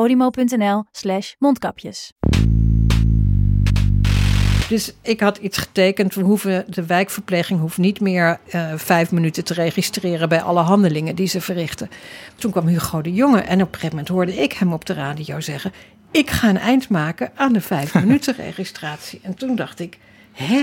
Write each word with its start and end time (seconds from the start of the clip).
podimo.nl 0.00 0.84
slash 0.90 1.32
mondkapjes. 1.38 2.12
Dus 4.68 4.92
ik 5.02 5.20
had 5.20 5.36
iets 5.36 5.58
getekend. 5.58 6.14
We 6.14 6.22
hoeven, 6.22 6.64
de 6.68 6.86
wijkverpleging 6.86 7.60
hoeft 7.60 7.78
niet 7.78 8.00
meer 8.00 8.38
eh, 8.50 8.72
vijf 8.76 9.10
minuten 9.12 9.44
te 9.44 9.54
registreren 9.54 10.28
bij 10.28 10.42
alle 10.42 10.60
handelingen 10.60 11.14
die 11.14 11.26
ze 11.26 11.40
verrichten. 11.40 11.90
Toen 12.34 12.50
kwam 12.50 12.66
Hugo 12.66 13.00
de 13.02 13.12
Jonge 13.12 13.40
en 13.40 13.60
op 13.62 13.66
een 13.68 13.74
gegeven 13.74 13.88
moment 13.88 14.08
hoorde 14.08 14.34
ik 14.34 14.52
hem 14.52 14.72
op 14.72 14.84
de 14.84 14.92
radio 14.92 15.40
zeggen: 15.40 15.72
Ik 16.10 16.30
ga 16.30 16.48
een 16.48 16.58
eind 16.58 16.88
maken 16.88 17.30
aan 17.34 17.52
de 17.52 17.60
vijf 17.60 17.94
minuten 18.04 18.34
registratie. 18.36 19.20
En 19.22 19.34
toen 19.34 19.56
dacht 19.56 19.80
ik: 19.80 19.98
Hè? 20.32 20.62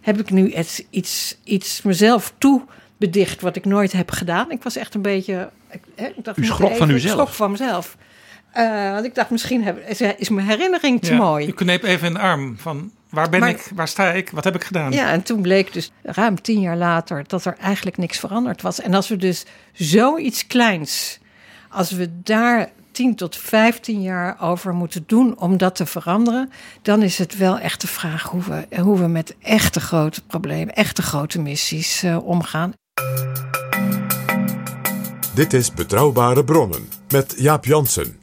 Heb 0.00 0.18
ik 0.20 0.30
nu 0.30 0.52
iets, 0.52 0.82
iets, 0.90 1.38
iets 1.44 1.82
mezelf 1.82 2.34
toe 2.38 2.62
bedicht 2.96 3.40
wat 3.40 3.56
ik 3.56 3.64
nooit 3.64 3.92
heb 3.92 4.10
gedaan? 4.10 4.50
Ik 4.50 4.62
was 4.62 4.76
echt 4.76 4.94
een 4.94 5.02
beetje. 5.02 5.50
Ik, 5.70 5.80
hè, 5.94 6.06
ik 6.06 6.24
dacht, 6.24 6.38
U 6.38 6.44
schrok 6.44 6.66
even- 6.66 6.76
van 6.78 6.88
ik 6.88 6.94
uzelf? 6.94 7.12
schrok 7.14 7.28
van 7.28 7.50
mezelf. 7.50 7.96
Eh, 8.54 8.92
want 8.92 9.04
ik 9.04 9.14
dacht, 9.14 9.30
misschien 9.30 9.64
heb, 9.64 9.88
is, 9.88 10.00
is 10.00 10.28
mijn 10.28 10.46
herinnering 10.46 11.02
te 11.02 11.10
Ja, 11.12 11.16
mooi. 11.16 11.46
U 11.46 11.52
kneep 11.52 11.82
even 11.82 12.06
in 12.06 12.14
de 12.14 12.20
arm 12.20 12.56
van 12.58 12.90
waar 13.10 13.28
ben 13.28 13.40
Maar- 13.40 13.48
ik, 13.48 13.70
waar 13.74 13.88
sta 13.88 14.12
ik, 14.12 14.30
wat 14.30 14.44
heb 14.44 14.54
ik 14.54 14.64
gedaan? 14.64 14.92
Ja, 14.92 15.10
en 15.10 15.22
toen 15.22 15.42
bleek 15.42 15.72
dus 15.72 15.90
ruim 16.02 16.42
tien 16.42 16.60
jaar 16.60 16.76
later 16.76 17.24
dat 17.26 17.44
er 17.44 17.56
eigenlijk 17.60 17.96
niks 17.96 18.18
veranderd 18.18 18.62
was. 18.62 18.80
En 18.80 18.94
als 18.94 19.08
we 19.08 19.16
dus 19.16 19.44
zoiets 19.72 20.46
kleins, 20.46 21.18
als 21.68 21.90
we 21.90 22.10
daar 22.22 22.70
10 22.92 23.14
tot 23.14 23.36
15 23.36 24.02
jaar 24.02 24.36
over 24.40 24.74
moeten 24.74 25.04
doen 25.06 25.38
om 25.38 25.56
dat 25.56 25.74
te 25.76 25.86
veranderen, 25.86 26.50
dan 26.82 27.02
is 27.02 27.18
het 27.18 27.36
wel 27.36 27.58
echt 27.58 27.80
de 27.80 27.86
vraag 27.86 28.22
hoe 28.22 28.42
we, 28.42 28.80
hoe 28.80 28.98
we 28.98 29.06
met 29.06 29.34
echte 29.42 29.80
grote 29.80 30.22
problemen, 30.22 30.74
echte 30.74 31.02
grote 31.02 31.40
missies 31.40 32.02
eh, 32.02 32.26
omgaan. 32.26 32.72
Dit 35.34 35.52
is 35.52 35.72
Betrouwbare 35.72 36.44
Bronnen 36.44 36.88
met 37.08 37.34
Jaap 37.36 37.64
Jansen. 37.64 38.18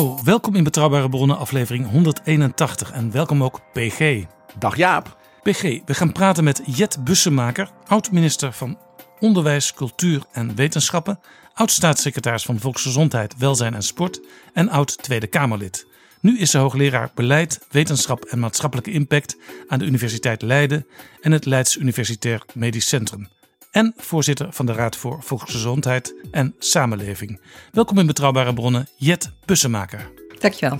Hallo, 0.00 0.18
welkom 0.24 0.54
in 0.54 0.64
Betrouwbare 0.64 1.08
Bronnen 1.08 1.38
aflevering 1.38 1.90
181 1.90 2.90
en 2.92 3.10
welkom 3.10 3.44
ook 3.44 3.60
PG. 3.72 4.24
Dag 4.58 4.76
Jaap. 4.76 5.16
PG, 5.42 5.62
we 5.62 5.94
gaan 5.94 6.12
praten 6.12 6.44
met 6.44 6.62
Jet 6.66 7.04
Bussemaker, 7.04 7.70
oud-minister 7.86 8.52
van 8.52 8.78
Onderwijs, 9.18 9.74
Cultuur 9.74 10.22
en 10.32 10.54
Wetenschappen, 10.54 11.20
oud-staatssecretaris 11.54 12.44
van 12.44 12.58
Volksgezondheid, 12.58 13.36
Welzijn 13.38 13.74
en 13.74 13.82
Sport 13.82 14.20
en 14.52 14.68
oud-Tweede 14.68 15.26
Kamerlid. 15.26 15.86
Nu 16.20 16.38
is 16.38 16.50
ze 16.50 16.58
hoogleraar 16.58 17.10
Beleid, 17.14 17.66
Wetenschap 17.70 18.24
en 18.24 18.38
Maatschappelijke 18.38 18.92
Impact 18.92 19.36
aan 19.68 19.78
de 19.78 19.84
Universiteit 19.84 20.42
Leiden 20.42 20.86
en 21.20 21.32
het 21.32 21.44
Leids 21.44 21.76
Universitair 21.76 22.44
Medisch 22.54 22.88
Centrum. 22.88 23.28
En 23.70 23.94
voorzitter 23.96 24.52
van 24.52 24.66
de 24.66 24.72
Raad 24.72 24.96
voor 24.96 25.22
Volksgezondheid 25.22 26.14
en 26.30 26.54
Samenleving. 26.58 27.40
Welkom 27.72 27.98
in 27.98 28.06
Betrouwbare 28.06 28.54
Bronnen, 28.54 28.88
Jet 28.96 29.32
Bussemaker. 29.44 30.12
Dankjewel. 30.38 30.78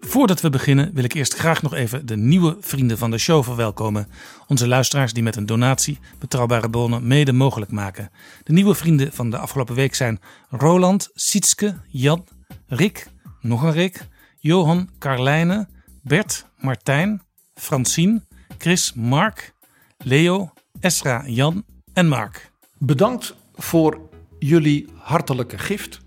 Voordat 0.00 0.40
we 0.40 0.50
beginnen 0.50 0.94
wil 0.94 1.04
ik 1.04 1.12
eerst 1.12 1.34
graag 1.34 1.62
nog 1.62 1.74
even 1.74 2.06
de 2.06 2.16
nieuwe 2.16 2.56
vrienden 2.60 2.98
van 2.98 3.10
de 3.10 3.18
show 3.18 3.44
verwelkomen. 3.44 4.08
Onze 4.46 4.68
luisteraars 4.68 5.12
die 5.12 5.22
met 5.22 5.36
een 5.36 5.46
donatie 5.46 5.98
betrouwbare 6.18 6.70
bronnen 6.70 7.06
mede 7.06 7.32
mogelijk 7.32 7.70
maken. 7.70 8.10
De 8.42 8.52
nieuwe 8.52 8.74
vrienden 8.74 9.12
van 9.12 9.30
de 9.30 9.38
afgelopen 9.38 9.74
week 9.74 9.94
zijn 9.94 10.20
Roland, 10.48 11.10
Sietske, 11.14 11.76
Jan, 11.88 12.26
Rick, 12.66 13.06
nog 13.40 13.62
een 13.62 13.72
Rick, 13.72 14.08
Johan, 14.38 14.90
Carlijne, 14.98 15.68
Bert, 16.02 16.46
Martijn, 16.56 17.22
Francine, 17.54 18.22
Chris, 18.58 18.92
Mark, 18.94 19.54
Leo, 19.98 20.52
Esra, 20.80 21.24
Jan 21.26 21.64
en 21.94 22.08
Mark. 22.08 22.50
Bedankt 22.78 23.34
voor 23.54 24.00
jullie 24.38 24.86
hartelijke 24.94 25.58
gift. 25.58 26.00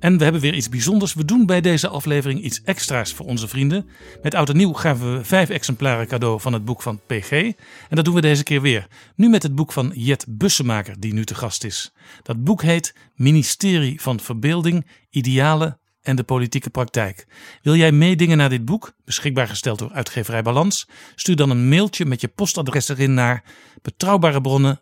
En 0.00 0.16
we 0.16 0.22
hebben 0.22 0.42
weer 0.42 0.54
iets 0.54 0.68
bijzonders. 0.68 1.14
We 1.14 1.24
doen 1.24 1.46
bij 1.46 1.60
deze 1.60 1.88
aflevering 1.88 2.40
iets 2.42 2.62
extra's 2.62 3.12
voor 3.12 3.26
onze 3.26 3.48
vrienden. 3.48 3.88
Met 4.22 4.34
oud 4.34 4.48
en 4.48 4.56
nieuw 4.56 4.72
gaven 4.72 5.16
we 5.16 5.24
vijf 5.24 5.48
exemplaren 5.48 6.06
cadeau 6.06 6.40
van 6.40 6.52
het 6.52 6.64
boek 6.64 6.82
van 6.82 7.00
PG. 7.06 7.30
En 7.32 7.54
dat 7.88 8.04
doen 8.04 8.14
we 8.14 8.20
deze 8.20 8.42
keer 8.42 8.60
weer. 8.60 8.86
Nu 9.16 9.28
met 9.28 9.42
het 9.42 9.54
boek 9.54 9.72
van 9.72 9.92
Jet 9.94 10.26
Bussemaker, 10.28 11.00
die 11.00 11.12
nu 11.12 11.24
te 11.24 11.34
gast 11.34 11.64
is. 11.64 11.92
Dat 12.22 12.44
boek 12.44 12.62
heet 12.62 12.94
Ministerie 13.14 14.00
van 14.00 14.20
Verbeelding, 14.20 14.86
Idealen 15.10 15.78
en 16.04 16.16
de 16.16 16.22
Politieke 16.22 16.70
Praktijk. 16.70 17.26
Wil 17.62 17.74
jij 17.74 17.92
meedingen 17.92 18.36
naar 18.36 18.48
dit 18.48 18.64
boek, 18.64 18.92
beschikbaar 19.04 19.48
gesteld 19.48 19.78
door 19.78 19.92
uitgeverij 19.92 20.42
Balans? 20.42 20.88
Stuur 21.14 21.36
dan 21.36 21.50
een 21.50 21.68
mailtje 21.68 22.04
met 22.04 22.20
je 22.20 22.28
postadres 22.28 22.88
erin 22.88 23.14
naar 23.14 23.44
betrouwbare 23.82 24.40
bronnen 24.40 24.80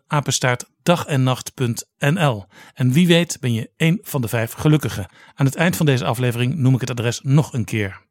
dagennacht.nl. 0.83 2.45
En 2.73 2.91
wie 2.91 3.07
weet 3.07 3.37
ben 3.39 3.53
je 3.53 3.69
één 3.77 3.99
van 4.01 4.21
de 4.21 4.27
vijf 4.27 4.51
gelukkigen. 4.51 5.07
Aan 5.35 5.45
het 5.45 5.55
eind 5.55 5.75
van 5.75 5.85
deze 5.85 6.05
aflevering 6.05 6.55
noem 6.55 6.73
ik 6.73 6.81
het 6.81 6.89
adres 6.89 7.19
nog 7.23 7.53
een 7.53 7.65
keer. 7.65 8.01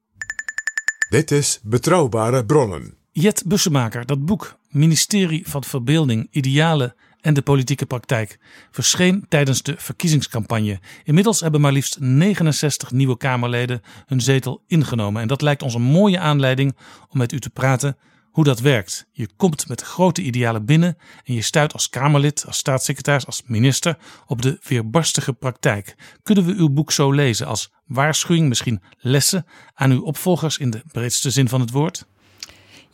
Dit 1.09 1.31
is 1.31 1.61
Betrouwbare 1.63 2.45
Bronnen. 2.45 2.97
Jet 3.11 3.43
Bussemaker, 3.47 4.07
dat 4.07 4.25
boek 4.25 4.59
Ministerie 4.69 5.49
van 5.49 5.65
Verbeelding, 5.65 6.29
Idealen 6.31 6.95
en 7.23 7.35
de 7.35 7.43
Politieke 7.43 7.87
Praktijk 7.87 8.39
verscheen 8.71 9.25
tijdens 9.29 9.63
de 9.63 9.75
verkiezingscampagne. 9.79 10.81
Inmiddels 11.05 11.41
hebben 11.41 11.61
maar 11.61 11.73
liefst 11.73 12.01
69 12.01 12.91
nieuwe 12.91 13.17
Kamerleden 13.17 13.83
hun 14.07 14.21
zetel 14.21 14.63
ingenomen. 14.67 15.23
En 15.23 15.29
dat 15.29 15.43
lijkt 15.43 15.63
ons 15.63 15.75
een 15.75 15.83
mooie 15.83 16.19
aanleiding 16.19 16.77
om 17.09 17.19
met 17.19 17.33
u 17.33 17.41
te 17.41 17.51
praten 17.51 17.97
hoe 18.33 18.45
dat 18.45 18.61
werkt. 18.61 19.07
Je 19.13 19.29
komt 19.37 19.69
met 19.69 19.81
grote 19.81 20.23
idealen 20.23 20.65
binnen 20.65 20.97
en 21.25 21.35
je 21.35 21.43
stuit 21.43 21.73
als 21.73 21.89
Kamerlid, 21.89 22.45
als 22.47 22.57
staatssecretaris, 22.57 23.27
als 23.27 23.43
minister 23.47 23.99
op 24.27 24.43
de 24.43 24.59
weerbarstige 24.69 25.33
praktijk. 25.33 25.95
Kunnen 26.23 26.45
we 26.45 26.55
uw 26.55 26.69
boek 26.69 26.93
zo 26.93 27.13
lezen 27.13 27.47
als 27.47 27.73
waarschuwing, 27.87 28.49
misschien 28.49 28.83
lessen 28.99 29.47
aan 29.75 29.91
uw 29.91 30.03
opvolgers 30.03 30.59
in 30.59 30.71
de 30.71 30.83
breedste 30.93 31.31
zin 31.31 31.49
van 31.49 31.61
het 31.61 31.71
woord? 31.71 32.07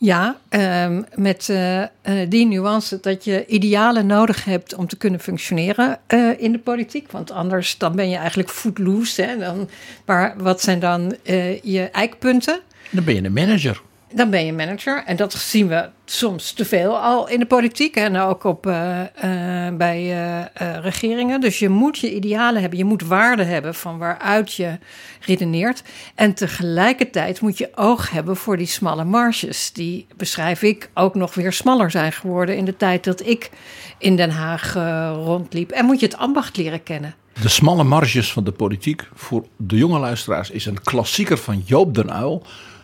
Ja, 0.01 0.37
ehm, 0.49 1.01
met 1.15 1.49
eh, 1.49 1.81
eh, 1.81 1.89
die 2.29 2.45
nuance 2.45 2.99
dat 3.01 3.23
je 3.23 3.45
idealen 3.45 4.05
nodig 4.05 4.45
hebt 4.45 4.75
om 4.75 4.87
te 4.87 4.97
kunnen 4.97 5.19
functioneren 5.19 5.99
eh, 6.07 6.41
in 6.41 6.51
de 6.51 6.59
politiek. 6.59 7.11
Want 7.11 7.31
anders 7.31 7.77
dan 7.77 7.95
ben 7.95 8.09
je 8.09 8.15
eigenlijk 8.15 8.49
footloose. 8.49 9.21
Hè? 9.21 9.37
Dan, 9.37 9.69
maar 10.05 10.33
wat 10.37 10.61
zijn 10.61 10.79
dan 10.79 11.15
je 11.63 11.89
eikpunten? 11.91 12.59
Dan 12.89 13.03
ben 13.03 13.15
je 13.15 13.23
een 13.23 13.33
manager. 13.33 13.81
Dan 14.13 14.29
ben 14.29 14.45
je 14.45 14.53
manager. 14.53 15.03
En 15.05 15.15
dat 15.15 15.33
zien 15.33 15.67
we 15.67 15.89
soms 16.05 16.51
te 16.51 16.65
veel 16.65 16.97
al 16.97 17.29
in 17.29 17.39
de 17.39 17.45
politiek. 17.45 17.95
En 17.95 18.17
ook 18.17 18.43
op, 18.43 18.67
eh, 18.67 19.01
eh, 19.01 19.75
bij 19.75 20.11
eh, 20.53 20.75
regeringen. 20.81 21.41
Dus 21.41 21.59
je 21.59 21.69
moet 21.69 21.97
je 21.97 22.15
idealen 22.15 22.61
hebben. 22.61 22.79
Je 22.79 22.85
moet 22.85 23.03
waarden 23.03 23.47
hebben 23.47 23.75
van 23.75 23.97
waaruit 23.97 24.53
je 24.53 24.77
redeneert. 25.19 25.83
En 26.15 26.33
tegelijkertijd 26.33 27.41
moet 27.41 27.57
je 27.57 27.69
oog 27.75 28.09
hebben 28.09 28.35
voor 28.35 28.57
die 28.57 28.67
smalle 28.67 29.03
marges. 29.03 29.71
Die 29.73 30.07
beschrijf 30.17 30.61
ik 30.61 30.89
ook 30.93 31.15
nog 31.15 31.33
weer 31.33 31.53
smaller 31.53 31.91
zijn 31.91 32.11
geworden 32.11 32.57
in 32.57 32.65
de 32.65 32.77
tijd 32.77 33.03
dat 33.03 33.25
ik 33.25 33.49
in 33.97 34.15
Den 34.15 34.31
Haag 34.31 34.73
rondliep. 35.13 35.71
En 35.71 35.85
moet 35.85 35.99
je 35.99 36.05
het 36.05 36.17
ambacht 36.17 36.57
leren 36.57 36.83
kennen. 36.83 37.15
De 37.41 37.49
smalle 37.49 37.83
marges 37.83 38.31
van 38.31 38.43
de 38.43 38.51
politiek 38.51 39.07
voor 39.13 39.45
de 39.57 39.77
jonge 39.77 39.99
luisteraars 39.99 40.49
is 40.49 40.65
een 40.65 40.81
klassieker 40.81 41.37
van 41.37 41.63
Joop 41.65 41.95
den 41.95 42.09
Uyl. 42.09 42.43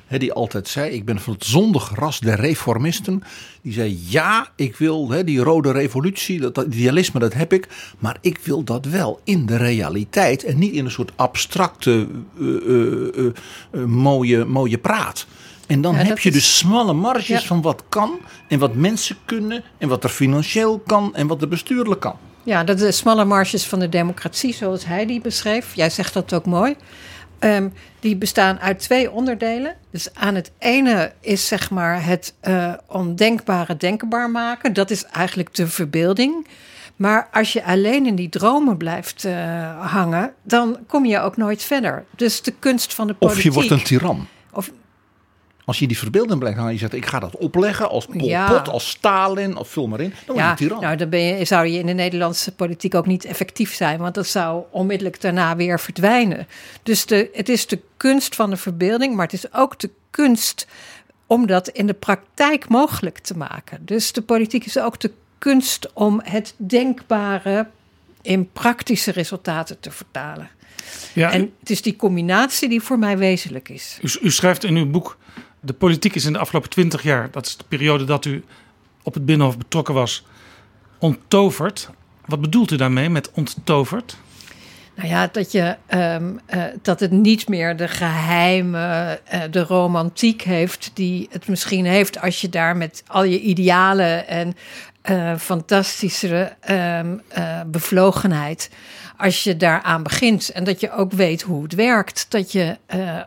Die 0.09 0.33
altijd 0.33 0.67
zei: 0.67 0.91
Ik 0.91 1.05
ben 1.05 1.19
van 1.19 1.33
het 1.33 1.45
zondige 1.45 1.95
ras 1.95 2.19
der 2.19 2.39
reformisten. 2.39 3.23
Die 3.61 3.73
zei: 3.73 3.99
Ja, 4.07 4.47
ik 4.55 4.75
wil 4.75 5.07
die 5.25 5.39
rode 5.39 5.71
revolutie, 5.71 6.39
dat, 6.39 6.55
dat 6.55 6.65
idealisme, 6.65 7.19
dat 7.19 7.33
heb 7.33 7.53
ik. 7.53 7.67
Maar 7.99 8.17
ik 8.21 8.39
wil 8.43 8.63
dat 8.63 8.85
wel 8.85 9.19
in 9.23 9.45
de 9.45 9.57
realiteit 9.57 10.43
en 10.43 10.57
niet 10.59 10.73
in 10.73 10.85
een 10.85 10.91
soort 10.91 11.11
abstracte, 11.15 12.07
eh, 12.39 12.45
eh, 12.47 13.25
eh, 13.71 13.83
mooie, 13.85 14.45
mooie 14.45 14.77
praat. 14.77 15.25
En 15.67 15.81
dan 15.81 15.95
Ja, 15.95 16.01
heb 16.03 16.19
je 16.19 16.29
is- 16.29 16.35
dus 16.35 16.57
smalle 16.57 16.93
marges 16.93 17.27
Ja. 17.27 17.47
van 17.47 17.61
wat 17.61 17.83
kan 17.89 18.11
en 18.47 18.59
wat 18.59 18.75
mensen 18.75 19.15
kunnen 19.25 19.63
en 19.77 19.87
wat 19.89 20.03
er 20.03 20.09
financieel 20.09 20.79
kan 20.85 21.15
en 21.15 21.27
wat 21.27 21.41
er 21.41 21.47
bestuurlijk 21.47 21.99
kan. 22.01 22.15
Ja, 22.43 22.63
dat 22.63 22.77
de 22.77 22.91
smalle 22.91 23.25
marges 23.25 23.63
van 23.65 23.79
de 23.79 23.89
democratie, 23.89 24.53
zoals 24.53 24.85
hij 24.85 25.05
die 25.05 25.21
beschreef. 25.21 25.75
Jij 25.75 25.89
zegt 25.89 26.13
dat 26.13 26.33
ook 26.33 26.45
mooi. 26.45 26.75
Ehm, 27.39 27.69
die 27.99 28.15
bestaan 28.15 28.59
uit 28.59 28.79
twee 28.79 29.11
onderdelen. 29.11 29.75
Dus 29.91 30.13
aan 30.13 30.35
het 30.35 30.51
ene 30.57 31.11
is 31.19 31.47
zeg 31.47 31.69
maar 31.69 32.05
het 32.05 32.33
eh, 32.39 32.73
ondenkbare 32.87 33.77
denkbaar 33.77 34.29
maken. 34.29 34.73
Dat 34.73 34.91
is 34.91 35.05
eigenlijk 35.05 35.55
de 35.55 35.67
verbeelding. 35.67 36.47
Maar 36.95 37.27
als 37.31 37.53
je 37.53 37.63
alleen 37.63 38.05
in 38.05 38.15
die 38.15 38.29
dromen 38.29 38.77
blijft 38.77 39.25
eh, 39.25 39.91
hangen, 39.91 40.33
dan 40.43 40.77
kom 40.87 41.05
je 41.05 41.19
ook 41.19 41.37
nooit 41.37 41.63
verder. 41.63 42.05
Dus 42.15 42.41
de 42.41 42.53
kunst 42.59 42.93
van 42.93 43.07
de 43.07 43.13
politiek. 43.13 43.37
Of 43.37 43.43
je 43.43 43.51
wordt 43.51 43.71
een 43.71 43.83
tiran. 43.83 44.27
Als 45.65 45.79
je 45.79 45.87
die 45.87 45.97
verbeelding 45.97 46.39
blijft 46.39 46.57
hangen, 46.57 46.73
je 46.73 46.79
zegt 46.79 46.93
ik 46.93 47.05
ga 47.05 47.19
dat 47.19 47.35
opleggen 47.37 47.89
als 47.89 48.05
Pol 48.05 48.27
Ja. 48.27 48.47
Pot, 48.51 48.69
als 48.69 48.89
Stalin, 48.89 49.57
of 49.57 49.69
vul 49.69 49.87
maar 49.87 49.99
in. 49.99 50.13
Dan 50.25 50.35
word 50.35 50.49
je 50.49 50.55
tiran. 50.55 50.81
nou, 50.81 50.95
dan 50.95 51.09
ben 51.09 51.19
je, 51.19 51.45
zou 51.45 51.67
je 51.67 51.79
in 51.79 51.85
de 51.85 51.93
Nederlandse 51.93 52.51
politiek 52.51 52.95
ook 52.95 53.05
niet 53.05 53.25
effectief 53.25 53.73
zijn, 53.73 53.99
want 53.99 54.15
dat 54.15 54.27
zou 54.27 54.63
onmiddellijk 54.71 55.21
daarna 55.21 55.55
weer 55.55 55.79
verdwijnen. 55.79 56.47
Dus 56.83 57.05
de, 57.05 57.29
het 57.33 57.49
is 57.49 57.67
de 57.67 57.79
kunst 57.97 58.35
van 58.35 58.49
de 58.49 58.57
verbeelding, 58.57 59.15
maar 59.15 59.25
het 59.25 59.33
is 59.33 59.53
ook 59.53 59.79
de 59.79 59.89
kunst 60.09 60.67
om 61.27 61.47
dat 61.47 61.67
in 61.67 61.87
de 61.87 61.93
praktijk 61.93 62.69
mogelijk 62.69 63.19
te 63.19 63.37
maken. 63.37 63.79
Dus 63.85 64.11
de 64.11 64.21
politiek 64.21 64.65
is 64.65 64.77
ook 64.79 64.99
de 64.99 65.11
kunst 65.39 65.89
om 65.93 66.21
het 66.23 66.53
denkbare 66.57 67.67
in 68.21 68.49
praktische 68.51 69.11
resultaten 69.11 69.79
te 69.79 69.91
vertalen. 69.91 70.49
Ja, 71.13 71.31
En 71.31 71.51
het 71.59 71.69
is 71.69 71.81
die 71.81 71.95
combinatie 71.95 72.69
die 72.69 72.81
voor 72.81 72.99
mij 72.99 73.17
wezenlijk 73.17 73.69
is. 73.69 73.97
u, 74.01 74.09
u 74.21 74.31
schrijft 74.31 74.63
in 74.63 74.75
uw 74.75 74.89
boek: 74.89 75.17
De 75.65 75.73
politiek 75.73 76.15
is 76.15 76.25
in 76.25 76.33
de 76.33 76.39
afgelopen 76.39 76.69
twintig 76.69 77.03
jaar, 77.03 77.31
dat 77.31 77.45
is 77.45 77.57
de 77.57 77.63
periode 77.67 78.03
dat 78.03 78.25
u 78.25 78.43
op 79.03 79.13
het 79.13 79.25
Binnenhof 79.25 79.57
betrokken 79.57 79.93
was, 79.93 80.25
onttoverd. 80.99 81.89
Wat 82.25 82.41
bedoelt 82.41 82.71
u 82.71 82.75
daarmee 82.75 83.09
met 83.09 83.31
onttoverd? 83.31 84.17
Nou 84.95 85.09
ja, 85.09 85.29
dat, 85.31 85.51
je, 85.51 85.75
ehm, 85.85 86.33
eh, 86.45 86.63
dat 86.81 86.99
het 86.99 87.11
niet 87.11 87.47
meer 87.47 87.77
de 87.77 87.87
geheime, 87.87 89.19
eh, 89.23 89.41
de 89.51 89.63
romantiek 89.63 90.41
heeft 90.41 90.91
die 90.93 91.27
het 91.31 91.47
misschien 91.47 91.85
heeft 91.85 92.21
als 92.21 92.41
je 92.41 92.49
daar 92.49 92.77
met 92.77 93.03
al 93.07 93.23
je 93.23 93.39
idealen 93.39 94.27
en 94.27 94.55
eh, 95.01 95.35
fantastische 95.37 96.55
ehm, 96.59 97.17
eh, 97.27 97.61
bevlogenheid, 97.65 98.69
als 99.17 99.43
je 99.43 99.57
daaraan 99.57 100.03
begint 100.03 100.49
en 100.49 100.63
dat 100.63 100.79
je 100.79 100.91
ook 100.91 101.11
weet 101.11 101.41
hoe 101.41 101.63
het 101.63 101.73
werkt, 101.73 102.25
dat 102.29 102.51
je 102.51 102.77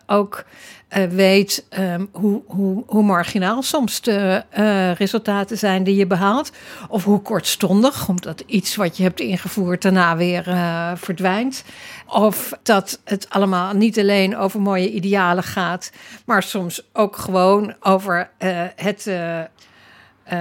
ook 0.06 0.44
eh, 0.88 1.04
weet 1.04 1.66
ehm, 1.68 2.06
hoe, 2.12 2.42
hoe, 2.46 2.82
hoe 2.86 3.02
marginaal 3.02 3.62
soms 3.62 4.00
de 4.00 4.44
eh, 4.50 4.92
resultaten 4.92 5.58
zijn 5.58 5.84
die 5.84 5.96
je 5.96 6.06
behaalt. 6.06 6.52
Of 6.88 7.04
hoe 7.04 7.22
kortstondig, 7.22 8.08
omdat 8.08 8.42
iets 8.46 8.76
wat 8.76 8.96
je 8.96 9.02
hebt 9.02 9.20
ingevoerd 9.20 9.82
daarna 9.82 10.16
weer 10.16 10.48
eh, 10.48 10.92
verdwijnt. 10.94 11.64
Of 12.06 12.52
dat 12.62 13.00
het 13.04 13.26
allemaal 13.30 13.74
niet 13.74 13.98
alleen 13.98 14.36
over 14.36 14.60
mooie 14.60 14.90
idealen 14.90 15.44
gaat, 15.44 15.92
maar 16.24 16.42
soms 16.42 16.82
ook 16.92 17.16
gewoon 17.16 17.74
over 17.80 18.30
het 18.76 19.10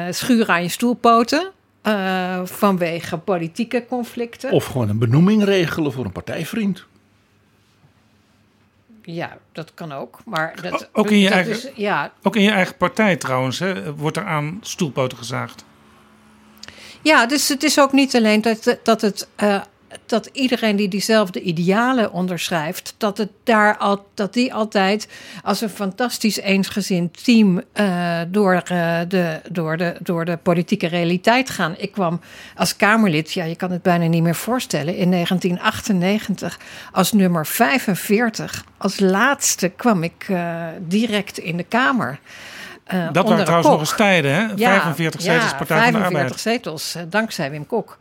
schuren 0.10 0.48
aan 0.54 0.64
je 0.64 0.70
stoelpoten. 0.70 1.52
vanwege 2.44 3.18
politieke 3.18 3.86
conflicten. 3.90 4.52
Of 4.52 4.66
gewoon 4.66 4.90
een 4.90 5.00
benoeming 5.00 5.44
regelen 5.44 5.92
voor 5.92 6.06
een 6.06 6.12
partijvriend. 6.12 6.86
Ja, 9.09 9.38
dat 9.51 9.74
kan 9.74 9.92
ook. 9.92 10.19
Maar 10.25 10.62
dat, 10.62 10.89
Ook 10.94 11.09
in 11.12 11.18
je 11.19 11.24
dat 11.24 11.33
eigen- 11.33 11.54
is- 11.54 11.69
ja, 11.75 12.12
Ook 12.24 12.36
in 12.36 12.42
je 12.42 12.51
eigen 12.51 12.77
partij 12.77 13.15
trouwens, 13.15 13.59
hè, 13.59 13.95
wordt 13.95 14.18
er 14.18 14.25
aan 14.25 14.57
stoelpoten 14.62 15.18
gezaagd. 15.18 15.65
Ja, 17.01 17.25
dus 17.25 17.50
het 17.50 17.63
is 17.63 17.80
ook 17.80 17.92
niet 17.92 18.15
alleen 18.15 18.42
dat, 18.42 18.77
dat, 18.83 19.01
het, 19.01 19.27
eh, 19.36 19.62
dat 20.06 20.30
iedereen 20.34 20.76
die 20.76 20.88
diezelfde 20.88 21.42
idealen 21.42 22.12
onderschrijft, 22.12 22.96
dat, 22.98 23.18
het 23.18 23.30
daar 23.44 23.78
al, 23.78 24.08
dat 24.14 24.34
die 24.34 24.54
altijd 24.54 25.08
als 25.44 25.62
een 25.62 25.70
fantastisch 25.70 26.38
eensgezind 26.40 27.24
team 27.24 27.62
eh, 27.74 28.20
door, 28.28 28.54
eh, 28.66 29.00
de, 29.08 29.40
door, 29.52 29.78
de, 29.78 29.96
door 30.02 30.26
de 30.26 30.38
politieke 30.38 30.88
realiteit 30.88 31.50
gaan. 31.50 31.76
Ik 31.78 31.92
kwam 31.92 32.20
als 32.56 32.76
Kamerlid, 32.76 33.34
ja, 33.34 33.44
je 33.44 33.56
kan 33.56 33.72
het 33.72 33.82
bijna 33.82 34.06
niet 34.06 34.24
meer 34.24 34.36
voorstellen, 34.36 34.96
in 34.96 35.12
1998 35.12 36.60
als 36.92 37.12
nummer 37.12 37.46
45. 37.46 38.64
Als 38.78 39.00
laatste 39.00 39.70
kwam 39.70 40.04
ik 40.04 40.26
eh, 40.30 40.66
direct 40.80 41.38
in 41.38 41.58
de 41.58 41.64
Kamer. 41.64 42.20
eh, 42.84 43.08
Dat 43.12 43.28
waren 43.30 43.44
trouwens 43.44 43.70
kok. 43.70 43.80
nog 43.80 43.88
eens 43.88 43.98
tijden, 43.98 44.34
hè? 44.36 44.48
45 44.58 45.22
zetels 45.22 45.52
ja, 45.52 45.58
Partij 45.58 45.78
van 45.78 45.86
de 45.86 45.92
45 45.92 46.06
Arbeid. 46.16 46.40
zetels, 46.40 46.96
dankzij 47.10 47.52
Wim 47.52 47.66
Kok. 47.68 47.98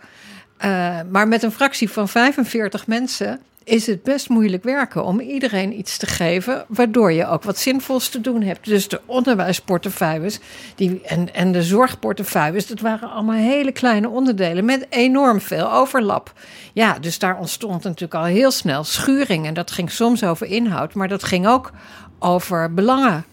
Eh, 0.56 0.98
maar 1.10 1.28
met 1.28 1.42
een 1.42 1.52
fractie 1.52 1.90
van 1.90 2.08
45 2.08 2.86
mensen 2.86 3.40
is 3.66 3.86
het 3.86 4.02
best 4.02 4.28
moeilijk 4.28 4.64
werken 4.64 5.04
om 5.04 5.20
iedereen 5.20 5.78
iets 5.78 5.96
te 5.96 6.06
geven, 6.06 6.64
waardoor 6.68 7.12
je 7.12 7.26
ook 7.26 7.42
wat 7.42 7.58
zinvols 7.58 8.08
te 8.08 8.20
doen 8.20 8.42
hebt. 8.42 8.64
Dus 8.64 8.88
de 8.88 9.00
onderwijsportefeuilles 9.06 10.38
die, 10.74 11.00
en, 11.04 11.34
en 11.34 11.52
de 11.52 11.62
zorgportefeuilles, 11.62 12.66
dat 12.66 12.80
waren 12.80 13.10
allemaal 13.10 13.36
hele 13.36 13.72
kleine 13.72 14.08
onderdelen 14.08 14.64
met 14.64 14.86
enorm 14.90 15.40
veel 15.40 15.72
overlap. 15.72 16.32
Ja, 16.72 16.98
dus 16.98 17.18
daar 17.18 17.38
ontstond 17.38 17.82
natuurlijk 17.82 18.14
al 18.14 18.24
heel 18.24 18.50
snel 18.50 18.84
schuring. 18.84 19.46
En 19.46 19.54
dat 19.54 19.70
ging 19.70 19.90
soms 19.90 20.24
over 20.24 20.46
inhoud, 20.46 20.94
maar 20.94 21.08
dat 21.08 21.24
ging 21.24 21.46
ook 21.46 21.72
over 22.18 22.74
belangen. 22.74 23.24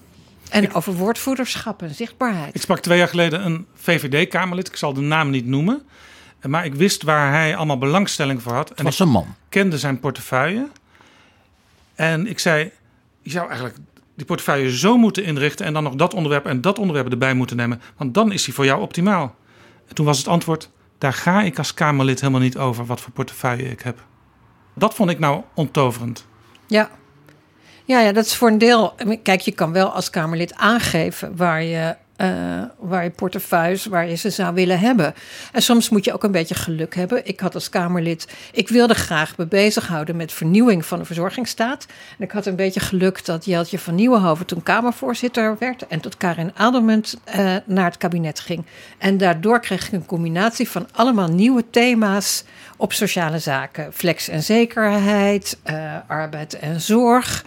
En 0.50 0.74
over 0.74 0.94
woordvoerderschap 0.94 1.82
en 1.82 1.96
zichtbaarheid. 1.96 2.56
Ik 2.56 2.62
sprak 2.62 2.80
twee 2.80 2.98
jaar 2.98 3.08
geleden 3.08 3.46
een 3.46 3.66
VVD-Kamerlid, 3.76 4.68
ik 4.68 4.76
zal 4.76 4.94
de 4.94 5.02
naam 5.02 5.30
niet 5.30 5.46
noemen. 5.46 5.82
Maar 6.44 6.66
ik 6.66 6.76
wist 6.76 7.04
waar 7.04 7.32
hij 7.32 7.56
allemaal 7.56 7.78
belangstelling 7.78 8.42
voor 8.42 8.54
had. 8.54 8.70
Het 8.70 8.78
En 8.78 8.84
was 8.84 8.94
ik 8.94 9.00
een 9.00 9.12
man. 9.12 9.36
kende 9.50 9.78
zijn 9.78 10.00
portefeuille. 10.00 10.68
En 11.96 12.28
ik 12.28 12.40
zei, 12.40 12.72
je 13.22 13.30
zou 13.30 13.48
eigenlijk 13.48 13.78
die 14.16 14.26
portefeuille 14.26 14.78
zo 14.78 14.98
moeten 14.98 15.24
inrichten... 15.24 15.66
en 15.66 15.74
dan 15.74 15.84
nog 15.84 15.96
dat 15.96 16.14
onderwerp 16.14 16.46
en 16.46 16.62
dat 16.62 16.80
onderwerp 16.80 17.12
erbij 17.12 17.34
moeten 17.34 17.58
nemen. 17.58 17.82
Want 17.98 18.14
dan 18.14 18.32
is 18.32 18.46
hij 18.46 18.54
voor 18.56 18.66
jou 18.66 18.82
optimaal. 18.82 19.36
En 19.88 19.96
toen 19.96 20.06
was 20.06 20.18
het 20.18 20.28
antwoord, 20.28 20.70
daar 20.98 21.14
ga 21.14 21.42
ik 21.42 21.58
als 21.58 21.74
Kamerlid 21.74 22.20
helemaal 22.20 22.42
niet 22.42 22.58
over... 22.58 22.86
wat 22.86 23.02
voor 23.02 23.12
portefeuille 23.12 23.70
ik 23.70 23.82
heb. 23.82 24.00
Dat 24.74 24.94
vond 24.94 25.10
ik 25.10 25.20
nou 25.20 25.42
onttoverend. 25.54 26.26
Ja. 26.68 26.90
Ja, 27.86 28.00
ja, 28.00 28.12
dat 28.12 28.26
is 28.26 28.36
voor 28.36 28.50
een 28.50 28.58
deel. 28.58 28.96
Kijk, 29.24 29.42
je 29.42 29.52
kan 29.52 29.72
wel 29.72 29.90
als 29.90 30.10
Kamerlid 30.10 30.56
aangeven 30.56 31.36
waar 31.36 31.64
je, 31.64 31.96
eh, 32.16 32.30
waar 32.80 33.04
je 33.04 33.10
portefeuilles, 33.10 33.86
waar 33.86 34.08
je 34.08 34.16
ze 34.16 34.30
zou 34.30 34.54
willen 34.54 34.80
hebben. 34.80 35.14
En 35.52 35.62
soms 35.62 35.90
moet 35.90 36.06
je 36.06 36.14
ook 36.14 36.24
een 36.24 36.32
beetje 36.32 36.56
geluk 36.56 36.96
hebben. 36.96 37.28
Ik 37.28 37.40
had 37.40 37.54
als 37.54 37.70
Kamerlid, 37.70 38.28
ik 38.52 38.70
wilde 38.70 38.94
graag 38.94 39.38
me 39.38 39.46
bezighouden 39.46 40.16
met 40.16 40.32
vernieuwing 40.32 40.86
van 40.86 41.00
de 41.00 41.06
verzorgingsstaat. 41.06 41.86
En 42.18 42.24
ik 42.24 42.32
had 42.32 42.46
een 42.46 42.56
beetje 42.56 42.80
geluk 42.80 43.26
dat 43.26 43.46
Jeltje 43.46 43.80
van 43.80 43.96
Nieuwenhoven 43.96 44.46
toen 44.46 44.64
Kamervoorzitter 44.64 45.56
werd 45.60 45.88
en 45.88 46.00
tot 46.00 46.18
Karin 46.18 46.52
Adelmunt 46.56 47.20
eh, 47.24 47.56
naar 47.66 47.86
het 47.86 47.98
kabinet 47.98 48.40
ging. 48.40 48.66
En 48.98 49.18
daardoor 49.18 49.60
kreeg 49.60 49.88
ik 49.88 49.94
een 49.94 50.06
combinatie 50.06 50.70
van 50.70 50.88
allemaal 50.92 51.28
nieuwe 51.28 51.70
thema's 51.70 52.44
op 52.78 52.94
sociale 52.94 53.40
zaken. 53.40 53.94
Flex 53.94 54.28
en 54.28 54.44
zekerheid, 54.44 55.60
eh, 55.64 55.96
arbeid 56.08 56.60
en 56.60 56.82
zorg, 56.82 57.46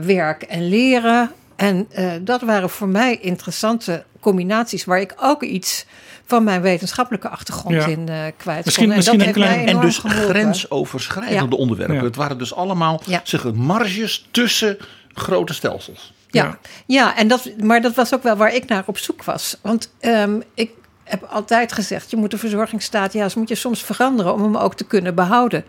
werk 0.00 0.42
en 0.42 0.68
leren. 0.68 1.30
En 1.60 1.86
eh, 1.90 2.10
dat 2.20 2.40
waren 2.42 2.70
voor 2.70 2.88
mij 2.88 3.16
interessante 3.16 4.04
combinaties 4.20 4.84
waar 4.84 5.00
ik 5.00 5.14
ook 5.20 5.42
iets 5.42 5.84
van 6.26 6.44
mijn 6.44 6.60
wetenschappelijke 6.62 7.28
achtergrond 7.28 7.74
Ja. 7.74 7.86
in 7.86 8.08
eh 8.08 8.16
kwijt 8.36 8.64
Misschien- 8.64 8.84
kon. 8.84 8.92
En 8.92 8.96
misschien 8.98 9.18
dat 9.18 9.28
een 9.28 9.34
heeft 9.34 9.48
mij 9.48 9.64
klein- 9.64 9.76
En 9.76 9.80
dus 9.86 9.98
geholpen. 9.98 10.28
grensoverschrijdende 10.28 11.56
Ja. 11.56 11.62
onderwerpen. 11.62 11.96
Ja. 11.96 12.02
Het 12.02 12.16
waren 12.16 12.38
dus 12.38 12.54
allemaal 12.54 13.00
Ja. 13.06 13.20
zeg, 13.24 13.42
het 13.42 13.56
marges 13.56 14.28
tussen 14.30 14.76
grote 15.14 15.54
stelsels. 15.54 16.12
Ja, 16.28 16.44
Ja. 16.44 16.58
ja. 16.86 17.16
en 17.16 17.28
dat, 17.28 17.50
maar 17.62 17.80
dat 17.80 17.94
was 17.94 18.14
ook 18.14 18.22
wel 18.22 18.36
waar 18.36 18.54
ik 18.54 18.66
naar 18.68 18.82
op 18.86 18.98
zoek 18.98 19.24
was. 19.24 19.56
Want 19.62 19.92
ehm, 20.00 20.40
ik 20.54 20.70
heb 21.10 21.22
altijd 21.22 21.72
gezegd, 21.72 22.10
je 22.10 22.16
moet 22.16 22.30
de 22.30 22.38
verzorgingsstaat, 22.38 23.12
ja, 23.12 23.28
moet 23.34 23.48
je 23.48 23.54
soms 23.54 23.82
veranderen 23.82 24.32
om 24.32 24.42
hem 24.42 24.56
ook 24.56 24.74
te 24.74 24.84
kunnen 24.84 25.14
behouden. 25.14 25.64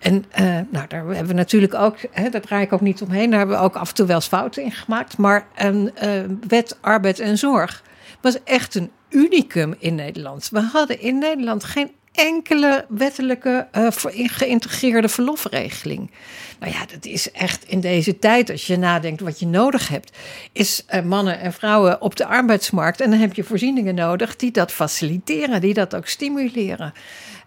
En 0.00 0.24
eh, 0.30 0.44
nou, 0.44 0.86
daar 0.88 1.04
hebben 1.04 1.26
we 1.26 1.32
natuurlijk 1.32 1.74
ook, 1.74 1.96
hè, 2.10 2.28
daar 2.28 2.40
draai 2.40 2.62
ik 2.62 2.72
ook 2.72 2.80
niet 2.80 3.02
omheen, 3.02 3.30
daar 3.30 3.38
hebben 3.38 3.56
we 3.56 3.62
ook 3.62 3.76
af 3.76 3.88
en 3.88 3.94
toe 3.94 4.06
wel 4.06 4.16
eens 4.16 4.26
fouten 4.26 4.62
in 4.62 4.72
gemaakt. 4.72 5.16
Maar 5.16 5.46
een 5.56 5.90
eh, 5.94 6.10
wet 6.48 6.78
arbeid 6.80 7.18
en 7.18 7.38
zorg 7.38 7.82
was 8.20 8.42
echt 8.44 8.74
een 8.74 8.90
unicum 9.08 9.74
in 9.78 9.94
Nederland. 9.94 10.48
We 10.52 10.60
hadden 10.60 11.00
in 11.00 11.18
Nederland 11.18 11.64
geen 11.64 11.90
enkele 12.20 12.84
wettelijke 12.88 13.68
uh, 13.76 13.86
geïntegreerde 14.14 15.08
verlofregeling. 15.08 16.10
Nou 16.58 16.72
ja, 16.72 16.86
dat 16.86 17.04
is 17.04 17.30
echt 17.30 17.64
in 17.64 17.80
deze 17.80 18.18
tijd, 18.18 18.50
als 18.50 18.66
je 18.66 18.76
nadenkt 18.76 19.20
wat 19.20 19.38
je 19.38 19.46
nodig 19.46 19.88
hebt, 19.88 20.16
is 20.52 20.84
uh, 20.94 21.02
mannen 21.02 21.40
en 21.40 21.52
vrouwen 21.52 22.00
op 22.00 22.16
de 22.16 22.26
arbeidsmarkt. 22.26 23.00
En 23.00 23.10
dan 23.10 23.18
heb 23.18 23.34
je 23.34 23.44
voorzieningen 23.44 23.94
nodig 23.94 24.36
die 24.36 24.50
dat 24.50 24.72
faciliteren, 24.72 25.60
die 25.60 25.74
dat 25.74 25.94
ook 25.94 26.06
stimuleren. 26.06 26.92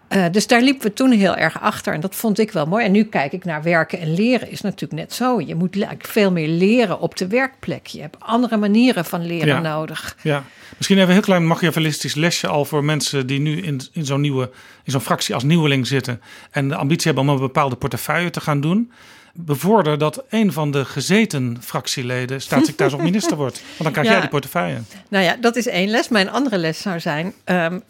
Uh, 0.08 0.24
dus 0.30 0.46
daar 0.46 0.62
liepen 0.62 0.86
we 0.86 0.92
toen 0.92 1.10
heel 1.10 1.36
erg 1.36 1.60
achter 1.60 1.94
en 1.94 2.00
dat 2.00 2.14
vond 2.14 2.38
ik 2.38 2.52
wel 2.52 2.66
mooi. 2.66 2.84
En 2.84 2.92
nu 2.92 3.04
kijk 3.04 3.32
ik 3.32 3.44
naar 3.44 3.62
werken 3.62 4.00
en 4.00 4.14
leren 4.14 4.50
is 4.50 4.60
natuurlijk 4.60 5.00
net 5.00 5.12
zo. 5.12 5.40
Je 5.40 5.54
moet 5.54 5.86
veel 5.98 6.32
meer 6.32 6.48
leren 6.48 7.00
op 7.00 7.16
de 7.16 7.26
werkplek. 7.26 7.86
Je 7.86 8.00
hebt 8.00 8.16
andere 8.18 8.56
manieren 8.56 9.04
van 9.04 9.26
leren 9.26 9.46
ja. 9.46 9.60
nodig. 9.60 10.16
Ja, 10.22 10.44
misschien 10.76 10.96
even 10.96 11.08
een 11.08 11.14
heel 11.14 11.24
klein 11.24 11.46
machiavellistisch 11.46 12.14
lesje 12.14 12.46
al 12.46 12.64
voor 12.64 12.84
mensen 12.84 13.26
die 13.26 13.40
nu 13.40 13.62
in, 13.62 13.80
in 13.92 14.04
zo'n 14.04 14.20
nieuwe, 14.20 14.50
in 14.84 14.92
zo'n 14.92 15.00
fractie 15.00 15.34
als 15.34 15.44
nieuweling 15.44 15.86
zitten 15.86 16.20
en 16.50 16.68
de 16.68 16.76
ambitie 16.76 17.06
hebben 17.06 17.24
om 17.24 17.34
een 17.34 17.46
bepaalde 17.46 17.76
portefeuille 17.76 18.30
te 18.30 18.40
gaan 18.40 18.60
doen 18.60 18.90
bevorder 19.36 19.98
dat 19.98 20.24
een 20.28 20.52
van 20.52 20.70
de 20.70 20.84
gezeten 20.84 21.56
fractieleden 21.60 22.40
staatssecretaris 22.40 22.94
of 22.94 23.00
minister 23.10 23.36
wordt. 23.36 23.60
Want 23.60 23.82
dan 23.82 23.92
krijg 23.92 24.08
jij 24.08 24.20
die 24.20 24.28
portefeuille. 24.28 24.78
Nou 25.08 25.24
ja, 25.24 25.36
dat 25.40 25.56
is 25.56 25.66
één 25.66 25.88
les. 25.88 26.08
Mijn 26.08 26.30
andere 26.30 26.58
les 26.58 26.78
zou 26.78 27.00
zijn: 27.00 27.34
um, 27.44 27.82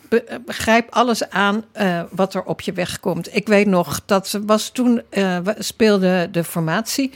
begrijp 0.45 0.91
alles 0.91 1.31
aan 1.31 1.65
uh, 1.81 2.03
wat 2.11 2.35
er 2.35 2.43
op 2.43 2.61
je 2.61 2.73
weg 2.73 3.01
komt. 3.01 3.37
Ik 3.37 3.47
weet 3.47 3.67
nog, 3.67 4.01
dat 4.07 4.41
was 4.47 4.71
toen 4.71 5.03
uh, 5.11 5.39
speelde 5.59 6.29
de 6.31 6.45
formatie. 6.45 7.13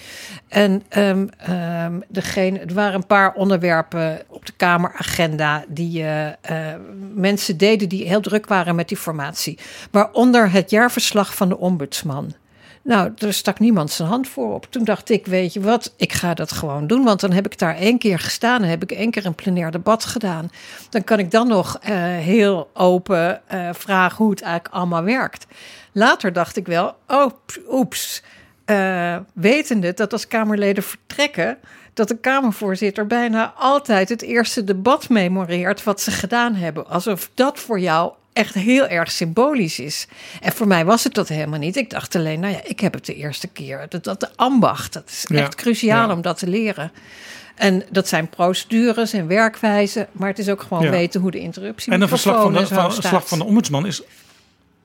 En 0.49 0.82
um, 0.97 1.28
um, 1.50 2.02
degene, 2.08 2.58
er 2.58 2.75
waren 2.75 2.94
een 2.94 3.06
paar 3.06 3.32
onderwerpen 3.32 4.23
op 4.28 4.47
de 4.47 4.52
Kameragenda 4.56 5.64
die 5.68 6.02
uh, 6.02 6.26
mensen 7.14 7.56
deden 7.56 7.88
die 7.88 8.06
heel 8.06 8.20
druk 8.20 8.47
waren 8.47 8.75
met 8.75 8.88
die 8.88 8.97
formatie. 8.97 9.58
Waaronder 9.90 10.50
het 10.50 10.70
jaarverslag 10.70 11.35
van 11.35 11.49
de 11.49 11.58
ombudsman. 11.58 12.35
Nou, 12.88 13.12
er 13.18 13.33
stak 13.33 13.59
niemand 13.59 13.90
zijn 13.90 14.09
hand 14.09 14.28
voor 14.28 14.54
op. 14.54 14.66
Toen 14.71 14.85
dacht 14.85 15.11
ik, 15.11 15.26
weet 15.26 15.52
je 15.52 15.61
wat, 15.61 15.95
ik 15.97 16.12
ga 16.12 16.35
dat 16.35 16.52
gewoon 16.52 16.87
doen. 16.87 17.04
Want 17.04 17.21
dan 17.21 17.33
heb 17.33 17.47
ik 17.47 17.59
daar 17.59 17.76
één 17.76 17.99
keer 17.99 18.18
gestaan 18.18 18.62
en 18.62 18.68
heb 18.68 18.83
ik 18.83 18.92
één 18.92 19.11
keer 19.11 19.26
een 19.26 19.35
plenair 19.35 19.71
debat 19.71 20.04
gedaan. 20.04 20.50
Dan 20.90 21.04
kan 21.04 21.18
ik 21.18 21.30
dan 21.30 21.49
nog 21.49 21.78
uh, 21.83 21.90
heel 22.16 22.71
open 22.75 23.42
uh, 23.52 23.68
vragen 23.73 24.16
hoe 24.16 24.30
het 24.30 24.42
eigenlijk 24.42 24.75
allemaal 24.75 25.02
werkt. 25.02 25.47
Later 25.92 26.33
dacht 26.33 26.57
ik 26.57 26.66
wel, 26.66 26.97
oh, 27.07 27.30
oeps. 27.71 28.23
Uh, 28.66 29.16
wetende 29.33 29.95
dat 29.95 30.12
als 30.12 30.28
Kamerleden 30.28 30.83
vertrekken, 30.83 31.59
dat 31.95 32.09
de 32.09 32.18
Kamervoorzitter 32.18 33.07
bijna 33.07 33.52
altijd 33.57 34.09
het 34.09 34.23
eerste 34.23 34.64
debat 34.64 35.09
memoreert 35.09 35.85
wat 35.85 36.00
ze 36.00 36.11
gedaan 36.11 36.54
hebben. 36.54 36.88
Alsof 36.88 37.30
dat 37.35 37.59
voor 37.59 37.80
jou 37.80 38.12
echt 38.38 38.54
heel 38.54 38.87
erg 38.87 39.11
symbolisch 39.11 39.78
is. 39.78 40.07
En 40.40 40.52
voor 40.52 40.66
mij 40.66 40.85
was 40.85 41.04
het 41.04 41.14
dat 41.14 41.28
helemaal 41.28 41.59
niet. 41.59 41.76
Ik 41.76 41.90
dacht 41.90 42.16
alleen, 42.16 42.40
nou 42.40 42.52
ja, 42.52 42.61
ik 42.64 42.80
heb 42.80 42.95
het 42.95 43.07
de 43.07 43.14
eerste 43.14 43.49
keer. 43.49 43.87
Dat, 43.88 44.04
dat 44.04 44.21
de 44.21 44.28
ambacht, 44.37 44.92
dat 44.92 45.09
is 45.09 45.25
echt 45.25 45.54
cruciaal 45.54 46.11
om 46.11 46.23
dat 46.23 46.38
te 46.38 46.49
leren. 46.49 46.92
En 47.54 47.85
dat 47.90 48.09
zijn 48.09 48.28
procedures 48.28 49.12
en 49.12 49.26
werkwijzen, 49.26 50.09
maar 50.12 50.28
het 50.28 50.38
is 50.38 50.49
ook 50.49 50.62
gewoon 50.62 50.90
weten 50.90 51.21
hoe 51.21 51.30
de 51.30 51.38
interruptie 51.38 51.92
En 51.92 52.00
een 52.00 52.09
verslag 52.09 52.42
van 52.42 52.52
de, 52.52 52.66
van, 52.66 52.92
verslag 52.92 53.28
van 53.28 53.38
de 53.38 53.45
ombudsman 53.45 53.87
is 53.87 54.02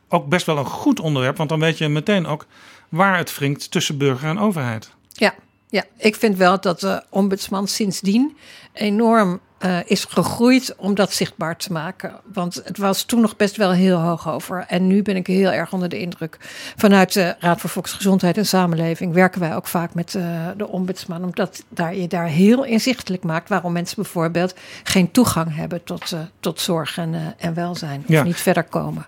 ook 0.10 0.28
best 0.28 0.46
wel 0.46 0.58
een 0.58 0.66
goed 0.66 1.00
onderwerp, 1.00 1.38
want 1.38 1.50
dan 1.50 1.60
weet 1.60 1.78
je 1.78 1.88
meteen 1.88 2.26
ook 2.26 2.46
waar 2.90 3.18
het 3.18 3.38
wringt 3.38 3.72
tussen 3.72 3.98
burger 3.98 4.30
en 4.30 4.40
overheid. 4.40 4.90
Ja, 5.10 5.34
ja, 5.70 5.84
ik 5.98 6.16
vind 6.16 6.38
wel 6.38 6.62
dat 6.62 6.80
de 6.80 7.04
ombudsman 7.10 7.68
sindsdien 7.68 8.38
enorm 8.74 9.40
uh, 9.66 9.78
is 9.86 10.06
gegroeid 10.06 10.76
om 10.78 10.96
dat 10.96 11.14
zichtbaar 11.14 11.58
te 11.58 11.72
maken. 11.72 12.14
Want 12.34 12.62
het 12.64 12.78
was 12.78 13.04
toen 13.04 13.22
nog 13.22 13.36
best 13.36 13.56
wel 13.56 13.72
heel 13.72 13.98
hoog 13.98 14.30
over. 14.30 14.66
En 14.68 14.88
nu 14.88 15.02
ben 15.02 15.16
ik 15.16 15.28
heel 15.28 15.52
erg 15.52 15.74
onder 15.74 15.90
de 15.90 16.00
indruk. 16.00 16.38
Vanuit 16.76 17.14
de 17.14 17.36
Raad 17.40 17.62
voor 17.62 17.70
Volksgezondheid 17.70 18.38
en 18.38 18.46
Samenleving 18.46 19.14
werken 19.14 19.40
wij 19.40 19.56
ook 19.56 19.68
vaak 19.68 19.94
met 19.94 20.14
uh, 20.14 20.48
de 20.58 20.68
ombudsman. 20.68 21.24
Omdat 21.24 21.64
daar, 21.70 21.96
je 21.96 22.08
daar 22.08 22.28
heel 22.28 22.64
inzichtelijk 22.64 23.24
maakt 23.24 23.50
waarom 23.50 23.72
mensen 23.72 23.96
bijvoorbeeld 23.96 24.56
geen 24.84 25.12
toegang 25.12 25.56
hebben 25.56 25.84
tot, 25.84 26.12
uh, 26.12 26.20
tot 26.40 26.60
zorg 26.60 26.98
en, 26.98 27.36
en 27.38 27.54
welzijn. 27.54 28.04
Ja. 28.08 28.20
Of 28.20 28.26
niet 28.26 28.42
verder 28.42 28.64
komen 28.64 29.06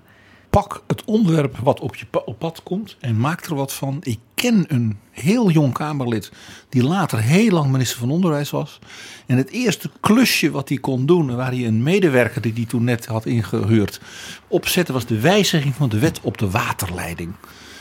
pak 0.62 0.84
het 0.88 1.04
onderwerp 1.06 1.58
wat 1.58 1.80
op 1.80 1.96
je 1.96 2.06
op 2.26 2.40
pad 2.40 2.64
komt 2.64 2.98
en 3.00 3.18
maak 3.18 3.46
er 3.46 3.56
wat 3.56 3.74
van. 3.74 3.98
Ik 4.02 4.20
ken 4.34 4.66
een 4.68 4.98
heel 5.12 5.50
jong 5.50 5.74
Kamerlid 5.74 6.32
die 6.70 6.84
later 6.84 7.22
heel 7.22 7.52
lang 7.52 7.72
minister 7.72 8.00
van 8.00 8.10
Onderwijs 8.10 8.50
was. 8.50 8.80
En 9.26 9.38
het 9.38 9.50
eerste 9.50 9.90
klusje 10.00 10.52
wat 10.52 10.70
hij 10.70 10.78
kon 10.78 11.06
doen, 11.06 11.36
waar 11.36 11.52
hij 11.52 11.66
een 11.66 11.84
medewerker 11.84 12.42
die 12.42 12.54
hij 12.54 12.66
toen 12.66 12.84
net 12.84 13.06
had 13.06 13.26
ingehuurd, 13.26 14.00
opzette, 14.48 14.94
was 14.94 15.06
de 15.06 15.20
wijziging 15.20 15.76
van 15.76 15.90
de 15.90 16.00
wet 16.00 16.20
op 16.22 16.38
de 16.38 16.50
waterleiding. 16.50 17.34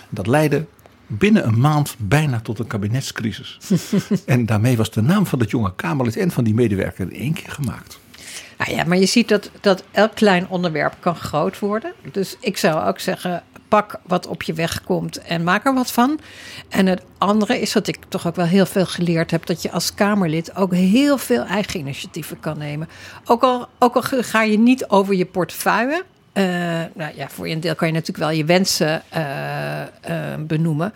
Dat 0.08 0.26
leidde 0.26 0.66
binnen 1.06 1.46
een 1.46 1.60
maand 1.60 1.96
bijna 1.98 2.40
tot 2.40 2.58
een 2.58 2.66
kabinetscrisis. 2.66 3.58
en 4.26 4.46
daarmee 4.46 4.76
was 4.76 4.90
de 4.90 5.02
naam 5.02 5.26
van 5.26 5.38
dat 5.38 5.50
jonge 5.50 5.74
Kamerlid 5.76 6.16
en 6.16 6.30
van 6.30 6.44
die 6.44 6.54
medewerker 6.54 7.12
in 7.12 7.18
één 7.20 7.32
keer 7.32 7.50
gemaakt. 7.50 8.02
Nou 8.64 8.76
ja, 8.76 8.84
maar 8.84 8.98
je 8.98 9.06
ziet 9.06 9.28
dat, 9.28 9.50
dat 9.60 9.84
elk 9.90 10.14
klein 10.14 10.48
onderwerp 10.48 10.94
kan 11.00 11.16
groot 11.16 11.58
worden. 11.58 11.92
Dus 12.12 12.36
ik 12.40 12.56
zou 12.56 12.86
ook 12.86 12.98
zeggen, 12.98 13.42
pak 13.68 14.00
wat 14.06 14.26
op 14.26 14.42
je 14.42 14.52
weg 14.52 14.82
komt 14.82 15.18
en 15.18 15.42
maak 15.42 15.66
er 15.66 15.74
wat 15.74 15.92
van. 15.92 16.20
En 16.68 16.86
het 16.86 17.02
andere 17.18 17.60
is 17.60 17.72
dat 17.72 17.86
ik 17.86 17.98
toch 18.08 18.26
ook 18.26 18.36
wel 18.36 18.46
heel 18.46 18.66
veel 18.66 18.86
geleerd 18.86 19.30
heb... 19.30 19.46
dat 19.46 19.62
je 19.62 19.70
als 19.70 19.94
Kamerlid 19.94 20.56
ook 20.56 20.74
heel 20.74 21.18
veel 21.18 21.44
eigen 21.44 21.80
initiatieven 21.80 22.40
kan 22.40 22.58
nemen. 22.58 22.88
Ook 23.24 23.42
al, 23.42 23.68
ook 23.78 23.94
al 23.94 24.02
ga 24.02 24.42
je 24.42 24.58
niet 24.58 24.88
over 24.88 25.14
je 25.14 25.26
portefeuille... 25.26 26.04
Uh, 26.38 26.44
nou 26.94 27.12
ja, 27.16 27.28
voor 27.28 27.46
een 27.46 27.60
deel 27.60 27.74
kan 27.74 27.86
je 27.88 27.92
natuurlijk 27.94 28.24
wel 28.24 28.36
je 28.36 28.44
wensen 28.44 29.02
uh, 29.16 29.80
uh, 30.10 30.34
benoemen. 30.38 30.94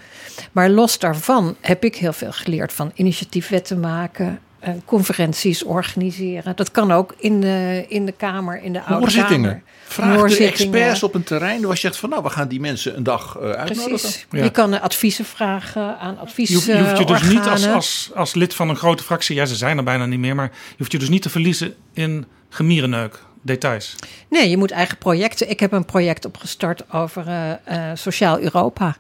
Maar 0.53 0.71
los 0.71 0.99
daarvan 0.99 1.57
heb 1.61 1.85
ik 1.85 1.97
heel 1.97 2.13
veel 2.13 2.33
geleerd 2.33 2.73
van 2.73 2.91
initiatiefwetten 2.95 3.81
maken, 3.81 4.41
uh, 4.65 4.71
conferenties 4.85 5.65
organiseren. 5.65 6.57
Dat 6.57 6.71
kan 6.71 6.93
ook 6.93 7.15
in 7.19 7.41
de, 7.41 7.85
in 7.89 8.07
de 8.07 8.13
Kamer, 8.13 8.63
in 8.63 8.73
de 8.73 8.81
Oude 8.81 8.95
Hoorzittingen. 8.95 9.51
Kamer. 9.51 9.63
Vraag 9.85 10.37
de 10.37 10.45
experts 10.47 11.03
op 11.03 11.15
een 11.15 11.23
terrein 11.23 11.61
waar 11.61 11.71
je 11.71 11.79
zegt 11.79 11.97
van 11.97 12.09
nou, 12.09 12.23
we 12.23 12.31
gaan 12.31 12.49
die 12.49 12.61
mensen 12.61 12.97
een 12.97 13.03
dag 13.03 13.37
uh, 13.37 13.51
uitnodigen. 13.51 13.89
Precies. 13.89 14.27
Ja. 14.31 14.45
Je 14.45 14.51
kan 14.51 14.81
adviezen 14.81 15.25
vragen 15.25 15.99
aan 15.99 16.19
advies. 16.19 16.49
Je, 16.49 16.73
je 16.73 16.79
hoeft 16.79 16.99
je 16.99 17.05
dus 17.05 17.23
niet 17.23 17.47
als, 17.47 17.67
als, 17.67 18.11
als 18.15 18.35
lid 18.35 18.55
van 18.55 18.69
een 18.69 18.77
grote 18.77 19.03
fractie, 19.03 19.37
ja 19.37 19.47
ze 19.47 19.57
zijn 19.57 19.79
er 19.79 19.85
bijna 19.85 20.07
niet 20.07 20.19
meer, 20.19 20.35
maar 20.35 20.51
je 20.69 20.75
hoeft 20.79 20.93
je 20.93 20.99
dus 20.99 21.09
niet 21.09 21.23
te 21.23 21.31
verliezen 21.31 21.75
in 21.93 22.27
gemierenneuk. 22.49 23.27
Details. 23.43 23.95
Nee, 24.29 24.51
je 24.51 24.57
moet 24.57 24.71
eigen 24.71 24.99
projecten. 24.99 25.51
Ik 25.51 25.61
heb 25.61 25.73
een 25.73 25.85
project 25.85 26.25
opgestart 26.25 26.93
over 26.93 27.27
uh, 27.27 27.51
uh, 27.51 27.91
sociaal 27.95 28.41
Europa. 28.41 28.97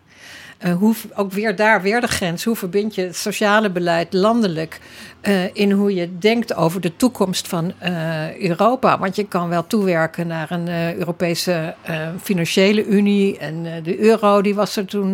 Uh, 0.67 0.73
hoe, 0.73 0.95
ook 1.15 1.33
weer 1.33 1.57
daar, 1.57 1.83
weer 1.83 2.00
de 2.00 2.07
grens. 2.07 2.45
Hoe 2.45 2.57
verbind 2.57 2.95
je 2.95 3.03
het 3.03 3.17
sociale 3.17 3.71
beleid 3.71 4.12
landelijk 4.12 4.81
uh, 5.23 5.45
in 5.53 5.71
hoe 5.71 5.95
je 5.95 6.19
denkt 6.19 6.55
over 6.55 6.81
de 6.81 6.97
toekomst 6.97 7.49
van 7.49 7.73
uh, 7.83 8.41
Europa? 8.41 8.99
Want 8.99 9.17
je 9.17 9.25
kan 9.25 9.49
wel 9.49 9.67
toewerken 9.67 10.27
naar 10.27 10.50
een 10.50 10.97
Europese 10.99 11.75
financiële 12.23 12.87
unie. 12.87 13.38
En 13.38 13.83
de 13.83 13.99
euro, 13.99 14.43
die 14.43 14.55
was 14.55 14.77
er 14.77 14.85
toen 14.85 15.12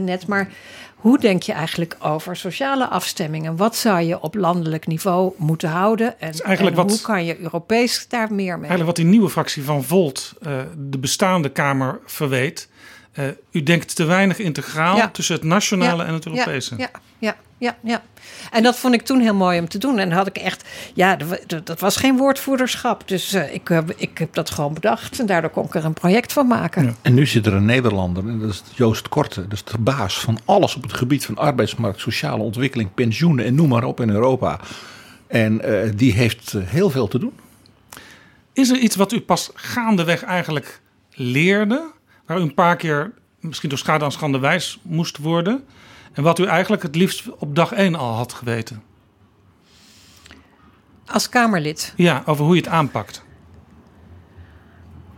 net. 0.00 0.26
Maar 0.26 0.48
hoe 0.94 1.18
denk 1.18 1.42
je 1.42 1.52
eigenlijk 1.52 1.96
over 2.00 2.36
sociale 2.36 2.88
afstemmingen? 2.88 3.56
Wat 3.56 3.76
zou 3.76 4.00
je 4.00 4.20
op 4.20 4.34
landelijk 4.34 4.86
niveau 4.86 5.32
moeten 5.36 5.68
houden? 5.68 6.20
En, 6.20 6.32
en 6.32 6.74
wat, 6.74 6.90
hoe 6.90 7.00
kan 7.00 7.24
je 7.24 7.40
Europees 7.40 8.08
daar 8.08 8.32
meer 8.32 8.58
mee? 8.58 8.68
Eigenlijk 8.68 8.86
wat 8.86 8.96
die 8.96 9.04
nieuwe 9.04 9.30
fractie 9.30 9.62
van 9.62 9.84
Volt 9.84 10.32
de 10.76 10.98
bestaande 10.98 11.48
Kamer 11.48 12.00
verweet 12.04 12.68
uh, 13.18 13.24
u 13.50 13.62
denkt 13.62 13.96
te 13.96 14.04
weinig 14.04 14.38
integraal 14.38 14.96
ja. 14.96 15.08
tussen 15.08 15.34
het 15.34 15.44
nationale 15.44 16.02
ja. 16.02 16.08
en 16.08 16.14
het 16.14 16.26
Europese. 16.26 16.74
Ja, 16.76 16.90
ja, 17.18 17.36
ja, 17.58 17.76
ja. 17.82 18.02
En 18.50 18.62
dat 18.62 18.78
vond 18.78 18.94
ik 18.94 19.02
toen 19.02 19.20
heel 19.20 19.34
mooi 19.34 19.58
om 19.58 19.68
te 19.68 19.78
doen. 19.78 19.98
En 19.98 20.12
had 20.12 20.26
ik 20.26 20.36
echt, 20.36 20.68
ja, 20.94 21.16
dat 21.64 21.80
was 21.80 21.96
geen 21.96 22.16
woordvoerderschap. 22.16 23.08
Dus 23.08 23.34
uh, 23.34 23.54
ik, 23.54 23.68
uh, 23.68 23.78
ik 23.96 24.18
heb 24.18 24.34
dat 24.34 24.50
gewoon 24.50 24.74
bedacht. 24.74 25.20
En 25.20 25.26
daardoor 25.26 25.50
kon 25.50 25.64
ik 25.64 25.74
er 25.74 25.84
een 25.84 25.92
project 25.92 26.32
van 26.32 26.46
maken. 26.46 26.96
En 27.02 27.14
nu 27.14 27.26
zit 27.26 27.46
er 27.46 27.54
een 27.54 27.64
Nederlander, 27.64 28.28
en 28.28 28.38
dat 28.38 28.50
is 28.50 28.62
Joost 28.74 29.08
Korte. 29.08 29.42
Dat 29.42 29.52
is 29.52 29.64
de 29.64 29.78
baas 29.78 30.20
van 30.20 30.38
alles 30.44 30.74
op 30.74 30.82
het 30.82 30.92
gebied 30.92 31.24
van 31.24 31.36
arbeidsmarkt, 31.36 32.00
sociale 32.00 32.42
ontwikkeling, 32.42 32.94
pensioenen 32.94 33.44
en 33.44 33.54
noem 33.54 33.68
maar 33.68 33.84
op 33.84 34.00
in 34.00 34.10
Europa. 34.10 34.60
En 35.26 35.60
die 35.94 36.12
heeft 36.12 36.54
heel 36.58 36.90
veel 36.90 37.08
te 37.08 37.18
doen. 37.18 37.32
Is 38.52 38.70
er 38.70 38.76
iets 38.76 38.96
wat 38.96 39.12
u 39.12 39.20
pas 39.20 39.50
gaandeweg 39.54 40.22
eigenlijk 40.22 40.80
leerde? 41.12 41.96
Waar 42.28 42.38
u 42.38 42.40
een 42.40 42.54
paar 42.54 42.76
keer 42.76 43.12
misschien 43.40 43.68
door 43.68 43.78
schade 43.78 44.04
aan 44.04 44.12
schande 44.12 44.38
wijs 44.38 44.80
moest 44.82 45.18
worden. 45.18 45.64
En 46.12 46.22
wat 46.22 46.38
u 46.38 46.44
eigenlijk 46.44 46.82
het 46.82 46.94
liefst 46.94 47.28
op 47.38 47.54
dag 47.54 47.72
één 47.72 47.94
al 47.94 48.14
had 48.14 48.32
geweten. 48.32 48.82
Als 51.06 51.28
Kamerlid? 51.28 51.92
Ja, 51.96 52.22
over 52.26 52.44
hoe 52.44 52.54
je 52.54 52.60
het 52.60 52.70
aanpakt. 52.70 53.24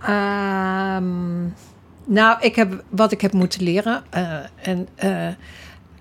Um, 0.09 1.55
nou, 2.05 2.40
ik 2.40 2.57
heb, 2.57 2.85
wat 2.88 3.12
ik 3.12 3.21
heb 3.21 3.33
moeten 3.33 3.62
leren. 3.62 4.02
Uh, 4.14 4.38
en 4.62 4.88
uh, 5.05 5.29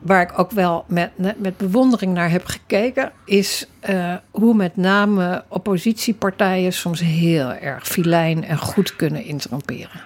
waar 0.02 0.22
ik 0.22 0.40
ook 0.40 0.52
wel 0.52 0.86
met, 0.88 1.12
met 1.38 1.58
bewondering 1.58 2.14
naar 2.14 2.30
heb 2.30 2.46
gekeken, 2.46 3.12
is 3.26 3.68
uh, 3.90 4.16
hoe 4.32 4.54
met 4.54 4.76
name 4.76 5.44
oppositiepartijen 5.48 6.74
soms 6.74 7.00
heel 7.00 7.54
erg 7.54 7.88
filijn 7.88 8.44
en 8.44 8.58
goed 8.58 8.96
kunnen 8.96 9.24
interromperen. 9.24 10.02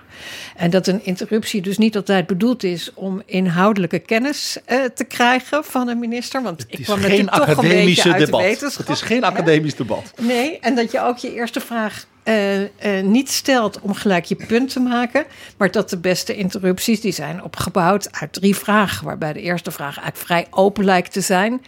En 0.56 0.70
dat 0.70 0.88
een 0.88 1.06
interruptie 1.06 1.62
dus 1.62 1.78
niet 1.78 1.96
altijd 1.96 2.28
bedoeld 2.28 2.64
is 2.64 2.92
om 2.94 3.22
inhoudelijke 3.26 4.00
kennis 4.00 4.58
uh, 4.72 4.84
te 4.84 5.04
krijgen 5.04 5.64
van 5.64 5.88
een 5.88 6.00
minister. 6.00 6.42
Want 6.42 6.62
het 6.62 6.80
ik 6.80 6.84
kwam 6.84 7.02
natuurlijk 7.02 7.36
toch 7.36 7.58
een 7.58 7.70
beetje 7.70 8.14
uit 8.14 8.26
debat. 8.26 8.42
de 8.42 8.48
wetenschap. 8.48 8.88
Het 8.88 8.96
is 8.96 9.02
geen 9.02 9.24
academisch 9.24 9.76
debat. 9.76 10.14
Nee, 10.22 10.60
en 10.60 10.76
dat 10.76 10.92
je 10.92 11.02
ook 11.02 11.18
je 11.18 11.34
eerste 11.34 11.60
vraag 11.60 12.06
uh, 12.24 12.62
uh, 12.62 12.68
niet 13.04 13.32
stelt 13.32 13.80
om 13.82 13.94
gelijk 13.94 14.26
je 14.26 14.36
punt 14.36 14.70
te 14.70 14.80
maken. 14.80 15.26
Maar 15.58 15.72
dat 15.72 15.90
de 15.90 15.98
beste 15.98 16.36
interrupties, 16.36 17.02
die 17.02 17.12
zijn 17.12 17.44
opgebouwd 17.44 18.08
uit 18.12 18.34
drie 18.34 18.56
vragen. 18.56 19.06
Waarbij 19.06 19.34
de 19.34 19.42
eerste 19.42 19.72
vraag 19.72 19.98
eigenlijk 19.98 20.26
vrij 20.26 20.48
open 20.50 20.86
lijkt 20.86 21.12
te 21.14 21.22
zijn. 21.22 21.62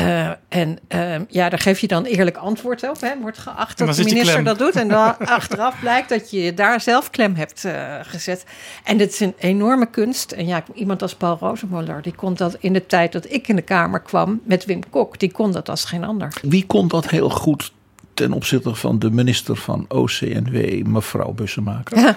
Uh, 0.00 0.30
en 0.48 0.78
uh, 0.88 1.14
ja, 1.28 1.48
daar 1.48 1.58
geef 1.58 1.80
je 1.80 1.86
dan 1.86 2.04
eerlijk 2.04 2.36
antwoord 2.36 2.88
op. 2.88 3.00
Hè. 3.00 3.18
Wordt 3.20 3.38
geacht 3.38 3.78
dat 3.78 3.94
de 3.94 4.04
minister 4.04 4.44
dat 4.44 4.58
doet. 4.58 4.76
En 4.76 4.88
dan 4.88 5.18
achteraf 5.38 5.80
blijkt 5.80 6.08
dat 6.08 6.30
je 6.30 6.54
daar 6.54 6.80
zelf 6.80 7.10
klem 7.10 7.34
hebt 7.34 7.64
uh, 7.64 7.94
gezet. 8.02 8.44
En 8.84 8.96
dit 8.96 9.12
is 9.12 9.20
een 9.20 9.34
enorme 9.38 9.86
kunst. 9.86 10.32
En 10.32 10.46
ja, 10.46 10.64
iemand 10.74 11.02
als 11.02 11.14
Paul 11.14 11.36
Rosenmuller, 11.40 12.02
die 12.02 12.14
kon 12.14 12.34
dat 12.34 12.56
in 12.60 12.72
de 12.72 12.86
tijd 12.86 13.12
dat 13.12 13.32
ik 13.32 13.48
in 13.48 13.56
de 13.56 13.62
Kamer 13.62 14.00
kwam 14.00 14.40
met 14.44 14.64
Wim 14.64 14.90
Kok, 14.90 15.18
die 15.18 15.32
kon 15.32 15.52
dat 15.52 15.68
als 15.68 15.84
geen 15.84 16.04
ander. 16.04 16.32
Wie 16.42 16.66
kon 16.66 16.88
dat 16.88 17.08
heel 17.08 17.30
goed 17.30 17.72
ten 18.14 18.32
opzichte 18.32 18.74
van 18.74 18.98
de 18.98 19.10
minister 19.10 19.56
van 19.56 19.84
OCNW, 19.88 20.86
mevrouw 20.86 21.32
Bussemaker? 21.32 22.16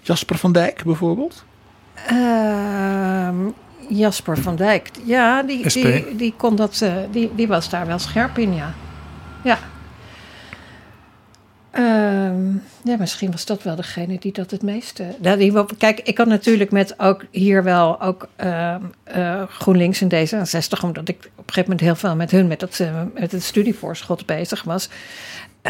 Jasper 0.00 0.38
van 0.38 0.52
Dijk 0.52 0.84
bijvoorbeeld? 0.84 1.44
Ehm, 2.06 3.36
Jasper 3.88 4.38
van 4.38 4.56
Dijk. 4.56 4.90
Ja, 5.04 5.42
die, 5.42 5.68
die, 5.68 6.16
die, 6.16 6.34
kon 6.36 6.56
dat, 6.56 6.80
uh, 6.82 6.94
die, 7.10 7.30
die 7.34 7.48
was 7.48 7.68
daar 7.68 7.86
wel 7.86 7.98
scherp 7.98 8.38
in, 8.38 8.54
ja. 8.54 8.74
Ja. 9.44 9.58
Um, 11.78 12.62
ja, 12.82 12.96
misschien 12.98 13.30
was 13.30 13.44
dat 13.44 13.62
wel 13.62 13.76
degene 13.76 14.18
die 14.18 14.32
dat 14.32 14.50
het 14.50 14.62
meeste. 14.62 15.16
Ja, 15.20 15.36
die, 15.36 15.52
kijk, 15.78 16.00
ik 16.00 16.18
had 16.18 16.26
natuurlijk 16.26 16.70
met 16.70 16.98
ook 16.98 17.24
hier 17.30 17.62
wel 17.62 18.00
ook 18.00 18.28
uh, 18.44 18.74
uh, 19.16 19.42
GroenLinks 19.48 20.00
en 20.00 20.08
D66, 20.08 20.82
omdat 20.82 21.08
ik 21.08 21.16
op 21.16 21.48
een 21.48 21.54
gegeven 21.54 21.62
moment 21.62 21.80
heel 21.80 21.94
veel 21.94 22.16
met 22.16 22.30
hun 22.30 22.46
met, 22.46 22.60
dat, 22.60 22.78
uh, 22.78 23.02
met 23.14 23.32
het 23.32 23.42
studievoorschot 23.42 24.26
bezig 24.26 24.62
was. 24.62 24.88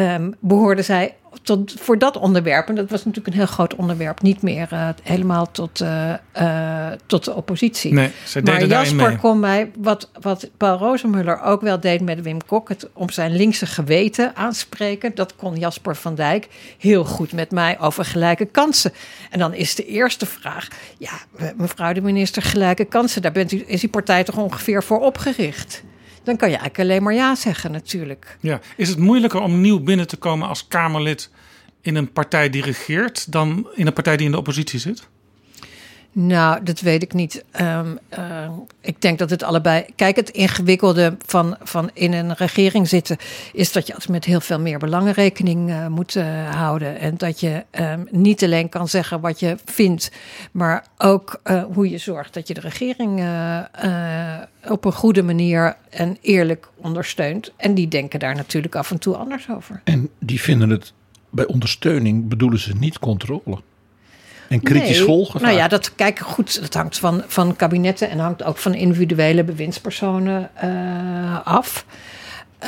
Um, 0.01 0.35
behoorden 0.41 0.85
zij 0.85 1.15
tot, 1.43 1.75
voor 1.79 1.99
dat 1.99 2.17
onderwerp, 2.17 2.69
en 2.69 2.75
dat 2.75 2.91
was 2.91 3.05
natuurlijk 3.05 3.35
een 3.35 3.41
heel 3.41 3.53
groot 3.53 3.75
onderwerp, 3.75 4.23
niet 4.23 4.43
meer 4.43 4.69
uh, 4.73 4.89
helemaal 5.03 5.51
tot, 5.51 5.81
uh, 5.81 6.15
uh, 6.41 6.87
tot 7.07 7.25
de 7.25 7.35
oppositie. 7.35 7.93
Nee, 7.93 8.11
ze 8.27 8.43
maar 8.43 8.67
Jasper 8.67 9.19
kon 9.19 9.41
mij, 9.41 9.71
wat, 9.79 10.11
wat 10.21 10.51
Paul 10.57 10.79
Rozenmuller 10.79 11.43
ook 11.43 11.61
wel 11.61 11.81
deed 11.81 12.01
met 12.01 12.23
Wim 12.23 12.45
Kok, 12.47 12.69
het 12.69 12.89
om 12.93 13.11
zijn 13.11 13.37
linkse 13.37 13.67
geweten 13.67 14.37
aanspreken, 14.37 15.15
dat 15.15 15.37
kon 15.37 15.57
Jasper 15.57 15.97
van 15.97 16.15
Dijk 16.15 16.49
heel 16.79 17.05
goed 17.05 17.33
met 17.33 17.51
mij 17.51 17.81
over 17.81 18.05
gelijke 18.05 18.45
kansen. 18.45 18.93
En 19.31 19.39
dan 19.39 19.55
is 19.55 19.75
de 19.75 19.87
eerste 19.87 20.27
vraag, 20.27 20.69
ja, 20.99 21.13
mevrouw 21.57 21.93
de 21.93 22.01
minister, 22.01 22.43
gelijke 22.43 22.85
kansen, 22.85 23.23
daar 23.23 23.33
bent 23.33 23.53
u, 23.53 23.65
is 23.67 23.81
die 23.81 23.91
partij 23.91 24.25
toch 24.25 24.37
ongeveer 24.37 24.83
voor 24.83 25.01
opgericht? 25.01 25.83
Dan 26.25 26.37
kan 26.37 26.51
je 26.51 26.57
eigenlijk 26.57 26.89
alleen 26.89 27.03
maar 27.03 27.15
ja 27.15 27.35
zeggen 27.35 27.73
natuurlijk. 27.73 28.37
Ja. 28.41 28.61
Is 28.77 28.89
het 28.89 28.99
moeilijker 28.99 29.41
om 29.41 29.61
nieuw 29.61 29.81
binnen 29.81 30.07
te 30.07 30.17
komen 30.17 30.49
als 30.49 30.69
Kamerlid 30.69 31.31
in 31.81 31.95
een 31.97 32.13
partij 32.13 32.51
die 32.51 32.63
regeert 32.63 33.33
dan 33.33 33.69
in 33.75 33.87
een 33.87 33.93
partij 33.93 34.17
die 34.17 34.27
in 34.27 34.33
de 34.33 34.39
oppositie 34.39 34.79
zit? 34.79 35.09
Nou, 36.17 36.63
dat 36.63 36.81
weet 36.81 37.03
ik 37.03 37.13
niet. 37.13 37.45
Um, 37.61 37.99
uh, 38.19 38.51
ik 38.81 39.01
denk 39.01 39.19
dat 39.19 39.31
het 39.31 39.43
allebei. 39.43 39.85
Kijk, 39.97 40.17
het 40.17 40.31
ingewikkelde 40.31 41.17
van, 41.27 41.57
van 41.63 41.91
in 41.93 42.13
een 42.13 42.35
regering 42.35 42.89
zitten 42.89 43.17
is 43.53 43.73
dat 43.73 43.87
je 43.87 43.95
met 44.11 44.25
heel 44.25 44.41
veel 44.41 44.61
meer 44.61 44.79
belangen 44.79 45.13
rekening 45.13 45.71
uh, 45.71 45.87
moet 45.87 46.15
uh, 46.15 46.55
houden. 46.55 46.99
En 46.99 47.17
dat 47.17 47.41
je 47.41 47.65
um, 47.81 48.07
niet 48.11 48.45
alleen 48.45 48.69
kan 48.69 48.89
zeggen 48.89 49.21
wat 49.21 49.41
je 49.41 49.57
vindt, 49.65 50.11
maar 50.53 50.87
ook 50.99 51.41
hoe 51.73 51.91
je 51.91 51.99
zorgt 51.99 52.35
dat 52.35 52.49
je 52.49 52.55
de 52.55 52.61
regering 52.61 53.27
op 54.69 54.85
een 54.85 54.93
goede 54.93 55.23
manier 55.23 55.77
en 55.91 56.17
eerlijk 56.21 56.69
ondersteunt. 56.77 57.53
En 57.57 57.75
die 57.75 57.89
denken 57.89 58.19
daar 58.19 58.35
natuurlijk 58.35 58.75
af 58.75 58.91
en 58.91 58.99
toe 58.99 59.17
anders 59.17 59.51
over. 59.51 59.81
En 59.85 60.09
die 60.19 60.41
vinden 60.41 60.71
het 60.71 60.93
bij 61.31 61.47
ondersteuning 61.47 62.29
bedoelen 62.29 62.59
ze 62.59 62.73
niet 62.79 62.99
controle. 62.99 63.63
En 64.49 64.63
kritisch 64.63 64.97
nee, 64.97 65.07
volgen. 65.07 65.43
Nou 65.43 65.55
ja, 65.55 65.69
dat, 65.69 65.95
kijk 65.95 66.19
goed, 66.19 66.61
dat 66.61 66.75
hangt 66.75 66.99
van, 66.99 67.23
van 67.27 67.57
kabinetten 67.57 68.11
en 68.11 68.19
hangt 68.19 68.43
ook 68.43 68.59
van 68.59 68.75
individuele 68.75 69.45
bewindspersonen 69.45 70.51
uh, 70.65 71.47
af. 71.47 71.87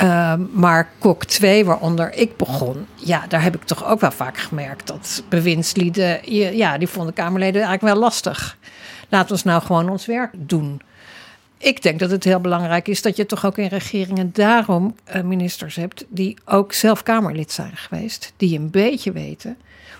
Uh, 0.03 0.33
maar 0.53 0.89
Kok 0.99 1.25
2, 1.25 1.65
waaronder 1.65 2.13
ik 2.13 2.37
begon, 2.37 2.85
ja, 2.95 3.25
daar 3.27 3.43
heb 3.43 3.55
ik 3.55 3.63
toch 3.63 3.85
ook 3.85 3.99
wel 3.99 4.11
vaak 4.11 4.37
gemerkt 4.37 4.87
dat 4.87 5.23
bewindslieden, 5.29 6.19
ja, 6.57 6.77
die 6.77 6.87
vonden 6.87 7.13
Kamerleden 7.13 7.61
eigenlijk 7.61 7.93
wel 7.93 8.03
lastig. 8.03 8.57
Laat 9.09 9.31
ons 9.31 9.43
nou 9.43 9.61
gewoon 9.61 9.89
ons 9.89 10.05
werk 10.05 10.31
doen. 10.37 10.81
Ik 11.57 11.81
denk 11.81 11.99
dat 11.99 12.11
het 12.11 12.23
heel 12.23 12.39
belangrijk 12.39 12.87
is 12.87 13.01
dat 13.01 13.15
je 13.15 13.25
toch 13.25 13.45
ook 13.45 13.57
in 13.57 13.67
regeringen 13.67 14.29
daarom 14.33 14.95
uh, 15.15 15.21
ministers 15.21 15.75
hebt 15.75 16.05
die 16.09 16.37
ook 16.45 16.73
zelf 16.73 17.03
Kamerlid 17.03 17.51
zijn 17.51 17.75
geweest, 17.75 18.33
die 18.37 18.59
een 18.59 18.69
beetje 18.69 19.11
weten 19.11 19.57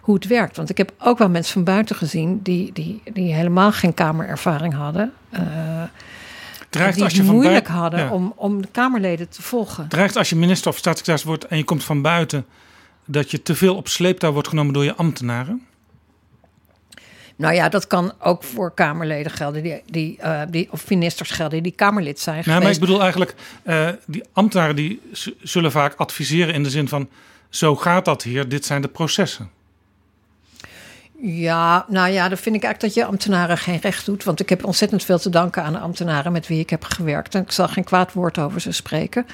hoe 0.08 0.16
het 0.16 0.28
werkt. 0.28 0.58
Want 0.58 0.70
ik 0.70 0.78
heb 0.78 0.94
ook 0.98 1.18
wel 1.18 1.30
mensen 1.30 1.54
van 1.54 1.64
buiten 1.64 1.96
gezien 1.96 2.40
die, 2.44 2.74
die, 2.74 3.02
die 3.14 3.34
helemaal 3.34 3.72
geen 3.72 3.94
kamerervaring 3.94 4.74
hadden. 4.74 5.14
Uh, 5.34 5.40
Dreigt 6.70 6.96
die 6.96 7.04
als 7.04 7.14
je 7.14 7.24
moeilijk 7.24 7.52
buiten- 7.52 7.74
hadden 7.74 8.00
ja. 8.00 8.12
om, 8.12 8.34
om 8.36 8.62
de 8.62 8.68
Kamerleden 8.72 9.30
te 9.30 9.42
volgen. 9.42 9.88
Dreigt 9.88 10.16
als 10.16 10.30
je 10.30 10.36
minister 10.36 10.72
of 10.72 10.78
staatssecretaris 10.78 11.24
wordt 11.24 11.48
en 11.48 11.58
je 11.58 11.64
komt 11.64 11.84
van 11.84 12.02
buiten 12.02 12.46
dat 13.06 13.32
je 13.32 13.42
te 13.42 13.56
veel 13.56 13.76
op 13.76 13.88
sleeptouw 13.88 14.32
wordt 14.32 14.48
genomen 14.48 14.74
door 14.74 14.84
je 14.84 14.96
ambtenaren? 14.96 15.66
Nou 17.36 17.54
ja, 17.54 17.70
dat 17.70 17.88
kan 17.88 18.14
ook 18.20 18.44
voor 18.44 18.74
Kamerleden 18.74 19.32
gelden, 19.32 19.64
die, 19.64 19.82
die, 19.86 20.18
uh, 20.22 20.42
die, 20.50 20.68
of 20.72 20.90
ministers 20.90 21.32
gelden 21.32 21.64
die 21.64 21.72
Kamerlid 21.72 22.20
zijn 22.20 22.44
Nou, 22.46 22.62
maar 22.62 22.72
ik 22.72 22.80
bedoel 22.80 23.02
eigenlijk, 23.02 23.36
uh, 23.64 23.90
die 24.06 24.24
ambtenaren 24.34 24.76
die 24.76 25.02
zullen 25.42 25.72
vaak 25.72 25.94
adviseren 25.96 26.54
in 26.54 26.64
de 26.64 26.70
zin 26.70 26.88
van: 26.88 27.10
zo 27.50 27.76
gaat 27.76 28.06
dat 28.06 28.24
hier, 28.24 28.50
dit 28.50 28.66
zijn 28.66 28.82
de 28.82 28.88
processen. 28.88 29.56
Ja, 31.22 31.86
nou 31.88 32.12
ja, 32.12 32.28
dan 32.28 32.38
vind 32.38 32.56
ik 32.56 32.64
eigenlijk 32.64 32.94
dat 32.94 33.04
je 33.04 33.10
ambtenaren 33.10 33.58
geen 33.58 33.80
recht 33.80 34.06
doet. 34.06 34.24
Want 34.24 34.40
ik 34.40 34.50
heb 34.50 34.66
ontzettend 34.66 35.04
veel 35.04 35.20
te 35.20 35.30
danken 35.30 35.64
aan 35.64 35.74
de 35.74 35.80
ambtenaren 35.80 36.32
met 36.32 36.48
wie 36.48 36.60
ik 36.60 36.70
heb 36.70 36.84
gewerkt. 36.84 37.36
En 37.36 37.42
ik 37.42 37.52
zal 37.52 37.68
geen 37.68 37.84
kwaad 37.84 38.14
woord 38.14 38.38
over 38.38 38.62
ze 38.62 38.72
spreken. 38.72 39.26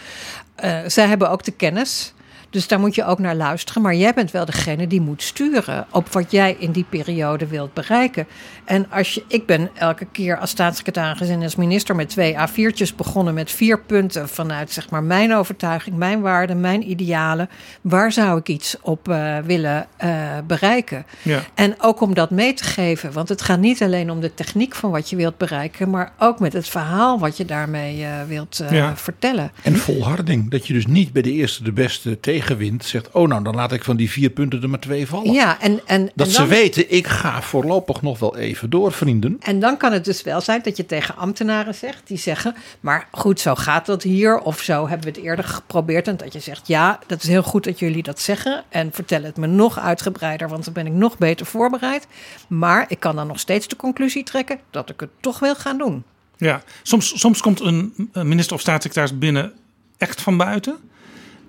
Uh, 0.63 0.79
zij 0.87 1.07
hebben 1.07 1.29
ook 1.29 1.43
de 1.43 1.51
kennis. 1.51 2.13
Dus 2.53 2.67
daar 2.67 2.79
moet 2.79 2.95
je 2.95 3.05
ook 3.05 3.19
naar 3.19 3.35
luisteren. 3.35 3.81
Maar 3.81 3.95
jij 3.95 4.13
bent 4.13 4.31
wel 4.31 4.45
degene 4.45 4.87
die 4.87 5.01
moet 5.01 5.21
sturen 5.23 5.85
op 5.91 6.11
wat 6.11 6.31
jij 6.31 6.55
in 6.59 6.71
die 6.71 6.85
periode 6.89 7.47
wilt 7.47 7.73
bereiken. 7.73 8.27
En 8.65 8.85
als 8.89 9.13
je, 9.13 9.23
ik 9.27 9.45
ben 9.45 9.69
elke 9.73 10.05
keer 10.11 10.37
als 10.37 10.49
staatssecretaris 10.49 11.29
en 11.29 11.41
als 11.43 11.55
minister 11.55 11.95
met 11.95 12.09
twee 12.09 12.35
A4'tjes 12.35 12.95
begonnen 12.95 13.33
met 13.33 13.51
vier 13.51 13.79
punten 13.79 14.29
vanuit 14.29 14.71
zeg 14.71 14.89
maar 14.89 15.03
mijn 15.03 15.33
overtuiging, 15.35 15.95
mijn 15.95 16.21
waarden, 16.21 16.59
mijn 16.59 16.89
idealen. 16.89 17.49
Waar 17.81 18.11
zou 18.11 18.39
ik 18.39 18.47
iets 18.47 18.77
op 18.81 19.07
uh, 19.07 19.37
willen 19.37 19.87
uh, 20.03 20.09
bereiken? 20.47 21.05
Ja. 21.21 21.39
En 21.53 21.75
ook 21.81 22.01
om 22.01 22.13
dat 22.13 22.29
mee 22.29 22.53
te 22.53 22.63
geven. 22.63 23.11
Want 23.11 23.29
het 23.29 23.41
gaat 23.41 23.59
niet 23.59 23.83
alleen 23.83 24.11
om 24.11 24.19
de 24.19 24.33
techniek 24.33 24.75
van 24.75 24.91
wat 24.91 25.09
je 25.09 25.15
wilt 25.15 25.37
bereiken, 25.37 25.89
maar 25.89 26.11
ook 26.19 26.39
met 26.39 26.53
het 26.53 26.69
verhaal 26.69 27.19
wat 27.19 27.37
je 27.37 27.45
daarmee 27.45 27.99
uh, 27.99 28.07
wilt 28.27 28.63
Ja. 28.69 28.95
vertellen. 28.97 29.51
En 29.63 29.75
volharding. 29.77 30.49
Dat 30.51 30.67
je 30.67 30.73
dus 30.73 30.85
niet 30.85 31.13
bij 31.13 31.21
de 31.21 31.31
eerste 31.31 31.63
de 31.63 31.71
beste 31.71 32.19
tegenwind 32.47 32.85
zegt... 32.85 33.11
oh 33.11 33.27
nou, 33.27 33.43
dan 33.43 33.55
laat 33.55 33.71
ik 33.71 33.83
van 33.83 33.95
die 33.95 34.09
vier 34.11 34.29
punten 34.29 34.61
er 34.61 34.69
maar 34.69 34.79
twee 34.79 35.07
vallen. 35.07 35.31
Ja, 35.33 35.59
en, 35.61 35.81
en, 35.85 36.11
Dat 36.15 36.27
en 36.27 36.33
ze 36.33 36.39
dan- 36.39 36.47
weten, 36.47 36.91
ik 36.91 37.07
ga 37.07 37.41
voorlopig 37.41 38.01
nog 38.01 38.19
wel 38.19 38.37
even 38.37 38.69
door, 38.69 38.91
vrienden. 38.91 39.37
En 39.39 39.59
dan 39.59 39.77
kan 39.77 39.91
het 39.91 40.05
dus 40.05 40.21
wel 40.21 40.41
zijn 40.41 40.61
dat 40.63 40.77
je 40.77 40.85
tegen 40.85 41.15
ambtenaren 41.15 41.75
zegt, 41.75 42.01
die 42.07 42.17
zeggen, 42.17 42.55
maar 42.79 43.07
goed, 43.11 43.39
zo 43.39 43.55
gaat 43.55 43.85
dat 43.85 44.03
hier, 44.03 44.39
of 44.39 44.59
zo 44.61 44.87
hebben 44.87 45.07
we 45.13 45.19
het 45.19 45.25
eerder 45.25 45.45
geprobeerd. 45.45 46.07
En 46.07 46.17
dat 46.17 46.33
je 46.33 46.39
zegt, 46.39 46.67
ja, 46.67 46.99
dat 47.07 47.23
is 47.23 47.29
heel 47.29 47.43
goed 47.43 47.63
dat 47.63 47.79
jullie 47.79 48.03
dat 48.03 48.19
zeggen. 48.19 48.63
En 48.69 48.89
vertel 48.93 49.23
het 49.23 49.37
me 49.37 49.47
nog 49.47 49.79
uitgebreider, 49.79 50.49
want 50.49 50.63
dan 50.65 50.73
ben 50.73 50.85
ik 50.85 50.93
nog 50.93 51.17
beter 51.17 51.45
voorbereid. 51.45 52.07
Maar 52.47 52.85
ik 52.87 52.99
kan 52.99 53.15
dan 53.15 53.27
nog 53.27 53.39
steeds 53.39 53.67
de 53.67 53.75
conclusie 53.75 54.23
trekken 54.23 54.59
dat 54.69 54.89
ik 54.89 54.99
het 54.99 55.09
toch 55.19 55.39
wil 55.39 55.55
gaan 55.55 55.77
doen. 55.77 56.03
Ja, 56.37 56.61
soms, 56.83 57.19
soms 57.19 57.41
komt 57.41 57.59
een 57.59 58.09
een 58.11 58.27
minister 58.27 58.55
of 58.55 58.61
staatssecretaris 58.61 59.17
binnen 59.17 59.53
echt 59.97 60.21
van 60.21 60.37
buiten. 60.37 60.75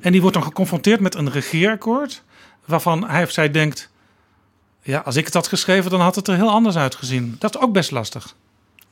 En 0.05 0.13
die 0.13 0.21
wordt 0.21 0.37
dan 0.37 0.47
geconfronteerd 0.47 1.01
met 1.01 1.15
een 1.15 1.31
regeerakkoord. 1.31 2.23
Waarvan 2.65 3.09
hij 3.09 3.23
of 3.23 3.31
zij 3.31 3.51
denkt. 3.51 3.91
Ja, 4.83 4.99
als 4.99 5.17
ik 5.17 5.25
het 5.25 5.35
had 5.35 5.49
geschreven, 5.49 5.91
dan 5.91 6.01
had 6.01 6.15
het 6.15 6.29
er 6.29 6.35
heel 6.35 6.51
anders 6.51 6.77
uitgezien. 6.77 7.37
Dat 7.39 7.55
is 7.55 7.61
ook 7.61 7.73
best 7.73 7.91
lastig. 7.91 8.35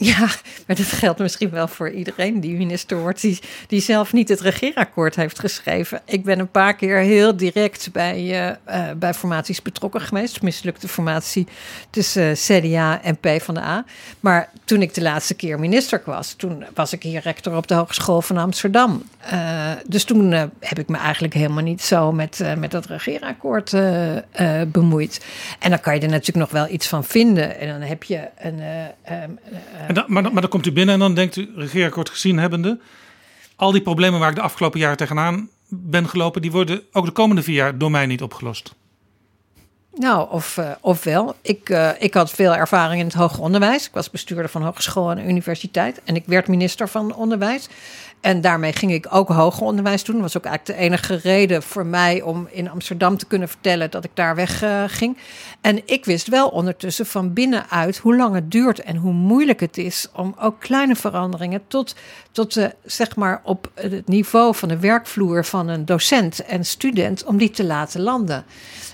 Ja, 0.12 0.28
maar 0.66 0.76
dat 0.76 0.86
geldt 0.86 1.18
misschien 1.18 1.50
wel 1.50 1.68
voor 1.68 1.90
iedereen 1.90 2.40
die 2.40 2.56
minister 2.56 2.98
wordt, 2.98 3.20
die, 3.66 3.80
zelf 3.80 4.12
niet 4.12 4.28
het 4.28 4.40
regeerakkoord 4.40 5.16
heeft 5.16 5.38
geschreven. 5.38 6.00
Ik 6.04 6.24
ben 6.24 6.38
een 6.38 6.50
paar 6.50 6.74
keer 6.74 6.98
heel 6.98 7.36
direct 7.36 7.88
bij, 7.92 8.46
uh, 8.66 8.90
bij 8.96 9.14
formaties 9.14 9.62
betrokken 9.62 10.00
geweest. 10.00 10.42
Mislukte 10.42 10.88
formatie 10.88 11.46
tussen 11.90 12.32
CDA 12.34 13.02
en 13.02 13.16
P 13.16 13.28
van 13.38 13.54
de 13.54 13.60
A. 13.60 13.84
Maar 14.20 14.50
toen 14.64 14.82
ik 14.82 14.94
de 14.94 15.02
laatste 15.02 15.34
keer 15.34 15.60
minister 15.60 16.02
was, 16.04 16.32
toen 16.32 16.64
was 16.74 16.92
ik 16.92 17.02
hier 17.02 17.20
rector 17.20 17.56
op 17.56 17.66
de 17.66 17.74
Hogeschool 17.74 18.22
van 18.22 18.36
Amsterdam. 18.36 19.02
Dus 19.86 20.04
toen 20.04 20.32
heb 20.60 20.78
ik 20.78 20.88
me 20.88 20.96
eigenlijk 20.96 21.34
helemaal 21.34 21.62
niet 21.62 21.82
zo 21.82 22.12
met, 22.12 22.44
met 22.58 22.70
dat 22.70 22.86
regeerakkoord 22.86 23.74
bemoeid. 24.66 25.24
En 25.58 25.70
dan 25.70 25.80
kan 25.80 25.94
je 25.94 26.00
er 26.00 26.08
natuurlijk 26.08 26.38
nog 26.38 26.50
wel 26.50 26.68
iets 26.68 26.88
van 26.88 27.04
vinden. 27.04 27.58
En 27.58 27.68
dan 27.68 27.80
heb 27.80 28.02
je 28.02 28.28
een. 28.38 28.60
Um, 29.10 29.38
en 29.92 30.00
dan, 30.00 30.22
maar, 30.22 30.33
maar 30.33 30.40
dan 30.40 30.50
komt 30.50 30.66
u 30.66 30.72
binnen 30.72 30.94
en 30.94 31.00
dan 31.00 31.14
denkt 31.14 31.37
u, 31.37 31.50
regeerakkoord 31.57 32.11
gezien 32.11 32.38
hebbende, 32.38 32.78
al 33.57 33.72
die 33.72 33.83
problemen 33.83 34.20
waar 34.20 34.31
ik 34.31 34.35
de 34.35 34.42
afgelopen 34.42 34.81
jaren 34.81 34.96
tegenaan 34.96 35.48
ben 35.68 36.09
gelopen, 36.09 36.42
die 36.42 36.50
worden 36.50 36.83
ook 36.92 37.05
de 37.05 37.12
komende 37.12 37.42
vier 37.42 37.55
jaar 37.55 37.78
door 37.78 37.90
mij 37.90 38.07
niet 38.07 38.22
opgelost. 38.22 38.74
Nou, 39.94 40.31
of, 40.31 40.57
uh, 40.57 40.70
ofwel. 40.81 41.35
Ik, 41.42 41.68
uh, 41.68 41.90
ik 41.98 42.14
had 42.14 42.31
veel 42.31 42.55
ervaring 42.55 43.00
in 43.00 43.07
het 43.07 43.14
hoger 43.14 43.40
onderwijs. 43.40 43.87
Ik 43.87 43.92
was 43.92 44.11
bestuurder 44.11 44.48
van 44.48 44.62
hogeschool 44.62 45.11
en 45.11 45.28
universiteit. 45.28 46.00
En 46.05 46.14
ik 46.14 46.22
werd 46.26 46.48
minister 46.48 46.88
van 46.88 47.14
Onderwijs. 47.14 47.68
En 48.22 48.40
daarmee 48.40 48.72
ging 48.72 48.92
ik 48.92 49.06
ook 49.11 49.28
hoger 49.28 49.62
onderwijs 49.62 50.04
doen. 50.04 50.14
Dat 50.14 50.24
was 50.24 50.37
ook 50.37 50.44
eigenlijk 50.44 50.78
de 50.78 50.85
enige 50.85 51.14
reden 51.14 51.62
voor 51.62 51.87
mij 51.87 52.22
om 52.22 52.48
in 52.50 52.70
Amsterdam 52.70 53.16
te 53.16 53.26
kunnen 53.26 53.48
vertellen 53.48 53.90
dat 53.90 54.04
ik 54.04 54.11
daar 54.14 54.35
weg 54.35 54.62
uh, 54.62 54.85
ging. 54.87 55.18
En 55.61 55.82
ik 55.85 56.04
wist 56.04 56.28
wel 56.28 56.48
ondertussen 56.48 57.06
van 57.06 57.32
binnenuit 57.32 57.98
hoe 57.98 58.16
lang 58.16 58.35
het 58.35 58.50
duurt 58.50 58.80
en 58.80 58.96
hoe 58.96 59.12
moeilijk 59.12 59.61
het 59.61 59.78
is 59.78 60.08
om 60.14 60.35
ook 60.40 60.61
kleine 60.61 60.96
veranderingen 60.96 61.62
tot, 61.68 61.94
tot 62.32 62.54
de, 62.54 62.74
zeg 62.85 63.16
maar 63.16 63.40
op 63.44 63.70
het 63.74 64.08
niveau 64.08 64.54
van 64.54 64.68
de 64.68 64.78
werkvloer 64.78 65.44
van 65.44 65.68
een 65.68 65.85
docent 65.85 66.44
en 66.44 66.64
student, 66.64 67.24
om 67.24 67.37
die 67.37 67.50
te 67.50 67.64
laten 67.64 68.00
landen. 68.00 68.44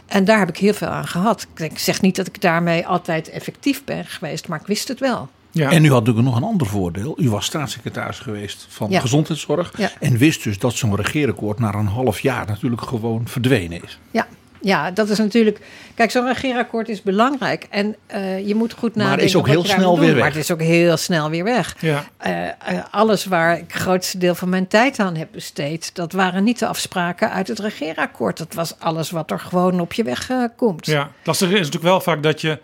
En 0.07 0.25
daar 0.25 0.39
heb 0.39 0.49
ik 0.49 0.57
heel 0.57 0.75
veel 0.75 0.89
aan 0.89 1.07
gehad. 1.07 1.47
Ik 1.57 1.79
zeg 1.79 2.01
niet 2.01 2.17
dat 2.17 2.27
ik 2.27 2.41
daarmee 2.41 2.87
altijd 2.87 3.31
effectief 3.31 3.85
ben 3.85 4.05
geweest, 4.05 4.49
maar 4.49 4.61
ik 4.61 4.67
wist 4.67 4.89
het 4.89 5.01
wel. 5.01 5.29
Ja. 5.59 5.71
En 5.71 5.85
u 5.85 5.91
had 5.91 5.99
natuurlijk 5.99 6.27
nog 6.27 6.37
een 6.37 6.49
ander 6.49 6.67
voordeel. 6.67 7.15
U 7.21 7.31
was 7.31 7.45
staatssecretaris 7.45 8.19
geweest 8.19 8.67
van 8.69 8.91
ja. 8.91 9.01
gezondheidszorg. 9.01 9.73
Ja. 9.77 9.91
En 10.01 10.17
wist 10.17 10.43
dus 10.45 10.59
dat 10.59 10.75
zo'n 10.75 10.97
regeerakkoord 10.97 11.59
na 11.59 11.75
een 11.75 11.87
half 11.87 12.21
jaar 12.21 12.47
natuurlijk 12.47 12.83
gewoon 12.83 13.29
verdwenen 13.29 13.83
is. 13.83 13.99
Ja, 14.11 14.27
ja, 14.61 14.91
dat 14.91 15.09
is 15.09 15.19
natuurlijk. 15.19 15.61
Kijk, 15.95 16.11
zo'n 16.11 16.27
regeerakkoord 16.27 16.89
is 16.89 17.03
belangrijk. 17.03 17.67
En 17.71 17.97
uh, 18.15 18.47
je 18.47 18.55
moet 18.55 18.73
goed 18.73 18.95
nadenken. 18.95 19.05
Maar 19.05 19.17
het 19.17 19.23
is 19.23 19.37
ook 19.37 19.47
heel 19.47 19.65
snel 19.65 19.99
weer 19.99 20.09
weg. 20.09 20.19
Maar 20.19 20.29
het 20.29 20.37
is 20.37 20.51
ook 20.51 20.61
heel 20.61 20.97
snel 20.97 21.31
weer 21.31 21.45
weg. 21.45 21.77
Ja. 21.81 22.05
Uh, 22.27 22.45
uh, 22.45 22.85
alles 22.91 23.25
waar 23.25 23.59
ik 23.59 23.73
het 23.73 23.83
grootste 23.83 24.19
deel 24.19 24.35
van 24.35 24.49
mijn 24.49 24.67
tijd 24.67 24.99
aan 24.99 25.17
heb 25.17 25.29
besteed, 25.33 25.95
dat 25.95 26.13
waren 26.13 26.45
niet 26.45 26.59
de 26.59 26.67
afspraken 26.67 27.31
uit 27.31 27.49
het 27.49 27.59
regeerakkoord. 27.59 28.39
Dat 28.39 28.55
was 28.55 28.75
alles 28.79 29.11
wat 29.11 29.31
er 29.31 29.41
gewoon 29.41 29.81
op 29.81 29.93
je 29.93 30.03
weg 30.03 30.31
komt. 30.57 30.87
Ja, 30.87 31.11
lastig 31.25 31.49
is 31.49 31.55
natuurlijk 31.55 31.85
wel 31.85 32.01
vaak 32.01 32.23
dat 32.23 32.41
je 32.41 32.59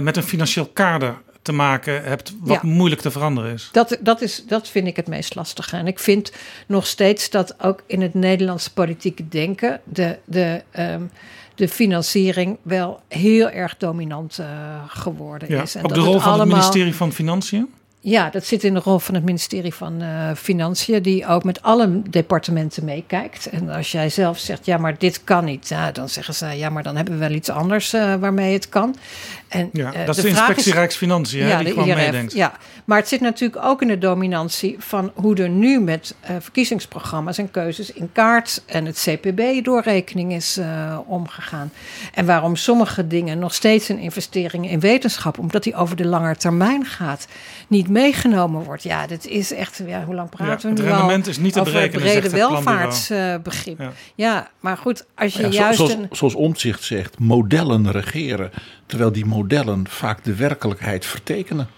met 0.00 0.16
een 0.16 0.22
financieel 0.22 0.66
kader 0.66 1.14
te 1.42 1.52
maken 1.52 2.04
hebt 2.04 2.34
wat 2.40 2.62
moeilijk 2.62 3.00
te 3.00 3.10
veranderen 3.10 3.52
is. 3.52 3.68
Dat, 3.72 3.98
dat, 4.00 4.20
is. 4.20 4.44
dat 4.46 4.68
vind 4.68 4.86
ik 4.86 4.96
het 4.96 5.06
meest 5.06 5.34
lastige. 5.34 5.76
En 5.76 5.86
ik 5.86 5.98
vind 5.98 6.32
nog 6.66 6.86
steeds 6.86 7.30
dat 7.30 7.62
ook 7.62 7.82
in 7.86 8.00
het 8.00 8.14
Nederlandse 8.14 8.72
politieke 8.72 9.28
denken 9.28 9.80
de, 9.84 10.18
de, 10.24 10.62
um, 10.78 11.10
de 11.54 11.68
financiering 11.68 12.56
wel 12.62 13.00
heel 13.08 13.50
erg 13.50 13.76
dominant 13.76 14.38
uh, 14.40 14.46
geworden 14.86 15.48
ja, 15.50 15.62
is. 15.62 15.74
En 15.74 15.84
ook 15.84 15.94
de 15.94 16.00
rol 16.00 16.20
van 16.20 16.40
het 16.40 16.48
ministerie 16.48 16.94
van 16.94 17.12
Financiën? 17.12 17.68
Ja, 18.04 18.30
dat 18.30 18.44
zit 18.44 18.64
in 18.64 18.74
de 18.74 18.80
rol 18.80 18.98
van 18.98 19.14
het 19.14 19.24
ministerie 19.24 19.74
van 19.74 20.02
uh, 20.02 20.30
Financiën, 20.34 21.02
die 21.02 21.26
ook 21.26 21.44
met 21.44 21.62
alle 21.62 22.02
departementen 22.10 22.84
meekijkt. 22.84 23.46
En 23.46 23.68
als 23.68 23.92
jij 23.92 24.08
zelf 24.08 24.38
zegt, 24.38 24.66
ja, 24.66 24.78
maar 24.78 24.98
dit 24.98 25.24
kan 25.24 25.44
niet, 25.44 25.68
ja, 25.68 25.92
dan 25.92 26.08
zeggen 26.08 26.34
ze, 26.34 26.46
ja, 26.46 26.70
maar 26.70 26.82
dan 26.82 26.96
hebben 26.96 27.14
we 27.14 27.20
wel 27.20 27.30
iets 27.30 27.48
anders 27.48 27.94
uh, 27.94 28.14
waarmee 28.14 28.52
het 28.52 28.68
kan. 28.68 28.96
En, 29.52 29.68
ja, 29.72 29.94
uh, 29.94 30.06
dat 30.06 30.16
is 30.16 30.22
de, 30.22 30.28
inspectie 30.28 30.72
Rijksfinanciën, 30.72 31.46
ja, 31.46 31.58
die 31.58 31.68
gewoon 31.68 31.88
IRF, 31.88 31.96
meedenkt. 31.96 32.32
Ja, 32.32 32.52
maar 32.84 32.98
het 32.98 33.08
zit 33.08 33.20
natuurlijk 33.20 33.64
ook 33.64 33.82
in 33.82 33.88
de 33.88 33.98
dominantie 33.98 34.76
van 34.78 35.12
hoe 35.14 35.36
er 35.36 35.48
nu 35.48 35.80
met 35.80 36.14
verkiezingsprogramma's 36.40 37.38
en 37.38 37.50
keuzes 37.50 37.92
in 37.92 38.10
kaart 38.12 38.62
en 38.66 38.84
het 38.84 39.06
CPB-doorrekening 39.08 40.32
is 40.32 40.60
omgegaan. 41.06 41.72
En 42.14 42.26
waarom 42.26 42.56
sommige 42.56 43.06
dingen 43.06 43.38
nog 43.38 43.54
steeds 43.54 43.88
een 43.88 43.98
investering 43.98 44.70
in 44.70 44.80
wetenschap, 44.80 45.38
omdat 45.38 45.62
die 45.62 45.74
over 45.74 45.96
de 45.96 46.06
lange 46.06 46.36
termijn 46.36 46.86
gaat, 46.86 47.26
niet 47.68 47.88
meegenomen 47.88 48.64
wordt. 48.64 48.82
Ja, 48.82 49.06
dat 49.06 49.26
is 49.26 49.52
echt, 49.52 49.82
ja, 49.86 50.04
hoe 50.04 50.14
lang 50.14 50.30
praten 50.30 50.68
ja, 50.68 50.74
we 50.74 50.82
nu 50.82 50.88
Het 50.88 50.96
rendement 50.96 51.26
is 51.26 51.38
niet 51.38 51.52
te 51.52 51.62
berekenen, 51.62 52.02
brede 52.02 52.30
welvaartsbegrip. 52.30 53.80
Uh, 53.80 53.86
ja. 53.86 53.92
ja. 54.14 54.50
maar 54.60 54.76
goed, 54.76 55.04
als 55.14 55.34
je 55.34 55.48
juist... 55.48 55.76
Zoals, 55.76 55.92
een... 55.92 56.08
zoals 56.10 56.34
Omtzigt 56.34 56.82
zegt, 56.82 57.18
modellen 57.18 57.90
regeren. 57.90 58.50
Terwijl 58.92 59.12
die 59.12 59.26
modellen 59.26 59.88
vaak 59.88 60.24
de 60.24 60.34
werkelijkheid 60.34 61.06
vertekenen. 61.06 61.68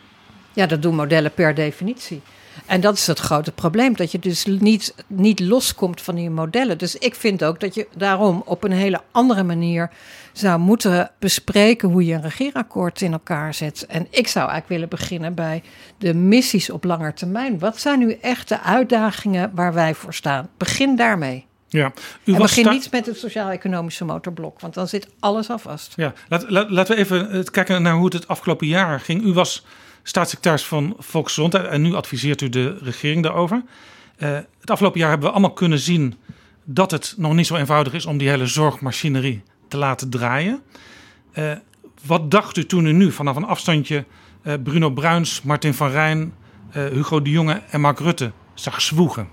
Ja, 0.53 0.67
dat 0.67 0.83
doen 0.83 0.95
modellen 0.95 1.33
per 1.33 1.55
definitie. 1.55 2.21
En 2.67 2.81
dat 2.81 2.95
is 2.95 3.07
het 3.07 3.19
grote 3.19 3.53
probleem, 3.53 3.97
dat 3.97 4.13
je 4.13 4.19
dus 4.19 4.45
niet, 4.45 4.95
niet 5.07 5.41
loskomt 5.41 6.01
van 6.01 6.15
die 6.15 6.31
modellen. 6.31 6.79
Dus 6.79 6.97
ik 6.97 7.15
vind 7.15 7.45
ook 7.45 7.61
dat 7.61 7.75
je 7.75 7.89
daarom 7.97 8.43
op 8.47 8.65
een 8.65 8.73
hele 8.73 9.01
andere 9.11 9.43
manier 9.43 9.91
zou 10.33 10.59
moeten 10.59 11.11
bespreken 11.19 11.89
hoe 11.89 12.05
je 12.05 12.15
een 12.15 12.23
regeerakkoord 12.23 13.01
in 13.01 13.13
elkaar 13.13 13.55
zet. 13.55 13.87
En 13.87 14.07
ik 14.11 14.29
zou 14.29 14.49
eigenlijk 14.49 14.69
willen 14.69 14.89
beginnen 14.89 15.35
bij 15.35 15.63
de 15.99 16.15
missies 16.15 16.71
op 16.71 16.85
langer 16.85 17.15
termijn. 17.15 17.59
Wat 17.59 17.81
zijn 17.81 17.99
nu 17.99 18.13
echt 18.13 18.49
de 18.49 18.61
uitdagingen 18.61 19.51
waar 19.55 19.73
wij 19.73 19.95
voor 19.95 20.15
staan? 20.15 20.49
Begin 20.57 20.97
daarmee. 20.97 21.47
Ja, 21.79 21.93
u 22.25 22.33
en 22.33 22.39
begin 22.39 22.69
niet 22.69 22.91
met 22.91 23.07
het 23.07 23.19
sociaal-economische 23.19 24.05
motorblok, 24.05 24.61
want 24.61 24.75
dan 24.75 24.89
zit 24.89 25.09
alles 25.19 25.51
al 25.51 25.59
vast. 25.59 25.93
Ja, 25.97 26.13
laat, 26.29 26.51
laat, 26.51 26.71
laten 26.71 26.95
we 26.95 27.01
even 27.01 27.51
kijken 27.51 27.83
naar 27.83 27.95
hoe 27.95 28.05
het 28.05 28.13
het 28.13 28.29
afgelopen 28.29 28.67
jaar 28.67 29.01
ging. 29.01 29.25
U 29.25 29.33
was 29.33 29.67
staatssecretaris 30.03 30.65
van 30.65 30.95
Volksgezondheid 30.99 31.67
en 31.67 31.83
nu 31.83 31.95
adviseert 31.95 32.41
u 32.41 32.49
de 32.49 32.79
regering 32.83 33.23
daarover. 33.23 33.63
Uh, 34.19 34.39
het 34.61 34.71
afgelopen 34.71 35.01
jaar 35.01 35.09
hebben 35.09 35.29
we 35.29 35.35
allemaal 35.35 35.53
kunnen 35.53 35.79
zien 35.79 36.15
dat 36.65 36.91
het 36.91 37.15
nog 37.17 37.35
niet 37.35 37.47
zo 37.47 37.57
eenvoudig 37.57 37.93
is 37.93 38.07
om 38.07 38.19
die 38.19 38.29
hele 38.29 38.47
zorgmachinerie 38.47 39.43
te 39.69 39.77
laten 39.77 40.11
draaien. 40.11 40.63
Uh, 41.35 41.53
wat 42.07 42.31
dacht 42.31 42.57
u 42.57 42.67
toen 42.67 42.87
u 42.87 42.93
nu 42.93 43.13
vanaf 43.13 43.37
een 43.37 43.45
afstandje 43.45 44.05
uh, 44.43 44.55
Bruno 44.63 44.91
Bruins, 44.91 45.43
Martin 45.43 45.75
van 45.75 45.91
Rijn, 45.91 46.35
Hugo 46.71 47.23
de 47.23 47.31
Jonge 47.31 47.63
en 47.71 47.81
Mark 47.81 47.99
Rutte 47.99 48.33
zag 48.55 48.81
zwoegen? 48.81 49.29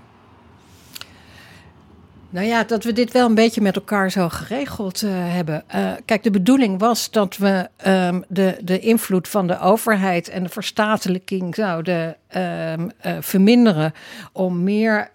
Nou 2.32 2.46
ja, 2.46 2.64
dat 2.64 2.84
we 2.84 2.92
dit 2.92 3.12
wel 3.12 3.26
een 3.26 3.34
beetje 3.34 3.60
met 3.60 3.76
elkaar 3.76 4.10
zo 4.10 4.28
geregeld 4.28 5.02
uh, 5.02 5.10
hebben. 5.14 5.64
Uh, 5.74 5.92
kijk, 6.04 6.22
de 6.22 6.30
bedoeling 6.30 6.78
was 6.78 7.10
dat 7.10 7.36
we 7.36 7.68
um, 7.86 8.24
de, 8.28 8.56
de 8.62 8.78
invloed 8.78 9.28
van 9.28 9.46
de 9.46 9.58
overheid 9.58 10.28
en 10.28 10.42
de 10.42 10.48
verstatelijking 10.48 11.54
zouden 11.54 12.16
um, 12.36 12.90
uh, 13.06 13.16
verminderen 13.20 13.92
om 14.32 14.62
meer 14.62 15.10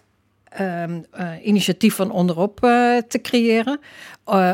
um, 0.62 1.06
initiatief 1.44 1.96
van 1.96 2.12
onderop 2.12 2.60
te 3.08 3.20
creëren. 3.22 3.80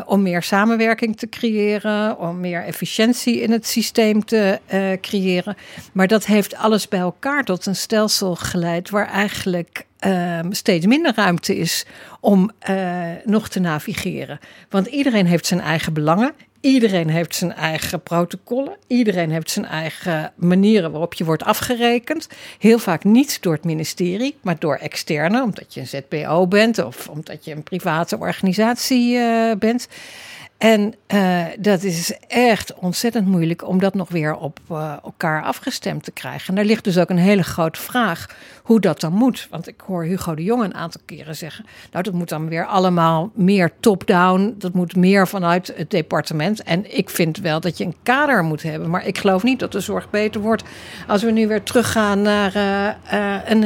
om 0.06 0.22
meer 0.22 0.42
samenwerking 0.42 1.16
te 1.16 1.28
creëren, 1.28 2.18
om 2.18 2.40
meer 2.40 2.64
efficiëntie 2.64 3.40
in 3.40 3.50
het 3.50 3.66
systeem 3.66 4.24
te 4.24 4.60
creëren. 5.00 5.56
Maar 5.92 6.06
dat 6.06 6.26
heeft 6.26 6.56
alles 6.56 6.88
bij 6.88 7.00
elkaar 7.00 7.44
tot 7.44 7.66
een 7.66 7.76
stelsel 7.76 8.34
geleid 8.34 8.90
waar 8.90 9.08
eigenlijk 9.08 9.86
um, 10.06 10.52
steeds 10.52 10.86
minder 10.86 11.12
ruimte 11.14 11.56
is 11.56 11.84
om 12.20 12.50
uh, 12.70 13.02
nog 13.24 13.48
te 13.48 13.60
navigeren. 13.60 14.38
Want 14.68 14.86
iedereen 14.86 15.26
heeft 15.26 15.46
zijn 15.46 15.60
eigen 15.60 15.92
belangen. 15.92 16.32
Iedereen 16.60 17.08
heeft 17.08 17.34
zijn 17.34 17.52
eigen 17.52 18.02
protocollen. 18.02 18.76
Iedereen 18.86 19.30
heeft 19.30 19.50
zijn 19.50 19.66
eigen 19.66 20.32
manieren 20.36 20.90
waarop 20.90 21.14
je 21.14 21.24
wordt 21.24 21.42
afgerekend. 21.42 22.28
Heel 22.58 22.78
vaak 22.78 23.04
niet 23.04 23.42
door 23.42 23.52
het 23.52 23.64
ministerie, 23.64 24.36
maar 24.42 24.58
door 24.58 24.76
externe, 24.76 25.42
omdat 25.42 25.74
je 25.74 25.80
een 25.80 25.86
ZPO 25.86 26.46
bent 26.46 26.84
of 26.84 27.08
omdat 27.08 27.44
je 27.44 27.52
een 27.54 27.62
private 27.62 28.18
organisatie 28.18 29.16
uh, 29.16 29.52
bent. 29.58 29.88
En 30.58 30.94
uh, 31.14 31.44
dat 31.58 31.82
is 31.82 32.16
echt 32.28 32.74
ontzettend 32.74 33.26
moeilijk 33.26 33.68
om 33.68 33.78
dat 33.78 33.94
nog 33.94 34.08
weer 34.08 34.34
op 34.34 34.58
uh, 34.70 34.94
elkaar 35.04 35.42
afgestemd 35.42 36.04
te 36.04 36.10
krijgen. 36.10 36.48
En 36.48 36.54
daar 36.54 36.64
ligt 36.64 36.84
dus 36.84 36.98
ook 36.98 37.10
een 37.10 37.16
hele 37.16 37.42
grote 37.42 37.80
vraag 37.80 38.26
hoe 38.62 38.80
dat 38.80 39.00
dan 39.00 39.12
moet. 39.12 39.46
Want 39.50 39.68
ik 39.68 39.80
hoor 39.86 40.04
Hugo 40.04 40.34
de 40.34 40.42
Jong 40.42 40.62
een 40.62 40.74
aantal 40.74 41.00
keren 41.04 41.36
zeggen: 41.36 41.64
Nou, 41.92 42.04
dat 42.04 42.12
moet 42.12 42.28
dan 42.28 42.48
weer 42.48 42.66
allemaal 42.66 43.30
meer 43.34 43.70
top-down. 43.80 44.54
Dat 44.58 44.74
moet 44.74 44.96
meer 44.96 45.28
vanuit 45.28 45.72
het 45.76 45.90
departement. 45.90 46.62
En 46.62 46.96
ik 46.96 47.10
vind 47.10 47.38
wel 47.38 47.60
dat 47.60 47.78
je 47.78 47.84
een 47.84 47.96
kader 48.02 48.42
moet 48.42 48.62
hebben. 48.62 48.90
Maar 48.90 49.06
ik 49.06 49.18
geloof 49.18 49.42
niet 49.42 49.58
dat 49.58 49.72
de 49.72 49.80
zorg 49.80 50.10
beter 50.10 50.40
wordt 50.40 50.62
als 51.06 51.22
we 51.22 51.30
nu 51.30 51.48
weer 51.48 51.62
teruggaan 51.62 52.22
naar 52.22 52.56
uh, 52.56 53.50
een, 53.50 53.62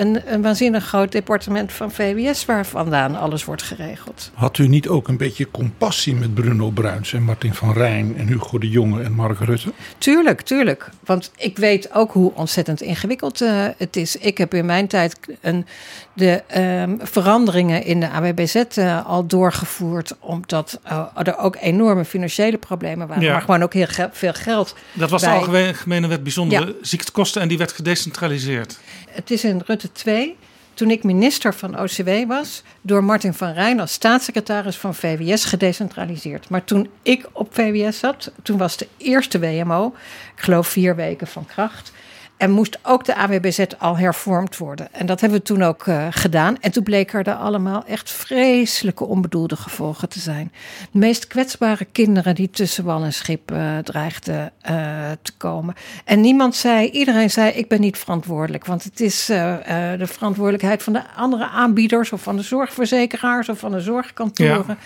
een, 0.00 0.32
een 0.32 0.42
waanzinnig 0.42 0.84
groot 0.84 1.12
departement 1.12 1.72
van 1.72 1.90
VWS, 1.90 2.44
waar 2.44 2.66
vandaan 2.66 3.16
alles 3.16 3.44
wordt 3.44 3.62
geregeld. 3.62 4.30
Had 4.34 4.58
u 4.58 4.68
niet 4.68 4.88
ook 4.88 5.08
een 5.08 5.16
beetje 5.16 5.50
compassie 5.50 6.14
met 6.14 6.34
Bruno 6.42 6.70
Bruins 6.70 7.12
en 7.12 7.22
Martin 7.22 7.54
van 7.54 7.72
Rijn 7.72 8.16
en 8.16 8.26
Hugo 8.26 8.58
de 8.58 8.68
Jonge 8.68 9.02
en 9.02 9.12
Mark 9.12 9.38
Rutte? 9.38 9.72
Tuurlijk, 9.98 10.40
tuurlijk. 10.40 10.88
Want 11.04 11.30
ik 11.36 11.56
weet 11.56 11.94
ook 11.94 12.12
hoe 12.12 12.32
ontzettend 12.34 12.80
ingewikkeld 12.82 13.42
uh, 13.42 13.64
het 13.76 13.96
is. 13.96 14.16
Ik 14.16 14.38
heb 14.38 14.54
in 14.54 14.66
mijn 14.66 14.86
tijd 14.86 15.18
een, 15.40 15.66
de 16.12 16.42
um, 16.82 16.98
veranderingen 17.02 17.84
in 17.84 18.00
de 18.00 18.10
AWBZ 18.10 18.54
uh, 18.78 19.06
al 19.06 19.26
doorgevoerd. 19.26 20.16
Omdat 20.18 20.80
uh, 20.86 21.06
er 21.14 21.38
ook 21.38 21.56
enorme 21.60 22.04
financiële 22.04 22.58
problemen 22.58 23.06
waren. 23.06 23.22
Ja. 23.22 23.32
Maar 23.32 23.40
gewoon 23.40 23.62
ook 23.62 23.72
heel 23.74 23.86
ge 23.86 24.08
veel 24.12 24.32
geld. 24.32 24.74
Dat 24.92 25.10
was 25.10 25.22
bij- 25.22 25.32
de 25.32 25.66
algemene 25.66 26.06
wet 26.06 26.22
bijzondere 26.22 26.66
Ja. 26.66 26.72
ziektekosten 26.80 27.42
en 27.42 27.48
die 27.48 27.58
werd 27.58 27.72
gedecentraliseerd. 27.72 28.78
Het 29.10 29.30
is 29.30 29.44
in 29.44 29.62
Rutte 29.66 29.92
2, 29.92 30.36
toen 30.76 30.90
ik 30.90 31.04
minister 31.04 31.54
van 31.54 31.80
OCW 31.80 32.10
was, 32.26 32.62
door 32.80 33.04
Martin 33.04 33.34
van 33.34 33.52
Rijn 33.52 33.80
als 33.80 33.92
staatssecretaris 33.92 34.76
van 34.76 34.94
VWS 34.94 35.44
gedecentraliseerd. 35.44 36.48
Maar 36.48 36.64
toen 36.64 36.88
ik 37.02 37.26
op 37.32 37.54
VWS 37.54 37.98
zat, 37.98 38.30
toen 38.42 38.58
was 38.58 38.76
de 38.76 38.88
eerste 38.96 39.38
WMO, 39.38 39.94
ik 40.36 40.42
geloof 40.42 40.68
vier 40.68 40.96
weken 40.96 41.26
van 41.26 41.46
kracht. 41.46 41.92
En 42.36 42.50
moest 42.50 42.78
ook 42.82 43.04
de 43.04 43.14
AWBZ 43.14 43.64
al 43.78 43.96
hervormd 43.96 44.56
worden. 44.56 44.88
En 44.92 45.06
dat 45.06 45.20
hebben 45.20 45.38
we 45.38 45.44
toen 45.44 45.62
ook 45.62 45.86
eh, 45.86 46.06
gedaan. 46.10 46.56
En 46.60 46.70
toen 46.70 46.82
bleken 46.82 47.24
er 47.24 47.34
allemaal 47.34 47.84
echt 47.84 48.10
vreselijke 48.10 49.04
onbedoelde 49.04 49.56
gevolgen 49.56 50.08
te 50.08 50.20
zijn. 50.20 50.52
De 50.90 50.98
meest 50.98 51.26
kwetsbare 51.26 51.84
kinderen 51.84 52.34
die 52.34 52.50
tussen 52.50 52.84
wal 52.84 53.02
en 53.02 53.12
schip 53.12 53.50
eh, 53.50 53.78
dreigden 53.78 54.52
eh, 54.60 54.74
te 55.22 55.32
komen. 55.36 55.74
En 56.04 56.20
niemand 56.20 56.54
zei, 56.54 56.88
iedereen 56.88 57.30
zei: 57.30 57.50
Ik 57.50 57.68
ben 57.68 57.80
niet 57.80 57.98
verantwoordelijk. 57.98 58.66
Want 58.66 58.84
het 58.84 59.00
is 59.00 59.26
de 59.26 60.06
verantwoordelijkheid 60.06 60.82
van 60.82 60.92
de 60.92 61.02
andere 61.16 61.46
aanbieders, 61.48 62.12
of 62.12 62.22
van 62.22 62.36
de 62.36 62.42
zorgverzekeraars, 62.42 63.48
of 63.48 63.58
van 63.58 63.72
de 63.72 63.80
zorgkantoren. 63.80 64.78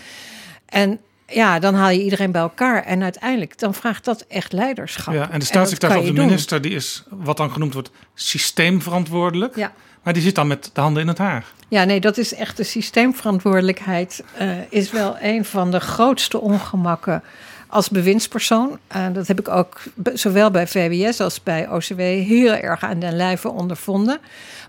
En 0.66 1.00
ja, 1.30 1.58
dan 1.58 1.74
haal 1.74 1.90
je 1.90 2.02
iedereen 2.02 2.32
bij 2.32 2.40
elkaar. 2.40 2.84
En 2.84 3.02
uiteindelijk, 3.02 3.58
dan 3.58 3.74
vraagt 3.74 4.04
dat 4.04 4.24
echt 4.28 4.52
leiderschap. 4.52 5.14
Ja, 5.14 5.30
en 5.30 5.38
de 5.38 5.44
staatssecretaris 5.44 6.02
of 6.02 6.08
de 6.08 6.14
doen. 6.14 6.24
minister 6.24 6.60
die 6.60 6.74
is 6.74 7.02
wat 7.08 7.36
dan 7.36 7.50
genoemd 7.50 7.72
wordt 7.72 7.90
systeemverantwoordelijk. 8.14 9.56
Ja. 9.56 9.72
Maar 10.02 10.12
die 10.12 10.22
zit 10.22 10.34
dan 10.34 10.46
met 10.46 10.70
de 10.72 10.80
handen 10.80 11.02
in 11.02 11.08
het 11.08 11.18
haar. 11.18 11.44
Ja, 11.68 11.84
nee, 11.84 12.00
dat 12.00 12.18
is 12.18 12.34
echt 12.34 12.56
de 12.56 12.64
systeemverantwoordelijkheid. 12.64 14.24
eh, 14.36 14.48
is 14.68 14.90
wel 14.90 15.16
een 15.20 15.44
van 15.44 15.70
de 15.70 15.80
grootste 15.80 16.40
ongemakken 16.40 17.22
als 17.66 17.88
bewindspersoon. 17.88 18.78
Eh, 18.86 19.06
dat 19.12 19.26
heb 19.26 19.40
ik 19.40 19.48
ook 19.48 19.80
zowel 20.14 20.50
bij 20.50 20.66
VWS 20.66 21.20
als 21.20 21.42
bij 21.42 21.68
OCW 21.68 21.98
heel 21.98 22.52
erg 22.52 22.82
aan 22.82 22.98
den 22.98 23.16
lijve 23.16 23.48
ondervonden. 23.48 24.18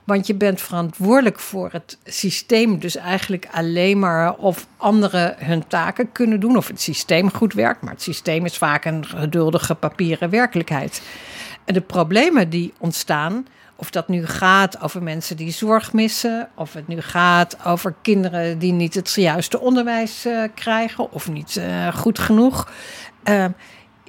Want 0.04 0.28
je 0.28 0.36
bent 0.36 0.62
verantwoordelijk 0.62 1.40
voor 1.40 1.70
het 1.72 1.98
systeem. 2.04 2.80
Dus 2.80 2.96
eigenlijk 2.96 3.48
alleen 3.52 4.00
maar 4.00 4.36
of 4.36 4.68
anderen 4.78 5.36
hun 5.38 5.68
taken 5.68 6.12
kunnen 6.12 6.40
doen. 6.40 6.58
Of 6.58 6.68
het 6.68 6.82
systeem 6.82 7.32
goed 7.32 7.54
werkt. 7.54 7.82
Maar 7.82 7.94
het 7.94 8.02
systeem 8.02 8.46
is 8.46 8.58
vaak 8.58 8.86
een 8.86 9.06
geduldige 9.06 9.76
papieren 9.76 10.30
werkelijkheid. 10.30 11.02
En 11.66 11.74
de 11.74 11.82
problemen 11.82 12.50
die 12.50 12.74
ontstaan, 12.80 13.46
of 13.76 13.90
dat 13.90 14.08
nu 14.08 14.26
gaat 14.26 14.82
over 14.82 15.04
mensen 15.04 15.38
die 15.38 15.52
zorg 15.52 15.94
missen, 15.94 16.50
of 16.56 16.74
het 16.74 16.88
nu 16.88 17.02
gaat 17.02 17.66
over 17.66 17.96
kinderen 18.02 18.60
die 18.60 18.72
niet 18.72 18.94
het 18.94 19.14
juiste 19.14 19.60
onderwijs 19.60 20.26
eh, 20.26 20.44
krijgen 20.56 21.12
of 21.12 21.30
niet 21.30 21.58
eh, 21.58 21.96
goed 21.96 22.20
genoeg. 22.20 22.72
eh, 23.24 23.46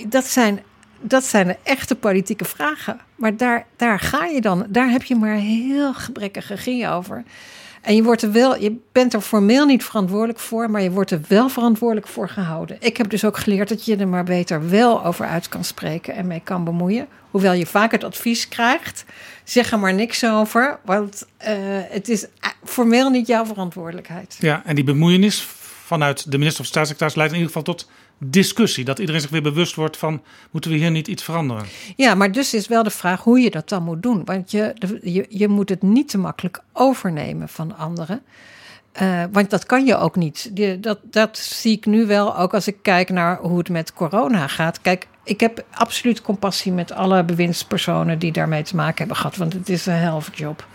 dat, 0.08 0.24
zijn, 0.24 0.60
dat 1.02 1.24
zijn 1.24 1.46
de 1.46 1.56
echte 1.62 1.94
politieke 1.94 2.44
vragen. 2.44 3.00
Maar 3.14 3.36
daar, 3.36 3.66
daar 3.76 3.98
ga 3.98 4.24
je 4.24 4.40
dan, 4.40 4.66
daar 4.68 4.90
heb 4.90 5.02
je 5.02 5.16
maar 5.16 5.34
heel 5.34 5.94
gebrekkige 5.94 6.54
regie 6.54 6.88
over. 6.88 7.24
En 7.82 7.94
je, 7.94 8.02
wordt 8.02 8.22
er 8.22 8.32
wel, 8.32 8.56
je 8.56 8.76
bent 8.92 9.14
er 9.14 9.20
formeel 9.20 9.66
niet 9.66 9.84
verantwoordelijk 9.84 10.38
voor, 10.38 10.70
maar 10.70 10.82
je 10.82 10.90
wordt 10.90 11.10
er 11.10 11.20
wel 11.28 11.48
verantwoordelijk 11.48 12.06
voor 12.06 12.28
gehouden. 12.28 12.76
Ik 12.80 12.96
heb 12.96 13.10
dus 13.10 13.24
ook 13.24 13.36
geleerd 13.36 13.68
dat 13.68 13.84
je 13.84 13.96
er 13.96 14.08
maar 14.08 14.24
beter 14.24 14.68
wel 14.68 15.04
over 15.04 15.26
uit 15.26 15.48
kan 15.48 15.64
spreken 15.64 16.14
en 16.14 16.26
mee 16.26 16.40
kan 16.44 16.64
bemoeien. 16.64 17.06
Hoewel 17.30 17.52
je 17.52 17.66
vaak 17.66 17.92
het 17.92 18.04
advies 18.04 18.48
krijgt, 18.48 19.04
zeg 19.44 19.72
er 19.72 19.78
maar 19.78 19.94
niks 19.94 20.24
over, 20.24 20.78
want 20.84 21.26
eh, 21.36 21.54
het 21.88 22.08
is 22.08 22.26
formeel 22.64 23.10
niet 23.10 23.26
jouw 23.26 23.46
verantwoordelijkheid. 23.46 24.36
Ja, 24.40 24.62
en 24.64 24.74
die 24.74 24.84
bemoeienis 24.84 25.42
vanuit 25.84 26.30
de 26.30 26.38
minister 26.38 26.62
of 26.62 26.66
staatssecretaris 26.66 27.14
leidt 27.14 27.32
in 27.32 27.38
ieder 27.38 27.54
geval 27.54 27.74
tot 27.74 27.88
discussie. 28.24 28.84
Dat 28.84 28.98
iedereen 28.98 29.20
zich 29.20 29.30
weer 29.30 29.42
bewust 29.42 29.74
wordt 29.74 29.96
van, 29.96 30.22
moeten 30.50 30.70
we 30.70 30.76
hier 30.76 30.90
niet 30.90 31.08
iets 31.08 31.22
veranderen? 31.22 31.64
Ja, 31.96 32.14
maar 32.14 32.32
dus 32.32 32.54
is 32.54 32.68
wel 32.68 32.82
de 32.82 32.90
vraag 32.90 33.22
hoe 33.22 33.40
je 33.40 33.50
dat 33.50 33.68
dan 33.68 33.82
moet 33.82 34.02
doen. 34.02 34.24
Want 34.24 34.50
je, 34.50 34.74
je, 35.02 35.26
je 35.28 35.48
moet 35.48 35.68
het 35.68 35.82
niet 35.82 36.08
te 36.08 36.18
makkelijk 36.18 36.60
overnemen 36.72 37.48
van 37.48 37.76
anderen. 37.76 38.22
Eh, 38.92 39.22
want 39.32 39.50
dat 39.50 39.66
kan 39.66 39.86
je 39.86 39.96
ook 39.96 40.16
niet. 40.16 40.50
Die- 40.52 40.80
dat, 40.80 40.98
dat 41.02 41.38
zie 41.38 41.76
ik 41.76 41.86
nu 41.86 42.06
wel, 42.06 42.38
ook 42.38 42.54
als 42.54 42.66
ik 42.66 42.76
kijk 42.82 43.10
naar 43.10 43.38
hoe 43.38 43.58
het 43.58 43.68
met 43.68 43.92
corona 43.92 44.46
gaat. 44.46 44.80
Kijk, 44.80 45.06
ik 45.24 45.40
heb 45.40 45.64
absoluut 45.70 46.22
compassie 46.22 46.72
met 46.72 46.92
alle 46.92 47.24
bewindspersonen 47.24 48.18
die 48.18 48.32
daarmee 48.32 48.62
te 48.62 48.76
maken 48.76 48.98
hebben 48.98 49.16
gehad. 49.16 49.36
Want 49.36 49.52
het 49.52 49.68
is 49.68 49.86
een 49.86 49.92
helftjob. 49.94 50.66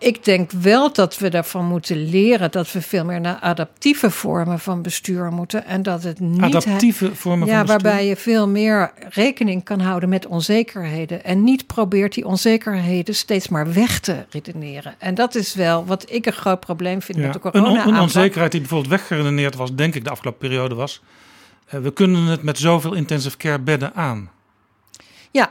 Ik 0.00 0.24
denk 0.24 0.50
wel 0.50 0.92
dat 0.92 1.18
we 1.18 1.28
daarvan 1.30 1.64
moeten 1.64 2.08
leren 2.08 2.50
dat 2.50 2.72
we 2.72 2.82
veel 2.82 3.04
meer 3.04 3.20
naar 3.20 3.38
adaptieve 3.40 4.10
vormen 4.10 4.58
van 4.58 4.82
bestuur 4.82 5.30
moeten. 5.32 5.64
En 5.64 5.82
dat 5.82 6.02
het 6.02 6.20
niet. 6.20 6.42
Adaptieve 6.42 7.14
vormen 7.14 7.46
Ja, 7.48 7.54
van 7.56 7.62
bestuur. 7.66 7.82
waarbij 7.82 8.06
je 8.06 8.16
veel 8.16 8.48
meer 8.48 8.92
rekening 9.08 9.64
kan 9.64 9.80
houden 9.80 10.08
met 10.08 10.26
onzekerheden. 10.26 11.24
En 11.24 11.44
niet 11.44 11.66
probeert 11.66 12.14
die 12.14 12.26
onzekerheden 12.26 13.14
steeds 13.14 13.48
maar 13.48 13.72
weg 13.72 14.00
te 14.00 14.26
redeneren. 14.30 14.94
En 14.98 15.14
dat 15.14 15.34
is 15.34 15.54
wel 15.54 15.84
wat 15.86 16.10
ik 16.12 16.26
een 16.26 16.32
groot 16.32 16.60
probleem 16.60 17.02
vind 17.02 17.18
Ja, 17.18 17.24
met 17.24 17.32
de 17.32 17.40
een, 17.42 17.52
corona 17.52 17.84
on- 17.86 17.94
een 17.94 18.00
onzekerheid 18.00 18.50
die 18.52 18.60
bijvoorbeeld 18.60 18.90
weggeredeneerd 18.90 19.54
was, 19.54 19.74
denk 19.74 19.94
ik, 19.94 20.04
de 20.04 20.10
afgelopen 20.10 20.48
periode 20.48 20.74
was. 20.74 21.02
eh, 21.66 21.80
we 21.80 21.92
kunnen 21.92 22.22
het 22.22 22.42
met 22.42 22.58
zoveel 22.58 22.94
intensive 22.94 23.36
care 23.36 23.58
bedden 23.58 23.94
aan. 23.94 24.30
Ja, 25.30 25.50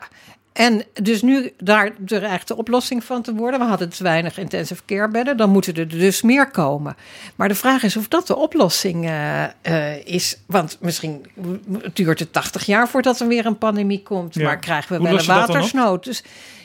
en 0.58 0.84
dus 0.94 1.22
nu 1.22 1.54
daar 1.58 1.86
er 1.86 2.12
eigenlijk 2.12 2.48
de 2.48 2.56
oplossing 2.56 3.04
van 3.04 3.22
te 3.22 3.34
worden. 3.34 3.60
We 3.60 3.66
hadden 3.66 3.90
te 3.90 4.04
weinig 4.04 4.38
intensive 4.38 4.82
care 4.86 5.08
bedden, 5.08 5.38
dan 5.38 5.50
moeten 5.50 5.76
er 5.76 5.88
dus 5.88 6.22
meer 6.22 6.52
komen. 6.52 6.96
Maar 7.36 7.48
de 7.48 7.56
vraag 7.56 7.84
is 7.84 7.98
of 7.98 8.08
dat 8.08 8.28
de 8.28 8.36
oplossing 8.36 9.06
eh, 9.06 9.44
eh, 9.62 10.06
is. 10.06 10.38
Want 10.46 10.78
misschien 10.82 11.26
duurt 11.94 12.20
het 12.20 12.34
80 12.34 12.66
jaar 12.66 12.90
voordat 12.90 13.20
er 13.20 13.28
weer 13.28 13.46
een 13.46 13.58
pandemie 13.58 14.04
komt. 14.04 14.36
Ja. 14.36 14.44
Maar 14.44 14.60
krijgen 14.60 14.92
we 14.92 14.98
Hoe 14.98 15.08
wel 15.08 15.20
een 15.20 15.26
watersnood. 15.26 16.04
Dus 16.04 16.24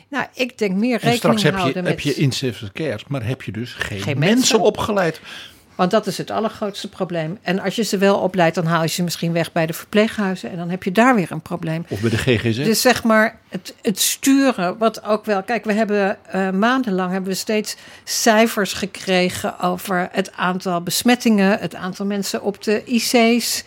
nou, 0.08 0.26
ik 0.34 0.58
denk 0.58 0.76
meer 0.76 1.00
En 1.00 1.10
rekening 1.10 1.16
straks 1.16 1.42
heb 1.42 1.52
je, 1.52 1.60
houden 1.60 1.84
heb 1.84 1.94
met... 1.94 2.02
je 2.02 2.14
intensive 2.14 2.72
care, 2.72 3.00
maar 3.08 3.26
heb 3.26 3.42
je 3.42 3.52
dus 3.52 3.72
geen, 3.72 4.00
Geen 4.00 4.18
mensen. 4.18 4.38
mensen. 4.38 4.60
opgeleid. 4.60 5.20
Want 5.82 5.94
dat 5.94 6.06
is 6.06 6.18
het 6.18 6.30
allergrootste 6.30 6.88
probleem. 6.88 7.38
En 7.42 7.58
als 7.58 7.76
je 7.76 7.82
ze 7.82 7.98
wel 7.98 8.18
opleidt, 8.18 8.54
dan 8.54 8.66
haal 8.66 8.82
je 8.82 8.88
ze 8.88 9.02
misschien 9.02 9.32
weg 9.32 9.52
bij 9.52 9.66
de 9.66 9.72
verpleeghuizen. 9.72 10.50
En 10.50 10.56
dan 10.56 10.70
heb 10.70 10.82
je 10.82 10.92
daar 10.92 11.14
weer 11.14 11.32
een 11.32 11.40
probleem. 11.40 11.84
Of 11.88 12.00
bij 12.00 12.10
de 12.10 12.18
GGZ. 12.18 12.56
Dus 12.56 12.80
zeg 12.80 13.04
maar, 13.04 13.38
het, 13.48 13.74
het 13.82 14.00
sturen, 14.00 14.78
wat 14.78 15.04
ook 15.04 15.24
wel. 15.24 15.42
Kijk, 15.42 15.64
we 15.64 15.72
hebben 15.72 16.18
eh, 16.26 16.50
maandenlang 16.50 17.12
hebben 17.12 17.30
we 17.30 17.36
steeds 17.36 17.76
cijfers 18.04 18.72
gekregen 18.72 19.60
over 19.60 20.08
het 20.12 20.32
aantal 20.32 20.80
besmettingen, 20.80 21.58
het 21.58 21.74
aantal 21.74 22.06
mensen 22.06 22.42
op 22.42 22.62
de 22.62 22.82
IC's. 22.84 23.64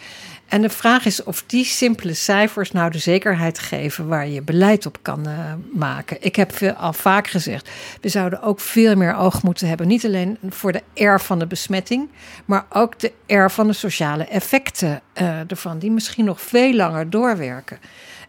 En 0.55 0.61
de 0.61 0.69
vraag 0.69 1.05
is 1.05 1.23
of 1.23 1.43
die 1.47 1.65
simpele 1.65 2.13
cijfers 2.13 2.71
nou 2.71 2.91
de 2.91 2.97
zekerheid 2.97 3.59
geven 3.59 4.07
waar 4.07 4.27
je 4.27 4.41
beleid 4.41 4.85
op 4.85 4.97
kan 5.01 5.27
eh, 5.27 5.53
maken. 5.73 6.17
Ik 6.19 6.35
heb 6.35 6.75
al 6.77 6.93
vaak 6.93 7.27
gezegd, 7.27 7.69
we 8.01 8.09
zouden 8.09 8.41
ook 8.41 8.59
veel 8.59 8.95
meer 8.95 9.15
oog 9.15 9.43
moeten 9.43 9.67
hebben. 9.67 9.87
Niet 9.87 10.05
alleen 10.05 10.37
voor 10.49 10.71
de 10.71 11.05
R 11.05 11.19
van 11.19 11.39
de 11.39 11.47
besmetting, 11.47 12.09
maar 12.45 12.65
ook 12.69 12.99
de 12.99 13.11
R 13.27 13.49
van 13.49 13.67
de 13.67 13.73
sociale 13.73 14.25
effecten 14.25 15.01
eh, 15.13 15.51
ervan, 15.51 15.79
die 15.79 15.91
misschien 15.91 16.25
nog 16.25 16.41
veel 16.41 16.73
langer 16.73 17.09
doorwerken. 17.09 17.79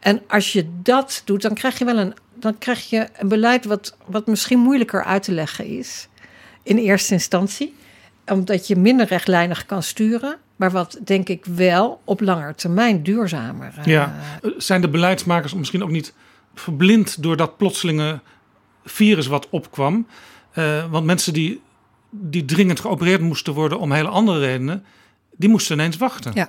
En 0.00 0.22
als 0.28 0.52
je 0.52 0.68
dat 0.82 1.22
doet, 1.24 1.42
dan 1.42 1.54
krijg 1.54 1.78
je 1.78 1.84
wel 1.84 1.98
een, 1.98 2.14
dan 2.34 2.58
krijg 2.58 2.90
je 2.90 3.08
een 3.18 3.28
beleid 3.28 3.64
wat, 3.64 3.96
wat 4.06 4.26
misschien 4.26 4.58
moeilijker 4.58 5.04
uit 5.04 5.22
te 5.22 5.32
leggen 5.32 5.66
is. 5.66 6.08
In 6.62 6.76
eerste 6.76 7.12
instantie. 7.12 7.74
Omdat 8.26 8.66
je 8.66 8.76
minder 8.76 9.06
rechtlijnig 9.06 9.66
kan 9.66 9.82
sturen. 9.82 10.38
Maar 10.56 10.70
wat 10.70 10.98
denk 11.04 11.28
ik 11.28 11.44
wel 11.44 12.00
op 12.04 12.20
langer 12.20 12.54
termijn 12.54 13.02
duurzamer. 13.02 13.72
eh, 13.78 13.84
Ja. 13.84 14.14
Zijn 14.56 14.80
de 14.80 14.88
beleidsmakers 14.88 15.54
misschien 15.54 15.82
ook 15.82 15.90
niet 15.90 16.14
verblind 16.54 17.22
door 17.22 17.36
dat 17.36 17.56
plotselinge 17.56 18.20
virus 18.84 19.26
wat 19.26 19.48
opkwam? 19.50 20.06
Eh, 20.52 20.84
want 20.90 21.06
mensen 21.06 21.32
die, 21.32 21.60
die 22.10 22.44
dringend 22.44 22.80
geopereerd 22.80 23.20
moesten 23.20 23.52
worden 23.54 23.78
om 23.78 23.92
hele 23.92 24.08
andere 24.08 24.38
redenen, 24.38 24.84
die 25.36 25.48
moesten 25.48 25.74
ineens 25.74 25.96
wachten. 25.96 26.32
Ja, 26.34 26.48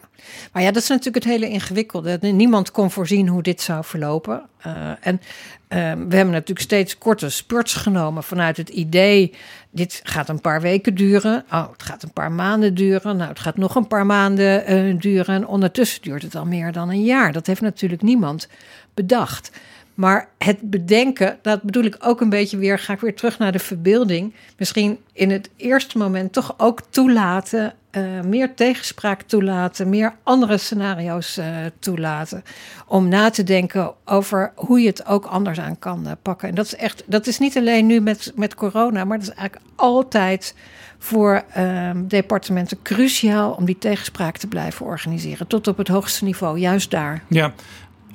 maar 0.52 0.64
ja, 0.64 0.72
dat 0.72 0.82
is 0.82 0.90
natuurlijk 0.90 1.26
het 1.26 1.34
hele 1.34 1.50
ingewikkelde. 1.50 2.18
Niemand 2.22 2.72
kon 2.72 2.92
voorzien 2.92 3.28
hoe 3.28 3.44
dit 3.44 3.62
zou 3.62 3.84
verlopen. 3.84 4.42
Uh, 4.68 4.92
en 5.00 5.16
uh, 5.16 5.78
we 6.08 6.16
hebben 6.16 6.30
natuurlijk 6.30 6.60
steeds 6.60 6.98
korte 6.98 7.30
spurts 7.30 7.74
genomen 7.74 8.24
vanuit 8.24 8.58
het 8.58 8.70
idee: 8.70 9.34
dit 9.70 10.02
gaat 10.04 10.30
een 10.30 10.42
paar 10.42 10.62
weken 10.62 10.96
duren. 10.96 11.46
Oh, 11.52 11.72
het 11.72 11.84
gaat 11.84 12.04
een 12.04 12.14
paar 12.14 12.32
maanden 12.32 12.74
duren. 12.74 13.18
Nou, 13.18 13.30
het 13.30 13.40
gaat 13.40 13.58
nog 13.58 13.76
een 13.76 13.88
paar 13.88 14.06
maanden 14.06 14.74
uh, 14.74 15.00
duren. 15.00 15.36
En 15.36 15.48
ondertussen 15.48 16.02
duurt 16.02 16.22
het 16.22 16.36
al 16.36 16.46
meer 16.46 16.72
dan 16.72 16.90
een 16.90 17.04
jaar. 17.04 17.32
Dat 17.32 17.48
heeft 17.48 17.62
natuurlijk 17.62 18.02
niemand 18.02 18.48
bedacht. 18.94 19.52
Maar 19.98 20.30
het 20.38 20.62
bedenken, 20.62 21.38
dat 21.42 21.62
bedoel 21.62 21.84
ik 21.84 21.98
ook 22.00 22.22
een 22.22 22.30
beetje 22.30 22.58
weer, 22.58 22.80
ga 22.80 22.94
ik 22.94 23.00
weer 23.00 23.16
terug 23.16 23.38
naar 23.38 23.52
de 23.52 23.60
verbeelding. 23.60 24.34
Misschien 24.58 25.00
in 25.14 25.32
het 25.32 25.50
eerste 25.56 25.98
moment 25.98 26.34
toch 26.34 26.54
ook 26.58 26.82
toelaten, 26.90 27.74
uh, 27.92 28.22
meer 28.22 28.54
tegenspraak 28.54 29.22
toelaten, 29.22 29.90
meer 29.90 30.14
andere 30.24 30.58
scenario's 30.58 31.38
uh, 31.38 31.46
toelaten. 31.80 32.44
Om 32.88 33.08
na 33.08 33.30
te 33.30 33.44
denken 33.44 33.94
over 34.06 34.52
hoe 34.56 34.80
je 34.80 34.88
het 34.88 35.06
ook 35.06 35.26
anders 35.26 35.60
aan 35.60 35.80
kan 35.80 36.04
uh, 36.06 36.12
pakken. 36.22 36.50
En 36.50 36.56
dat 36.56 36.66
is 36.66 36.76
echt, 36.76 37.04
dat 37.06 37.28
is 37.28 37.40
niet 37.40 37.58
alleen 37.58 37.86
nu 37.86 38.00
met, 38.00 38.32
met 38.36 38.56
corona, 38.56 39.06
maar 39.06 39.20
dat 39.20 39.28
is 39.28 39.34
eigenlijk 39.34 39.72
altijd 39.76 40.56
voor 40.98 41.44
ehm, 41.54 42.08
departementen 42.08 42.82
cruciaal 42.82 43.52
om 43.52 43.66
die 43.66 43.78
tegenspraak 43.78 44.38
te 44.38 44.48
blijven 44.48 44.86
organiseren. 44.86 45.48
Tot 45.48 45.68
op 45.68 45.78
het 45.78 45.88
hoogste 45.88 46.24
niveau, 46.24 46.60
juist 46.60 46.92
daar. 46.92 47.24
Ja, 47.28 47.54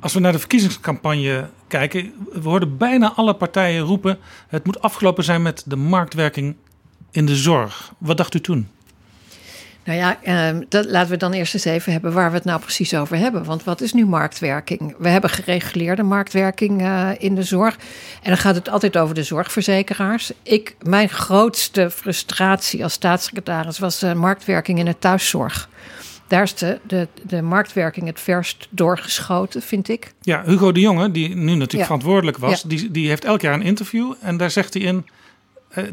als 0.03 0.13
we 0.13 0.19
naar 0.19 0.31
de 0.31 0.39
verkiezingscampagne 0.39 1.49
kijken, 1.67 2.13
we 2.31 2.49
hoorden 2.49 2.77
bijna 2.77 3.13
alle 3.15 3.33
partijen 3.33 3.81
roepen: 3.81 4.17
het 4.47 4.65
moet 4.65 4.81
afgelopen 4.81 5.23
zijn 5.23 5.41
met 5.41 5.63
de 5.65 5.75
marktwerking 5.75 6.55
in 7.11 7.25
de 7.25 7.35
zorg. 7.35 7.93
Wat 7.97 8.17
dacht 8.17 8.33
u 8.33 8.41
toen? 8.41 8.67
Nou 9.85 9.97
ja, 9.97 10.23
eh, 10.23 10.57
dat, 10.69 10.85
laten 10.85 11.11
we 11.11 11.17
dan 11.17 11.31
eerst 11.33 11.53
eens 11.53 11.65
even 11.65 11.91
hebben 11.91 12.13
waar 12.13 12.29
we 12.29 12.35
het 12.35 12.45
nou 12.45 12.59
precies 12.59 12.95
over 12.95 13.17
hebben. 13.17 13.43
Want 13.43 13.63
wat 13.63 13.81
is 13.81 13.93
nu 13.93 14.05
marktwerking? 14.05 14.95
We 14.97 15.09
hebben 15.09 15.29
gereguleerde 15.29 16.03
marktwerking 16.03 16.81
uh, 16.81 17.09
in 17.17 17.35
de 17.35 17.43
zorg. 17.43 17.77
En 18.21 18.29
dan 18.29 18.37
gaat 18.37 18.55
het 18.55 18.69
altijd 18.69 18.97
over 18.97 19.15
de 19.15 19.23
zorgverzekeraars. 19.23 20.31
Ik, 20.43 20.75
mijn 20.81 21.09
grootste 21.09 21.89
frustratie 21.89 22.83
als 22.83 22.93
staatssecretaris 22.93 23.79
was 23.79 24.03
uh, 24.03 24.13
marktwerking 24.13 24.79
in 24.79 24.85
de 24.85 24.99
thuiszorg. 24.99 25.69
Daar 26.27 26.43
is 26.43 26.55
de, 26.55 26.79
de, 26.87 27.07
de 27.23 27.41
marktwerking 27.41 28.05
het 28.05 28.19
verst 28.19 28.67
doorgeschoten, 28.69 29.61
vind 29.61 29.89
ik. 29.89 30.13
Ja, 30.21 30.43
Hugo 30.45 30.71
de 30.71 30.79
Jonge, 30.79 31.11
die 31.11 31.29
nu 31.29 31.51
natuurlijk 31.51 31.73
ja. 31.73 31.83
verantwoordelijk 31.83 32.37
was, 32.37 32.61
ja. 32.61 32.69
die, 32.69 32.91
die 32.91 33.07
heeft 33.07 33.25
elk 33.25 33.41
jaar 33.41 33.53
een 33.53 33.61
interview. 33.61 34.13
En 34.21 34.37
daar 34.37 34.51
zegt 34.51 34.73
hij 34.73 34.83
in, 34.83 35.05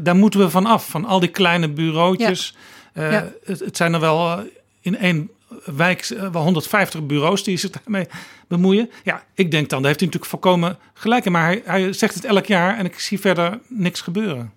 daar 0.01 0.15
moeten 0.15 0.39
we 0.39 0.49
van 0.49 0.65
af, 0.65 0.89
van 0.89 1.05
al 1.05 1.19
die 1.19 1.29
kleine 1.29 1.69
bureautjes. 1.69 2.55
Ja. 2.93 3.11
Uh, 3.11 3.27
het, 3.43 3.59
het, 3.59 3.77
zijn 3.77 3.93
er 3.93 3.99
wel 3.99 4.25
uh, 4.25 4.39
in 4.81 4.97
één 4.97 5.29
wijk 5.65 6.07
wel 6.31 6.43
150 6.43 7.05
bureaus 7.05 7.43
die 7.43 7.57
zich 7.57 7.69
daarmee 7.69 8.07
bemoeien. 8.47 8.89
Ja, 9.03 9.23
ik 9.33 9.51
denk 9.51 9.69
dan, 9.69 9.79
daar 9.79 9.87
heeft 9.87 9.99
hij 9.99 10.09
natuurlijk 10.09 10.25
volkomen 10.25 10.77
gelijk 10.93 11.25
in. 11.25 11.31
Maar 11.31 11.45
hij, 11.45 11.61
hij 11.65 11.93
zegt 11.93 12.13
het 12.13 12.25
elk 12.25 12.45
jaar 12.45 12.77
en 12.77 12.85
ik 12.85 12.99
zie 12.99 13.19
verder 13.19 13.59
niks 13.67 14.01
gebeuren. 14.01 14.51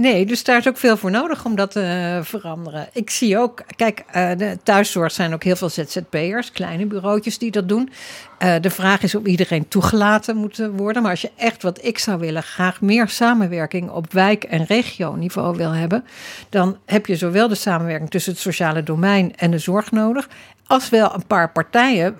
Nee, 0.00 0.26
dus 0.26 0.44
daar 0.44 0.58
is 0.58 0.68
ook 0.68 0.76
veel 0.76 0.96
voor 0.96 1.10
nodig 1.10 1.44
om 1.44 1.56
dat 1.56 1.70
te 1.70 2.14
uh, 2.16 2.24
veranderen. 2.24 2.88
Ik 2.92 3.10
zie 3.10 3.38
ook, 3.38 3.62
kijk, 3.76 4.04
uh, 4.16 4.30
de 4.36 4.58
thuiszorg 4.62 5.12
zijn 5.12 5.34
ook 5.34 5.44
heel 5.44 5.56
veel 5.56 5.68
ZZP'ers, 5.68 6.52
kleine 6.52 6.86
bureautjes 6.86 7.38
die 7.38 7.50
dat 7.50 7.68
doen. 7.68 7.90
Uh, 8.38 8.54
de 8.60 8.70
vraag 8.70 9.02
is 9.02 9.14
of 9.14 9.24
iedereen 9.24 9.68
toegelaten 9.68 10.36
moet 10.36 10.56
worden. 10.76 11.02
Maar 11.02 11.10
als 11.10 11.20
je 11.20 11.30
echt 11.36 11.62
wat 11.62 11.84
ik 11.84 11.98
zou 11.98 12.18
willen, 12.18 12.42
graag 12.42 12.80
meer 12.80 13.08
samenwerking 13.08 13.90
op 13.90 14.12
wijk- 14.12 14.44
en 14.44 14.64
regio-niveau 14.64 15.56
wil 15.56 15.72
hebben, 15.72 16.04
dan 16.48 16.76
heb 16.86 17.06
je 17.06 17.16
zowel 17.16 17.48
de 17.48 17.54
samenwerking 17.54 18.10
tussen 18.10 18.32
het 18.32 18.40
sociale 18.40 18.82
domein 18.82 19.36
en 19.36 19.50
de 19.50 19.58
zorg 19.58 19.90
nodig, 19.90 20.28
als 20.66 20.88
wel 20.88 21.14
een 21.14 21.26
paar 21.26 21.52
partijen, 21.52 22.16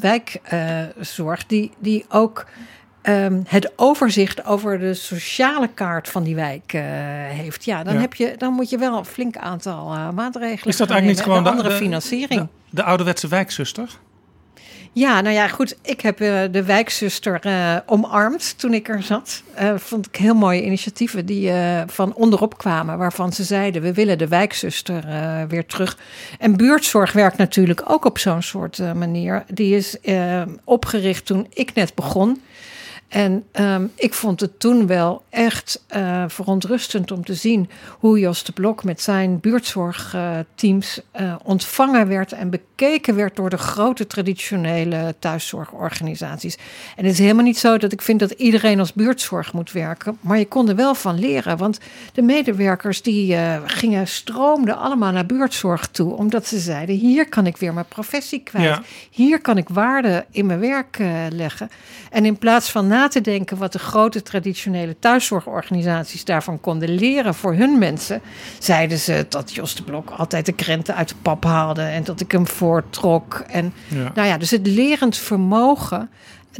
wijkzorg, 0.00 1.46
die, 1.46 1.70
die 1.78 2.04
ook 2.08 2.46
um, 3.02 3.42
het 3.46 3.72
overzicht 3.76 4.44
over 4.44 4.78
de 4.78 4.94
sociale 4.94 5.68
kaart 5.68 6.08
van 6.08 6.22
die 6.22 6.34
wijk 6.34 6.72
uh, 6.72 6.82
heeft, 7.28 7.64
ja, 7.64 7.82
dan, 7.82 7.94
ja. 7.94 8.00
Heb 8.00 8.14
je, 8.14 8.34
dan 8.38 8.52
moet 8.52 8.70
je 8.70 8.78
wel 8.78 8.98
een 8.98 9.04
flink 9.04 9.36
aantal 9.36 9.94
uh, 9.94 10.10
maatregelen. 10.10 10.68
Is 10.68 10.76
dat 10.76 10.90
eigenlijk 10.90 11.18
niet 11.18 11.26
gewoon 11.28 11.44
de 11.44 11.50
andere 11.50 11.68
de, 11.68 11.74
financiering? 11.74 12.40
De, 12.40 12.46
de, 12.70 12.82
ouderwetse 12.82 13.28
wijkzuster? 13.28 13.88
Ja, 14.92 15.20
nou 15.20 15.34
ja, 15.34 15.48
goed. 15.48 15.76
Ik 15.82 16.00
heb 16.00 16.20
uh, 16.20 16.42
de 16.50 16.64
wijkzuster 16.64 17.40
omarmd 17.86 18.58
toen 18.58 18.74
ik 18.74 18.88
er 18.88 19.02
zat. 19.02 19.42
Vond 19.76 20.06
ik 20.06 20.16
heel 20.16 20.34
mooie 20.34 20.64
initiatieven 20.64 21.26
die 21.26 21.52
van 21.86 22.14
onderop 22.14 22.58
kwamen, 22.58 22.98
waarvan 22.98 23.32
ze 23.32 23.44
zeiden: 23.44 23.82
we 23.82 23.92
willen 23.92 24.18
de 24.18 24.28
wijkzuster 24.28 25.04
weer 25.48 25.66
terug. 25.66 25.98
En 26.38 26.56
buurtzorg 26.56 27.12
werkt 27.12 27.36
natuurlijk 27.36 27.82
ook 27.84 28.04
op 28.04 28.18
zo'n 28.18 28.42
soort 28.42 28.94
manier. 28.94 29.44
Die 29.46 29.76
is 29.76 29.96
opgericht 30.64 31.26
toen 31.26 31.46
ik 31.50 31.74
net 31.74 31.94
begon. 31.94 32.40
En 33.10 33.44
um, 33.52 33.92
ik 33.94 34.14
vond 34.14 34.40
het 34.40 34.60
toen 34.60 34.86
wel 34.86 35.22
echt 35.30 35.84
uh, 35.96 36.24
verontrustend 36.28 37.10
om 37.10 37.24
te 37.24 37.34
zien 37.34 37.70
hoe 37.98 38.18
Jos 38.18 38.44
de 38.44 38.52
Blok 38.52 38.84
met 38.84 39.00
zijn 39.00 39.40
buurtzorgteams 39.40 41.00
uh, 41.20 41.26
uh, 41.26 41.34
ontvangen 41.42 42.08
werd 42.08 42.32
en 42.32 42.50
bekeken 42.50 43.14
werd 43.14 43.36
door 43.36 43.50
de 43.50 43.58
grote 43.58 44.06
traditionele 44.06 45.14
thuiszorgorganisaties. 45.18 46.58
En 46.96 47.04
het 47.04 47.12
is 47.12 47.18
helemaal 47.18 47.44
niet 47.44 47.58
zo 47.58 47.78
dat 47.78 47.92
ik 47.92 48.02
vind 48.02 48.20
dat 48.20 48.30
iedereen 48.30 48.78
als 48.78 48.92
buurtzorg 48.92 49.52
moet 49.52 49.72
werken, 49.72 50.18
maar 50.20 50.38
je 50.38 50.48
kon 50.48 50.68
er 50.68 50.76
wel 50.76 50.94
van 50.94 51.18
leren. 51.18 51.56
Want 51.56 51.78
de 52.12 52.22
medewerkers 52.22 53.02
die 53.02 53.32
uh, 53.32 53.56
gingen, 53.64 54.08
stroomden 54.08 54.76
allemaal 54.76 55.12
naar 55.12 55.26
buurtzorg 55.26 55.86
toe, 55.86 56.16
omdat 56.16 56.46
ze 56.46 56.58
zeiden: 56.58 56.94
hier 56.94 57.28
kan 57.28 57.46
ik 57.46 57.56
weer 57.56 57.74
mijn 57.74 57.88
professie 57.88 58.40
kwijt, 58.42 58.64
ja. 58.64 58.82
hier 59.10 59.40
kan 59.40 59.56
ik 59.58 59.68
waarde 59.68 60.24
in 60.30 60.46
mijn 60.46 60.60
werk 60.60 60.98
leggen. 61.30 61.70
En 62.10 62.24
in 62.24 62.38
plaats 62.38 62.70
van 62.70 62.86
na 62.86 62.99
te 63.08 63.20
denken 63.20 63.56
wat 63.56 63.72
de 63.72 63.78
grote 63.78 64.22
traditionele 64.22 64.96
thuiszorgorganisaties 64.98 66.24
daarvan 66.24 66.60
konden 66.60 66.94
leren 66.94 67.34
voor 67.34 67.54
hun 67.54 67.78
mensen, 67.78 68.20
zeiden 68.58 68.98
ze 68.98 69.26
dat 69.28 69.54
Jos 69.54 69.74
de 69.74 69.82
Blok 69.82 70.10
altijd 70.10 70.46
de 70.46 70.52
krenten 70.52 70.94
uit 70.94 71.08
de 71.08 71.14
pap 71.22 71.44
haalde 71.44 71.82
en 71.82 72.04
dat 72.04 72.20
ik 72.20 72.32
hem 72.32 72.46
voortrok. 72.46 73.44
En 73.46 73.72
ja. 73.88 74.12
nou 74.14 74.28
ja, 74.28 74.38
dus 74.38 74.50
het 74.50 74.66
lerend 74.66 75.16
vermogen, 75.16 76.10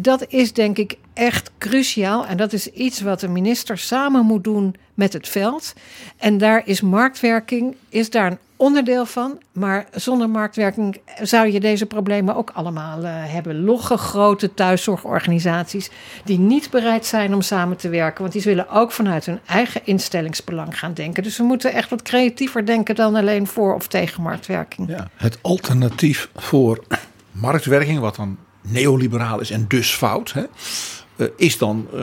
dat 0.00 0.24
is 0.28 0.52
denk 0.52 0.78
ik 0.78 0.96
echt 1.12 1.50
cruciaal. 1.58 2.26
En 2.26 2.36
dat 2.36 2.52
is 2.52 2.66
iets 2.66 3.00
wat 3.00 3.20
de 3.20 3.28
minister 3.28 3.78
samen 3.78 4.24
moet 4.24 4.44
doen 4.44 4.74
met 4.94 5.12
het 5.12 5.28
veld. 5.28 5.74
En 6.16 6.38
daar 6.38 6.62
is 6.64 6.80
marktwerking, 6.80 7.76
is 7.88 8.10
daar 8.10 8.30
een 8.30 8.38
onderdeel 8.60 9.06
van. 9.06 9.38
Maar 9.52 9.86
zonder 9.94 10.28
marktwerking 10.28 11.00
zou 11.22 11.52
je 11.52 11.60
deze 11.60 11.86
problemen 11.86 12.36
ook 12.36 12.50
allemaal 12.54 13.02
uh, 13.02 13.08
hebben. 13.12 13.64
Logge 13.64 13.96
grote 13.96 14.54
thuiszorgorganisaties 14.54 15.90
die 16.24 16.38
niet 16.38 16.70
bereid 16.70 17.06
zijn 17.06 17.34
om 17.34 17.40
samen 17.42 17.76
te 17.76 17.88
werken. 17.88 18.20
Want 18.20 18.32
die 18.32 18.42
zullen 18.42 18.68
ook 18.68 18.92
vanuit 18.92 19.26
hun 19.26 19.40
eigen 19.46 19.80
instellingsbelang 19.84 20.78
gaan 20.78 20.94
denken. 20.94 21.22
Dus 21.22 21.36
we 21.36 21.44
moeten 21.44 21.72
echt 21.72 21.90
wat 21.90 22.02
creatiever 22.02 22.66
denken 22.66 22.94
dan 22.94 23.14
alleen 23.14 23.46
voor 23.46 23.74
of 23.74 23.86
tegen 23.86 24.22
marktwerking. 24.22 24.88
Ja, 24.88 25.10
het 25.16 25.38
alternatief 25.42 26.28
voor 26.36 26.84
marktwerking, 27.30 27.98
wat 27.98 28.16
dan 28.16 28.38
neoliberaal 28.60 29.40
is 29.40 29.50
en 29.50 29.64
dus 29.68 29.94
fout. 29.94 30.32
Hè? 30.32 30.42
Uh, 31.20 31.26
is 31.36 31.58
dan 31.58 31.88
uh, 31.94 32.02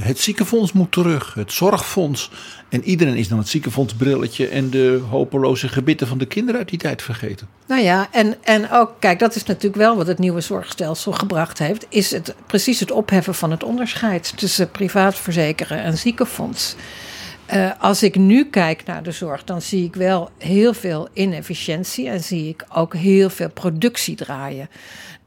het 0.00 0.18
ziekenfonds 0.18 0.72
moet 0.72 0.92
terug, 0.92 1.34
het 1.34 1.52
zorgfonds. 1.52 2.30
En 2.68 2.84
iedereen 2.84 3.16
is 3.16 3.28
dan 3.28 3.38
het 3.38 3.48
ziekenfondsbrilletje 3.48 4.48
en 4.48 4.70
de 4.70 5.00
hopeloze 5.10 5.68
gebitten 5.68 6.06
van 6.06 6.18
de 6.18 6.26
kinderen 6.26 6.60
uit 6.60 6.68
die 6.68 6.78
tijd 6.78 7.02
vergeten. 7.02 7.48
Nou 7.66 7.82
ja, 7.82 8.08
en, 8.10 8.34
en 8.42 8.70
ook, 8.70 8.92
kijk, 8.98 9.18
dat 9.18 9.34
is 9.34 9.44
natuurlijk 9.44 9.82
wel 9.82 9.96
wat 9.96 10.06
het 10.06 10.18
nieuwe 10.18 10.40
zorgstelsel 10.40 11.12
gebracht 11.12 11.58
heeft. 11.58 11.86
Is 11.88 12.10
het 12.10 12.34
precies 12.46 12.80
het 12.80 12.90
opheffen 12.90 13.34
van 13.34 13.50
het 13.50 13.62
onderscheid 13.62 14.32
tussen 14.36 14.70
privaat 14.70 15.18
verzekeren 15.18 15.82
en 15.82 15.98
ziekenfonds. 15.98 16.76
Uh, 17.54 17.70
als 17.78 18.02
ik 18.02 18.16
nu 18.16 18.44
kijk 18.44 18.84
naar 18.84 19.02
de 19.02 19.12
zorg, 19.12 19.44
dan 19.44 19.62
zie 19.62 19.84
ik 19.84 19.94
wel 19.94 20.30
heel 20.38 20.74
veel 20.74 21.08
inefficiëntie 21.12 22.08
en 22.08 22.20
zie 22.20 22.48
ik 22.48 22.64
ook 22.74 22.94
heel 22.94 23.30
veel 23.30 23.50
productie 23.50 24.16
draaien. 24.16 24.68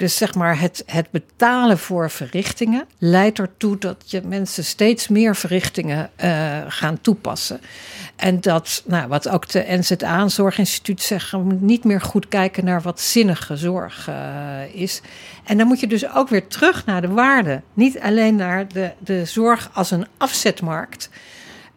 Dus 0.01 0.17
zeg 0.17 0.35
maar, 0.35 0.59
het, 0.59 0.83
het 0.85 1.11
betalen 1.11 1.77
voor 1.77 2.09
verrichtingen 2.09 2.85
leidt 2.97 3.39
ertoe 3.39 3.77
dat 3.77 4.03
je 4.05 4.21
mensen 4.25 4.63
steeds 4.63 5.07
meer 5.07 5.35
verrichtingen 5.35 6.09
uh, 6.23 6.57
gaan 6.67 7.01
toepassen. 7.01 7.61
En 8.15 8.41
dat, 8.41 8.83
nou, 8.85 9.07
wat 9.07 9.29
ook 9.29 9.49
de 9.49 9.65
NZA, 9.67 10.27
Zorginstituut, 10.27 11.01
zegt, 11.01 11.33
niet 11.59 11.83
meer 11.83 12.01
goed 12.01 12.27
kijken 12.27 12.65
naar 12.65 12.81
wat 12.81 13.01
zinnige 13.01 13.55
zorg 13.55 14.07
uh, 14.09 14.15
is. 14.73 15.01
En 15.43 15.57
dan 15.57 15.67
moet 15.67 15.79
je 15.79 15.87
dus 15.87 16.13
ook 16.13 16.29
weer 16.29 16.47
terug 16.47 16.85
naar 16.85 17.01
de 17.01 17.07
waarde. 17.07 17.61
Niet 17.73 17.99
alleen 17.99 18.35
naar 18.35 18.67
de, 18.67 18.91
de 18.99 19.25
zorg 19.25 19.69
als 19.73 19.91
een 19.91 20.07
afzetmarkt. 20.17 21.09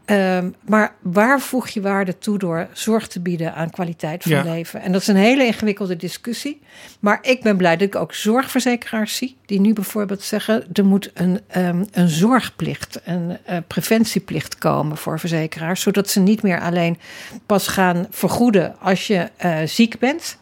Um, 0.07 0.55
maar 0.67 0.95
waar 1.01 1.41
voeg 1.41 1.69
je 1.69 1.81
waarde 1.81 2.19
toe 2.19 2.39
door 2.39 2.69
zorg 2.73 3.09
te 3.09 3.21
bieden 3.21 3.55
aan 3.55 3.71
kwaliteit 3.71 4.23
van 4.23 4.33
ja. 4.33 4.43
leven? 4.43 4.81
En 4.81 4.93
dat 4.93 5.01
is 5.01 5.07
een 5.07 5.17
hele 5.17 5.47
ingewikkelde 5.47 5.97
discussie. 5.97 6.61
Maar 7.01 7.19
ik 7.23 7.43
ben 7.43 7.57
blij 7.57 7.77
dat 7.77 7.87
ik 7.87 7.97
ook 7.97 8.15
zorgverzekeraars 8.15 9.17
zie, 9.17 9.37
die 9.47 9.61
nu 9.61 9.73
bijvoorbeeld 9.73 10.23
zeggen: 10.23 10.65
er 10.73 10.85
moet 10.85 11.11
een, 11.15 11.41
um, 11.57 11.85
een 11.93 12.09
zorgplicht, 12.09 13.01
een 13.05 13.39
uh, 13.51 13.57
preventieplicht 13.67 14.59
komen 14.59 14.97
voor 14.97 15.19
verzekeraars, 15.21 15.81
zodat 15.81 16.09
ze 16.09 16.21
niet 16.21 16.43
meer 16.43 16.61
alleen 16.61 16.99
pas 17.47 17.69
gaan 17.69 18.07
vergoeden 18.11 18.81
als 18.81 19.07
je 19.07 19.31
uh, 19.45 19.59
ziek 19.65 19.99
bent, 19.99 20.39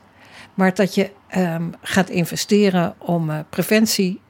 maar 0.55 0.75
dat 0.75 0.95
je 0.95 1.11
um, 1.37 1.75
gaat 1.83 2.09
investeren 2.09 2.95
om 2.99 3.31
uh, 3.31 3.39
preventie 3.51 4.21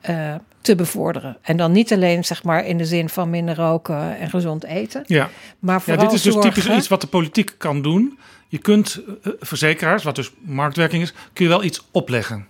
te 0.63 0.75
bevorderen. 0.75 1.37
En 1.43 1.57
dan 1.57 1.73
niet 1.73 1.93
alleen 1.93 2.25
zeg 2.25 2.43
maar 2.43 2.67
in 2.67 2.79
de 2.79 2.85
zin 2.85 3.09
van 3.09 3.31
minder 3.31 3.57
roken 3.57 4.19
en 4.19 4.31
gezond 4.31 4.65
eten. 4.65 5.03
Ja, 5.07 5.31
maar 5.59 5.83
vooral 5.83 6.05
ja, 6.05 6.09
dit 6.09 6.19
is 6.19 6.23
dus 6.23 6.33
zorgen... 6.33 6.53
typisch 6.53 6.77
iets 6.77 6.89
wat 6.89 7.01
de 7.01 7.07
politiek 7.07 7.55
kan 7.59 7.83
doen. 7.83 8.19
Je 8.49 8.59
kunt 8.59 9.01
uh, 9.07 9.33
verzekeraars, 9.41 10.03
wat 10.03 10.15
dus 10.15 10.33
marktwerking 10.39 11.03
is, 11.03 11.13
kun 11.33 11.45
je 11.45 11.51
wel 11.51 11.65
iets 11.65 11.89
opleggen. 11.91 12.47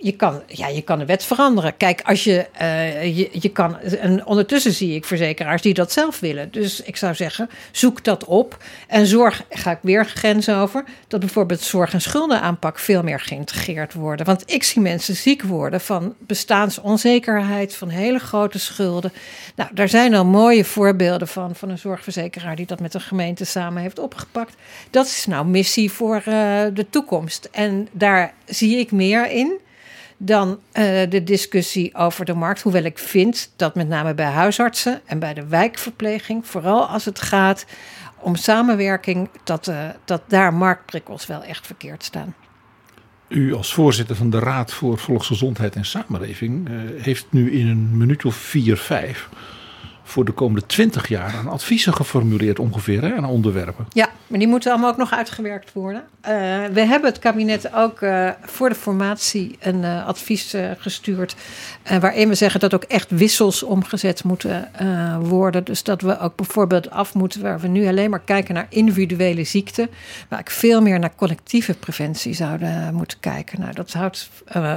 Je 0.00 0.12
kan, 0.12 0.42
ja, 0.46 0.68
je 0.68 0.82
kan 0.82 0.98
de 0.98 1.04
wet 1.04 1.24
veranderen. 1.24 1.76
Kijk, 1.76 2.00
als 2.02 2.24
je, 2.24 2.46
uh, 2.60 3.16
je, 3.16 3.28
je 3.32 3.48
kan. 3.48 3.80
En 3.80 4.26
ondertussen 4.26 4.72
zie 4.72 4.94
ik 4.94 5.04
verzekeraars 5.04 5.62
die 5.62 5.74
dat 5.74 5.92
zelf 5.92 6.20
willen. 6.20 6.50
Dus 6.50 6.82
ik 6.82 6.96
zou 6.96 7.14
zeggen, 7.14 7.50
zoek 7.70 8.04
dat 8.04 8.24
op. 8.24 8.64
En 8.86 9.06
zorg, 9.06 9.44
ga 9.50 9.70
ik 9.70 9.78
weer 9.82 10.06
grens 10.06 10.48
over, 10.48 10.84
dat 11.08 11.20
bijvoorbeeld 11.20 11.60
zorg- 11.60 11.92
en 11.92 12.00
schuldenaanpak 12.00 12.78
veel 12.78 13.02
meer 13.02 13.20
geïntegreerd 13.20 13.94
worden. 13.94 14.26
Want 14.26 14.42
ik 14.52 14.62
zie 14.62 14.82
mensen 14.82 15.16
ziek 15.16 15.42
worden 15.42 15.80
van 15.80 16.14
bestaansonzekerheid, 16.18 17.76
van 17.76 17.88
hele 17.88 18.18
grote 18.18 18.58
schulden. 18.58 19.12
Nou, 19.56 19.70
daar 19.74 19.88
zijn 19.88 20.14
al 20.14 20.24
mooie 20.24 20.64
voorbeelden 20.64 21.28
van, 21.28 21.54
van 21.54 21.68
een 21.68 21.78
zorgverzekeraar 21.78 22.56
die 22.56 22.66
dat 22.66 22.80
met 22.80 22.94
een 22.94 23.00
gemeente 23.00 23.44
samen 23.44 23.82
heeft 23.82 23.98
opgepakt. 23.98 24.54
Dat 24.90 25.06
is 25.06 25.26
nou 25.26 25.46
missie 25.46 25.92
voor 25.92 26.16
uh, 26.16 26.24
de 26.74 26.86
toekomst. 26.90 27.48
En 27.52 27.88
daar 27.92 28.34
zie 28.44 28.78
ik 28.78 28.92
meer 28.92 29.30
in 29.30 29.58
dan 30.18 30.48
uh, 30.48 30.84
de 31.08 31.22
discussie 31.24 31.94
over 31.94 32.24
de 32.24 32.34
markt. 32.34 32.62
Hoewel 32.62 32.82
ik 32.82 32.98
vind 32.98 33.52
dat 33.56 33.74
met 33.74 33.88
name 33.88 34.14
bij 34.14 34.26
huisartsen 34.26 35.00
en 35.04 35.18
bij 35.18 35.34
de 35.34 35.46
wijkverpleging, 35.46 36.46
vooral 36.46 36.86
als 36.86 37.04
het 37.04 37.20
gaat 37.20 37.66
om 38.18 38.36
samenwerking, 38.36 39.28
dat, 39.44 39.68
uh, 39.68 39.88
dat 40.04 40.22
daar 40.26 40.54
marktprikkels 40.54 41.26
wel 41.26 41.42
echt 41.42 41.66
verkeerd 41.66 42.04
staan. 42.04 42.34
U 43.28 43.54
als 43.54 43.72
voorzitter 43.72 44.16
van 44.16 44.30
de 44.30 44.38
Raad 44.38 44.72
voor 44.72 44.98
Volksgezondheid 44.98 45.76
en 45.76 45.84
Samenleving 45.84 46.68
uh, 46.68 47.02
heeft 47.02 47.26
nu 47.30 47.52
in 47.52 47.66
een 47.66 47.96
minuut 47.96 48.24
of 48.24 48.34
vier, 48.34 48.76
vijf 48.76 49.28
voor 50.08 50.24
de 50.24 50.32
komende 50.32 50.66
twintig 50.66 51.08
jaar 51.08 51.34
aan 51.38 51.48
adviezen 51.48 51.94
geformuleerd 51.94 52.58
ongeveer 52.58 53.14
aan 53.16 53.24
onderwerpen. 53.24 53.86
Ja, 53.92 54.08
maar 54.26 54.38
die 54.38 54.48
moeten 54.48 54.70
allemaal 54.70 54.90
ook 54.90 54.96
nog 54.96 55.12
uitgewerkt 55.12 55.72
worden. 55.72 56.02
Uh, 56.02 56.30
we 56.72 56.80
hebben 56.80 57.10
het 57.10 57.18
kabinet 57.18 57.74
ook 57.74 58.00
uh, 58.00 58.30
voor 58.40 58.68
de 58.68 58.74
formatie 58.74 59.56
een 59.60 59.82
uh, 59.82 60.06
advies 60.06 60.56
gestuurd. 60.78 61.36
waarin 62.00 62.28
we 62.28 62.34
zeggen 62.34 62.60
dat 62.60 62.74
ook 62.74 62.82
echt 62.82 63.10
wissels 63.10 63.62
omgezet 63.62 64.24
moeten 64.24 64.68
worden. 65.20 65.64
Dus 65.64 65.82
dat 65.82 66.00
we 66.00 66.18
ook 66.18 66.36
bijvoorbeeld 66.36 66.90
af 66.90 67.14
moeten 67.14 67.42
waar 67.42 67.60
we 67.60 67.68
nu 67.68 67.86
alleen 67.86 68.10
maar 68.10 68.22
kijken 68.24 68.54
naar 68.54 68.66
individuele 68.68 69.44
ziekten. 69.44 69.88
Waar 70.28 70.40
ik 70.40 70.50
veel 70.50 70.82
meer 70.82 70.98
naar 70.98 71.14
collectieve 71.16 71.74
preventie 71.74 72.34
zouden 72.34 72.94
moeten 72.94 73.20
kijken. 73.20 73.60
Nou, 73.60 73.72
dat 73.74 73.92
houdt 73.92 74.30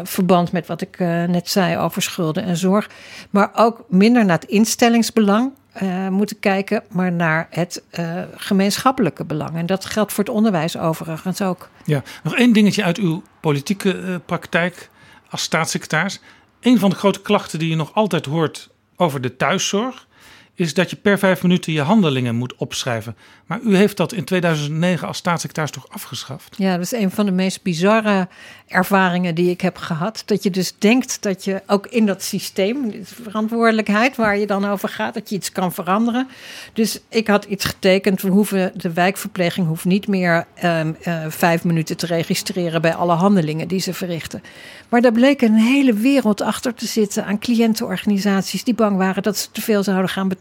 verband 0.04 0.52
met 0.52 0.68
wat 0.68 0.82
ik 0.82 1.00
net 1.00 1.50
zei 1.50 1.78
over 1.78 2.02
schulden 2.02 2.44
en 2.44 2.58
zorg. 2.58 2.90
Maar 3.30 3.50
ook 3.54 3.86
minder 3.90 4.26
naar 4.26 4.40
het 4.40 4.50
instellingsbelang 4.50 5.20
belang 5.26 5.52
uh, 5.84 6.08
moeten 6.08 6.40
kijken, 6.40 6.84
maar 6.90 7.12
naar 7.12 7.48
het 7.50 7.84
uh, 8.00 8.22
gemeenschappelijke 8.36 9.26
belang. 9.26 9.56
En 9.56 9.66
dat 9.66 9.86
geldt 9.86 10.14
voor 10.14 10.24
het 10.24 10.34
onderwijs 10.34 10.78
overigens 10.78 11.42
ook. 11.42 11.70
Ja, 11.86 12.04
nog 12.24 12.36
één 12.36 12.54
dingetje 12.54 12.84
uit 12.84 12.98
uw 12.98 13.24
politieke 13.40 13.96
uh, 13.96 14.16
praktijk 14.26 14.90
als 15.30 15.42
staatssecretaris. 15.42 16.22
Een 16.60 16.80
van 16.80 16.90
de 16.90 16.96
grote 16.96 17.22
klachten 17.22 17.60
die 17.60 17.70
je 17.70 17.76
nog 17.76 17.94
altijd 17.94 18.26
hoort 18.26 18.70
over 18.96 19.22
de 19.22 19.36
thuiszorg 19.36 20.08
is 20.56 20.74
dat 20.74 20.90
je 20.90 20.96
per 20.96 21.20
vijf 21.20 21.42
minuten 21.42 21.74
je 21.74 21.82
handelingen 21.82 22.36
moet 22.36 22.56
opschrijven. 22.56 23.16
Maar 23.46 23.60
u 23.60 23.76
heeft 23.76 23.98
dat 23.98 24.14
in 24.14 24.24
2009 24.24 25.08
als 25.08 25.18
staatssecretaris 25.18 25.72
toch 25.72 25.90
afgeschaft? 25.90 26.56
Ja, 26.58 26.72
dat 26.72 26.86
is 26.86 26.92
een 26.92 27.12
van 27.12 27.26
de 27.26 27.32
meest 27.32 27.62
bizarre 27.62 28.28
ervaringen 28.68 29.36
die 29.36 29.50
ik 29.50 29.62
heb 29.62 29.78
gehad. 29.78 30.24
Dat 30.26 30.44
je 30.44 30.50
dus 30.50 30.74
denkt 30.78 31.22
dat 31.22 31.44
je 31.44 31.62
ook 31.68 31.88
in 31.88 32.06
dat 32.06 32.24
systeem, 32.24 32.92
de 32.92 33.02
verantwoordelijkheid 33.04 34.16
waar 34.16 34.38
je 34.38 34.48
dan 34.48 34.66
over 34.66 34.90
gaat, 34.90 35.14
dat 35.14 35.30
je 35.30 35.36
iets 35.36 35.52
kan 35.52 35.74
veranderen. 35.74 36.28
Dus 36.74 37.00
ik 37.10 37.28
had 37.28 37.46
iets 37.46 37.66
getekend. 37.66 38.22
We 38.22 38.30
hoeven, 38.30 38.72
de 38.76 38.94
wijkverpleging 38.94 39.68
hoeft 39.68 39.86
niet 39.86 40.08
meer 40.08 40.46
um, 40.64 40.96
uh, 41.08 41.26
vijf 41.28 41.64
minuten 41.64 41.98
te 41.98 42.06
registreren 42.06 42.82
bij 42.82 42.94
alle 42.94 43.14
handelingen 43.14 43.68
die 43.68 43.80
ze 43.80 43.94
verrichten. 43.94 44.44
Maar 44.90 45.02
daar 45.02 45.12
bleek 45.12 45.42
een 45.42 45.56
hele 45.56 45.94
wereld 45.94 46.42
achter 46.42 46.74
te 46.74 46.86
zitten 46.86 47.26
aan 47.26 47.40
cliëntenorganisaties 47.40 48.64
die 48.64 48.74
bang 48.74 48.98
waren 48.98 49.24
dat 49.24 49.38
ze 49.38 49.52
te 49.52 49.62
veel 49.62 49.84
zouden 49.84 50.10
gaan 50.10 50.28
betalen. 50.28 50.41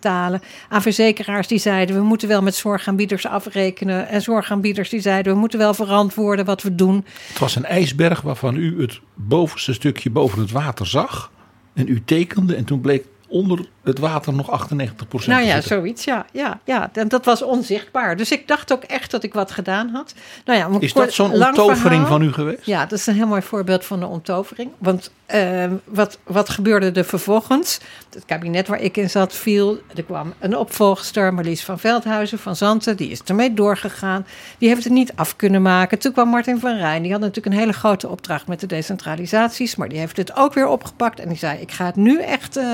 Aan 0.69 0.83
verzekeraars 0.83 1.47
die 1.47 1.59
zeiden 1.59 1.97
we 1.97 2.03
moeten 2.03 2.29
wel 2.29 2.43
met 2.43 2.55
zorgaanbieders 2.55 3.27
afrekenen. 3.27 4.09
En 4.09 4.23
zorgaanbieders 4.23 4.89
die 4.89 5.01
zeiden 5.01 5.33
we 5.33 5.39
moeten 5.39 5.59
wel 5.59 5.75
verantwoorden 5.75 6.45
wat 6.45 6.63
we 6.63 6.75
doen. 6.75 7.05
Het 7.29 7.39
was 7.39 7.57
een 7.57 7.65
ijsberg 7.65 8.21
waarvan 8.21 8.57
u 8.57 8.81
het 8.81 9.01
bovenste 9.15 9.73
stukje 9.73 10.11
boven 10.11 10.41
het 10.41 10.51
water 10.51 10.87
zag. 10.87 11.31
En 11.75 11.89
u 11.89 12.03
tekende 12.05 12.55
en 12.55 12.65
toen 12.65 12.81
bleek 12.81 13.05
onder 13.29 13.69
het 13.91 13.99
water 13.99 14.33
nog 14.33 14.51
98 14.51 15.09
procent. 15.09 15.37
Nou 15.37 15.49
ja, 15.49 15.61
zoiets, 15.61 16.05
ja, 16.05 16.27
ja, 16.33 16.61
ja. 16.65 16.91
En 16.93 17.09
dat 17.09 17.25
was 17.25 17.43
onzichtbaar. 17.43 18.17
Dus 18.17 18.33
ik 18.33 18.49
dacht 18.49 18.73
ook 18.73 18.83
echt 18.83 19.11
dat 19.11 19.23
ik 19.23 19.35
wat 19.35 19.51
gedaan 19.51 19.89
had. 19.89 20.15
Nou 20.45 20.59
ja, 20.59 20.79
is 20.81 20.93
dat 20.93 21.13
zo'n 21.13 21.33
onttovering 21.33 22.07
van 22.07 22.23
u 22.23 22.33
geweest? 22.33 22.67
Ja, 22.67 22.87
dat 22.87 22.99
is 22.99 23.07
een 23.07 23.15
heel 23.15 23.27
mooi 23.27 23.43
voorbeeld 23.43 23.85
van 23.85 24.01
de 24.01 24.07
onttovering. 24.07 24.71
Want 24.79 25.11
uh, 25.35 25.65
wat, 25.85 26.19
wat 26.25 26.49
gebeurde 26.49 26.91
er 26.91 27.05
vervolgens? 27.05 27.81
Het 28.15 28.25
kabinet 28.25 28.69
waar 28.69 28.81
ik 28.81 28.97
in 28.97 29.11
zat 29.11 29.35
viel. 29.35 29.79
Er 29.95 30.03
kwam 30.03 30.33
een 30.39 30.57
opvolgster, 30.57 31.35
Marlies 31.35 31.65
van 31.65 31.79
Veldhuizen 31.79 32.39
van 32.39 32.57
Zanten. 32.57 32.97
Die 32.97 33.11
is 33.11 33.23
ermee 33.23 33.55
doorgegaan. 33.55 34.27
Die 34.59 34.69
heeft 34.69 34.85
het 34.85 34.93
niet 34.93 35.13
af 35.15 35.37
kunnen 35.37 35.63
maken. 35.63 35.99
Toen 35.99 36.13
kwam 36.13 36.29
Martin 36.29 36.61
van 36.61 36.77
Rijn. 36.77 37.03
Die 37.03 37.13
had 37.13 37.21
natuurlijk 37.21 37.55
een 37.55 37.61
hele 37.61 37.73
grote 37.73 38.09
opdracht 38.09 38.47
met 38.47 38.61
de 38.61 38.67
decentralisaties. 38.67 39.77
Maar 39.77 39.89
die 39.89 39.99
heeft 39.99 40.17
het 40.17 40.37
ook 40.37 40.55
weer 40.55 40.67
opgepakt. 40.67 41.21
En 41.21 41.29
die 41.29 41.39
zei, 41.39 41.61
ik 41.61 41.73
ga 41.73 41.85
het 41.85 41.97
nu 41.97 42.21
echt 42.21 42.57
uh, 42.57 42.65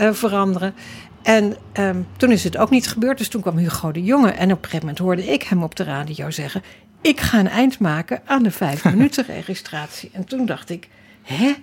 uh, 0.00 0.12
veranderen. 0.12 0.37
En 1.22 1.56
um, 1.78 2.06
toen 2.16 2.32
is 2.32 2.44
het 2.44 2.56
ook 2.56 2.70
niet 2.70 2.88
gebeurd. 2.88 3.18
Dus 3.18 3.28
toen 3.28 3.40
kwam 3.40 3.56
Hugo 3.56 3.92
de 3.92 4.02
Jonge. 4.02 4.30
En 4.30 4.52
op 4.52 4.58
een 4.58 4.64
gegeven 4.64 4.78
moment 4.78 4.98
hoorde 4.98 5.32
ik 5.32 5.42
hem 5.42 5.62
op 5.62 5.76
de 5.76 5.84
radio 5.84 6.30
zeggen: 6.30 6.62
Ik 7.00 7.20
ga 7.20 7.38
een 7.38 7.48
eind 7.48 7.78
maken 7.78 8.20
aan 8.24 8.42
de 8.42 8.50
vijf 8.50 8.84
minuten 8.94 9.24
registratie. 9.26 10.10
En 10.12 10.24
toen 10.24 10.46
dacht 10.46 10.70
ik: 10.70 10.88
Hè? 11.22 11.54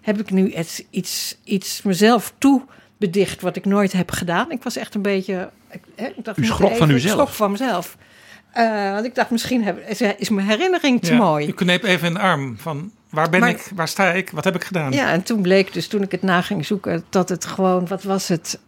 Heb 0.00 0.20
ik 0.20 0.30
nu 0.30 0.52
iets, 0.52 0.82
iets, 0.90 1.38
iets 1.44 1.82
mezelf 1.82 2.32
toe 2.38 2.62
bedicht 2.96 3.40
wat 3.40 3.56
ik 3.56 3.64
nooit 3.64 3.92
heb 3.92 4.10
gedaan? 4.10 4.50
Ik 4.50 4.62
was 4.62 4.76
echt 4.76 4.94
een 4.94 5.02
beetje. 5.02 5.50
Ik, 5.70 5.80
hè, 5.94 6.06
ik 6.06 6.24
dacht, 6.24 6.38
U 6.38 6.44
schrok 6.44 6.70
even, 6.70 6.76
van 6.76 6.90
uzelf? 6.90 7.12
Schrok 7.12 7.28
van 7.28 7.50
mezelf. 7.50 7.96
Uh, 8.56 8.92
want 8.92 9.06
ik 9.06 9.14
dacht, 9.14 9.30
misschien 9.30 9.64
heb, 9.64 9.88
is 10.18 10.28
mijn 10.28 10.46
herinnering 10.46 11.02
te 11.02 11.12
ja, 11.12 11.18
mooi. 11.18 11.46
U 11.46 11.52
kneep 11.52 11.82
even 11.82 12.12
de 12.12 12.18
arm 12.18 12.56
van 12.58 12.92
waar 13.16 13.30
ben 13.30 13.40
maar, 13.40 13.48
ik, 13.48 13.70
waar 13.74 13.88
sta 13.88 14.12
ik, 14.12 14.30
wat 14.30 14.44
heb 14.44 14.54
ik 14.54 14.64
gedaan? 14.64 14.92
Ja, 14.92 15.10
en 15.10 15.22
toen 15.22 15.42
bleek 15.42 15.72
dus 15.72 15.88
toen 15.88 16.02
ik 16.02 16.10
het 16.10 16.22
na 16.22 16.42
ging 16.42 16.66
zoeken 16.66 17.04
dat 17.10 17.28
het 17.28 17.44
gewoon, 17.44 17.86
wat 17.86 18.02
was 18.02 18.28
het, 18.28 18.58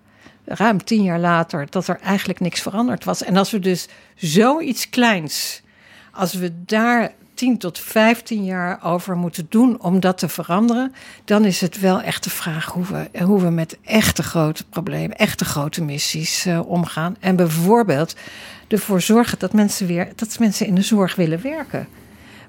ruim 0.45 0.85
tien 0.85 1.03
jaar 1.03 1.19
later, 1.19 1.67
dat 1.71 1.89
er 1.89 1.99
eigenlijk 2.03 2.41
niks 2.41 2.61
veranderd 2.61 3.05
was. 3.05 3.23
En 3.23 3.37
als 3.37 3.51
we 3.51 3.59
dus 3.59 3.89
zoiets 4.15 4.89
kleins, 4.89 5.63
als 6.13 6.35
we 6.35 6.53
daar 6.65 7.13
10 7.35 7.59
tot 7.59 7.79
15 7.79 8.45
jaar 8.45 8.79
over 8.83 9.17
moeten 9.17 9.47
doen 9.49 9.83
om 9.83 10.01
dat 10.01 10.19
te 10.19 10.29
veranderen, 10.29 10.95
dan 11.25 11.45
is 11.45 11.61
het 11.61 11.81
wel 11.81 12.01
echt 12.01 12.25
de 12.25 12.31
vraag 12.31 12.67
hoe 12.67 12.85
we, 12.85 13.25
hoe 13.25 13.41
we 13.41 13.51
met 13.51 13.79
echte 13.85 14.23
grote 14.23 14.65
problemen, 14.65 15.17
echte 15.17 15.45
grote 15.45 15.83
missies 15.85 16.47
uh, 16.47 16.69
omgaan. 16.69 17.17
En 17.21 17.37
bijvoorbeeld 17.37 18.15
ervoor 18.69 19.01
zorgen 19.01 19.39
dat 19.39 19.53
mensen 19.53 19.87
weer, 19.87 20.09
dat 20.15 20.39
mensen 20.39 20.67
in 20.67 20.75
de 20.75 20.83
zorg 20.83 21.15
willen 21.15 21.43
werken. 21.43 21.89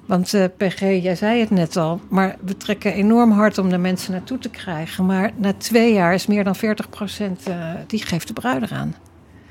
Want 0.10 0.34
uh, 0.34 0.46
PG, 0.58 0.80
jij 0.80 1.16
zei 1.16 1.40
het 1.40 1.50
net 1.50 1.78
al, 1.78 2.02
maar 2.08 2.36
we 2.42 2.58
trekken 2.58 2.94
enorm 2.94 3.32
hard 3.32 3.58
om 3.58 3.70
de 3.70 3.78
mensen 3.78 4.12
naartoe 4.12 4.38
te 4.38 4.50
krijgen. 4.50 5.06
Maar 5.06 5.32
na 5.36 5.54
twee 5.58 5.94
jaar 5.94 6.14
is 6.14 6.28
meer 6.28 6.44
dan 6.44 6.56
40 6.56 6.90
procent, 6.90 7.48
uh, 7.48 7.72
die 7.88 8.04
geeft 8.04 8.28
de 8.28 8.34
bruid 8.34 8.62
eraan. 8.62 8.96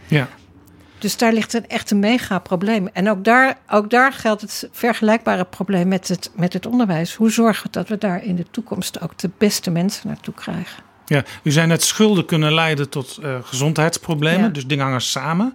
Ja. 0.06 0.28
Dus 0.98 1.16
daar 1.16 1.32
ligt 1.32 1.54
een 1.54 1.68
echt 1.68 1.90
een 1.90 1.98
mega 1.98 2.38
probleem. 2.38 2.88
En 2.92 3.10
ook 3.10 3.24
daar, 3.24 3.58
ook 3.68 3.90
daar 3.90 4.12
geldt 4.12 4.40
het 4.40 4.68
vergelijkbare 4.72 5.44
probleem 5.44 5.88
met 5.88 6.08
het, 6.08 6.30
met 6.34 6.52
het 6.52 6.66
onderwijs. 6.66 7.14
Hoe 7.14 7.30
zorgen 7.30 7.62
we 7.62 7.70
dat 7.70 7.88
we 7.88 7.98
daar 7.98 8.24
in 8.24 8.36
de 8.36 8.46
toekomst 8.50 9.00
ook 9.00 9.18
de 9.18 9.30
beste 9.38 9.70
mensen 9.70 10.08
naartoe 10.08 10.34
krijgen? 10.34 10.82
Ja, 11.06 11.24
u 11.42 11.50
zei 11.50 11.66
net 11.66 11.82
schulden 11.82 12.24
kunnen 12.24 12.54
leiden 12.54 12.88
tot 12.88 13.18
uh, 13.22 13.36
gezondheidsproblemen. 13.42 14.46
Ja. 14.46 14.48
Dus 14.48 14.66
dingen 14.66 14.84
hangen 14.84 15.00
samen. 15.00 15.54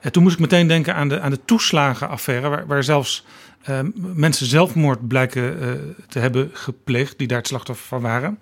En 0.00 0.12
toen 0.12 0.22
moest 0.22 0.34
ik 0.34 0.40
meteen 0.40 0.66
denken 0.66 0.94
aan 0.94 1.08
de, 1.08 1.20
aan 1.20 1.30
de 1.30 1.40
toeslagenaffaire, 1.44 2.48
waar, 2.48 2.66
waar 2.66 2.84
zelfs 2.84 3.24
uh, 3.68 3.80
mensen 3.96 4.46
zelfmoord 4.46 5.08
blijken 5.08 5.62
uh, 5.62 5.70
te 6.08 6.18
hebben 6.18 6.50
gepleegd, 6.52 7.18
die 7.18 7.26
daar 7.26 7.38
het 7.38 7.46
slachtoffer 7.46 7.86
van 7.86 8.00
waren. 8.00 8.38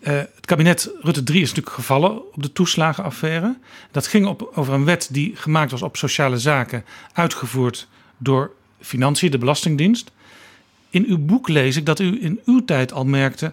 Uh, 0.00 0.06
het 0.06 0.46
kabinet 0.46 0.90
Rutte 1.00 1.22
3 1.22 1.42
is 1.42 1.48
natuurlijk 1.48 1.76
gevallen 1.76 2.32
op 2.34 2.42
de 2.42 2.52
toeslagenaffaire. 2.52 3.56
Dat 3.90 4.06
ging 4.06 4.26
op, 4.26 4.50
over 4.54 4.74
een 4.74 4.84
wet 4.84 5.08
die 5.10 5.36
gemaakt 5.36 5.70
was 5.70 5.82
op 5.82 5.96
sociale 5.96 6.38
zaken, 6.38 6.84
uitgevoerd 7.12 7.88
door 8.18 8.52
Financiën, 8.80 9.30
de 9.30 9.38
Belastingdienst. 9.38 10.10
In 10.90 11.04
uw 11.08 11.18
boek 11.18 11.48
lees 11.48 11.76
ik 11.76 11.86
dat 11.86 11.98
u 11.98 12.22
in 12.22 12.40
uw 12.44 12.64
tijd 12.64 12.92
al 12.92 13.04
merkte 13.04 13.52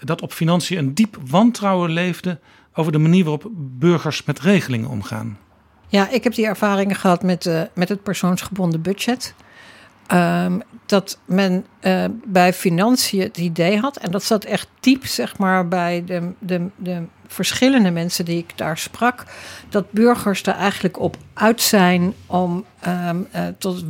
dat 0.00 0.22
op 0.22 0.32
Financiën 0.32 0.78
een 0.78 0.94
diep 0.94 1.18
wantrouwen 1.26 1.90
leefde 1.90 2.38
over 2.74 2.92
de 2.92 2.98
manier 2.98 3.24
waarop 3.24 3.50
burgers 3.54 4.24
met 4.24 4.40
regelingen 4.40 4.88
omgaan. 4.88 5.38
Ja, 5.88 6.08
ik 6.08 6.24
heb 6.24 6.34
die 6.34 6.46
ervaringen 6.46 6.96
gehad 6.96 7.22
met, 7.22 7.46
uh, 7.46 7.62
met 7.74 7.88
het 7.88 8.02
persoonsgebonden 8.02 8.82
budget. 8.82 9.34
Ehm, 10.08 10.58
dat 10.86 11.18
men 11.24 11.64
eh, 11.80 12.04
bij 12.24 12.52
financiën 12.52 13.20
het 13.20 13.38
idee 13.38 13.78
had, 13.78 13.96
en 13.96 14.10
dat 14.10 14.22
zat 14.22 14.44
echt 14.44 14.68
diep 14.80 15.06
zeg 15.06 15.38
maar 15.38 15.68
bij 15.68 16.02
de, 16.06 16.32
de, 16.38 16.66
de 16.76 17.02
verschillende 17.26 17.90
mensen 17.90 18.24
die 18.24 18.38
ik 18.38 18.52
daar 18.56 18.78
sprak, 18.78 19.24
dat 19.68 19.92
burgers 19.92 20.42
er 20.42 20.54
eigenlijk 20.54 21.00
op 21.00 21.16
uit 21.34 21.60
zijn 21.60 22.14
om 22.26 22.64
ehm, 22.80 23.16
eh, 23.30 23.42
tot 23.58 23.84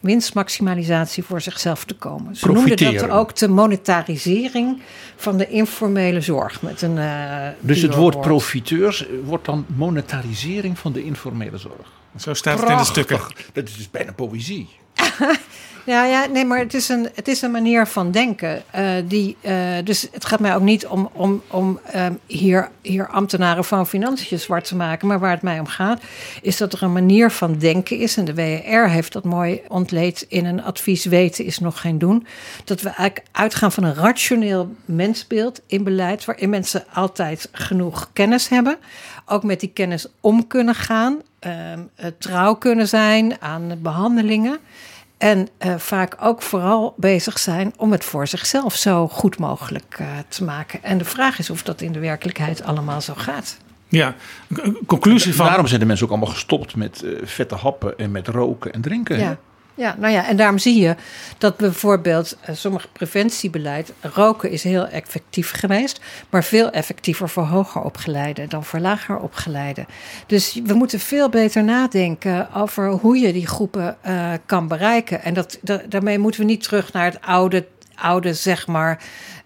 winstmaximalisatie 0.00 1.22
voor 1.22 1.40
zichzelf 1.40 1.84
te 1.84 1.94
komen. 1.94 2.36
Ze 2.36 2.52
noemden 2.52 2.94
dat 2.94 3.10
ook 3.10 3.36
de 3.36 3.48
monetarisering 3.48 4.82
van 5.16 5.38
de 5.38 5.48
informele 5.48 6.20
zorg. 6.20 6.62
Met 6.62 6.82
een, 6.82 6.98
eh, 6.98 7.48
Dus 7.60 7.82
het 7.82 7.94
woord 7.94 8.20
profiteurs 8.20 9.06
wordt 9.24 9.44
dan 9.44 9.66
monetarisering 9.76 10.78
van 10.78 10.92
de 10.92 11.04
informele 11.04 11.58
zorg. 11.58 11.92
Zo 12.16 12.34
staat 12.34 12.60
het 12.60 12.68
in 12.68 12.76
de 12.76 12.84
stukken. 12.84 13.20
Dat 13.52 13.68
is 13.68 13.76
dus 13.76 13.90
bijna 13.90 14.12
poëzie. 14.12 14.68
Ja, 15.86 16.04
ja, 16.04 16.26
nee, 16.26 16.44
maar 16.44 16.58
het 16.58 16.74
is 16.74 16.88
een, 16.88 17.08
het 17.14 17.28
is 17.28 17.42
een 17.42 17.50
manier 17.50 17.86
van 17.86 18.10
denken. 18.10 18.62
eh, 18.70 18.90
die, 19.04 19.36
eh, 19.40 19.54
dus 19.84 20.08
het 20.12 20.24
gaat 20.24 20.40
mij 20.40 20.54
ook 20.54 20.62
niet 20.62 20.86
om, 20.86 21.10
om, 21.12 21.42
om 21.50 21.80
ehm, 21.90 22.12
hier, 22.26 22.68
hier 22.82 23.08
ambtenaren 23.08 23.64
van 23.64 23.86
financiën 23.86 24.38
zwart 24.38 24.64
te 24.64 24.76
maken. 24.76 25.08
Maar 25.08 25.18
waar 25.18 25.30
het 25.30 25.42
mij 25.42 25.58
om 25.58 25.66
gaat, 25.66 26.02
is 26.42 26.56
dat 26.56 26.72
er 26.72 26.82
een 26.82 26.92
manier 26.92 27.30
van 27.30 27.58
denken 27.58 27.98
is. 27.98 28.16
En 28.16 28.24
de 28.24 28.34
WR 28.34 28.88
heeft 28.88 29.12
dat 29.12 29.24
mooi 29.24 29.60
ontleed 29.68 30.26
in 30.28 30.44
een 30.46 30.62
advies: 30.62 31.04
weten 31.04 31.44
is 31.44 31.58
nog 31.58 31.80
geen 31.80 31.98
doen. 31.98 32.26
Dat 32.64 32.80
we 32.80 32.88
eigenlijk 32.88 33.26
uitgaan 33.32 33.72
van 33.72 33.84
een 33.84 33.94
rationeel 33.94 34.74
mensbeeld 34.84 35.60
in 35.66 35.84
beleid. 35.84 36.24
waarin 36.24 36.50
mensen 36.50 36.84
altijd 36.92 37.48
genoeg 37.52 38.10
kennis 38.12 38.48
hebben. 38.48 38.76
Ook 39.26 39.42
met 39.42 39.60
die 39.60 39.70
kennis 39.74 40.06
om 40.20 40.46
kunnen 40.46 40.74
gaan. 40.74 41.20
eh, 41.38 41.52
trouw 42.18 42.54
kunnen 42.54 42.88
zijn 42.88 43.36
aan 43.40 43.78
behandelingen. 43.82 44.58
En 45.18 45.48
eh, 45.58 45.74
vaak 45.76 46.16
ook 46.20 46.42
vooral 46.42 46.94
bezig 46.96 47.38
zijn 47.38 47.72
om 47.76 47.92
het 47.92 48.04
voor 48.04 48.26
zichzelf 48.26 48.74
zo 48.74 49.08
goed 49.08 49.38
mogelijk 49.38 49.96
eh, 49.98 50.06
te 50.28 50.44
maken. 50.44 50.82
En 50.82 50.98
de 50.98 51.04
vraag 51.04 51.38
is 51.38 51.50
of 51.50 51.62
dat 51.62 51.80
in 51.80 51.92
de 51.92 51.98
werkelijkheid 51.98 52.62
allemaal 52.62 53.00
zo 53.00 53.12
gaat. 53.16 53.56
Ja, 53.88 54.14
conclusie 54.86 55.34
van. 55.34 55.46
Daarom 55.46 55.66
zijn 55.66 55.80
de 55.80 55.86
mensen 55.86 56.06
ook 56.06 56.12
allemaal 56.12 56.32
gestopt 56.32 56.76
met 56.76 57.02
eh, 57.02 57.10
vette 57.22 57.54
happen 57.54 57.98
en 57.98 58.10
met 58.10 58.28
roken 58.28 58.72
en 58.72 58.80
drinken. 58.80 59.18
Ja. 59.18 59.38
Ja, 59.76 59.94
nou 59.98 60.12
ja, 60.12 60.26
en 60.26 60.36
daarom 60.36 60.58
zie 60.58 60.80
je 60.80 60.94
dat 61.38 61.56
bijvoorbeeld 61.56 62.36
eh, 62.40 62.54
sommige 62.54 62.88
preventiebeleid, 62.92 63.92
roken 64.00 64.50
is 64.50 64.62
heel 64.62 64.86
effectief 64.86 65.50
geweest, 65.50 66.00
maar 66.30 66.44
veel 66.44 66.70
effectiever 66.70 67.28
voor 67.28 67.42
hoger 67.44 67.82
opgeleiden 67.82 68.48
dan 68.48 68.64
voor 68.64 68.78
lager 68.80 69.16
opgeleiden. 69.18 69.86
Dus 70.26 70.60
we 70.64 70.74
moeten 70.74 71.00
veel 71.00 71.28
beter 71.28 71.64
nadenken 71.64 72.52
over 72.54 72.88
hoe 72.88 73.18
je 73.18 73.32
die 73.32 73.46
groepen 73.46 73.96
eh, 74.00 74.32
kan 74.46 74.68
bereiken. 74.68 75.22
En 75.22 75.34
dat, 75.34 75.58
da- 75.62 75.82
daarmee 75.88 76.18
moeten 76.18 76.40
we 76.40 76.46
niet 76.46 76.62
terug 76.62 76.92
naar 76.92 77.04
het 77.04 77.20
oude, 77.20 77.66
oude 77.94 78.34
zeg 78.34 78.66
maar, 78.66 79.02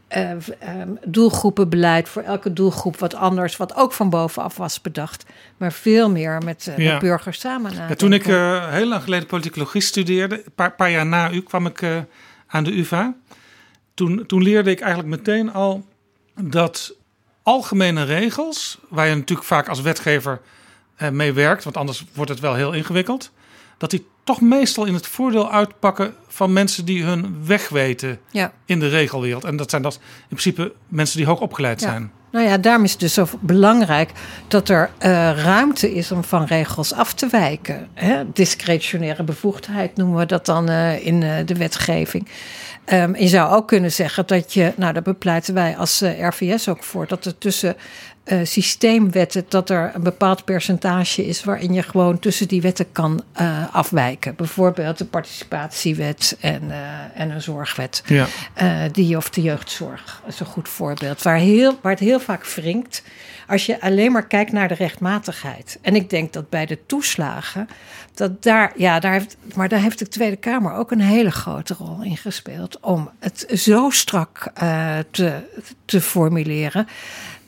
eh, 0.09 0.31
ehm, 0.31 0.89
doelgroepenbeleid 1.05 2.09
voor 2.09 2.23
elke 2.23 2.53
doelgroep 2.53 2.99
wat 2.99 3.15
anders, 3.15 3.57
wat 3.57 3.75
ook 3.75 3.93
van 3.93 4.11
bovenaf 4.11 4.57
was 4.57 4.81
bedacht, 4.81 5.25
maar 5.57 5.73
veel 5.73 6.11
meer 6.11 6.43
met, 6.45 6.73
Ja. 6.77 6.93
met 6.93 7.01
burgers 7.01 7.41
samen. 7.41 7.75
Ja, 7.75 7.95
toen 7.95 8.13
ik 8.13 8.27
eh, 8.27 8.71
heel 8.71 8.87
lang 8.87 9.03
geleden 9.03 9.27
politicologie 9.27 9.81
studeerde, 9.81 10.35
een 10.45 10.53
paar, 10.55 10.73
paar 10.73 10.91
jaar 10.91 11.07
na 11.07 11.31
u 11.31 11.43
kwam 11.43 11.67
ik 11.67 11.83
aan 12.47 12.65
de 12.65 12.79
UvA. 12.79 13.15
Toen, 13.95 14.27
toen 14.27 14.43
leerde 14.43 14.71
ik 14.71 14.81
eigenlijk 14.81 15.17
meteen 15.17 15.53
al 15.53 15.87
dat 16.41 16.95
algemene 17.43 18.03
regels, 18.03 18.79
waar 18.89 19.09
je 19.09 19.15
natuurlijk 19.15 19.49
vaak 19.49 19.69
als 19.69 19.81
wetgever 19.81 20.41
mee 21.13 21.33
werkt, 21.33 21.65
want 21.65 21.77
anders 21.77 22.05
wordt 22.15 22.31
het 22.31 22.41
wel 22.41 22.55
heel 22.55 22.73
ingewikkeld, 22.73 23.31
dat 23.79 23.91
die 23.91 24.07
toch 24.29 24.41
meestal 24.41 24.85
in 24.85 24.95
het 24.95 25.07
voordeel 25.07 25.51
uitpakken 25.53 26.15
van 26.29 26.53
mensen 26.53 26.85
die 26.85 27.05
hun 27.05 27.37
weg 27.47 27.69
weten 27.69 28.19
Ja. 28.31 28.53
in 28.65 28.81
de 28.81 28.89
regelwereld. 28.89 29.45
En 29.45 29.57
dat 29.57 29.71
zijn 29.71 29.83
dat 29.83 29.95
in 29.95 30.37
principe 30.37 30.73
mensen 30.89 31.17
die 31.17 31.27
hoog 31.27 31.41
opgeleid 31.41 31.81
Ja. 31.81 31.89
zijn. 31.89 32.11
Nou 32.31 32.47
ja, 32.47 32.59
daarom 32.59 32.85
is 32.85 32.91
het 32.91 33.01
dus 33.01 33.15
zo 33.15 33.27
belangrijk 33.41 34.11
dat 34.49 34.69
er 34.69 34.91
eh, 34.99 35.11
ruimte 35.45 35.95
is 35.95 36.13
om 36.13 36.25
van 36.25 36.45
regels 36.45 36.93
af 36.93 37.15
te 37.15 37.27
wijken. 37.31 37.89
Hè? 37.95 38.23
Discretionaire 38.33 39.23
bevoegdheid 39.23 39.97
noemen 39.97 40.19
we 40.19 40.27
dat 40.27 40.47
dan 40.47 40.69
eh, 40.69 41.07
in 41.07 41.23
eh, 41.23 41.47
de 41.47 41.55
wetgeving. 41.55 42.29
Ehm, 42.85 43.15
je 43.15 43.29
zou 43.29 43.53
ook 43.53 43.69
kunnen 43.69 43.93
zeggen 43.93 44.27
dat 44.27 44.53
je, 44.53 44.73
nou 44.77 44.93
daar 44.93 45.03
bepleiten 45.03 45.55
wij 45.55 45.77
als 45.77 46.01
RVS 46.21 46.69
ook 46.69 46.83
voor, 46.85 47.07
dat 47.07 47.25
er 47.25 47.39
tussen 47.39 47.77
eh, 48.29 48.39
systeemwetten, 48.43 49.45
dat 49.49 49.71
er 49.71 49.91
een 49.95 50.03
bepaald 50.03 50.45
percentage 50.45 51.27
is 51.27 51.45
waarin 51.45 51.73
je 51.73 51.83
gewoon 51.83 52.19
tussen 52.19 52.49
die 52.49 52.61
wetten 52.61 52.93
kan 52.93 53.23
eh, 53.33 53.75
afwijken. 53.75 54.35
Bijvoorbeeld 54.37 54.99
de 54.99 55.05
participatiewet 55.05 56.37
en, 56.41 56.71
eh, 56.71 57.21
en 57.21 57.31
een 57.31 57.43
zorgwet. 57.43 58.03
Ja. 58.07 58.27
Die 58.93 59.17
of 59.17 59.31
de 59.31 59.43
jeugdzorg 59.43 60.23
is 60.27 60.41
een 60.41 60.47
goed 60.47 60.69
voorbeeld. 60.69 61.23
Waar, 61.23 61.37
heel, 61.37 61.79
waar 61.83 61.93
het 61.93 62.01
heel 62.01 62.21
vaak 62.21 62.47
wringt 62.47 63.03
als 63.47 63.67
je 63.67 63.81
alleen 63.81 64.13
maar 64.13 64.27
kijkt 64.27 64.53
naar 64.53 64.69
de 64.69 64.75
rechtmatigheid. 64.75 65.79
En 65.83 65.95
ik 65.95 66.11
denk 66.11 66.33
dat 66.33 66.51
bij 66.51 66.67
de 66.67 66.79
toeslagen, 66.87 67.69
dat 68.15 68.43
daar, 68.43 68.73
ja, 68.77 69.01
daar 69.01 69.13
heeft, 69.13 69.37
maar 69.55 69.69
daar 69.69 69.81
heeft 69.81 69.99
de 69.99 70.09
Tweede 70.09 70.37
Kamer 70.37 70.73
ook 70.73 70.91
een 70.91 71.01
hele 71.01 71.31
grote 71.31 71.75
rol 71.75 72.03
in 72.03 72.17
gespeeld. 72.17 72.81
Om 72.81 73.11
het 73.19 73.47
zo 73.55 73.91
strak 73.91 74.53
te, 75.11 75.33
te 75.85 76.01
formuleren. 76.01 76.87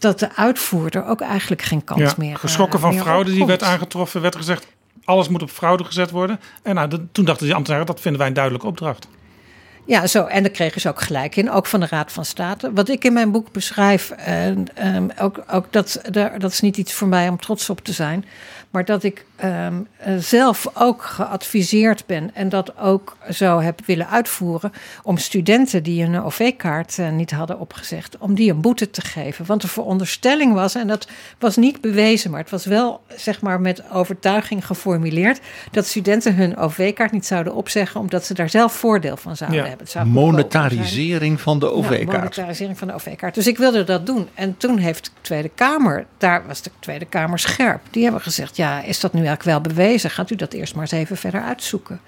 Dat 0.01 0.19
de 0.19 0.35
uitvoerder 0.37 1.07
ook 1.07 1.21
eigenlijk 1.21 1.63
geen 1.63 1.85
kans 1.85 2.01
Ja, 2.01 2.13
meer. 2.17 2.33
eh, 2.35 2.39
geschrokken 2.39 2.81
van 2.81 2.91
meer 2.95 3.01
fraude 3.03 3.33
die 3.33 3.47
werd 3.47 3.63
aangetroffen, 3.63 4.21
werd 4.21 4.37
gezegd: 4.37 4.67
alles 5.05 5.29
moet 5.29 5.43
op 5.43 5.51
fraude 5.51 5.85
gezet 5.85 6.11
worden. 6.11 6.41
En 6.63 6.75
nou, 6.75 6.89
de- 6.89 7.07
toen 7.13 7.25
dachten 7.25 7.47
die 7.47 7.55
ambtenaren: 7.55 7.87
dat 7.87 8.01
vinden 8.01 8.19
wij 8.21 8.29
een 8.29 8.35
duidelijke 8.35 8.67
opdracht. 8.69 9.09
Ja, 9.87 10.07
zo. 10.07 10.25
En 10.25 10.43
daar 10.43 10.53
kregen 10.53 10.81
ze 10.81 10.89
ook 10.89 11.01
gelijk 11.01 11.37
in, 11.37 11.51
ook 11.51 11.67
van 11.67 11.81
de 11.81 11.87
Raad 11.87 12.13
van 12.13 12.25
State. 12.25 12.73
Wat 12.73 12.89
ik 12.89 13.05
in 13.05 13.13
mijn 13.13 13.31
boek 13.31 13.53
beschrijf, 13.53 14.11
en, 14.11 14.67
ehm, 14.75 15.09
ook, 15.19 15.43
ook 15.51 15.67
dat, 15.71 16.01
dat 16.39 16.53
is 16.53 16.61
niet 16.61 16.77
iets 16.77 16.93
voor 16.93 17.09
mij 17.09 17.29
om 17.29 17.39
trots 17.41 17.71
op 17.71 17.81
te 17.81 17.93
zijn. 17.93 18.25
Maar 18.71 18.85
dat 18.85 19.03
ik 19.03 19.25
ehm, 19.41 19.75
eh, 19.97 20.15
zelf 20.19 20.67
ook 20.75 21.03
geadviseerd 21.03 22.07
ben 22.07 22.31
en 22.35 22.49
dat 22.49 22.79
ook 22.79 23.17
zo 23.31 23.61
heb 23.61 23.81
willen 23.87 24.09
uitvoeren. 24.09 24.73
om 25.03 25.17
studenten 25.19 25.83
die 25.83 26.05
een 26.05 26.23
OV-kaart 26.23 26.99
eh, 26.99 27.11
niet 27.11 27.31
hadden 27.31 27.59
opgezegd, 27.61 28.19
om 28.19 28.35
die 28.35 28.51
een 28.51 28.61
boete 28.61 28.91
te 28.91 29.01
geven. 29.01 29.47
Want 29.47 29.61
de 29.61 29.69
veronderstelling 29.69 30.53
was, 30.55 30.75
en 30.75 30.87
dat 30.87 31.09
was 31.39 31.57
niet 31.57 31.81
bewezen, 31.81 32.31
maar 32.31 32.41
het 32.41 32.51
was 32.51 32.65
wel 32.65 33.01
zeg 33.17 33.41
maar 33.41 33.61
met 33.61 33.91
overtuiging 33.93 34.67
geformuleerd. 34.67 35.41
dat 35.71 35.87
studenten 35.87 36.35
hun 36.35 36.57
OV-kaart 36.57 37.13
niet 37.13 37.27
zouden 37.27 37.55
opzeggen, 37.55 38.01
omdat 38.01 38.25
ze 38.25 38.35
daar 38.35 38.51
zelf 38.51 38.73
voordeel 38.73 39.17
van 39.17 39.37
zouden 39.37 39.63
Ja. 39.63 39.67
hebben. 39.69 39.89
Zou. 39.89 40.07
Monetarisering 40.07 41.41
van 41.41 41.59
de 41.59 41.67
Nou, 41.67 41.77
OV-kaart. 41.79 42.07
monetarisering 42.07 42.79
van 42.79 42.89
de 42.89 42.95
OV-kaart. 42.95 43.35
Dus 43.35 43.47
ik 43.47 43.59
wilde 43.59 43.85
dat 43.85 44.07
doen. 44.07 44.29
En 44.35 44.57
toen 44.57 44.79
heeft 44.79 45.05
de 45.05 45.11
Tweede 45.21 45.51
Kamer, 45.55 46.07
daar 46.19 46.47
was 46.47 46.63
de 46.63 46.71
Tweede 46.81 47.05
Kamer 47.05 47.39
scherp. 47.39 47.81
Die 47.91 48.03
hebben 48.03 48.21
gezegd, 48.21 48.57
ja, 48.57 48.83
is 48.83 49.01
dat 49.01 49.13
nu 49.13 49.27
eigenlijk 49.31 49.65
wel 49.65 49.75
bewezen? 49.75 50.11
Gaat 50.11 50.31
u 50.31 50.37
dat 50.37 50.53
eerst 50.53 50.75
maar 50.75 50.83
eens 50.83 50.93
even 50.93 51.17
verder 51.17 51.43
uitzoeken. 51.43 52.01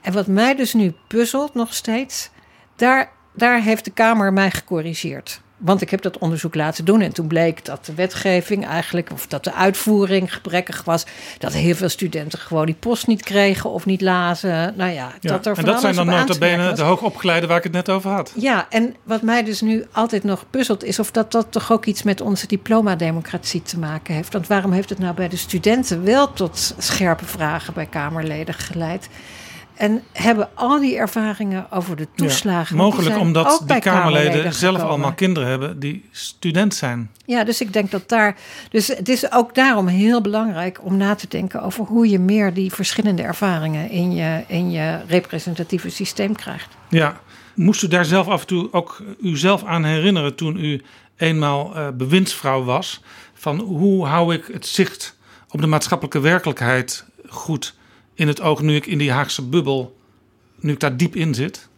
En 0.00 0.12
wat 0.12 0.26
mij 0.26 0.54
dus 0.54 0.72
nu 0.72 0.94
puzzelt 1.06 1.54
nog 1.54 1.74
steeds, 1.74 2.30
daar, 2.76 3.10
daar 3.34 3.62
heeft 3.62 3.84
de 3.84 3.90
Kamer 3.90 4.32
mij 4.32 4.50
gecorrigeerd. 4.50 5.40
Want 5.64 5.80
ik 5.80 5.90
heb 5.90 6.02
dat 6.02 6.18
onderzoek 6.18 6.54
laten 6.54 6.84
doen 6.84 7.00
en 7.00 7.12
toen 7.12 7.26
bleek 7.26 7.64
dat 7.64 7.84
de 7.86 7.94
wetgeving 7.94 8.66
eigenlijk, 8.66 9.10
of 9.12 9.26
dat 9.26 9.44
de 9.44 9.54
uitvoering 9.54 10.34
gebrekkig 10.34 10.84
was. 10.84 11.04
Dat 11.38 11.52
heel 11.52 11.74
veel 11.74 11.88
studenten 11.88 12.38
gewoon 12.38 12.66
die 12.66 12.74
post 12.74 13.06
niet 13.06 13.22
kregen 13.22 13.70
of 13.70 13.86
niet 13.86 14.00
lazen. 14.00 14.74
Nou 14.76 14.90
ja, 14.90 15.12
Ja. 15.20 15.30
dat 15.30 15.46
er 15.46 15.50
en 15.50 15.56
van 15.56 15.64
dat 15.64 15.80
zijn 15.80 15.94
dan 15.94 16.06
nota 16.06 16.38
bene 16.38 16.72
de 16.72 16.82
hoogopgeleide 16.82 17.46
waar 17.46 17.56
ik 17.56 17.62
het 17.62 17.72
net 17.72 17.88
over 17.90 18.10
had. 18.10 18.32
Ja, 18.34 18.66
en 18.70 18.94
wat 19.02 19.22
mij 19.22 19.44
dus 19.44 19.60
nu 19.60 19.84
altijd 19.92 20.24
nog 20.24 20.44
puzzelt, 20.50 20.84
is 20.84 20.98
of 20.98 21.10
dat, 21.10 21.32
dat 21.32 21.46
toch 21.50 21.72
ook 21.72 21.84
iets 21.84 22.02
met 22.02 22.20
onze 22.20 22.46
diploma-democratie 22.46 23.62
te 23.62 23.78
maken 23.78 24.14
heeft. 24.14 24.32
Want 24.32 24.46
waarom 24.46 24.72
heeft 24.72 24.88
het 24.88 24.98
nou 24.98 25.14
bij 25.14 25.28
de 25.28 25.36
studenten 25.36 26.04
wel 26.04 26.32
tot 26.32 26.74
scherpe 26.78 27.24
vragen 27.24 27.74
bij 27.74 27.86
Kamerleden 27.86 28.54
geleid? 28.54 29.08
En 29.74 30.02
hebben 30.12 30.48
al 30.54 30.80
die 30.80 30.96
ervaringen 30.96 31.70
over 31.70 31.96
de 31.96 32.08
toeslagen. 32.14 32.76
Ja, 32.76 32.82
mogelijk 32.82 33.18
omdat 33.18 33.62
die 33.66 33.78
Kamerleden 33.78 34.52
zelf 34.52 34.80
allemaal 34.80 35.12
kinderen 35.12 35.48
hebben 35.48 35.78
die 35.78 36.08
student 36.10 36.74
zijn. 36.74 37.10
Ja, 37.24 37.44
dus 37.44 37.60
ik 37.60 37.72
denk 37.72 37.90
dat 37.90 38.08
daar. 38.08 38.36
Dus 38.70 38.88
het 38.88 39.08
is 39.08 39.32
ook 39.32 39.54
daarom 39.54 39.86
heel 39.86 40.20
belangrijk 40.20 40.78
om 40.82 40.96
na 40.96 41.14
te 41.14 41.28
denken 41.28 41.62
over 41.62 41.84
hoe 41.84 42.08
je 42.08 42.18
meer 42.18 42.54
die 42.54 42.72
verschillende 42.72 43.22
ervaringen 43.22 43.90
in 43.90 44.14
je, 44.14 44.44
in 44.46 44.70
je 44.70 45.00
representatieve 45.06 45.88
systeem 45.88 46.36
krijgt. 46.36 46.68
Ja. 46.88 47.20
Moest 47.54 47.82
u 47.82 47.88
daar 47.88 48.04
zelf 48.04 48.28
af 48.28 48.40
en 48.40 48.46
toe 48.46 48.72
ook 48.72 49.02
uzelf 49.20 49.64
aan 49.64 49.84
herinneren 49.84 50.34
toen 50.34 50.64
u 50.64 50.82
eenmaal 51.16 51.74
eh, 51.74 51.88
bewindsvrouw 51.94 52.64
was? 52.64 53.00
Van 53.34 53.60
hoe 53.60 54.06
hou 54.06 54.34
ik 54.34 54.48
het 54.52 54.66
zicht 54.66 55.16
op 55.48 55.60
de 55.60 55.66
maatschappelijke 55.66 56.20
werkelijkheid 56.20 57.04
goed 57.28 57.74
in 58.14 58.28
het 58.28 58.40
oog 58.40 58.62
nu 58.62 58.74
ik 58.74 58.86
in 58.86 58.98
die 58.98 59.12
Haagse 59.12 59.42
bubbel, 59.42 59.96
nu 60.60 60.72
ik 60.72 60.80
daar 60.80 60.96
diep 60.96 61.16
in 61.16 61.34
zit? 61.34 61.68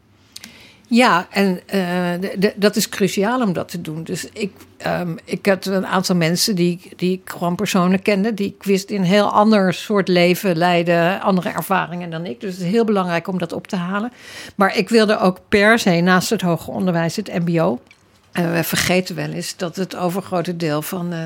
Ja, 0.89 1.27
en 1.31 1.61
de, 1.67 2.53
dat 2.57 2.77
is 2.77 2.89
cruciaal 2.89 3.43
om 3.43 3.53
dat 3.53 3.69
te 3.69 3.81
doen. 3.81 4.05
Dus 4.05 4.29
ik, 4.33 4.53
um, 4.87 5.17
ik 5.25 5.47
had 5.47 5.67
een 5.67 5.87
aantal 5.87 6.17
mensen 6.17 6.55
die, 6.55 6.81
die 6.97 7.13
ik 7.13 7.31
gewoon 7.31 7.55
persoonlijk 7.55 8.03
kende, 8.03 8.35
die 8.35 8.55
ik 8.59 8.63
wist 8.63 8.91
in 8.91 9.01
een 9.01 9.07
heel 9.07 9.31
ander 9.31 9.75
soort 9.75 10.09
leven 10.09 10.57
leiden, 10.57 11.21
andere 11.21 11.49
ervaringen 11.49 12.11
dan 12.11 12.27
ik. 12.27 12.41
Dus 12.41 12.53
het 12.53 12.63
is 12.63 12.71
heel 12.71 12.85
belangrijk 12.85 13.29
om 13.29 13.39
dat 13.39 13.53
op 13.53 13.67
te 13.67 13.77
halen. 13.77 14.13
Maar 14.57 14.77
ik 14.77 14.89
wilde 14.89 15.19
ook 15.19 15.39
per 15.49 15.79
se 15.79 16.01
naast 16.01 16.31
het 16.31 16.41
hoger 16.41 16.73
onderwijs 16.73 17.17
het 17.17 17.45
MBO. 17.45 17.81
En 18.37 18.53
we 18.53 18.65
vergeten 18.65 19.15
wel 19.15 19.31
eens 19.31 19.57
dat 19.57 19.77
het 19.77 19.97
overgrote 19.97 20.57
deel 20.57 20.83
van. 20.83 21.13
Uh, 21.13 21.19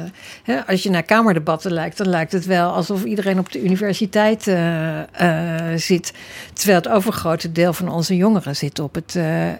hè, 0.43 0.67
als 0.67 0.83
je 0.83 0.91
naar 0.91 1.03
Kamerdebatten 1.03 1.73
lijkt, 1.73 1.97
dan 1.97 2.09
lijkt 2.09 2.33
het 2.33 2.47
wel 2.47 2.71
alsof 2.71 3.05
iedereen 3.05 3.39
op 3.39 3.53
de 3.53 3.63
universiteit 3.63 4.47
uh, 4.47 4.99
uh, 4.99 5.77
zit. 5.77 6.13
Terwijl 6.53 6.79
het 6.79 6.89
overgrote 6.89 7.53
deel 7.53 7.73
van 7.73 7.89
onze 7.89 8.17
jongeren 8.17 8.57
zit 8.57 8.79
op 8.79 8.95
het 8.95 9.15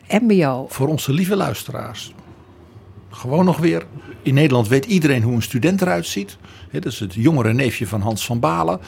MBO. 0.09 0.67
Voor 0.69 0.89
onze 0.89 1.13
lieve 1.13 1.37
luisteraars. 1.37 2.15
Gewoon 3.11 3.45
nog 3.45 3.59
weer. 3.59 3.87
In 4.23 4.35
Nederland 4.35 4.69
weet 4.69 4.85
iedereen 4.85 5.23
hoe 5.23 5.35
een 5.35 5.43
student 5.43 5.81
eruit 5.81 6.07
ziet. 6.07 6.37
dat 6.73 6.85
is 6.87 7.01
het 7.01 7.15
jongere 7.15 7.53
neefje 7.53 7.87
van 7.87 8.01
Hans 8.01 8.27
van 8.27 8.41
Balen. 8.41 8.81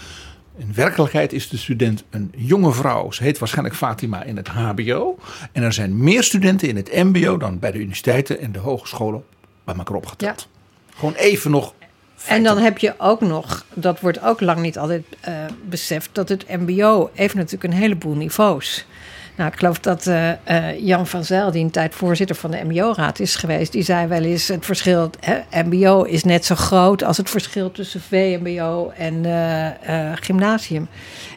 In 0.56 0.74
werkelijkheid 0.74 1.32
is 1.32 1.48
de 1.48 1.56
student 1.56 2.04
een 2.10 2.32
jonge 2.36 2.72
vrouw. 2.72 3.10
Ze 3.10 3.22
heet 3.22 3.38
waarschijnlijk 3.38 3.76
Fatima 3.76 4.22
in 4.22 4.36
het 4.36 4.48
HBO. 4.48 5.18
En 5.52 5.62
er 5.62 5.72
zijn 5.72 6.02
meer 6.02 6.22
studenten 6.22 6.68
in 6.68 6.76
het 6.76 6.92
MBO 6.92 7.36
dan 7.36 7.58
bij 7.58 7.70
de 7.70 7.78
universiteiten 7.78 8.40
en 8.40 8.52
de 8.52 8.58
hogescholen 8.58 9.24
bij 9.64 9.74
elkaar 9.74 9.96
opgeteld. 9.96 10.48
Ja. 10.50 10.96
Gewoon 10.96 11.14
even 11.14 11.50
nog. 11.50 11.74
En 12.26 12.42
dan 12.42 12.58
heb 12.58 12.78
je 12.78 12.94
ook 12.98 13.20
nog, 13.20 13.64
dat 13.74 14.00
wordt 14.00 14.22
ook 14.22 14.40
lang 14.40 14.60
niet 14.60 14.78
altijd 14.78 15.04
uh, 15.28 15.34
beseft, 15.68 16.08
dat 16.12 16.28
het 16.28 16.48
MBO 16.48 17.10
heeft 17.14 17.34
natuurlijk 17.34 17.64
een 17.64 17.78
heleboel 17.78 18.14
niveaus. 18.14 18.86
Nou, 19.36 19.50
ik 19.50 19.58
geloof 19.58 19.78
dat 19.78 20.06
uh, 20.06 20.28
uh, 20.28 20.78
Jan 20.78 21.06
van 21.06 21.24
Zijl, 21.24 21.50
die 21.50 21.64
een 21.64 21.70
tijd 21.70 21.94
voorzitter 21.94 22.36
van 22.36 22.50
de 22.50 22.64
MBO-raad 22.64 23.18
is 23.18 23.36
geweest, 23.36 23.72
die 23.72 23.82
zei 23.82 24.06
wel 24.06 24.22
eens: 24.22 24.48
het 24.48 24.64
verschil, 24.64 25.10
hè, 25.20 25.62
MBO 25.62 26.02
is 26.02 26.24
net 26.24 26.44
zo 26.44 26.54
groot 26.54 27.04
als 27.04 27.16
het 27.16 27.30
verschil 27.30 27.72
tussen 27.72 28.00
VMBO 28.00 28.92
en 28.96 29.14
uh, 29.24 30.12
gymnasium. 30.14 30.88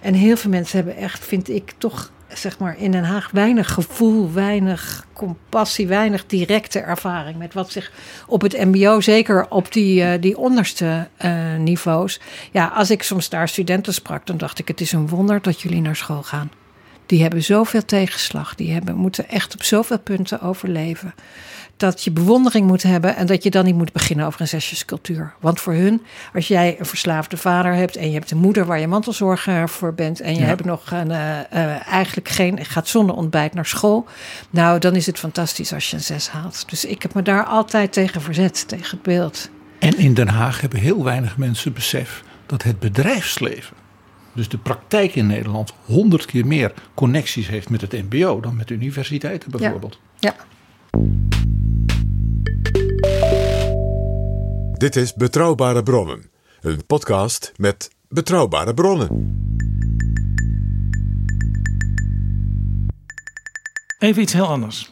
En 0.02 0.14
heel 0.14 0.38
veel 0.38 0.50
mensen 0.50 0.78
hebben 0.78 1.04
echt, 1.04 1.26
vind 1.26 1.50
ik, 1.50 1.74
toch 1.78 2.12
zeg 2.28 2.58
maar 2.60 2.78
in 2.80 2.92
Den 2.92 3.04
Haag 3.04 3.30
weinig 3.32 3.74
gevoel, 3.74 4.32
weinig 4.32 5.06
compassie, 5.14 5.88
weinig 5.88 6.26
directe 6.26 6.80
ervaring 6.80 7.38
met 7.38 7.54
wat 7.54 7.72
zich 7.72 7.92
op 8.28 8.42
het 8.42 8.66
MBO, 8.66 9.02
zeker 9.02 9.50
op 9.50 9.72
die, 9.72 10.20
die 10.20 10.38
onderste 10.38 11.08
niveaus. 11.58 12.20
Ja, 12.52 12.68
als 12.68 12.92
ik 12.92 13.04
soms 13.04 13.30
daar 13.30 13.48
studenten 13.48 13.94
sprak, 13.94 14.26
dan 14.26 14.38
dacht 14.38 14.60
ik: 14.60 14.68
het 14.68 14.82
is 14.82 14.92
een 14.92 15.08
wonder 15.08 15.42
dat 15.42 15.62
jullie 15.62 15.82
naar 15.82 15.96
school 15.96 16.24
gaan. 16.24 16.52
Die 17.06 17.22
hebben 17.22 17.44
zoveel 17.44 17.86
tegenslag. 17.86 18.56
Die 18.56 18.74
hebben, 18.74 18.96
moeten 18.96 19.30
echt 19.30 19.54
op 19.54 19.64
zoveel 19.64 20.00
punten 20.00 20.42
overleven. 20.42 21.14
Dat 21.78 22.04
je 22.04 22.12
bewondering 22.12 22.68
moet 22.68 22.84
hebben 22.84 23.16
en 23.16 23.26
dat 23.26 23.44
je 23.44 23.50
dan 23.50 23.66
niet 23.66 23.76
moet 23.76 23.92
beginnen 23.94 24.26
over 24.26 24.42
een 24.42 24.48
zesjescultuur. 24.48 25.34
Want 25.40 25.60
voor 25.62 25.74
hun, 25.74 26.02
als 26.34 26.48
jij 26.48 26.76
een 26.80 26.86
verslaafde 26.86 27.38
vader 27.38 27.74
hebt 27.74 27.96
en 27.96 28.08
je 28.08 28.14
hebt 28.14 28.32
een 28.32 28.38
moeder 28.38 28.66
waar 28.66 28.80
je 28.80 28.88
mantelzorger 28.88 29.70
voor 29.70 29.94
bent. 29.94 30.20
en 30.22 30.34
je 30.34 30.40
Ja. 30.40 30.46
hebt 30.46 30.66
nog 30.66 30.92
een, 30.92 31.12
eh, 31.12 31.40
eh, 31.40 31.88
eigenlijk 31.88 32.30
geen, 32.30 32.66
gaat 32.66 32.88
zonder 32.88 33.16
ontbijt 33.16 33.54
naar 33.54 33.66
school. 33.66 34.06
Nou, 34.50 34.80
dan 34.80 34.96
is 34.96 35.06
het 35.06 35.20
fantastisch 35.20 35.74
als 35.74 35.90
je 35.90 35.96
een 35.96 36.02
zes 36.04 36.30
haalt. 36.30 36.70
Dus 36.70 36.86
ik 36.86 37.02
heb 37.02 37.14
me 37.14 37.22
daar 37.22 37.44
altijd 37.46 37.94
tegen 37.94 38.22
verzet, 38.22 38.68
tegen 38.68 38.90
het 38.90 39.02
beeld. 39.02 39.50
En 39.80 39.98
in 39.98 40.14
Den 40.14 40.28
Haag 40.28 40.62
hebben 40.62 40.80
heel 40.80 41.04
weinig 41.04 41.38
mensen 41.38 41.74
besef 41.74 42.24
dat 42.46 42.64
het 42.64 42.80
bedrijfsleven, 42.80 43.76
dus 44.36 44.50
de 44.50 44.58
praktijk 44.58 45.16
in 45.16 45.28
Nederland, 45.28 45.74
honderd 45.86 46.26
keer 46.26 46.48
meer 46.48 46.74
connecties 46.94 47.48
heeft 47.48 47.70
met 47.70 47.82
het 47.82 47.92
MBO 47.92 48.40
dan 48.40 48.56
met 48.56 48.70
universiteiten 48.70 49.52
bijvoorbeeld. 49.52 50.00
Ja. 50.20 50.36
Dit 54.78 54.96
is 54.96 55.14
Betrouwbare 55.14 55.84
Bronnen, 55.84 56.30
een 56.62 56.86
podcast 56.86 57.52
met 57.56 57.90
betrouwbare 58.10 58.74
bronnen. 58.74 59.08
Even 64.00 64.22
iets 64.22 64.34
heel 64.34 64.48
anders. 64.48 64.92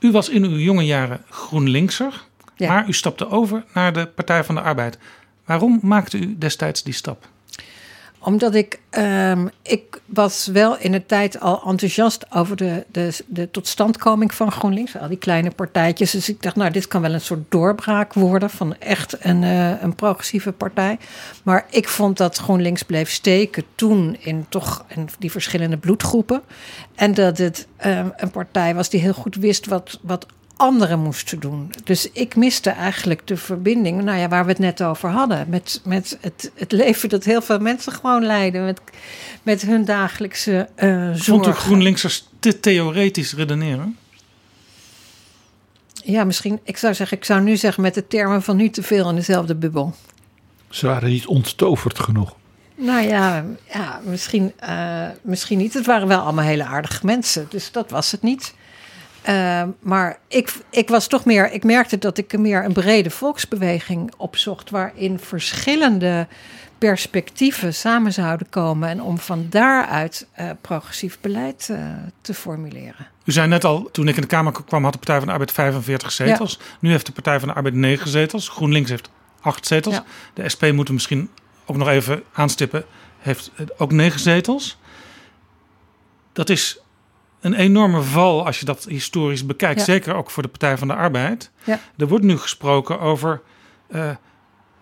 U 0.00 0.10
was 0.10 0.28
in 0.28 0.44
uw 0.44 0.56
jonge 0.56 0.84
jaren 0.84 1.20
GroenLinkser, 1.28 2.24
Ja. 2.56 2.68
maar 2.72 2.88
u 2.88 2.92
stapte 2.92 3.28
over 3.30 3.64
naar 3.74 3.92
de 3.92 4.06
Partij 4.06 4.44
van 4.44 4.54
de 4.54 4.60
Arbeid. 4.60 4.98
Waarom 5.44 5.78
maakte 5.82 6.18
u 6.18 6.38
destijds 6.38 6.82
die 6.82 6.94
stap? 6.94 7.28
Omdat 8.22 8.54
ik, 8.54 8.80
ehm, 8.90 9.46
ik 9.62 10.00
was 10.06 10.46
wel 10.46 10.78
in 10.78 10.92
de 10.92 11.06
tijd 11.06 11.40
al 11.40 11.62
enthousiast 11.66 12.34
over 12.34 12.56
de, 12.56 12.84
de, 12.92 13.16
de 13.26 13.50
totstandkoming 13.50 14.34
van 14.34 14.52
GroenLinks. 14.52 14.96
Al 14.96 15.08
die 15.08 15.18
kleine 15.18 15.50
partijtjes. 15.50 16.10
Dus 16.10 16.28
ik 16.28 16.42
dacht, 16.42 16.56
nou, 16.56 16.70
dit 16.70 16.88
kan 16.88 17.00
wel 17.00 17.12
een 17.12 17.20
soort 17.20 17.50
doorbraak 17.50 18.12
worden 18.12 18.50
van 18.50 18.76
echt 18.78 19.24
een, 19.24 19.44
eh, 19.44 19.82
een 19.82 19.94
progressieve 19.94 20.52
partij. 20.52 20.98
Maar 21.42 21.66
ik 21.70 21.88
vond 21.88 22.16
dat 22.16 22.36
GroenLinks 22.36 22.82
bleef 22.82 23.10
steken 23.10 23.64
toen 23.74 24.16
in 24.20 24.46
toch 24.48 24.84
in 24.88 25.08
die 25.18 25.30
verschillende 25.30 25.76
bloedgroepen. 25.76 26.42
En 26.94 27.14
dat 27.14 27.38
het 27.38 27.66
ehm, 27.76 28.08
een 28.16 28.30
partij 28.30 28.74
was 28.74 28.90
die 28.90 29.00
heel 29.00 29.12
goed 29.12 29.34
wist 29.34 29.66
wat, 29.66 29.98
wat 30.02 30.26
anderen 30.60 30.98
moesten 30.98 31.40
doen. 31.40 31.70
Dus 31.84 32.10
ik 32.12 32.36
miste 32.36 32.70
eigenlijk 32.70 33.26
de 33.26 33.36
verbinding, 33.36 34.02
nou 34.02 34.18
ja, 34.18 34.28
waar 34.28 34.44
we 34.44 34.50
het 34.50 34.58
net 34.58 34.82
over 34.82 35.08
hadden. 35.08 35.46
Met, 35.48 35.80
met 35.84 36.18
het, 36.20 36.50
het 36.54 36.72
leven 36.72 37.08
dat 37.08 37.24
heel 37.24 37.42
veel 37.42 37.58
mensen 37.58 37.92
gewoon 37.92 38.24
leiden. 38.24 38.64
Met, 38.64 38.80
met 39.42 39.62
hun 39.62 39.84
dagelijkse 39.84 40.68
eh 40.74 41.10
Vond 41.14 41.46
u. 41.46 41.52
GroenLinksers 41.52 42.28
te 42.38 42.60
theoretisch 42.60 43.34
redeneren? 43.34 43.96
Ja, 46.04 46.24
misschien, 46.24 46.60
ik 46.64 46.76
zou 46.76 46.94
zeggen, 46.94 47.16
ik 47.16 47.24
zou 47.24 47.40
nu 47.40 47.56
zeggen 47.56 47.82
met 47.82 47.94
de 47.94 48.06
termen 48.06 48.42
van 48.42 48.56
nu 48.56 48.70
te 48.70 48.82
veel 48.82 49.08
in 49.08 49.14
dezelfde 49.14 49.54
bubbel. 49.54 49.94
Ze 50.68 50.86
waren 50.86 51.08
niet 51.08 51.26
onttoverd 51.26 51.98
genoeg. 51.98 52.34
Nou 52.74 53.06
ja, 53.06 53.44
ja 53.72 54.00
misschien, 54.04 54.52
eh, 54.58 55.06
misschien 55.22 55.58
niet. 55.58 55.74
Het 55.74 55.86
waren 55.86 56.08
wel 56.08 56.20
allemaal 56.20 56.44
hele 56.44 56.64
aardige 56.64 57.06
mensen, 57.06 57.46
dus 57.50 57.72
dat 57.72 57.90
was 57.90 58.10
het 58.10 58.22
niet. 58.22 58.54
Eh, 59.22 59.62
maar 59.80 60.18
ik, 60.28 60.54
ik 60.70 60.88
was 60.88 61.06
toch 61.06 61.24
meer, 61.24 61.52
ik 61.52 61.64
merkte 61.64 61.98
dat 61.98 62.18
ik 62.18 62.38
meer 62.38 62.64
een 62.64 62.72
brede 62.72 63.10
volksbeweging 63.10 64.12
opzocht, 64.16 64.70
waarin 64.70 65.18
verschillende 65.18 66.26
perspectieven 66.78 67.74
samen 67.74 68.12
zouden 68.12 68.48
komen 68.48 68.88
en 68.88 69.02
om 69.02 69.18
van 69.18 69.46
daaruit 69.50 70.26
eh, 70.32 70.50
progressief 70.60 71.18
beleid 71.20 71.68
eh, 71.70 71.78
te 72.20 72.34
formuleren. 72.34 73.08
U 73.24 73.32
zei 73.32 73.48
net 73.48 73.64
al, 73.64 73.88
toen 73.92 74.08
ik 74.08 74.14
in 74.14 74.20
de 74.20 74.26
Kamer 74.26 74.52
kwam, 74.52 74.82
had 74.82 74.92
de 74.92 74.98
Partij 74.98 75.16
van 75.16 75.26
de 75.26 75.32
Arbeid 75.32 75.52
45 75.52 76.12
zetels. 76.12 76.58
Nu 76.78 76.90
heeft 76.90 77.06
de 77.06 77.12
Partij 77.12 77.38
van 77.38 77.48
de 77.48 77.54
Arbeid 77.54 77.74
9 77.74 78.08
zetels. 78.08 78.48
GroenLinks 78.48 78.90
heeft 78.90 79.10
8 79.40 79.66
zetels. 79.66 79.94
Ja. 79.94 80.04
De 80.34 80.48
SP 80.54 80.62
moeten 80.72 80.94
misschien 80.94 81.30
ook 81.66 81.76
nog 81.76 81.88
even 81.88 82.22
aanstippen, 82.32 82.84
heeft 83.18 83.50
ook 83.76 83.92
9 83.92 84.20
zetels. 84.20 84.78
Dat 86.32 86.48
is 86.50 86.80
een 87.40 87.54
enorme 87.54 88.02
val 88.02 88.46
als 88.46 88.58
je 88.58 88.64
dat 88.64 88.84
historisch 88.88 89.46
bekijkt. 89.46 89.78
Ja. 89.78 89.84
Zeker 89.84 90.14
ook 90.14 90.30
voor 90.30 90.42
de 90.42 90.48
Partij 90.48 90.78
van 90.78 90.88
de 90.88 90.94
Arbeid. 90.94 91.50
Ja. 91.64 91.78
Er 91.96 92.08
wordt 92.08 92.24
nu 92.24 92.38
gesproken 92.38 93.00
over. 93.00 93.40
eh, 93.88 94.10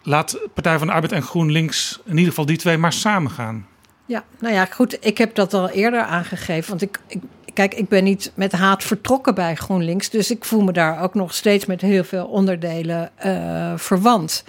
laat 0.03 0.39
Partij 0.55 0.79
van 0.79 0.87
de 0.87 0.93
Arbeid 0.93 1.13
en 1.13 1.23
GroenLinks, 1.23 2.01
in 2.05 2.13
ieder 2.13 2.29
geval 2.29 2.47
die 2.47 2.57
twee, 2.57 2.77
maar 2.79 2.93
samen 2.93 3.31
gaan. 3.31 3.67
Ja, 4.07 4.25
nou 4.39 4.55
ja, 4.55 4.65
goed. 4.65 4.97
Ik 5.01 5.19
heb 5.19 5.35
dat 5.35 5.55
al 5.55 5.69
eerder 5.69 6.01
aangegeven. 6.03 6.69
Want 6.69 6.83
ik, 6.83 7.01
ik, 7.07 7.21
kijk, 7.55 7.75
ik 7.75 7.89
ben 7.89 8.05
niet 8.05 8.33
met 8.35 8.53
haat 8.53 8.85
vertrokken 8.85 9.35
bij 9.35 9.55
GroenLinks. 9.55 10.11
Dus 10.11 10.31
ik 10.31 10.45
voel 10.45 10.63
me 10.63 10.73
daar 10.73 11.03
ook 11.03 11.15
nog 11.15 11.35
steeds 11.35 11.67
met 11.67 11.81
heel 11.81 12.05
veel 12.05 12.27
onderdelen 12.27 13.11
eh, 13.17 13.73
verwant. 13.77 14.45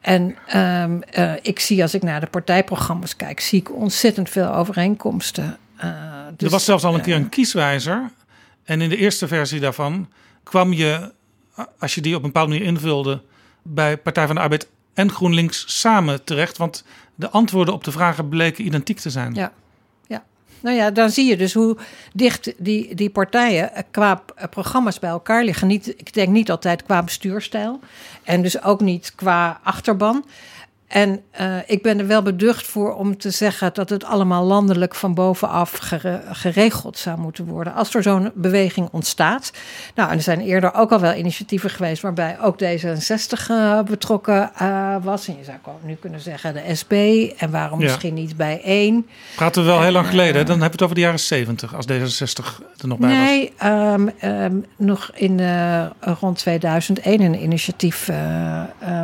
En 0.00 0.36
ehm, 0.46 1.00
eh, 1.00 1.32
ik 1.42 1.60
zie 1.60 1.82
als 1.82 1.94
ik 1.94 2.02
naar 2.02 2.20
de 2.20 2.26
partijprogramma's 2.26 3.16
kijk, 3.16 3.40
zie 3.40 3.60
ik 3.60 3.74
ontzettend 3.74 4.30
veel 4.30 4.54
overeenkomsten. 4.54 5.58
Eh, 6.40 6.46
er 6.46 6.50
dus, 6.50 6.50
was 6.50 6.64
zelfs 6.64 6.84
al 6.84 6.94
een 6.94 7.02
keer 7.02 7.16
een 7.16 7.28
kieswijzer. 7.28 8.10
En 8.64 8.80
in 8.80 8.88
de 8.88 8.96
eerste 8.96 9.28
versie 9.28 9.60
daarvan 9.60 10.08
kwam 10.42 10.72
je, 10.72 11.12
als 11.78 11.94
je 11.94 12.00
die 12.00 12.14
op 12.14 12.22
een 12.22 12.32
bepaalde 12.32 12.52
manier 12.52 12.66
invulde, 12.66 13.22
bij 13.62 13.96
Partij 13.96 14.26
van 14.26 14.34
de 14.34 14.40
Arbeid 14.40 14.68
en 14.94 15.12
GroenLinks 15.12 15.80
samen 15.80 16.24
terecht. 16.24 16.56
Want 16.56 16.84
de 17.14 17.30
antwoorden 17.30 17.74
op 17.74 17.84
de 17.84 17.92
vragen 17.92 18.28
bleken 18.28 18.64
identiek 18.64 18.98
te 18.98 19.10
zijn. 19.10 19.34
Ja. 19.34 19.52
Ja. 20.06 20.24
Nou 20.60 20.76
ja, 20.76 20.90
dan 20.90 21.10
zie 21.10 21.26
je 21.26 21.36
dus 21.36 21.54
hoe 21.54 21.76
dicht 22.12 22.52
die, 22.58 22.94
die 22.94 23.10
partijen 23.10 23.74
eh, 23.74 23.82
qua 23.90 24.22
eh, 24.34 24.48
programma's 24.48 24.98
bij 24.98 25.10
elkaar 25.10 25.44
liggen. 25.44 25.68
Niet, 25.68 25.88
ik 25.88 26.12
denk 26.12 26.28
niet 26.28 26.50
altijd 26.50 26.82
qua 26.82 27.02
bestuurstijl 27.02 27.80
en 28.24 28.42
dus 28.42 28.62
ook 28.62 28.80
niet 28.80 29.12
qua 29.14 29.60
achterban. 29.62 30.24
En 30.90 31.20
uh, 31.40 31.56
ik 31.66 31.82
ben 31.82 31.98
er 31.98 32.06
wel 32.06 32.22
beducht 32.22 32.66
voor 32.66 32.94
om 32.94 33.18
te 33.18 33.30
zeggen 33.30 33.70
dat 33.72 33.90
het 33.90 34.04
allemaal 34.04 34.44
landelijk 34.44 34.94
van 34.94 35.14
bovenaf 35.14 35.72
gere 35.72 36.22
geregeld 36.30 36.98
zou 36.98 37.18
moeten 37.18 37.44
worden. 37.44 37.74
Als 37.74 37.94
er 37.94 38.02
zo'n 38.02 38.30
beweging 38.34 38.88
ontstaat. 38.92 39.52
Nou, 39.94 40.10
en 40.10 40.16
er 40.16 40.22
zijn 40.22 40.40
eerder 40.40 40.74
ook 40.74 40.92
al 40.92 41.00
wel 41.00 41.14
initiatieven 41.14 41.70
geweest 41.70 42.02
waarbij 42.02 42.36
ook 42.40 42.62
D66 42.62 43.50
uh, 43.50 43.82
betrokken 43.82 44.50
uh, 44.62 44.96
was. 45.02 45.28
En 45.28 45.36
je 45.38 45.44
zou 45.44 45.58
nu 45.82 45.94
kunnen 45.94 46.20
zeggen 46.20 46.54
de 46.54 46.74
SP. 46.80 46.92
En 47.36 47.50
waarom 47.50 47.80
ja. 47.80 47.86
misschien 47.86 48.14
niet 48.14 48.36
bij 48.36 48.60
één. 48.62 49.06
Praten 49.36 49.62
we 49.62 49.68
wel 49.68 49.82
heel 49.82 49.92
lang 49.92 50.06
geleden. 50.06 50.46
Dan 50.46 50.60
hebben 50.60 50.64
we 50.64 50.72
het 50.72 50.82
over 50.82 50.94
de 50.94 51.00
jaren 51.00 51.20
70 51.20 51.74
als 51.74 51.86
D66 51.86 52.64
er 52.76 52.88
nog 52.88 52.98
bij 52.98 53.10
nee, 53.10 53.52
was. 53.58 53.68
Nee, 53.68 53.92
um, 53.92 54.12
um, 54.22 54.64
nog 54.76 55.10
in 55.14 55.40
rond 56.00 56.38
2001 56.38 57.20
een 57.20 57.42
initiatief 57.42 58.10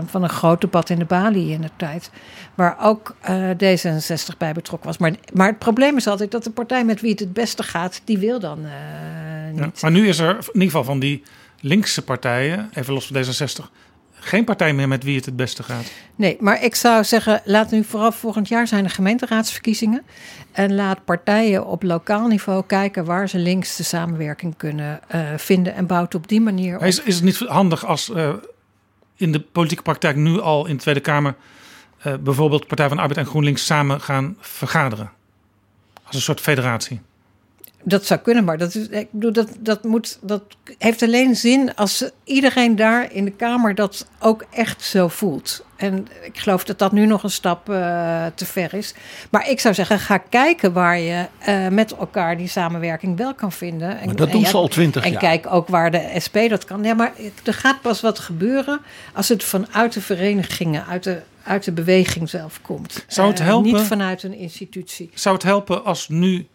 van 0.07 0.23
een 0.23 0.29
groot 0.29 0.61
debat 0.61 0.91
in 0.91 0.99
de 0.99 1.05
Bali 1.05 1.53
in 1.53 1.63
het 1.63 1.76
tijd. 1.77 2.11
Waar 2.55 2.77
ook 2.81 3.17
uh, 3.31 3.51
D66 3.51 4.37
bij 4.39 4.53
betrokken 4.53 4.89
was. 4.89 4.99
Maar, 4.99 5.13
maar 5.33 5.49
het 5.49 5.59
probleem 5.59 5.97
is 5.97 6.07
altijd 6.07 6.31
dat 6.31 6.45
de 6.45 6.51
partij 6.51 6.85
met 6.85 7.01
wie 7.01 7.11
het 7.11 7.21
het 7.21 7.33
beste 7.33 7.63
gaat, 7.63 8.01
die 8.05 8.19
wil 8.19 8.41
dan 8.41 8.59
uh, 8.59 8.71
niet. 9.53 9.61
Ja, 9.61 9.71
maar 9.81 9.91
nu 9.91 10.09
is 10.09 10.19
er 10.19 10.31
in 10.31 10.37
ieder 10.53 10.63
geval 10.63 10.85
van 10.85 10.99
die 10.99 11.23
linkse 11.61 12.03
partijen, 12.03 12.71
even 12.75 12.95
los 12.95 13.07
van 13.07 13.25
D66, 13.25 13.71
geen 14.27 14.45
partij 14.45 14.73
meer 14.73 14.89
met 14.89 15.05
wie 15.05 15.17
het 15.17 15.25
het 15.25 15.37
beste 15.37 15.63
gaat. 15.63 15.85
Nee, 16.17 16.37
maar 16.41 16.65
ik 16.65 16.75
zou 16.75 17.05
zeggen, 17.05 17.43
laat 17.45 17.71
nu 17.71 17.85
vooral 17.85 18.13
volgend 18.13 18.49
jaar 18.49 18.67
zijn 18.67 18.85
de 18.85 18.91
gemeenteraadsverkiezingen. 18.91 20.03
En 20.53 20.75
laat 20.75 21.05
partijen 21.05 21.67
op 21.67 21.83
lokaal 21.83 22.27
niveau 22.27 22.65
kijken 22.67 23.05
waar 23.05 23.29
ze 23.29 23.39
links 23.39 23.77
de 23.77 23.83
samenwerking 23.83 24.57
kunnen 24.57 25.01
uh, 25.15 25.21
vinden. 25.37 25.75
En 25.75 25.87
bouwt 25.87 26.15
op 26.15 26.29
die 26.29 26.41
manier. 26.41 26.77
Op. 26.77 26.83
Is, 26.83 27.03
is 27.03 27.15
het 27.15 27.25
niet 27.25 27.39
handig 27.39 27.87
als 27.87 28.09
uh, 28.09 28.35
in 29.17 29.33
de 29.33 29.41
politieke 29.41 29.83
praktijk 29.83 30.17
nu 30.17 30.41
al 30.41 30.67
in 30.67 30.77
de 30.77 30.83
Tweede 30.83 31.01
Kamer 31.01 31.35
bijvoorbeeld 32.15 32.67
Partij 32.67 32.89
van 32.89 32.99
Arbeid 32.99 33.19
en 33.19 33.27
GroenLinks 33.27 33.67
samen 33.67 34.01
gaan 34.01 34.37
vergaderen? 34.41 35.11
Als 36.05 36.17
een 36.17 36.23
soort 36.23 36.41
federatie. 36.41 37.01
Dat 37.89 38.07
zou 38.07 38.21
kunnen, 38.21 38.45
maar 38.45 38.59
dat, 38.59 38.75
is, 38.75 38.89
ik 38.89 39.09
bedoel, 39.11 39.33
dat, 39.33 39.49
dat, 39.59 39.85
moet, 39.85 40.19
dat 40.23 40.43
heeft 40.79 41.03
alleen 41.03 41.37
zin 41.37 41.75
als 41.75 42.11
iedereen 42.25 42.77
daar 42.77 43.13
in 43.13 43.25
de 43.25 43.31
Kamer 43.31 43.75
dat 43.75 44.07
ook 44.21 44.45
echt 44.51 44.83
zo 44.83 45.09
voelt. 45.09 45.65
En 45.77 46.07
ik 46.25 46.39
geloof 46.39 46.65
dat 46.65 46.79
dat 46.79 46.93
nu 46.93 47.07
nog 47.07 47.23
een 47.23 47.31
stap 47.31 47.69
uh, 47.71 48.27
te 48.35 48.47
ver 48.47 48.75
is. 48.75 48.95
Maar 49.31 49.51
ik 49.51 49.61
zou 49.61 49.75
zeggen, 49.75 49.99
ga 49.99 50.19
kijken 50.19 50.73
waar 50.73 50.99
je 50.99 51.27
uh, 51.49 51.69
met 51.69 51.97
elkaar 51.97 52.37
die 52.37 52.49
samenwerking 52.49 53.17
wel 53.17 53.35
kan 53.35 53.53
vinden. 53.53 53.99
En, 53.99 54.07
maar 54.07 54.17
dat 54.17 54.31
doen 54.31 54.47
ze 54.47 54.57
al 54.57 54.69
twintig 54.69 55.05
jaar. 55.05 55.13
En 55.13 55.19
kijk 55.19 55.47
ook 55.51 55.69
waar 55.69 55.91
de 55.91 56.13
SP 56.25 56.37
dat 56.49 56.65
kan. 56.65 56.83
Ja, 56.83 56.95
maar 56.95 57.13
er 57.45 57.55
gaat 57.55 57.81
pas 57.81 58.01
wat 58.01 58.19
gebeuren 58.19 58.81
als 59.13 59.29
het 59.29 59.45
vanuit 59.45 59.93
de 59.93 60.01
verenigingen, 60.01 60.87
uit 60.87 61.03
de, 61.03 61.21
uit 61.43 61.65
de 61.65 61.73
beweging 61.73 62.29
zelf 62.29 62.61
komt. 62.63 63.05
Zou 63.07 63.29
het 63.29 63.39
helpen? 63.39 63.71
Uh, 63.71 63.77
niet 63.77 63.87
vanuit 63.87 64.23
een 64.23 64.35
institutie. 64.35 65.11
Zou 65.15 65.35
het 65.35 65.45
helpen 65.45 65.85
als 65.85 66.09
nu 66.09 66.47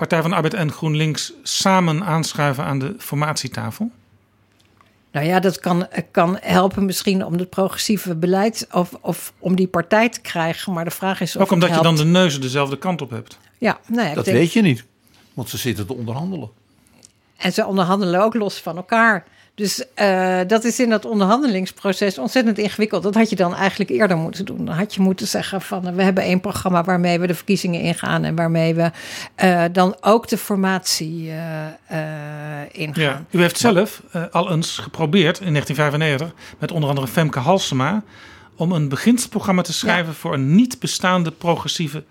Partij 0.00 0.20
van 0.20 0.30
de 0.30 0.36
Arbeid 0.36 0.54
en 0.54 0.72
GroenLinks 0.72 1.32
samen 1.42 2.04
aanschuiven 2.04 2.64
aan 2.64 2.78
de 2.78 2.94
formatietafel? 2.98 3.90
Nou 5.12 5.26
ja, 5.26 5.40
dat 5.40 5.58
kan, 5.58 5.86
kan 6.10 6.38
helpen 6.40 6.84
misschien 6.84 7.24
om 7.24 7.32
het 7.32 7.50
progressieve 7.50 8.14
beleid 8.14 8.66
of, 8.72 8.98
of 9.00 9.32
om 9.38 9.56
die 9.56 9.66
partij 9.66 10.08
te 10.08 10.20
krijgen. 10.20 10.72
Maar 10.72 10.84
de 10.84 10.90
vraag 10.90 11.20
is 11.20 11.36
of 11.36 11.42
Ook 11.42 11.50
omdat 11.50 11.74
je 11.74 11.82
dan 11.82 11.96
de 11.96 12.04
neuzen 12.04 12.40
dezelfde 12.40 12.78
kant 12.78 13.02
op 13.02 13.10
hebt. 13.10 13.38
Ja, 13.58 13.80
nou 13.86 14.08
ja, 14.08 14.14
dat 14.14 14.24
denk... 14.24 14.36
weet 14.36 14.52
je 14.52 14.62
niet. 14.62 14.84
Want 15.34 15.48
ze 15.48 15.56
zitten 15.56 15.86
te 15.86 15.94
onderhandelen. 15.94 16.50
En 17.36 17.52
ze 17.52 17.66
onderhandelen 17.66 18.22
ook 18.22 18.34
los 18.34 18.60
van 18.60 18.76
elkaar. 18.76 19.24
Dus 19.60 19.84
uh, 20.00 20.38
dat 20.46 20.64
is 20.64 20.80
in 20.80 20.88
dat 20.88 21.04
onderhandelingsproces 21.04 22.18
ontzettend 22.18 22.58
ingewikkeld. 22.58 23.02
Dat 23.02 23.14
had 23.14 23.30
je 23.30 23.36
dan 23.36 23.54
eigenlijk 23.54 23.90
eerder 23.90 24.16
moeten 24.16 24.44
doen. 24.44 24.64
Dan 24.64 24.74
had 24.74 24.94
je 24.94 25.00
moeten 25.00 25.26
zeggen 25.26 25.60
van 25.60 25.94
we 25.94 26.02
hebben 26.02 26.24
één 26.24 26.40
programma 26.40 26.84
waarmee 26.84 27.18
we 27.18 27.26
de 27.26 27.34
verkiezingen 27.34 27.80
ingaan 27.80 28.24
en 28.24 28.34
waarmee 28.34 28.74
we 28.74 28.90
uh, 29.44 29.64
dan 29.72 29.96
ook 30.00 30.28
de 30.28 30.38
formatie 30.38 31.32
ingaan. 32.72 33.02
Ja, 33.02 33.24
u 33.30 33.40
heeft 33.40 33.58
zelf 33.58 34.02
al 34.30 34.50
eens 34.50 34.78
geprobeerd 34.78 35.40
in 35.40 35.52
1995 35.52 36.56
met 36.58 36.72
onder 36.72 36.88
andere 36.88 37.08
Femke 37.08 37.38
Halsema 37.38 38.02
om 38.56 38.72
een 38.72 38.88
beginsprogramma 38.88 39.62
te 39.62 39.72
schrijven 39.72 40.12
ja. 40.12 40.18
voor 40.18 40.34
een 40.34 40.54
niet 40.54 40.78
bestaande 40.78 41.30
progressieve 41.30 42.04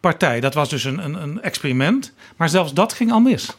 partij. 0.00 0.40
Dat 0.40 0.54
was 0.54 0.68
dus 0.68 0.84
een, 0.84 1.04
een, 1.04 1.22
een 1.22 1.42
experiment, 1.42 2.12
maar 2.36 2.48
zelfs 2.48 2.72
dat 2.72 2.92
ging 2.92 3.12
al 3.12 3.20
mis. 3.20 3.56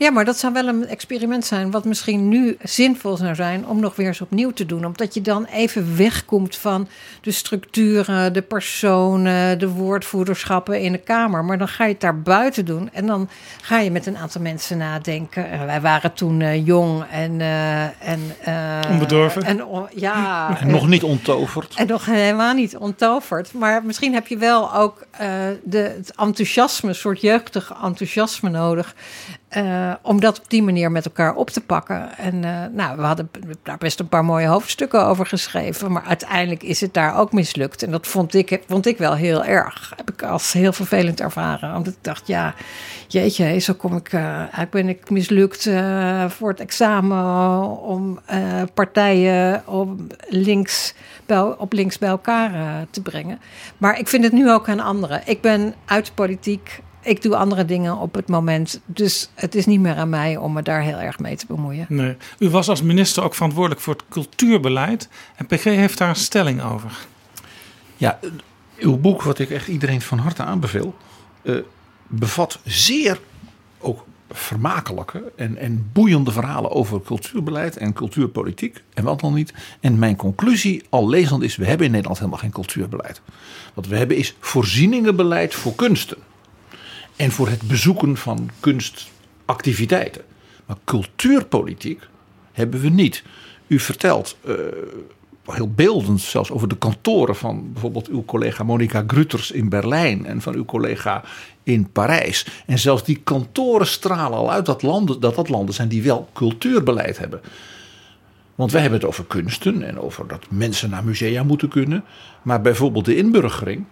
Ja, 0.00 0.10
maar 0.10 0.24
dat 0.24 0.38
zou 0.38 0.52
wel 0.52 0.68
een 0.68 0.86
experiment 0.86 1.44
zijn, 1.44 1.70
wat 1.70 1.84
misschien 1.84 2.28
nu 2.28 2.56
zinvol 2.62 3.16
zou 3.16 3.34
zijn 3.34 3.66
om 3.66 3.80
nog 3.80 3.96
weer 3.96 4.06
eens 4.06 4.20
opnieuw 4.20 4.50
te 4.50 4.66
doen. 4.66 4.84
Omdat 4.84 5.14
je 5.14 5.20
dan 5.20 5.44
even 5.44 5.96
wegkomt 5.96 6.56
van 6.56 6.88
de 7.20 7.30
structuren, 7.30 8.32
de 8.32 8.42
personen, 8.42 9.58
de 9.58 9.68
woordvoederschappen 9.68 10.80
in 10.80 10.92
de 10.92 10.98
Kamer. 10.98 11.44
Maar 11.44 11.58
dan 11.58 11.68
ga 11.68 11.84
je 11.84 11.92
het 11.92 12.00
daar 12.00 12.20
buiten 12.20 12.64
doen 12.64 12.90
en 12.92 13.06
dan 13.06 13.28
ga 13.62 13.78
je 13.78 13.90
met 13.90 14.06
een 14.06 14.16
aantal 14.16 14.40
mensen 14.40 14.78
nadenken. 14.78 15.66
wij 15.66 15.80
waren 15.80 16.12
toen 16.12 16.40
uh, 16.40 16.66
jong 16.66 17.04
en. 17.10 17.40
Uh, 17.40 18.08
en 18.08 18.20
uh, 18.48 18.90
Onbedorven. 18.90 19.42
En, 19.42 19.66
ja, 19.94 20.56
en 20.60 20.70
nog 20.70 20.88
niet 20.88 21.02
onttoverd. 21.02 21.74
En 21.74 21.86
nog 21.86 22.04
helemaal 22.04 22.54
niet 22.54 22.76
onttoverd. 22.76 23.52
Maar 23.52 23.84
misschien 23.84 24.14
heb 24.14 24.26
je 24.26 24.36
wel 24.36 24.74
ook 24.74 25.06
de, 25.62 25.94
het 25.96 26.12
enthousiasme, 26.16 26.88
een 26.88 26.94
soort 26.94 27.20
jeugdig 27.20 27.72
enthousiasme 27.82 28.50
nodig. 28.50 28.94
Uh, 29.56 29.92
om 30.02 30.20
dat 30.20 30.38
op 30.38 30.50
die 30.50 30.62
manier 30.62 30.90
met 30.90 31.04
elkaar 31.04 31.34
op 31.34 31.50
te 31.50 31.60
pakken. 31.60 32.18
En 32.18 32.34
uh, 32.34 32.64
nou, 32.72 32.96
we 32.96 33.02
hadden 33.02 33.30
daar 33.62 33.78
best 33.78 34.00
een 34.00 34.08
paar 34.08 34.24
mooie 34.24 34.46
hoofdstukken 34.46 35.04
over 35.06 35.26
geschreven. 35.26 35.92
Maar 35.92 36.02
uiteindelijk 36.02 36.62
is 36.62 36.80
het 36.80 36.94
daar 36.94 37.18
ook 37.18 37.32
mislukt. 37.32 37.82
En 37.82 37.90
dat 37.90 38.06
vond 38.06 38.34
ik, 38.34 38.62
vond 38.66 38.86
ik 38.86 38.98
wel 38.98 39.14
heel 39.14 39.44
erg. 39.44 39.92
Heb 39.96 40.10
ik 40.10 40.22
als 40.22 40.52
heel 40.52 40.72
vervelend 40.72 41.20
ervaren. 41.20 41.72
Want 41.72 41.86
ik 41.86 41.94
dacht, 42.00 42.26
ja, 42.26 42.54
jeetje, 43.08 43.58
zo 43.58 43.74
kom 43.74 43.96
ik. 43.96 44.12
Uh, 44.12 44.42
ben 44.70 44.88
ik 44.88 45.10
mislukt 45.10 45.70
voor 46.28 46.48
het 46.48 46.60
examen. 46.60 47.80
Om 47.80 48.20
partijen 48.74 49.62
om 49.66 50.06
links 50.28 50.94
bij, 51.26 51.42
op 51.42 51.72
links 51.72 51.98
bij 51.98 52.08
elkaar 52.08 52.86
te 52.90 53.02
brengen. 53.02 53.40
Maar 53.78 53.98
ik 53.98 54.08
vind 54.08 54.24
het 54.24 54.32
nu 54.32 54.50
ook 54.50 54.68
aan 54.68 54.80
anderen. 54.80 55.22
Ik 55.24 55.40
ben 55.40 55.74
uit 55.84 56.12
politiek 56.14 56.80
ik 57.02 57.22
doe 57.22 57.36
andere 57.36 57.64
dingen 57.64 57.96
op 57.96 58.14
het 58.14 58.28
moment. 58.28 58.80
Dus 58.86 59.30
het 59.34 59.54
is 59.54 59.66
niet 59.66 59.80
meer 59.80 59.94
aan 59.94 60.08
mij 60.08 60.36
om 60.36 60.52
me 60.52 60.62
daar 60.62 60.82
heel 60.82 60.98
erg 60.98 61.18
mee 61.18 61.36
te 61.36 61.46
bemoeien. 61.46 61.86
Nee. 61.88 62.16
U 62.38 62.48
was 62.48 62.68
als 62.68 62.82
minister 62.82 63.22
ook 63.22 63.34
verantwoordelijk 63.34 63.80
voor 63.80 63.94
het 63.94 64.04
cultuurbeleid. 64.08 65.08
En 65.36 65.46
PG 65.46 65.64
heeft 65.64 65.98
daar 65.98 66.08
een 66.08 66.16
stelling 66.16 66.62
over. 66.62 67.06
Ja, 67.96 68.18
uw 68.78 68.96
boek, 68.96 69.22
wat 69.22 69.38
ik 69.38 69.50
echt 69.50 69.68
iedereen 69.68 70.00
van 70.00 70.18
harte 70.18 70.42
aanbeveel, 70.42 70.94
uh, 71.42 71.56
bevat 72.06 72.58
zeer 72.64 73.20
ook 73.78 74.04
vermakelijke 74.30 75.32
en, 75.36 75.56
en 75.56 75.90
boeiende 75.92 76.32
verhalen 76.32 76.70
over 76.70 77.02
cultuurbeleid 77.02 77.76
en 77.76 77.92
cultuurpolitiek. 77.92 78.82
En 78.94 79.04
wat 79.04 79.20
dan 79.20 79.34
niet. 79.34 79.54
En 79.80 79.98
mijn 79.98 80.16
conclusie, 80.16 80.82
al 80.88 81.08
lezend 81.08 81.42
is, 81.42 81.56
we 81.56 81.66
hebben 81.66 81.86
in 81.86 81.92
Nederland 81.92 82.18
helemaal 82.18 82.40
geen 82.40 82.50
cultuurbeleid. 82.50 83.20
Wat 83.74 83.86
we 83.86 83.96
hebben 83.96 84.16
is 84.16 84.36
voorzieningenbeleid 84.40 85.54
voor 85.54 85.74
kunsten 85.74 86.18
en 87.20 87.30
voor 87.30 87.48
het 87.48 87.62
bezoeken 87.62 88.16
van 88.16 88.50
kunstactiviteiten. 88.60 90.22
Maar 90.66 90.76
cultuurpolitiek 90.84 92.02
hebben 92.52 92.80
we 92.80 92.88
niet. 92.88 93.22
U 93.66 93.78
vertelt 93.78 94.36
uh, 94.44 94.54
heel 95.44 95.70
beeldend 95.70 96.20
zelfs 96.20 96.50
over 96.50 96.68
de 96.68 96.76
kantoren 96.76 97.36
van 97.36 97.72
bijvoorbeeld 97.72 98.08
uw 98.08 98.24
collega 98.24 98.64
Monica 98.64 99.04
Gruters 99.06 99.50
in 99.50 99.68
Berlijn 99.68 100.26
en 100.26 100.40
van 100.40 100.54
uw 100.54 100.64
collega 100.64 101.22
in 101.62 101.90
Parijs. 101.92 102.46
En 102.66 102.78
zelfs 102.78 103.04
die 103.04 103.20
kantoren 103.24 103.86
stralen 103.86 104.38
al 104.38 104.52
uit 104.52 104.66
dat 104.66 104.82
landen, 104.82 105.20
dat 105.20 105.34
dat 105.34 105.48
landen 105.48 105.74
zijn 105.74 105.88
die 105.88 106.02
wel 106.02 106.28
cultuurbeleid 106.32 107.18
hebben. 107.18 107.40
Want 108.54 108.72
wij 108.72 108.80
hebben 108.80 109.00
het 109.00 109.08
over 109.08 109.24
kunsten 109.24 109.82
en 109.82 109.98
over 109.98 110.28
dat 110.28 110.44
mensen 110.50 110.90
naar 110.90 111.04
musea 111.04 111.42
moeten 111.42 111.68
kunnen. 111.68 112.04
Maar 112.42 112.60
bijvoorbeeld 112.60 113.04
de 113.04 113.16
inburgering 113.16 113.84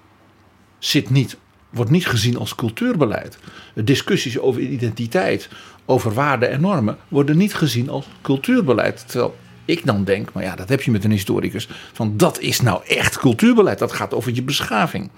zit 0.78 1.10
niet 1.10 1.36
wordt 1.70 1.90
niet 1.90 2.06
gezien 2.06 2.36
als 2.36 2.54
cultuurbeleid. 2.54 3.38
Discussies 3.74 4.38
over 4.38 4.60
identiteit, 4.60 5.48
over 5.84 6.12
waarden 6.12 6.50
en 6.50 6.60
normen 6.60 6.96
worden 7.08 7.36
niet 7.36 7.54
gezien 7.54 7.88
als 7.88 8.06
cultuurbeleid. 8.22 9.04
Terwijl 9.08 9.36
ik 9.64 9.86
dan 9.86 10.04
denk, 10.04 10.32
maar 10.32 10.42
ja, 10.42 10.56
dat 10.56 10.68
heb 10.68 10.82
je 10.82 10.90
met 10.90 11.04
een 11.04 11.10
historicus, 11.10 11.68
van 11.92 12.16
dat 12.16 12.40
is 12.40 12.60
nou 12.60 12.84
echt 12.86 13.18
cultuurbeleid. 13.18 13.78
Dat 13.78 13.92
gaat 13.92 14.14
over 14.14 14.34
je 14.34 14.42
beschaving. 14.42 15.10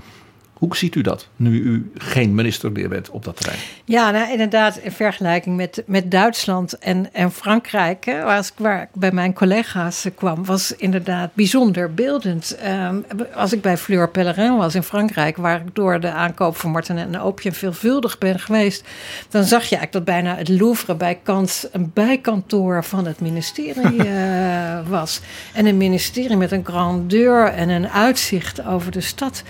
Hoe 0.61 0.76
ziet 0.76 0.94
u 0.94 1.00
dat, 1.00 1.28
nu 1.36 1.61
u 1.61 1.90
geen 1.94 2.34
minister 2.34 2.72
meer 2.72 2.88
bent 2.88 3.11
op 3.11 3.24
dat 3.24 3.36
terrein? 3.36 3.58
Ja, 3.84 4.11
nou, 4.11 4.30
inderdaad, 4.30 4.76
in 4.76 4.92
vergelijking 4.92 5.56
met, 5.56 5.82
met 5.86 6.11
Duitsland 6.11 6.78
en, 6.78 7.12
en 7.12 7.32
Frankrijk, 7.32 8.04
hè, 8.04 8.22
waar, 8.22 8.38
ik, 8.38 8.52
waar 8.56 8.82
ik 8.82 8.88
bij 8.92 9.12
mijn 9.12 9.32
collega's 9.32 10.06
kwam, 10.14 10.44
was 10.44 10.76
inderdaad 10.76 11.34
bijzonder 11.34 11.94
beeldend. 11.94 12.56
Ehm, 12.56 12.96
als 13.34 13.52
ik 13.52 13.61
bij 13.61 13.76
Fleur 13.76 14.08
Pellerin 14.08 14.56
was 14.56 14.74
in 14.74 14.82
Frankrijk, 14.82 15.36
waar 15.36 15.61
ik 15.61 15.74
door 15.74 16.00
de 16.00 16.11
aankoop 16.11 16.56
van 16.56 16.70
Martin 16.70 16.98
en 16.98 17.20
Opium 17.20 17.54
veelvuldig 17.54 18.18
ben 18.18 18.38
geweest, 18.38 18.84
dan 19.28 19.44
zag 19.44 19.64
je 19.64 19.76
eigenlijk 19.76 19.92
dat 19.92 20.04
bijna 20.04 20.36
het 20.36 20.48
Louvre 20.48 20.94
bij 20.94 21.20
Kans 21.22 21.66
een 21.72 21.90
bijkantoor 21.94 22.84
van 22.84 23.06
het 23.06 23.20
ministerie 23.20 24.04
uh, 24.04 24.88
was. 24.98 25.20
En 25.52 25.66
een 25.66 25.76
ministerie 25.76 26.36
met 26.36 26.52
een 26.52 26.64
grandeur 26.64 27.46
en 27.46 27.68
een 27.68 27.88
uitzicht 27.88 28.64
over 28.64 28.92
de 28.92 29.00
stad. 29.00 29.42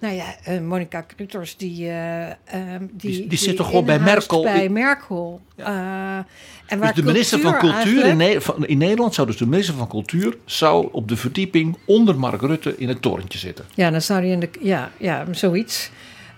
Nou 0.00 0.14
ja, 0.14 0.24
uh, 0.48 0.60
Monica 0.60 1.00
Kruters, 1.00 1.56
die, 1.56 1.86
uh, 1.86 2.26
um, 2.26 2.90
die, 2.92 3.10
die, 3.10 3.26
die, 3.26 3.38
zit 3.38 3.56
toch 3.56 3.66
gewoon 3.66 3.84
bij 3.84 3.98
Merkel? 3.98 4.42
Bij 4.42 4.68
Merkel. 4.68 5.40
Ja. 5.56 5.64
Uh, 5.64 6.24
en 6.66 6.78
waar 6.78 6.94
dus 6.94 7.04
de 7.04 7.12
minister 7.12 7.40
van 7.40 7.58
Cultuur 7.58 8.04
in, 8.04 8.16
Ne 8.16 8.40
van, 8.40 8.66
in, 8.66 8.78
Nederland 8.78 9.14
zou 9.14 9.26
dus 9.26 9.36
de 9.36 9.46
minister 9.46 9.74
van 9.74 9.88
Cultuur 9.88 10.36
zou 10.44 10.88
op 10.92 11.08
de 11.08 11.16
verdieping 11.16 11.78
onder 11.84 12.18
Mark 12.18 12.40
Rutte 12.40 12.74
in 12.78 12.88
het 12.88 13.02
torentje 13.02 13.38
zitten. 13.38 13.64
Ja, 13.74 13.90
dan 13.90 14.02
zou 14.02 14.20
hij 14.20 14.30
in 14.30 14.40
de 14.40 14.50
ja, 14.60 14.90
ja 14.96 15.24
zoiets. 15.30 15.90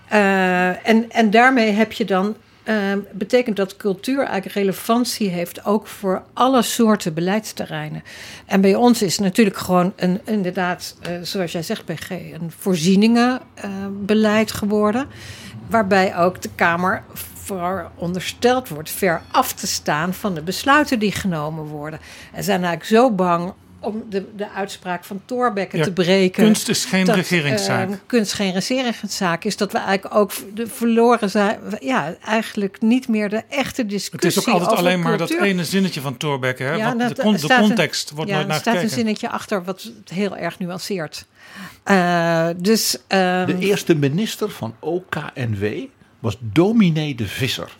en, 0.07 1.11
en 1.11 1.29
daarmee 1.29 1.71
heb 1.71 1.91
je 1.91 2.05
dan 2.05 2.35
uh, 2.69 2.75
betekent 3.11 3.55
dat 3.55 3.77
cultuur 3.77 4.17
eigenlijk 4.17 4.55
relevantie 4.55 5.29
heeft 5.29 5.65
ook 5.65 5.87
voor 5.87 6.23
alle 6.33 6.61
soorten 6.61 7.13
beleidsterreinen. 7.13 8.03
En 8.45 8.61
bij 8.61 8.75
ons 8.75 9.01
is 9.01 9.19
natuurlijk 9.19 9.57
gewoon 9.57 9.93
een, 9.95 10.19
inderdaad, 10.25 10.95
uh, 11.09 11.17
zoals 11.21 11.51
jij 11.51 11.63
zegt, 11.63 11.85
BG, 11.85 12.09
een 12.09 12.51
voorzieningenbeleid 12.57 14.51
geworden. 14.51 15.07
Waarbij 15.69 16.17
ook 16.17 16.41
de 16.41 16.49
Kamer 16.55 17.03
verondersteld 17.33 18.69
wordt 18.69 18.89
ver 18.89 19.21
af 19.31 19.53
te 19.53 19.67
staan 19.67 20.13
van 20.13 20.33
de 20.33 20.41
besluiten 20.41 20.99
die 20.99 21.11
genomen 21.11 21.65
worden. 21.65 21.99
En 22.33 22.43
zijn 22.43 22.63
eigenlijk 22.63 23.01
zo 23.01 23.11
bang 23.11 23.53
om 23.79 24.03
de, 24.09 24.25
de 24.35 24.49
uitspraak 24.49 25.03
van 25.03 25.21
Thorbecke 25.25 25.77
ja, 25.77 25.83
te 25.83 25.93
breken. 25.93 26.43
Kunst 26.43 26.69
is 26.69 26.85
geen 26.85 27.05
dat, 27.05 27.15
regeringszaak. 27.15 27.89
Uh, 27.89 27.95
kunst 28.05 28.33
geen 28.33 28.53
regeringszaak 28.53 29.43
is 29.43 29.57
dat 29.57 29.71
we 29.71 29.77
eigenlijk 29.77 30.15
ook 30.15 30.31
de 30.53 30.67
verloren 30.67 31.29
zijn. 31.29 31.59
Ja, 31.79 32.15
eigenlijk 32.25 32.81
niet 32.81 33.07
meer 33.07 33.29
de 33.29 33.43
echte 33.49 33.85
discussie. 33.85 34.29
Het 34.29 34.37
is 34.37 34.47
ook 34.47 34.53
altijd 34.53 34.79
alleen 34.79 35.01
maar 35.01 35.17
dat 35.17 35.29
ene 35.29 35.65
zinnetje 35.65 36.01
van 36.01 36.17
Thorbecke. 36.17 36.63
Hè? 36.63 36.73
Ja, 36.73 36.95
dat, 36.95 37.15
de, 37.15 37.21
con 37.21 37.35
de, 37.35 37.55
context 37.59 38.09
een, 38.09 38.15
wordt 38.15 38.31
ja, 38.31 38.35
nooit 38.35 38.47
naar 38.47 38.57
gekeken. 38.57 38.79
Er 38.79 38.87
staat 38.87 38.97
een 38.97 39.03
zinnetje 39.03 39.29
achter 39.29 39.63
wat 39.63 39.91
heel 40.13 40.37
erg 40.37 40.59
nuanceert. 40.59 41.25
Uh, 41.85 42.49
dus, 42.57 42.95
um, 42.95 43.45
de 43.45 43.57
eerste 43.59 43.95
minister 43.95 44.49
van 44.49 44.75
OKNW 44.79 45.65
was 46.19 46.37
dominee 46.39 47.15
de 47.15 47.27
Visser. 47.27 47.71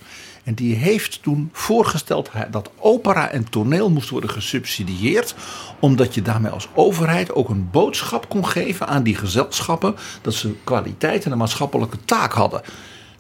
En 0.49 0.55
die 0.55 0.75
heeft 0.75 1.21
toen 1.21 1.49
voorgesteld 1.51 2.29
dat 2.51 2.71
opera 2.79 3.29
en 3.29 3.49
toneel 3.49 3.89
moest 3.89 4.09
worden 4.09 4.29
gesubsidieerd. 4.29 5.35
Omdat 5.79 6.13
je 6.13 6.21
daarmee 6.21 6.51
als 6.51 6.67
overheid 6.73 7.33
ook 7.33 7.49
een 7.49 7.69
boodschap 7.71 8.29
kon 8.29 8.47
geven 8.47 8.87
aan 8.87 9.03
die 9.03 9.15
gezelschappen. 9.15 9.95
Dat 10.21 10.33
ze 10.33 10.55
kwaliteit 10.63 11.25
en 11.25 11.31
een 11.31 11.37
maatschappelijke 11.37 11.97
taak 12.05 12.33
hadden. 12.33 12.61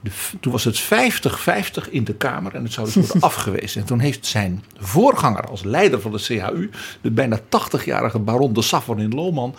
De, 0.01 0.11
toen 0.39 0.51
was 0.51 0.63
het 0.63 0.81
50-50 0.81 1.89
in 1.89 2.03
de 2.03 2.13
Kamer 2.13 2.55
en 2.55 2.63
het 2.63 2.73
zou 2.73 2.85
dus 2.85 2.95
worden 3.05 3.21
afgewezen. 3.21 3.81
En 3.81 3.87
toen 3.87 3.99
heeft 3.99 4.25
zijn 4.25 4.63
voorganger 4.77 5.43
als 5.43 5.63
leider 5.63 6.01
van 6.01 6.11
de 6.11 6.19
CHU, 6.19 6.69
de 7.01 7.11
bijna 7.11 7.39
80-jarige 7.39 8.19
baron 8.19 8.53
de 8.53 8.61
Safon 8.61 8.99
in 8.99 9.13
Lohman, 9.13 9.55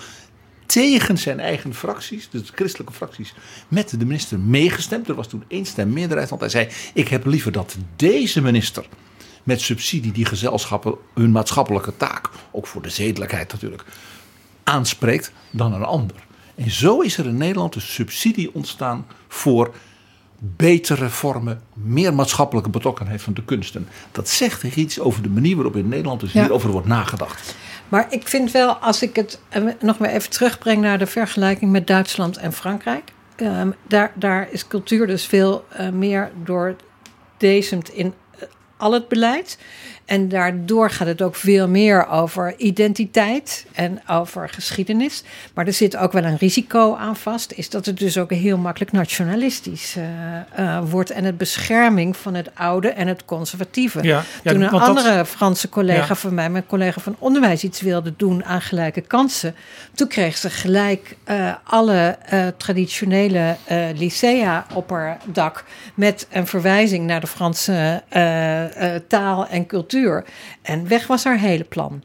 tegen 0.71 1.19
zijn 1.19 1.41
eigen 1.41 1.75
fracties, 1.75 2.29
dus 2.31 2.47
de 2.47 2.53
christelijke 2.55 2.93
fracties, 2.93 3.35
met 3.69 3.91
de 3.91 4.07
minister 4.07 4.39
meegestemd. 4.39 5.09
Er 5.09 5.15
was 5.15 5.29
toen 5.29 5.45
één 5.49 5.67
stem 5.67 5.93
meerderheid, 5.93 6.29
want 6.29 6.41
hij 6.41 6.51
zei: 6.51 6.69
Ik 6.95 7.09
heb 7.09 7.27
liever 7.27 7.53
dat 7.53 7.77
deze 7.97 8.43
minister 8.43 8.87
met 9.43 9.61
subsidie 9.61 10.13
die 10.13 10.25
gezelschappen 10.25 10.95
hun 11.15 11.31
maatschappelijke 11.31 11.97
taak, 11.97 12.29
ook 12.51 12.67
voor 12.67 12.83
de 12.83 12.91
zedelijkheid 12.91 13.53
natuurlijk, 13.53 13.85
aanspreekt 14.65 15.33
dan 15.51 15.73
een 15.73 15.85
ander. 15.85 16.17
En 16.55 16.71
zo 16.71 17.01
is 17.01 17.19
er 17.19 17.27
in 17.27 17.37
Nederland 17.37 17.75
een 17.75 17.81
subsidie 17.81 18.55
ontstaan 18.55 19.07
voor 19.29 19.75
betere 20.39 21.09
vormen, 21.09 21.63
meer 21.75 22.15
maatschappelijke 22.15 22.71
betrokkenheid 22.71 23.23
van 23.23 23.35
de 23.35 23.45
kunsten. 23.45 23.89
Dat 24.13 24.29
zegt 24.29 24.77
iets 24.77 25.01
over 25.01 25.23
de 25.23 25.29
manier 25.29 25.55
waarop 25.55 25.77
in 25.77 25.89
Nederland 25.89 26.21
dus 26.21 26.33
hierover 26.33 26.71
wordt 26.71 26.87
nagedacht. 26.87 27.55
Maar 27.91 28.07
ik 28.11 28.29
vind 28.29 28.51
wel, 28.51 28.73
als 28.73 29.03
ik 29.03 29.17
het 29.17 29.41
nog 29.81 29.99
maar 29.99 30.11
even 30.11 30.31
terugbreng 30.31 30.83
naar 30.83 30.99
de 30.99 31.07
vergelijking 31.07 31.71
met 31.71 31.87
Duitsland 31.87 32.37
en 32.37 32.53
Frankrijk. 32.53 33.11
Um, 33.37 33.75
daar, 33.89 34.13
daar 34.15 34.49
is 34.51 34.67
cultuur 34.67 35.07
dus 35.07 35.27
veel 35.27 35.65
uh, 35.81 35.89
meer 35.89 36.31
doordezemd 36.45 37.89
in 37.89 38.15
al 38.77 38.93
het 38.93 39.09
beleid. 39.09 39.59
En 40.11 40.29
daardoor 40.29 40.91
gaat 40.91 41.07
het 41.07 41.23
ook 41.23 41.35
veel 41.35 41.69
meer 41.69 42.09
over 42.09 42.55
identiteit 42.57 43.67
en 43.73 44.01
over 44.07 44.49
geschiedenis. 44.49 45.23
Maar 45.55 45.67
er 45.67 45.73
zit 45.73 45.97
ook 45.97 46.13
wel 46.13 46.25
een 46.25 46.37
risico 46.37 46.95
aan 46.95 47.17
vast, 47.17 47.53
is 47.53 47.71
dat 47.71 47.87
het 47.87 47.99
dus 47.99 48.19
ook 48.19 48.31
heel 48.33 48.59
makkelijk 48.59 48.93
nationalistisch 48.93 49.97
uh, 49.97 50.05
uh, 50.59 50.81
wordt. 50.91 51.11
En 51.11 51.25
het 51.25 51.39
bescherming 51.39 52.17
van 52.17 52.35
het 52.35 52.51
oude 52.55 52.89
en 52.89 53.07
het 53.07 53.25
conservatieve. 53.25 54.03
Ja, 54.03 54.23
ja, 54.43 54.53
Toen 54.53 54.61
een 54.61 54.71
andere 54.71 55.17
dat... 55.17 55.29
Franse 55.29 55.69
collega 55.69 56.07
ja. 56.07 56.15
van 56.15 56.35
mij, 56.35 56.51
mijn 56.51 56.67
collega 56.67 57.01
van 57.01 57.17
onderwijs, 57.19 57.65
iets 57.65 57.81
wilde 57.81 58.15
doen 58.17 58.45
aan 58.45 58.61
gelijke 58.61 59.01
kansen. 59.01 59.55
Toen 59.95 60.09
kreeg 60.09 60.37
ze 60.37 60.51
gelijk 60.51 61.17
uh, 61.31 61.55
alle 61.65 62.19
traditionele 62.57 63.57
lycea 63.95 64.67
op 64.75 64.91
haar 64.91 65.19
dak. 65.25 65.65
Met 65.95 66.27
een 66.31 66.47
verwijzing 66.47 67.07
naar 67.07 67.21
de 67.21 67.27
Franse 67.27 68.03
taal 69.09 69.47
en 69.47 69.67
cultuur. 69.67 69.99
En 70.63 70.89
weg 70.89 71.07
was 71.07 71.25
haar 71.25 71.39
hele 71.39 71.65
plan. 71.65 72.03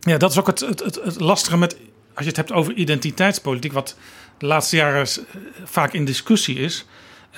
Ja, 0.00 0.16
dat 0.16 0.30
is 0.30 0.38
ook 0.38 0.46
het, 0.46 0.60
het, 0.60 0.80
het, 0.80 0.94
het 0.94 1.20
lastige 1.20 1.56
met, 1.56 1.76
als 2.14 2.24
je 2.24 2.26
het 2.26 2.36
hebt 2.36 2.52
over 2.52 2.72
identiteitspolitiek, 2.72 3.72
wat 3.72 3.96
de 4.38 4.46
laatste 4.46 4.76
jaren 4.76 5.06
vaak 5.64 5.92
in 5.92 6.04
discussie 6.04 6.58
is. 6.58 6.86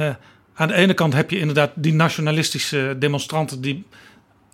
Uh, 0.01 0.11
aan 0.55 0.69
de 0.69 0.75
ene 0.75 0.95
kant 0.95 1.13
heb 1.13 1.31
je 1.31 1.39
inderdaad 1.39 1.71
die 1.75 1.93
nationalistische 1.93 2.97
demonstranten 2.99 3.61
die 3.61 3.85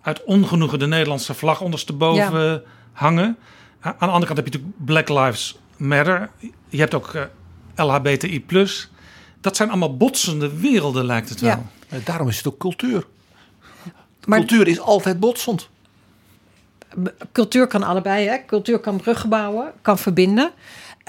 uit 0.01 0.23
ongenoegen 0.23 0.79
de 0.79 0.87
Nederlandse 0.87 1.33
vlag 1.33 1.61
ondersteboven 1.61 2.41
ja. 2.41 2.61
hangen. 2.91 3.37
Aan 3.79 3.95
de 3.99 4.05
andere 4.05 4.25
kant 4.25 4.37
heb 4.37 4.47
je 4.47 4.59
natuurlijk 4.59 4.85
Black 4.85 5.09
Lives 5.09 5.59
Matter. 5.77 6.29
Je 6.69 6.79
hebt 6.79 6.93
ook 6.93 7.13
uh, 7.13 7.23
LHBTI. 7.75 8.45
Dat 9.41 9.55
zijn 9.55 9.69
allemaal 9.69 9.97
botsende 9.97 10.57
werelden, 10.59 11.05
lijkt 11.05 11.29
het 11.29 11.39
wel. 11.39 11.65
Ja. 11.89 11.97
Daarom 12.03 12.27
is 12.27 12.37
het 12.37 12.47
ook 12.47 12.57
cultuur. 12.57 13.05
Maar 14.27 14.39
cultuur 14.39 14.67
is 14.67 14.79
altijd 14.79 15.19
botsend. 15.19 15.69
Cultuur 17.31 17.67
kan 17.67 17.83
allebei. 17.83 18.27
Hè? 18.27 18.37
Cultuur 18.45 18.79
kan 18.79 18.97
bruggen 18.97 19.29
bouwen, 19.29 19.71
kan 19.81 19.97
verbinden. 19.97 20.51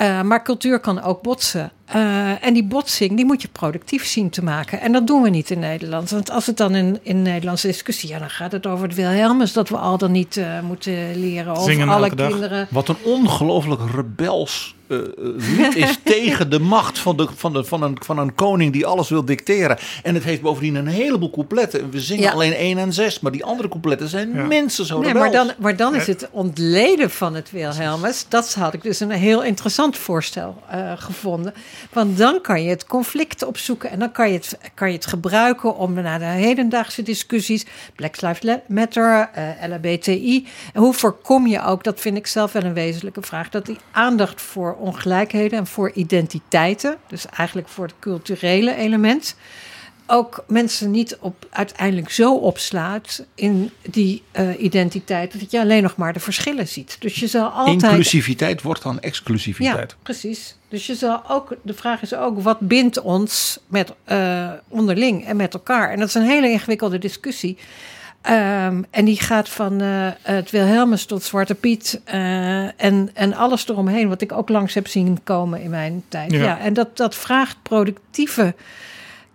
Uh, 0.01 0.23
maar 0.23 0.43
cultuur 0.43 0.81
kan 0.81 1.03
ook 1.03 1.23
botsen. 1.23 1.71
Uh, 1.95 2.45
en 2.45 2.55
die 2.55 2.64
botsing, 2.64 3.16
die 3.16 3.25
moet 3.25 3.43
je 3.43 3.49
productief 3.49 4.07
zien 4.07 4.31
te 4.31 4.43
maken. 4.43 4.81
En 4.81 4.93
dat 4.93 5.07
doen 5.07 5.23
we 5.23 5.29
niet 5.29 5.51
in 5.51 5.59
Nederland. 5.59 6.11
Want 6.11 6.31
als 6.31 6.47
het 6.47 6.57
dan 6.57 6.75
in, 6.75 6.99
in 7.03 7.23
Nederlandse 7.23 7.66
discussie... 7.66 8.09
ja, 8.09 8.19
dan 8.19 8.31
gaat 8.31 8.53
het 8.53 8.66
over 8.66 8.87
het 8.87 8.97
Wilhelmus... 8.97 9.53
dat 9.53 9.69
we 9.69 9.77
al 9.77 9.99
dan 9.99 10.12
niet 10.12 10.37
uh, 10.37 10.61
moeten 10.61 11.21
leren. 11.21 11.57
Zingen 11.57 11.89
alle 11.89 12.14
kinderen... 12.14 12.59
Dag. 12.59 12.69
Wat 12.71 12.89
een 12.89 12.97
ongelooflijk 13.05 13.81
rebels 13.95 14.77
uh, 14.89 14.99
lied 15.16 15.76
is 15.76 15.99
tegen 16.14 16.51
de 16.51 16.59
macht 16.59 16.99
van, 16.99 17.16
de, 17.16 17.28
van, 17.34 17.53
de, 17.53 17.64
van, 17.64 17.82
een, 17.82 17.97
van 18.05 18.18
een 18.18 18.34
koning 18.34 18.72
die 18.72 18.86
alles 18.86 19.09
wil 19.09 19.24
dicteren. 19.24 19.78
En 20.03 20.14
het 20.14 20.24
heeft 20.24 20.41
bovendien 20.41 20.74
een 20.74 20.86
heleboel 20.86 21.30
coupletten. 21.30 21.91
We 21.91 22.01
zingen 22.01 22.22
ja. 22.22 22.32
alleen 22.32 22.53
1 22.53 22.78
en 22.78 22.93
6, 22.93 23.20
maar 23.20 23.32
die 23.32 23.45
andere 23.45 23.68
coupletten 23.68 24.09
zijn 24.09 24.32
ja. 24.34 24.45
mensen 24.45 24.86
zo 24.86 25.01
nee, 25.01 25.14
maar 25.14 25.30
dan, 25.30 25.51
maar 25.59 25.76
dan 25.76 25.95
is 25.95 26.07
het 26.07 26.28
ontleden 26.30 27.11
van 27.11 27.34
het 27.34 27.51
Wilhelmus. 27.51 28.26
Dat 28.28 28.55
had 28.55 28.74
ik 28.74 28.82
dus 28.82 29.01
een 29.01 29.11
heel 29.11 29.43
interessant 29.43 29.97
voorstel 29.97 30.62
uh, 30.74 30.93
gevonden. 30.97 31.55
Want 31.93 32.18
dan 32.18 32.41
kan 32.41 32.62
je 32.62 32.70
het 32.70 32.86
conflict 32.86 33.45
opzoeken 33.45 33.91
en 33.91 33.99
dan 33.99 34.12
kan 34.12 34.28
je 34.28 34.34
het, 34.34 34.59
kan 34.74 34.89
je 34.89 34.95
het 34.95 35.07
gebruiken 35.07 35.76
om 35.76 35.93
naar 35.93 36.18
de 36.18 36.24
hedendaagse 36.24 37.03
discussies, 37.03 37.66
Black 37.97 38.20
Lives 38.20 38.59
Matter, 38.66 39.30
uh, 39.39 39.68
LHBTI. 39.68 40.47
En 40.72 40.80
hoe 40.80 40.95
voorkom 40.95 41.47
je 41.47 41.62
ook, 41.62 41.84
dat 41.84 42.01
vind 42.01 42.16
ik 42.16 42.26
zelf 42.26 42.53
wel 42.53 42.62
een 42.62 42.74
wezenlijke 42.74 43.22
vraag, 43.22 43.49
dat 43.49 43.66
die 43.66 43.78
aandacht 43.91 44.41
voor 44.41 44.76
ongelijkheden 44.79 45.59
en 45.59 45.66
voor 45.66 45.93
identiteiten, 45.93 46.97
dus 47.09 47.26
eigenlijk 47.26 47.68
voor 47.68 47.85
het 47.85 47.95
culturele 47.99 48.74
element, 48.74 49.37
ook 50.11 50.45
mensen 50.47 50.91
niet 50.91 51.16
op, 51.20 51.47
uiteindelijk 51.51 52.11
zo 52.11 52.37
opslaat 52.37 53.24
in 53.35 53.70
die 53.91 54.22
uh, 54.33 54.62
identiteit 54.62 55.41
dat 55.41 55.51
je 55.51 55.61
alleen 55.61 55.83
nog 55.83 55.97
maar 55.97 56.12
de 56.12 56.20
verschillen 56.20 56.68
ziet. 56.68 56.97
Dus 57.01 57.14
je 57.14 57.26
zal 57.26 57.49
altijd. 57.49 57.83
Inclusiviteit 57.83 58.62
wordt 58.62 58.83
dan 58.83 59.01
exclusiviteit. 59.01 59.91
Ja, 59.91 59.97
precies. 60.03 60.57
Dus 60.68 60.87
je 60.87 60.95
zal 60.95 61.22
ook, 61.29 61.57
de 61.62 61.74
vraag 61.74 62.03
is 62.03 62.14
ook, 62.14 62.41
wat 62.41 62.61
bindt 62.61 63.01
ons 63.01 63.59
met 63.66 63.93
uh, 64.09 64.51
onderling 64.68 65.26
en 65.26 65.37
met 65.37 65.55
elkaar? 65.55 65.91
En 65.91 65.99
dat 65.99 66.09
is 66.09 66.14
een 66.14 66.22
hele 66.22 66.51
ingewikkelde 66.51 66.99
discussie. 66.99 67.59
Ehm, 68.29 68.83
en 68.91 69.05
die 69.05 69.20
gaat 69.20 69.49
van 69.49 69.81
eh, 69.81 70.09
het 70.22 70.51
Wilhelmus 70.51 71.05
tot 71.05 71.22
Zwarte 71.22 71.55
Piet 71.55 72.01
eh, 72.05 72.83
en, 72.83 73.11
en 73.14 73.35
alles 73.35 73.68
eromheen, 73.68 74.09
wat 74.09 74.20
ik 74.20 74.33
ook 74.33 74.49
langs 74.49 74.74
heb 74.74 74.87
zien 74.87 75.18
komen 75.24 75.61
in 75.62 75.70
mijn 75.70 76.05
tijd. 76.09 76.33
Ja. 76.33 76.43
Ja. 76.43 76.59
en 76.59 76.72
dat, 76.72 76.97
dat 76.97 77.14
vraagt 77.14 77.57
productieve 77.62 78.55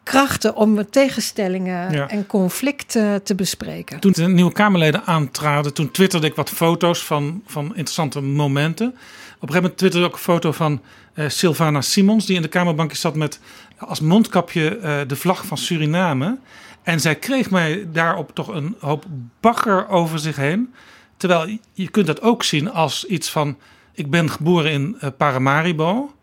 krachten 0.03 0.55
om 0.55 0.89
tegenstellingen 0.89 1.91
Ja. 1.91 2.07
en 2.09 2.25
conflicten 2.25 3.23
te 3.23 3.35
bespreken. 3.35 3.99
Toen 3.99 4.11
de 4.11 4.27
nieuwe 4.27 4.51
Kamerleden 4.51 5.05
aantraden, 5.05 5.73
toen 5.73 5.91
twitterde 5.91 6.27
ik 6.27 6.35
wat 6.35 6.49
foto's 6.49 7.03
van, 7.03 7.41
van 7.45 7.65
interessante 7.65 8.21
momenten. 8.21 8.87
Op 8.87 8.93
een 8.93 8.99
gegeven 9.39 9.55
moment 9.61 9.77
twitterde 9.77 10.05
ik 10.05 10.11
ook 10.11 10.17
een 10.17 10.23
foto 10.33 10.51
van 10.51 10.81
eh 11.13 11.29
Sylvana 11.29 11.81
Simons, 11.81 12.25
die 12.25 12.35
in 12.35 12.41
de 12.41 12.47
Kamerbankje 12.47 12.97
zat 12.97 13.15
met 13.15 13.39
als 13.77 13.99
mondkapje 13.99 14.79
de 15.07 15.15
vlag 15.15 15.45
van 15.45 15.57
Suriname. 15.57 16.37
En 16.83 16.99
zij 16.99 17.15
kreeg 17.15 17.49
mij 17.49 17.87
daarop 17.91 18.35
toch 18.35 18.47
een 18.47 18.75
hoop 18.79 19.05
bagger 19.39 19.87
over 19.89 20.19
zich 20.19 20.35
heen. 20.35 20.73
Terwijl 21.17 21.57
je 21.73 21.89
kunt 21.89 22.07
dat 22.07 22.21
ook 22.21 22.43
zien 22.43 22.71
als 22.71 23.05
iets 23.05 23.29
van: 23.29 23.57
ik 23.93 24.09
ben 24.09 24.29
geboren 24.29 24.71
in 24.71 24.95
eh, 24.99 25.09
Paramaribo. 25.17 26.13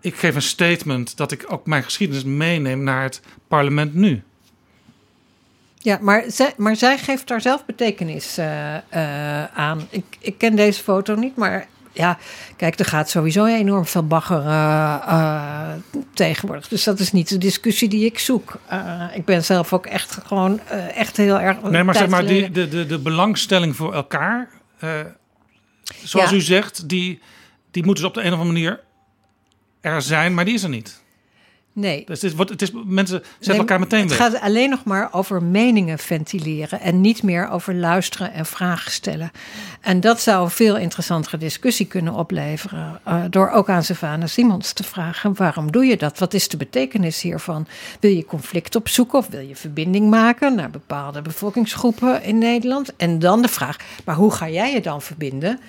Ik 0.00 0.14
geef 0.14 0.34
een 0.34 0.42
statement 0.42 1.16
dat 1.16 1.32
ik 1.32 1.44
ook 1.52 1.66
mijn 1.66 1.82
geschiedenis 1.82 2.24
meeneem 2.24 2.82
naar 2.82 3.02
het 3.02 3.20
parlement 3.48 3.94
nu. 3.94 4.22
Ja, 5.76 5.98
maar 6.00 6.24
zij, 6.26 6.52
maar 6.56 6.76
zij 6.76 6.98
geeft 6.98 7.28
daar 7.28 7.40
zelf 7.40 7.64
betekenis 7.64 8.38
eh, 8.38 8.76
eh, 8.76 9.44
aan. 9.54 9.86
Ik, 9.90 10.04
ik 10.18 10.38
ken 10.38 10.56
deze 10.56 10.82
foto 10.82 11.14
niet, 11.14 11.36
maar 11.36 11.68
ja, 12.00 12.18
kijk, 12.56 12.78
er 12.78 12.84
gaat 12.84 13.10
sowieso 13.10 13.44
enorm 13.46 13.86
veel 13.86 14.06
bagger 14.06 14.46
eh, 14.46 14.94
eh, 15.06 15.70
tegenwoordig. 16.14 16.68
Dus 16.68 16.84
dat 16.84 16.98
is 16.98 17.12
niet 17.12 17.28
de 17.28 17.38
discussie 17.38 17.88
die 17.88 18.04
ik 18.04 18.18
zoek. 18.18 18.58
Eh, 18.66 19.02
ik 19.14 19.24
ben 19.24 19.44
zelf 19.44 19.72
ook 19.72 19.86
echt 19.86 20.18
gewoon 20.26 20.60
echt 20.94 21.16
heel 21.16 21.40
erg. 21.40 21.62
Nee, 21.62 21.82
maar 21.82 21.94
zeg 21.94 22.08
maar, 22.08 22.26
die, 22.26 22.50
de, 22.50 22.68
de, 22.68 22.86
de 22.86 22.98
belangstelling 22.98 23.76
voor 23.76 23.94
elkaar, 23.94 24.48
zoals 26.04 26.30
Ja. 26.30 26.36
u 26.36 26.40
zegt, 26.40 26.88
die, 26.88 27.20
die 27.70 27.84
moet 27.84 27.96
dus 27.96 28.04
op 28.04 28.14
de 28.14 28.20
een 28.20 28.32
of 28.32 28.38
andere 28.38 28.52
manier 28.52 28.80
er 29.80 30.02
zijn, 30.02 30.34
maar 30.34 30.44
die 30.44 30.54
is 30.54 30.62
er 30.62 30.68
niet. 30.68 31.02
Nee. 31.80 32.04
Dus 32.06 32.20
het, 32.20 32.30
is, 32.30 32.36
wordt, 32.36 32.50
het 32.50 32.62
is, 32.62 32.70
mensen 32.84 33.18
zetten 33.22 33.48
Nee, 33.50 33.58
elkaar 33.58 33.78
meteen 33.80 34.00
Het 34.00 34.08
weg. 34.08 34.18
gaat 34.18 34.40
alleen 34.40 34.70
nog 34.70 34.84
maar 34.84 35.08
over 35.12 35.42
meningen 35.42 35.98
ventileren 35.98 36.80
en 36.80 37.00
niet 37.00 37.22
meer 37.22 37.50
over 37.50 37.74
luisteren 37.74 38.32
en 38.32 38.46
vragen 38.46 38.90
stellen. 38.90 39.30
En 39.80 40.00
dat 40.00 40.20
zou 40.20 40.44
een 40.44 40.50
veel 40.50 40.76
interessantere 40.76 41.36
discussie 41.36 41.86
kunnen 41.86 42.12
opleveren. 42.14 43.00
eh, 43.04 43.22
door 43.30 43.50
ook 43.50 43.68
aan 43.68 43.82
Savannah 43.84 44.28
Simons 44.28 44.72
te 44.72 44.84
vragen: 44.84 45.34
waarom 45.36 45.72
doe 45.72 45.84
je 45.84 45.96
dat? 45.96 46.18
Wat 46.18 46.34
is 46.34 46.48
de 46.48 46.56
betekenis 46.56 47.22
hiervan? 47.22 47.66
Wil 48.00 48.10
je 48.10 48.24
conflict 48.24 48.76
opzoeken 48.76 49.18
of 49.18 49.26
wil 49.28 49.40
je 49.40 49.56
verbinding 49.56 50.10
maken 50.10 50.54
naar 50.54 50.70
bepaalde 50.70 51.22
bevolkingsgroepen 51.22 52.22
in 52.22 52.38
Nederland? 52.38 52.96
En 52.96 53.18
dan 53.18 53.42
de 53.42 53.48
vraag: 53.48 53.76
maar 54.04 54.14
hoe 54.16 54.30
ga 54.32 54.48
jij 54.48 54.72
je 54.72 54.80
dan 54.80 55.02
verbinden? 55.02 55.60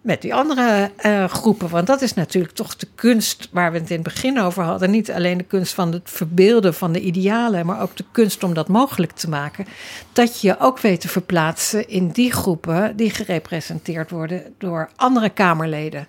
Met 0.00 0.22
die 0.22 0.34
andere 0.34 0.90
eh, 0.96 1.24
groepen. 1.24 1.68
Want 1.68 1.86
dat 1.86 2.02
is 2.02 2.14
natuurlijk 2.14 2.54
toch 2.54 2.76
de 2.76 2.88
kunst 2.94 3.48
waar 3.52 3.72
we 3.72 3.78
het 3.78 3.90
in 3.90 3.94
het 3.94 4.04
begin 4.04 4.40
over 4.40 4.62
hadden. 4.62 4.90
Niet 4.90 5.12
alleen 5.12 5.38
de 5.38 5.44
kunst 5.44 5.74
van 5.74 5.92
het 5.92 6.10
verbeelden 6.10 6.74
van 6.74 6.92
de 6.92 7.00
idealen, 7.00 7.66
maar 7.66 7.80
ook 7.80 7.96
de 7.96 8.04
kunst 8.10 8.44
om 8.44 8.54
dat 8.54 8.68
mogelijk 8.68 9.12
te 9.12 9.28
maken. 9.28 9.66
Dat 10.12 10.40
je 10.40 10.48
je 10.48 10.58
ook 10.58 10.80
weet 10.80 11.00
te 11.00 11.08
verplaatsen 11.08 11.88
in 11.88 12.08
die 12.08 12.32
groepen 12.32 12.96
die 12.96 13.10
gerepresenteerd 13.10 14.10
worden 14.10 14.42
door 14.58 14.90
andere 14.96 15.28
Kamerleden 15.28 16.06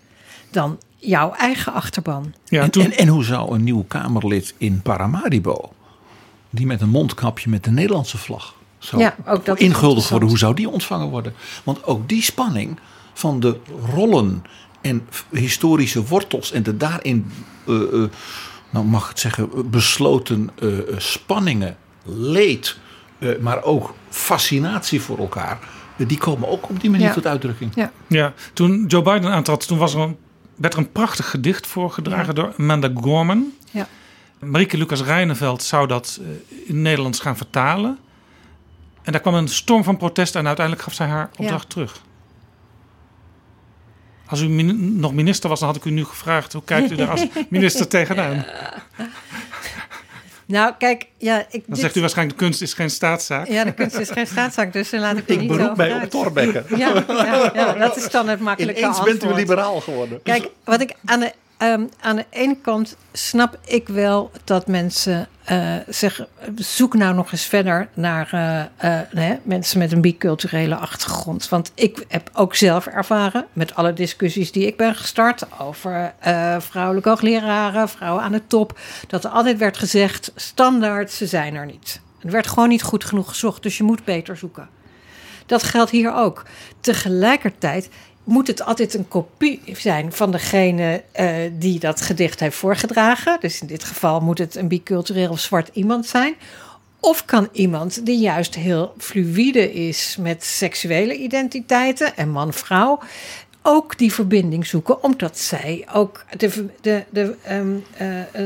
dan 0.50 0.80
jouw 0.98 1.32
eigen 1.32 1.74
achterban. 1.74 2.34
Ja, 2.46 2.62
en, 2.62 2.72
toen, 2.72 2.84
en, 2.84 2.98
en 2.98 3.08
hoe 3.08 3.24
zou 3.24 3.56
een 3.56 3.64
nieuw 3.64 3.84
Kamerlid 3.84 4.54
in 4.58 4.82
Paramaribo, 4.82 5.74
die 6.50 6.66
met 6.66 6.82
een 6.82 6.90
mondkapje 6.90 7.50
met 7.50 7.64
de 7.64 7.72
Nederlandse 7.72 8.18
vlag 8.18 8.56
zou 8.80 9.02
Ja, 9.02 9.16
ook 9.26 9.46
dat 9.46 9.60
is 9.60 9.66
inguldigd 9.66 10.10
worden, 10.10 10.30
hoe 10.30 10.38
zou 10.38 10.56
die 10.56 10.70
ontvangen 10.70 11.10
worden? 11.10 11.34
Want 11.64 11.84
ook 11.84 12.10
die 12.10 12.22
spanning 12.22 12.80
van 13.22 13.40
de 13.40 13.58
rollen 13.94 14.44
en 14.82 15.08
historische 15.32 16.04
wortels 16.06 16.52
en 16.52 16.64
de 16.64 16.78
daarin, 16.78 17.32
eh, 17.68 17.76
eh, 18.04 18.10
nou 18.70 18.86
mag 18.86 19.04
ik 19.04 19.10
het 19.10 19.20
zeggen, 19.20 19.70
besloten 19.70 20.50
eh, 20.60 20.70
spanningen, 20.98 21.78
leed, 22.06 22.78
eh, 23.20 23.30
maar 23.40 23.64
ook 23.64 23.94
fascinatie 24.10 25.02
voor 25.02 25.18
elkaar, 25.18 25.60
die 25.98 26.18
komen 26.18 26.50
ook 26.50 26.70
op 26.70 26.82
die 26.82 26.90
manier 26.90 27.08
Ja. 27.08 27.14
tot 27.14 27.28
uitdrukking. 27.28 27.72
Ja. 27.76 27.92
ja, 28.08 28.34
toen 28.54 28.86
Joe 28.88 29.02
Biden 29.02 29.32
aantrad, 29.32 29.68
toen 29.68 29.78
was 29.78 29.94
er 29.94 30.00
een, 30.00 30.18
werd 30.56 30.74
er 30.74 30.80
een 30.80 30.92
prachtig 30.92 31.30
gedicht 31.30 31.68
voorgedragen 31.68 32.26
Ja. 32.26 32.34
door 32.34 32.54
Amanda 32.58 32.90
Gorman. 33.02 33.52
Ja. 33.72 33.88
Marieke 34.40 34.78
Lucas 34.78 35.02
Rijneveld 35.04 35.64
zou 35.64 35.88
dat 35.88 36.20
in 36.50 36.66
het 36.68 36.76
Nederlands 36.76 37.20
gaan 37.20 37.38
vertalen. 37.38 37.98
En 39.02 39.12
daar 39.12 39.22
kwam 39.22 39.34
een 39.34 39.48
storm 39.48 39.84
van 39.84 39.98
protest 39.98 40.36
en 40.36 40.46
uiteindelijk 40.48 40.86
gaf 40.86 40.94
zij 40.94 41.08
haar 41.08 41.30
opdracht 41.38 41.70
terug. 41.70 42.02
Als 44.32 44.42
u 44.42 44.48
min- 44.50 45.00
nog 45.00 45.14
minister 45.14 45.50
was, 45.50 45.60
dan 45.60 45.68
had 45.68 45.78
ik 45.78 45.86
u 45.86 45.90
nu 45.92 46.06
gevraagd... 46.06 46.54
hoe 46.54 46.64
kijkt 46.66 46.92
u 46.92 46.96
daar 46.96 47.10
als 47.10 47.26
minister 47.50 47.88
tegenaan? 47.88 48.46
Nou, 50.46 50.74
kijk, 50.78 51.06
ja, 51.18 51.40
ik. 51.40 51.46
Dan 51.52 51.62
dit- 51.68 51.80
zegt 51.80 51.96
u 51.96 52.00
waarschijnlijk, 52.00 52.40
de 52.40 52.46
kunst 52.46 52.62
is 52.62 52.74
geen 52.74 52.90
staatszaak. 52.90 53.48
Ja, 53.48 53.64
de 53.64 53.74
kunst 53.74 53.98
is 53.98 54.10
geen 54.10 54.28
staatszaak, 54.28 54.74
dus 54.74 54.90
daar 54.90 55.00
laat 55.02 55.18
ik 55.18 55.28
me 55.28 55.34
Ik 55.34 55.40
niet 55.40 55.48
beroep 55.50 55.78
mij 55.78 55.94
uit. 55.94 56.04
op 56.04 56.10
Torbekke. 56.10 56.64
Ja, 56.76 57.04
ja, 57.08 57.52
ja, 57.54 57.74
dat 57.74 57.98
is 57.98 58.10
dan 58.10 58.28
het 58.28 58.40
makkelijke 58.40 58.80
Ineens 58.82 58.98
antwoord. 58.98 59.20
bent 59.20 59.34
u 59.34 59.36
liberaal 59.36 59.80
geworden. 59.80 60.20
Kijk, 60.24 60.48
wat 60.64 60.82
ik 60.82 60.94
aan 61.06 61.20
de, 61.20 61.32
ehm, 61.62 61.86
aan 62.00 62.16
de 62.16 62.26
ene 62.30 62.58
kant 62.62 62.98
snap 63.12 63.58
ik 63.66 63.88
wel 63.88 64.32
dat 64.44 64.68
mensen 64.68 65.28
eh, 65.44 65.76
zeggen: 65.88 66.28
zoek 66.56 66.94
nou 66.94 67.16
nog 67.16 67.32
eens 67.32 67.46
verder 67.46 67.90
naar 67.94 68.30
eh, 68.78 69.32
eh, 69.32 69.38
mensen 69.44 69.80
met 69.80 69.92
een 69.92 70.02
biculturele 70.02 70.76
achtergrond. 70.76 71.50
Want 71.50 71.72
ik 71.76 72.06
heb 72.08 72.30
ook 72.34 72.56
zelf 72.56 72.88
ervaren, 72.88 73.46
met 73.54 73.76
alle 73.76 73.94
discussies 73.94 74.52
die 74.52 74.68
ik 74.68 74.78
ben 74.78 74.96
gestart 74.96 75.60
over 75.60 76.14
vrouwelijke 76.60 77.10
hoogleraren, 77.10 77.90
vrouwen 77.90 78.24
aan 78.24 78.32
de 78.32 78.48
top, 78.48 78.80
dat 79.08 79.24
er 79.24 79.30
altijd 79.30 79.58
werd 79.58 79.78
gezegd: 79.78 80.32
standaard, 80.36 81.12
ze 81.12 81.28
zijn 81.28 81.56
er 81.56 81.66
niet. 81.66 82.02
Het 82.20 82.32
werd 82.32 82.48
gewoon 82.48 82.70
niet 82.70 82.84
goed 82.84 83.06
genoeg 83.06 83.30
gezocht, 83.30 83.64
dus 83.64 83.78
je 83.78 83.84
moet 83.84 84.06
beter 84.06 84.38
zoeken. 84.38 84.70
Dat 85.46 85.64
geldt 85.64 85.92
hier 85.92 86.14
ook. 86.14 86.46
Tegelijkertijd 86.80 87.90
moet 88.24 88.48
het 88.48 88.64
altijd 88.64 88.94
een 88.94 89.08
kopie 89.08 89.62
zijn 89.74 90.14
van 90.14 90.32
degene 90.32 91.04
eh, 91.12 91.36
die 91.54 91.80
dat 91.80 92.02
gedicht 92.02 92.40
heeft 92.40 92.56
voorgedragen. 92.56 93.38
Dus 93.40 93.62
in 93.62 93.68
dit 93.68 93.84
geval 93.84 94.20
moet 94.20 94.38
het 94.38 94.56
een 94.56 94.68
bicultureel 94.68 95.30
of 95.30 95.40
zwart 95.40 95.70
iemand 95.74 96.06
zijn. 96.06 96.34
Of 97.00 97.26
kan 97.26 97.50
iemand 97.52 98.06
die 98.06 98.20
juist 98.20 98.56
heel 98.56 98.94
fluïde 98.98 99.74
is 99.74 100.18
met 100.20 100.44
seksuele 100.44 101.18
identiteiten 101.18 102.16
en 102.16 102.30
man-vrouw 102.30 103.00
ook 103.62 103.98
die 103.98 104.14
verbinding 104.14 104.68
zoeken, 104.68 105.04
omdat 105.04 105.40
zij 105.40 105.88
ook 105.94 106.26
de, 106.38 106.66
de, 106.82 107.04
de, 107.10 107.36
eh, 107.94 108.46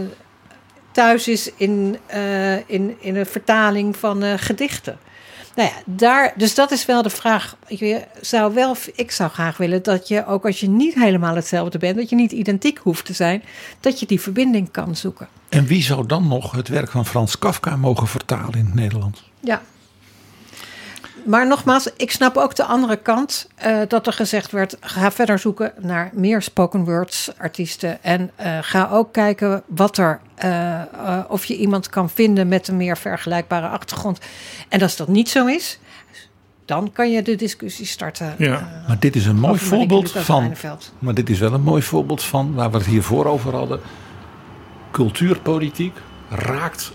thuis 0.92 1.28
is 1.28 1.52
in, 1.56 1.98
eh, 2.06 2.70
in, 2.70 2.96
in 3.00 3.16
een 3.16 3.26
vertaling 3.26 3.98
van 3.98 4.40
gedichten. 4.40 5.00
Nou 5.56 5.70
ja, 5.70 5.76
daar, 5.86 6.34
dus 6.38 6.56
dat 6.56 6.72
is 6.72 6.86
wel 6.86 7.02
de 7.02 7.10
vraag. 7.10 7.58
Je 7.68 8.04
zou 8.22 8.54
wel, 8.54 8.76
ik 8.96 9.12
zou 9.12 9.30
graag 9.30 9.58
willen 9.58 9.84
dat 9.84 10.08
je, 10.08 10.26
ook 10.26 10.46
als 10.46 10.60
je 10.60 10.70
niet 10.70 10.94
helemaal 10.94 11.36
hetzelfde 11.36 11.78
bent, 11.78 11.96
dat 11.96 12.10
je 12.10 12.16
niet 12.16 12.32
identiek 12.32 12.78
hoeft 12.78 13.06
te 13.06 13.14
zijn, 13.14 13.44
dat 13.80 14.00
je 14.00 14.06
die 14.06 14.22
verbinding 14.22 14.72
kan 14.72 14.96
zoeken. 14.96 15.28
En 15.50 15.66
wie 15.66 15.84
zou 15.84 16.06
dan 16.06 16.28
nog 16.28 16.52
het 16.52 16.68
werk 16.68 16.92
van 16.92 17.06
Frans 17.06 17.40
Kafka 17.40 17.76
mogen 17.76 18.08
vertalen 18.08 18.54
in 18.54 18.66
het 18.66 18.74
Nederlands? 18.74 19.30
Ja. 19.40 19.62
Maar 21.26 21.48
nogmaals, 21.48 21.90
ik 21.98 22.12
snap 22.12 22.38
ook 22.38 22.56
de 22.56 22.64
andere 22.64 22.96
kant. 22.96 23.50
eh, 23.56 23.78
dat 23.88 24.08
er 24.08 24.14
gezegd 24.14 24.52
werd, 24.52 24.78
ga 24.80 25.12
verder 25.12 25.40
zoeken 25.40 25.74
naar 25.80 26.10
meer 26.14 26.42
spoken 26.42 26.84
words 26.84 27.32
artiesten. 27.38 28.04
En 28.04 28.32
eh, 28.36 28.58
ga 28.62 28.90
ook 28.92 29.14
kijken 29.14 29.64
wat 29.68 29.98
er, 29.98 30.20
eh, 30.36 30.82
of 31.28 31.46
je 31.46 31.58
iemand 31.58 31.90
kan 31.90 32.10
vinden 32.10 32.48
met 32.48 32.68
een 32.68 32.78
meer 32.78 32.98
vergelijkbare 32.98 33.68
achtergrond. 33.68 34.20
En 34.70 34.82
als 34.82 34.96
dat 34.96 35.08
niet 35.08 35.30
zo 35.30 35.46
is, 35.46 35.80
dan 36.66 36.92
kan 36.92 37.12
je 37.12 37.22
de 37.22 37.36
discussie 37.36 37.86
starten. 37.86 38.36
Ja. 38.38 38.84
Maar 38.88 39.00
dit 39.00 39.16
is 39.16 39.26
een 39.26 39.40
mooi 39.40 39.60
voorbeeld 39.60 40.12
van. 40.12 40.54
Maar 41.00 41.14
dit 41.14 41.30
is 41.30 41.40
wel 41.40 41.54
een 41.54 41.62
mooi 41.62 41.82
voorbeeld 41.82 42.24
van 42.24 42.54
waar 42.54 42.72
we 42.72 42.78
het 42.78 42.86
hiervoor 42.86 43.26
over 43.26 43.56
hadden. 43.56 43.80
Cultuurpolitiek 44.92 45.98
raakt 46.30 46.92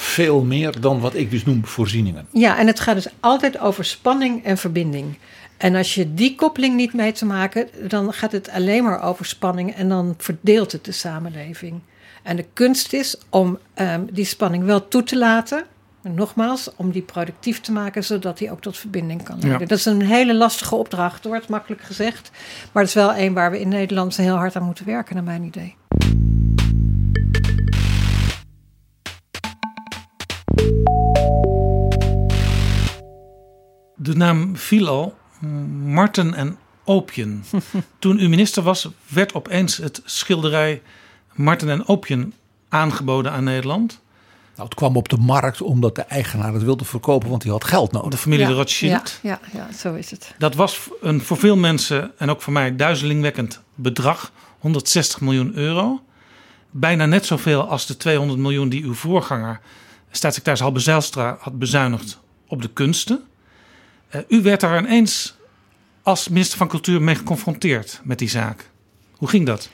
veel 0.00 0.42
meer 0.42 0.80
dan 0.80 1.00
wat 1.00 1.14
ik 1.14 1.30
dus 1.30 1.44
noem 1.44 1.66
voorzieningen. 1.66 2.26
Ja, 2.32 2.58
en 2.58 2.66
het 2.66 2.80
gaat 2.80 2.94
dus 2.94 3.08
altijd 3.20 3.58
over 3.58 3.84
spanning 3.84 4.44
en 4.44 4.58
verbinding. 4.58 5.18
En 5.56 5.74
als 5.74 5.94
je 5.94 6.14
die 6.14 6.34
koppeling 6.34 6.76
niet 6.76 6.94
mee 6.94 7.12
te 7.12 7.24
maken, 7.24 7.68
dan 7.88 8.12
gaat 8.12 8.32
het 8.32 8.50
alleen 8.50 8.84
maar 8.84 9.02
over 9.02 9.24
spanning 9.24 9.74
en 9.74 9.88
dan 9.88 10.14
verdeelt 10.18 10.72
het 10.72 10.84
de 10.84 10.92
samenleving. 10.92 11.80
En 12.22 12.36
de 12.36 12.44
kunst 12.52 12.92
is 12.92 13.18
om 13.28 13.58
ehm, 13.74 14.04
die 14.12 14.24
spanning 14.24 14.64
wel 14.64 14.88
toe 14.88 15.02
te 15.02 15.18
laten. 15.18 15.64
En 16.02 16.14
nogmaals, 16.14 16.70
om 16.76 16.90
die 16.90 17.02
productief 17.02 17.60
te 17.60 17.72
maken, 17.72 18.04
zodat 18.04 18.38
die 18.38 18.50
ook 18.50 18.60
tot 18.60 18.76
verbinding 18.76 19.22
kan 19.22 19.38
leiden. 19.38 19.60
Ja. 19.60 19.66
Dat 19.66 19.78
is 19.78 19.84
een 19.84 20.02
hele 20.02 20.34
lastige 20.34 20.74
opdracht, 20.74 21.24
wordt 21.24 21.48
makkelijk 21.48 21.82
gezegd. 21.82 22.30
Maar 22.72 22.82
het 22.82 22.92
is 22.94 23.02
wel 23.02 23.16
een 23.16 23.32
waar 23.32 23.50
we 23.50 23.60
in 23.60 23.68
Nederland 23.68 24.16
heel 24.16 24.36
hard 24.36 24.56
aan 24.56 24.62
moeten 24.62 24.86
werken, 24.86 25.14
naar 25.14 25.24
mijn 25.24 25.42
idee. 25.42 25.76
De 34.02 34.16
naam 34.16 34.56
viel 34.56 34.88
al. 34.88 35.18
Marten 35.84 36.34
en 36.34 36.58
Opien. 36.84 37.44
Toen 37.98 38.18
u 38.18 38.28
minister 38.28 38.62
was, 38.62 38.88
werd 39.08 39.34
opeens 39.34 39.76
het 39.76 40.02
schilderij 40.04 40.82
Marten 41.34 41.68
en 41.68 41.88
Opien 41.88 42.34
aangeboden 42.68 43.32
aan 43.32 43.44
Nederland. 43.44 44.00
Nou, 44.56 44.68
het 44.68 44.74
kwam 44.74 44.96
op 44.96 45.08
de 45.08 45.16
markt 45.16 45.62
omdat 45.62 45.94
de 45.94 46.02
eigenaar 46.02 46.52
het 46.52 46.62
wilde 46.62 46.84
verkopen, 46.84 47.28
want 47.28 47.42
hij 47.42 47.52
had 47.52 47.64
geld 47.64 47.90
De 47.90 47.98
nodig. 47.98 48.20
familie 48.20 48.44
de 48.44 48.50
ja, 48.50 48.56
Rothschild. 48.56 49.18
Ja, 49.22 49.40
ja, 49.52 49.58
ja, 49.58 49.76
zo 49.76 49.94
is 49.94 50.10
het. 50.10 50.34
Dat 50.38 50.54
was 50.54 50.88
een 51.00 51.20
voor 51.20 51.36
veel 51.36 51.56
mensen 51.56 52.12
en 52.18 52.30
ook 52.30 52.42
voor 52.42 52.52
mij 52.52 52.76
duizelingwekkend 52.76 53.60
bedrag. 53.74 54.32
160 54.58 55.20
miljoen 55.20 55.52
euro. 55.54 56.02
Bijna 56.70 57.06
net 57.06 57.26
zoveel 57.26 57.62
als 57.62 57.86
de 57.86 57.96
200 57.96 58.38
miljoen 58.38 58.68
die 58.68 58.84
uw 58.84 58.94
voorganger, 58.94 59.60
staatssecretaris 60.10 60.60
Halbe 60.60 60.78
Zijlstra, 60.78 61.36
had 61.40 61.58
bezuinigd 61.58 62.18
op 62.46 62.62
de 62.62 62.68
kunsten. 62.68 63.24
Eh, 64.10 64.20
u 64.28 64.42
werd 64.42 64.60
daar 64.60 64.78
ineens 64.78 65.34
als 66.02 66.28
minister 66.28 66.58
van 66.58 66.68
Cultuur 66.68 67.02
mee 67.02 67.14
geconfronteerd 67.14 68.00
met 68.04 68.18
die 68.18 68.28
zaak. 68.28 68.70
Hoe 69.16 69.28
ging 69.28 69.46
dat? 69.46 69.70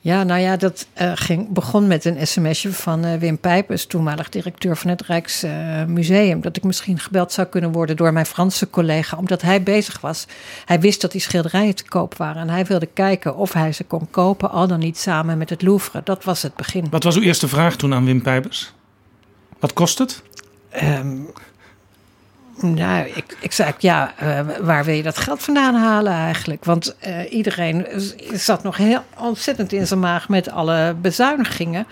Ja, 0.00 0.22
nou 0.22 0.40
ja, 0.40 0.56
dat 0.56 0.86
eh, 0.92 1.12
ging, 1.14 1.48
begon 1.48 1.86
met 1.86 2.04
een 2.04 2.26
sms'je 2.26 2.72
van 2.72 3.04
eh, 3.04 3.18
Wim 3.18 3.38
Pijpers, 3.38 3.86
toenmalig 3.86 4.28
directeur 4.28 4.76
van 4.76 4.90
het 4.90 5.02
Rijksmuseum. 5.02 6.40
dat 6.40 6.56
ik 6.56 6.62
misschien 6.62 6.98
gebeld 6.98 7.32
zou 7.32 7.46
kunnen 7.46 7.72
worden 7.72 7.96
door 7.96 8.12
mijn 8.12 8.26
Franse 8.26 8.70
collega, 8.70 9.16
omdat 9.16 9.42
hij 9.42 9.62
bezig 9.62 10.00
was. 10.00 10.26
Hij 10.64 10.80
wist 10.80 11.00
dat 11.00 11.12
die 11.12 11.20
schilderijen 11.20 11.74
te 11.74 11.84
koop 11.84 12.16
waren 12.16 12.42
en 12.42 12.48
hij 12.48 12.64
wilde 12.64 12.86
kijken 12.86 13.36
of 13.36 13.52
hij 13.52 13.72
ze 13.72 13.84
kon 13.84 14.10
kopen, 14.10 14.50
al 14.50 14.66
dan 14.66 14.78
niet 14.78 14.98
samen 14.98 15.38
met 15.38 15.50
het 15.50 15.62
Louvre. 15.62 16.00
Dat 16.04 16.24
was 16.24 16.42
het 16.42 16.54
begin. 16.54 16.86
Wat 16.90 17.04
was 17.04 17.16
uw 17.16 17.22
eerste 17.22 17.48
vraag 17.48 17.76
toen 17.76 17.94
aan 17.94 18.04
Wim 18.04 18.22
Pijpers? 18.22 18.72
Wat 19.58 19.72
kost 19.72 19.98
het? 19.98 20.22
Ehm, 20.70 21.16
nou, 22.62 23.06
ik, 23.14 23.36
ik 23.40 23.52
zei, 23.52 23.72
ja, 23.78 24.14
eh, 24.16 24.40
waar 24.60 24.84
wil 24.84 24.94
je 24.94 25.02
dat 25.02 25.18
geld 25.18 25.42
vandaan 25.42 25.74
halen 25.74 26.12
eigenlijk? 26.12 26.64
Want 26.64 26.96
eh, 26.98 27.32
iedereen 27.32 27.86
zat 28.32 28.62
nog 28.62 28.76
heel 28.76 29.04
ontzettend 29.18 29.72
in 29.72 29.86
zijn 29.86 30.00
maag 30.00 30.28
met 30.28 30.50
alle 30.50 30.94
bezuinigingen. 31.00 31.86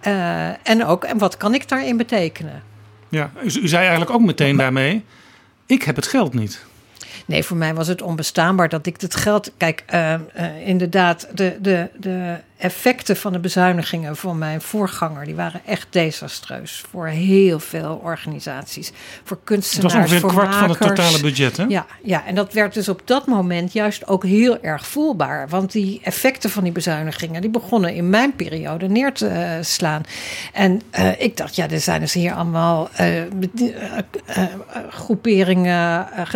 Eh, 0.00 0.68
en 0.68 0.84
ook, 0.84 1.04
en 1.04 1.18
wat 1.18 1.36
kan 1.36 1.54
ik 1.54 1.68
daarin 1.68 1.96
betekenen? 1.96 2.62
Ja, 3.08 3.30
u, 3.42 3.46
u 3.46 3.68
zei 3.68 3.80
eigenlijk 3.82 4.10
ook 4.10 4.20
meteen 4.20 4.56
daarmee: 4.56 5.04
ik 5.66 5.82
heb 5.82 5.96
het 5.96 6.06
geld 6.06 6.34
niet. 6.34 6.64
Nee, 7.24 7.44
voor 7.44 7.56
mij 7.56 7.74
was 7.74 7.86
het 7.86 8.02
onbestaanbaar 8.02 8.68
dat 8.68 8.86
ik 8.86 9.00
het 9.00 9.16
geld. 9.16 9.52
Kijk, 9.56 9.82
eh, 9.86 10.14
eh, 10.14 10.20
inderdaad, 10.64 11.28
de, 11.34 11.56
de, 11.60 11.88
de 11.96 12.36
effecten 12.56 13.16
van 13.16 13.32
de 13.32 13.38
bezuinigingen 13.38 14.16
van 14.16 14.38
mijn 14.38 14.60
voorganger, 14.60 15.24
die 15.24 15.34
waren 15.34 15.60
echt 15.66 15.86
desastreus 15.90 16.84
voor 16.90 17.06
heel 17.06 17.60
veel 17.60 18.00
organisaties. 18.02 18.92
Voor 19.24 19.36
Het 19.36 19.46
kunstenaars, 19.46 19.94
was 19.94 20.02
ongeveer 20.02 20.24
een 20.24 20.30
kwart 20.30 20.54
van 20.54 20.68
het 20.68 20.80
totale 20.80 21.20
budget, 21.20 21.56
hè? 21.56 21.64
Ja, 21.68 21.86
ja, 22.02 22.26
en 22.26 22.34
dat 22.34 22.52
werd 22.52 22.74
dus 22.74 22.88
op 22.88 23.02
dat 23.04 23.26
moment 23.26 23.72
juist 23.72 24.06
ook 24.06 24.24
heel 24.24 24.62
erg 24.62 24.86
voelbaar. 24.86 25.48
Want 25.48 25.72
die 25.72 26.00
effecten 26.02 26.50
van 26.50 26.62
die 26.62 26.72
bezuinigingen, 26.72 27.40
die 27.40 27.50
begonnen 27.50 27.94
in 27.94 28.10
mijn 28.10 28.36
periode 28.36 28.88
neer 28.88 29.12
te 29.12 29.26
eh, 29.26 29.50
slaan. 29.60 30.02
En 30.52 30.80
ik 31.18 31.36
dacht, 31.36 31.56
ja, 31.56 31.70
er 31.70 31.80
zijn 31.80 32.00
dus 32.00 32.12
hier 32.12 32.34
allemaal 32.34 32.90
groeperingen, 34.90 36.12
eh, 36.12 36.26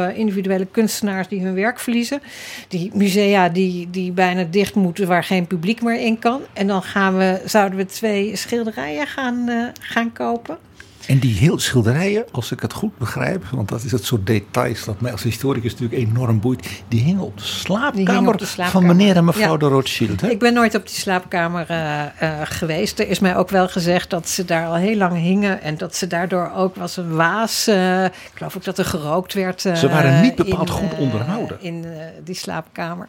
gezelschappen, 0.00 0.16
individuele 0.16 0.66
kunstenaars 0.66 1.28
die 1.28 1.42
hun 1.42 1.54
werk 1.54 1.80
verliezen. 1.80 2.20
Die 2.68 2.90
musea 2.94 3.48
die, 3.48 3.88
die 3.90 4.12
bijna 4.12 4.44
dicht 4.50 4.74
moeten, 4.74 5.06
waar 5.06 5.24
geen 5.24 5.46
publiek 5.46 5.82
meer 5.82 6.00
in 6.00 6.18
kan. 6.18 6.40
En 6.52 6.66
dan 6.66 6.82
gaan 6.82 7.16
we, 7.16 7.40
zouden 7.44 7.78
we 7.78 7.86
twee 7.86 8.36
schilderijen 8.36 9.06
gaan, 9.06 9.48
eh, 9.48 9.64
gaan 9.80 10.12
kopen. 10.12 10.58
En 11.06 11.18
die 11.18 11.34
heel 11.34 11.58
schilderijen, 11.58 12.24
als 12.32 12.52
ik 12.52 12.60
het 12.60 12.72
goed 12.72 12.98
begrijp, 12.98 13.44
want 13.50 13.68
dat 13.68 13.82
is 13.84 13.92
het 13.92 14.04
soort 14.04 14.26
details 14.26 14.84
dat 14.84 15.00
mij 15.00 15.12
als 15.12 15.22
historicus 15.22 15.72
natuurlijk 15.76 16.00
enorm 16.10 16.40
boeit, 16.40 16.68
die 16.88 17.00
hingen 17.02 17.22
op 17.22 17.38
de 17.38 17.44
slaapkamer, 17.44 18.12
hingen 18.12 18.32
op 18.32 18.38
de 18.38 18.46
van 18.46 18.86
meneer 18.86 19.16
en 19.16 19.24
mevrouw 19.24 19.52
Ja. 19.52 19.56
de 19.56 19.66
Rothschild. 19.66 20.20
Hè? 20.20 20.28
Ik 20.28 20.38
ben 20.38 20.54
nooit 20.54 20.74
op 20.74 20.86
die 20.86 20.96
slaapkamer 20.96 21.66
eh, 21.68 22.02
eh, 22.22 22.40
geweest. 22.44 22.98
Er 22.98 23.08
is 23.08 23.18
mij 23.18 23.36
ook 23.36 23.50
wel 23.50 23.68
gezegd 23.68 24.10
dat 24.10 24.28
ze 24.28 24.44
daar 24.44 24.66
al 24.66 24.74
heel 24.74 24.96
lang 24.96 25.16
hingen. 25.16 25.62
En 25.62 25.76
dat 25.76 25.96
ze 25.96 26.06
daardoor 26.06 26.50
ook 26.56 26.76
was 26.76 26.96
een 26.96 27.14
waas. 27.14 27.66
eh, 27.66 28.04
ik 28.04 28.12
geloof 28.34 28.56
ook 28.56 28.64
dat 28.64 28.78
er 28.78 28.84
gerookt 28.84 29.32
werd. 29.32 29.60
Ze 29.60 29.88
waren 29.88 30.22
niet 30.22 30.34
bepaald 30.34 30.68
in, 30.68 30.74
goed 30.74 30.98
onderhouden. 30.98 31.56
In 31.60 31.84
die 32.24 32.34
slaapkamer. 32.34 33.08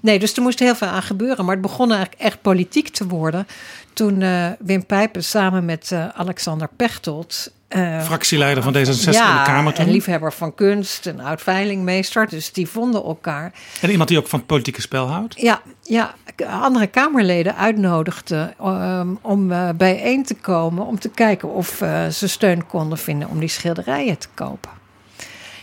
Nee, 0.00 0.18
dus 0.18 0.36
er 0.36 0.42
moest 0.42 0.58
heel 0.58 0.74
veel 0.74 0.88
aan 0.88 1.02
gebeuren. 1.02 1.44
Maar 1.44 1.54
het 1.54 1.62
begon 1.62 1.90
eigenlijk 1.92 2.20
echt 2.22 2.42
politiek 2.42 2.88
te 2.88 3.06
worden. 3.06 3.46
Toen 3.92 4.22
eh, 4.22 4.46
Wim 4.58 4.86
Pijpen 4.86 5.24
samen 5.24 5.64
met 5.64 5.92
eh, 5.92 6.08
Alexander 6.08 6.68
Pechtold. 6.76 7.52
eh, 7.68 8.04
Fractieleider 8.04 8.62
van 8.62 8.74
D66 8.74 8.78
in 8.78 9.12
de 9.12 9.42
Kamer 9.44 9.72
toen. 9.72 9.84
en 9.84 9.90
liefhebber 9.90 10.32
van 10.32 10.54
kunst, 10.54 11.06
een 11.06 11.20
oud 11.20 11.42
veilingmeester. 11.42 12.28
Dus 12.28 12.52
die 12.52 12.68
vonden 12.68 13.04
elkaar. 13.04 13.52
En 13.80 13.90
iemand 13.90 14.08
die 14.08 14.18
ook 14.18 14.28
van 14.28 14.38
het 14.38 14.48
politieke 14.48 14.80
spel 14.80 15.06
houdt. 15.06 15.40
Ja, 15.40 15.62
ja, 15.82 16.14
andere 16.46 16.86
Kamerleden 16.86 17.56
uitnodigden 17.56 18.54
ehm, 18.58 19.08
om 19.20 19.48
bijeen 19.76 20.24
te 20.24 20.34
komen 20.34 20.86
om 20.86 20.98
te 20.98 21.08
kijken 21.08 21.48
of 21.48 21.68
ze 22.10 22.28
steun 22.28 22.66
konden 22.66 22.98
vinden 22.98 23.28
om 23.28 23.38
die 23.38 23.48
schilderijen 23.48 24.18
te 24.18 24.28
kopen. 24.34 24.70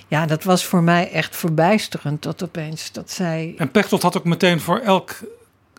Ja, 0.07 0.25
dat 0.25 0.43
was 0.43 0.65
voor 0.65 0.84
mij 0.84 1.11
echt 1.11 1.36
verbijsterend 1.36 2.23
dat 2.23 2.43
opeens 2.43 2.91
dat 2.91 3.11
zij. 3.11 3.53
En 3.57 3.71
Pechtold 3.71 4.01
had 4.01 4.17
ook 4.17 4.23
meteen 4.23 4.59
voor 4.59 4.77
elk 4.80 5.19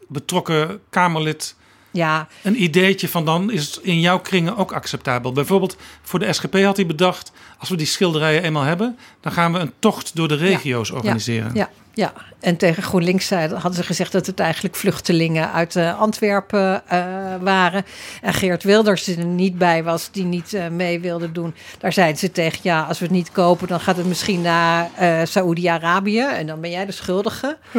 betrokken 0.09 0.81
Kamerlid 0.91 1.55
Ja, 1.91 2.29
een 2.43 2.63
ideetje 2.63 3.09
van 3.09 3.25
dan 3.25 3.51
is 3.51 3.67
het 3.67 3.85
in 3.85 4.01
jouw 4.01 4.21
kringen 4.21 4.57
ook 4.57 4.73
acceptabel. 4.73 5.33
Bijvoorbeeld 5.33 5.77
voor 6.03 6.19
de 6.19 6.33
SGP 6.33 6.63
had 6.63 6.77
hij 6.77 6.87
bedacht, 6.87 7.33
als 7.59 7.69
we 7.69 7.77
die 7.77 7.87
schilderijen 7.87 8.43
eenmaal 8.43 8.63
hebben, 8.63 8.99
dan 9.21 9.33
gaan 9.33 9.53
we 9.53 9.59
een 9.59 9.73
tocht 9.79 10.17
door 10.17 10.29
de 10.29 10.35
regio's 10.35 10.91
organiseren. 10.91 11.55
ja, 11.55 11.71
ja. 11.95 12.13
En 12.41 12.57
tegen 12.57 12.83
GroenLinks 12.83 13.27
zeiden- 13.27 13.59
hadden 13.59 13.81
ze 13.81 13.87
gezegd 13.87 14.13
dat 14.13 14.27
het 14.27 14.41
eigenlijk 14.41 14.77
vluchtelingen 14.77 15.53
uit 15.53 15.77
eh, 15.77 16.01
Antwerpen 16.01 16.83
eh, 16.89 17.05
waren. 17.41 17.85
En 18.23 18.35
Geert 18.35 18.63
Wilders 18.63 19.05
die 19.05 19.17
er 19.17 19.25
niet 19.25 19.59
bij 19.59 19.85
was, 19.85 20.11
die 20.11 20.25
niet 20.25 20.55
eh, 20.55 20.69
mee 20.69 21.01
wilde 21.01 21.33
doen. 21.33 21.55
Daar 21.79 21.93
zeiden 21.93 22.19
ze 22.19 22.33
tegen, 22.33 22.59
ja, 22.63 22.83
als 22.83 22.99
we 22.99 23.05
het 23.05 23.15
niet 23.15 23.33
kopen, 23.33 23.69
dan 23.69 23.81
gaat 23.81 23.97
het 23.97 24.07
misschien 24.07 24.41
naar 24.41 24.91
eh 24.97 25.21
Saoedi-Arabië. 25.25 26.21
En 26.21 26.47
dan 26.47 26.61
ben 26.61 26.71
jij 26.71 26.87
de 26.87 26.93
schuldige. 26.93 27.57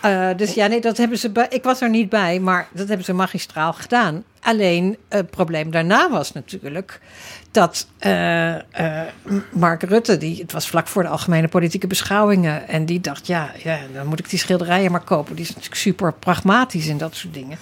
Eh, 0.00 0.28
dus 0.36 0.54
ja, 0.54 0.66
nee, 0.66 0.80
dat 0.80 0.96
hebben 0.96 1.18
ze 1.18 1.30
bij. 1.30 1.46
Ik 1.50 1.62
was 1.62 1.80
er 1.80 1.90
niet 1.90 2.08
bij, 2.08 2.38
maar 2.38 2.68
dat 2.72 2.88
hebben 2.88 3.06
ze 3.06 3.12
magistraal 3.12 3.72
gedaan. 3.72 4.24
Alleen 4.40 4.96
het 5.08 5.30
probleem 5.30 5.70
daarna 5.70 6.10
was 6.10 6.32
natuurlijk 6.32 7.00
dat 7.50 7.86
eh, 7.98 8.54
eh, 8.54 9.08
Mark 9.50 9.82
Rutte, 9.82 10.16
die, 10.16 10.40
het 10.40 10.52
was 10.52 10.68
vlak 10.68 10.86
voor 10.86 11.02
de 11.02 11.08
algemene 11.08 11.48
politieke 11.48 11.86
beschouwingen, 11.86 12.68
en 12.68 12.84
die 12.84 13.00
dacht, 13.00 13.26
ja, 13.26 13.52
ja, 13.62 13.78
dan 13.94 14.06
moet 14.06 14.18
ik 14.18 14.30
die 14.30 14.38
schilderijen 14.38 14.90
maar 14.90 15.04
kopen. 15.04 15.34
Die 15.34 15.44
is 15.44 15.48
natuurlijk 15.48 15.80
super 15.80 16.12
pragmatisch 16.12 16.88
en 16.88 16.98
dat 16.98 17.14
soort 17.14 17.34
dingen. 17.34 17.58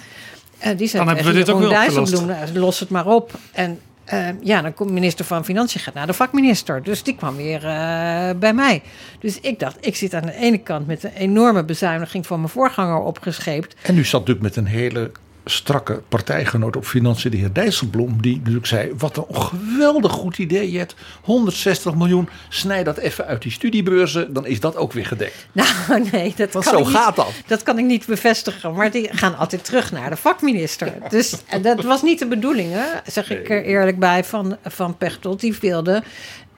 En 0.57 0.77
die 0.77 0.87
zei 0.87 1.05
Dan 1.05 1.15
hebben 1.15 1.33
we 1.33 1.39
dit 1.39 1.49
ook 1.49 1.59
weer 1.59 2.49
los 2.53 2.79
het 2.79 2.89
maar 2.89 3.05
op. 3.05 3.31
En 3.51 3.79
eh, 4.09 4.27
ja, 4.41 4.61
dan 4.61 4.73
komt 4.73 4.91
minister 4.91 5.25
van 5.25 5.45
Financiën 5.45 5.81
gaat 5.81 5.93
naar 5.93 6.07
de 6.07 6.13
vakminister. 6.13 6.83
Dus 6.83 7.03
die 7.03 7.15
kwam 7.15 7.35
weer 7.35 7.65
eh, 7.65 8.29
bij 8.39 8.53
mij. 8.53 8.81
Dus 9.19 9.39
ik 9.39 9.59
dacht, 9.59 9.77
ik 9.79 9.95
zit 9.95 10.13
aan 10.13 10.25
de 10.25 10.33
ene 10.33 10.57
kant 10.57 10.87
met 10.87 11.03
een 11.03 11.13
enorme 11.13 11.63
bezuiniging 11.63 12.27
van 12.27 12.37
mijn 12.39 12.51
voorganger 12.51 12.99
opgescheept. 12.99 13.75
En 13.81 13.97
u 13.97 14.05
zat 14.05 14.19
natuurlijk 14.19 14.55
met 14.55 14.55
een 14.55 14.71
hele 14.71 15.11
strakke 15.45 16.01
partijgenoot 16.09 16.75
op 16.75 16.85
financiën, 16.85 17.31
de 17.31 17.37
heer 17.37 17.53
Dijsselbloem, 17.53 18.21
die 18.21 18.37
natuurlijk 18.37 18.65
zei: 18.65 18.93
Wat 18.97 19.17
een 19.17 19.41
geweldig 19.41 20.11
goed 20.11 20.37
idee, 20.37 20.71
Jet. 20.71 20.95
160 21.21 21.95
miljoen, 21.95 22.29
snij 22.49 22.83
dat 22.83 22.97
even 22.97 23.25
uit 23.25 23.41
die 23.41 23.51
studiebeurzen, 23.51 24.33
dan 24.33 24.45
is 24.45 24.59
dat 24.59 24.75
ook 24.75 24.93
weer 24.93 25.05
gedekt. 25.05 25.47
Nou, 25.87 26.07
nee, 26.11 26.33
dat 26.35 26.53
Want 26.53 26.65
kan 26.65 26.73
zo 26.73 26.79
ik 26.79 26.85
niet, 26.85 26.95
gaat 26.95 27.15
dat. 27.15 27.31
Dat 27.47 27.63
kan 27.63 27.79
ik 27.79 27.85
niet 27.85 28.05
bevestigen, 28.05 28.73
maar 28.73 28.91
die 28.91 29.09
gaan 29.11 29.37
altijd 29.37 29.63
terug 29.65 29.91
naar 29.91 30.09
de 30.09 30.15
vakminister. 30.15 30.93
Dus 31.09 31.35
dat 31.61 31.83
was 31.83 32.01
niet 32.01 32.19
de 32.19 32.27
bedoeling, 32.27 32.71
hè, 32.71 32.85
zeg 33.05 33.29
ik 33.31 33.49
er 33.49 33.63
eerlijk 33.63 33.99
bij, 33.99 34.23
van, 34.23 34.57
van 34.63 34.97
Pechtold. 34.97 35.39
Die 35.39 35.55
wilde, 35.61 36.03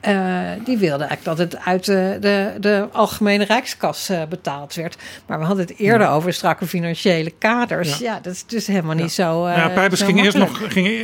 eh, 0.01 0.15
die 0.65 0.77
wilde 0.77 1.03
eigenlijk 1.03 1.23
dat 1.23 1.37
het 1.37 1.65
uit 1.65 1.85
de, 1.85 2.17
de, 2.19 2.53
de 2.59 2.87
algemene 2.91 3.43
rijkskas 3.43 4.09
eh, 4.09 4.21
betaald 4.29 4.73
werd. 4.75 4.97
Maar 5.25 5.39
we 5.39 5.45
hadden 5.45 5.65
het 5.67 5.77
eerder 5.77 6.07
over 6.09 6.33
strakke 6.33 6.67
financiële 6.67 7.31
kaders. 7.37 7.97
Ja, 7.97 8.19
dat 8.21 8.33
is 8.33 8.45
dus 8.45 8.67
helemaal 8.67 8.95
niet 8.95 9.11
zo. 9.11 9.45
eh, 9.45 9.55
ja, 9.55 9.69
Pijpers 9.69 9.99
zo 9.99 10.05
ging 10.05 10.23
eerst 10.23 10.37
nog 10.37 10.73
ging 10.73 10.87
eh, 10.87 11.03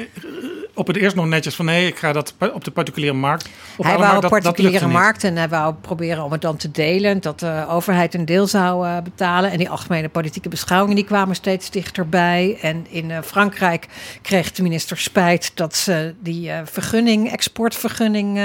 op 0.78 0.88
het 0.88 0.96
eerst 0.96 1.16
nog 1.16 1.26
netjes 1.26 1.56
van 1.56 1.66
nee, 1.66 1.88
ik 1.88 1.98
ga 1.98 2.12
dat 2.14 2.34
op 2.54 2.64
de 2.64 2.72
particuliere 2.72 3.16
markt. 3.16 3.50
Hij 3.82 3.98
wou 3.98 4.12
dat- 4.14 4.22
dat 4.22 4.32
particuliere 4.32 4.88
markt 4.88 5.24
en 5.24 5.36
hij 5.36 5.50
wou 5.50 5.74
proberen 5.82 6.24
om 6.24 6.32
het 6.32 6.42
dan 6.42 6.58
te 6.58 6.72
delen. 6.72 7.22
Dat 7.22 7.40
de 7.40 7.66
overheid 7.70 8.14
een 8.14 8.26
deel 8.26 8.48
zou 8.48 8.88
eh, 8.88 8.98
betalen. 9.04 9.52
En 9.52 9.58
die 9.58 9.70
algemene 9.70 10.10
politieke 10.10 10.50
beschouwingen 10.50 10.96
die 10.96 11.06
kwamen 11.06 11.36
steeds 11.36 11.70
dichterbij. 11.70 12.58
En 12.62 12.86
in 12.90 13.12
eh, 13.12 13.18
Frankrijk 13.22 13.88
kreeg 14.22 14.52
de 14.52 14.64
minister 14.64 14.98
spijt 14.98 15.52
dat 15.56 15.76
ze 15.76 16.14
die 16.20 16.52
eh, 16.52 16.60
vergunning, 16.66 17.32
exportvergunning, 17.32 18.40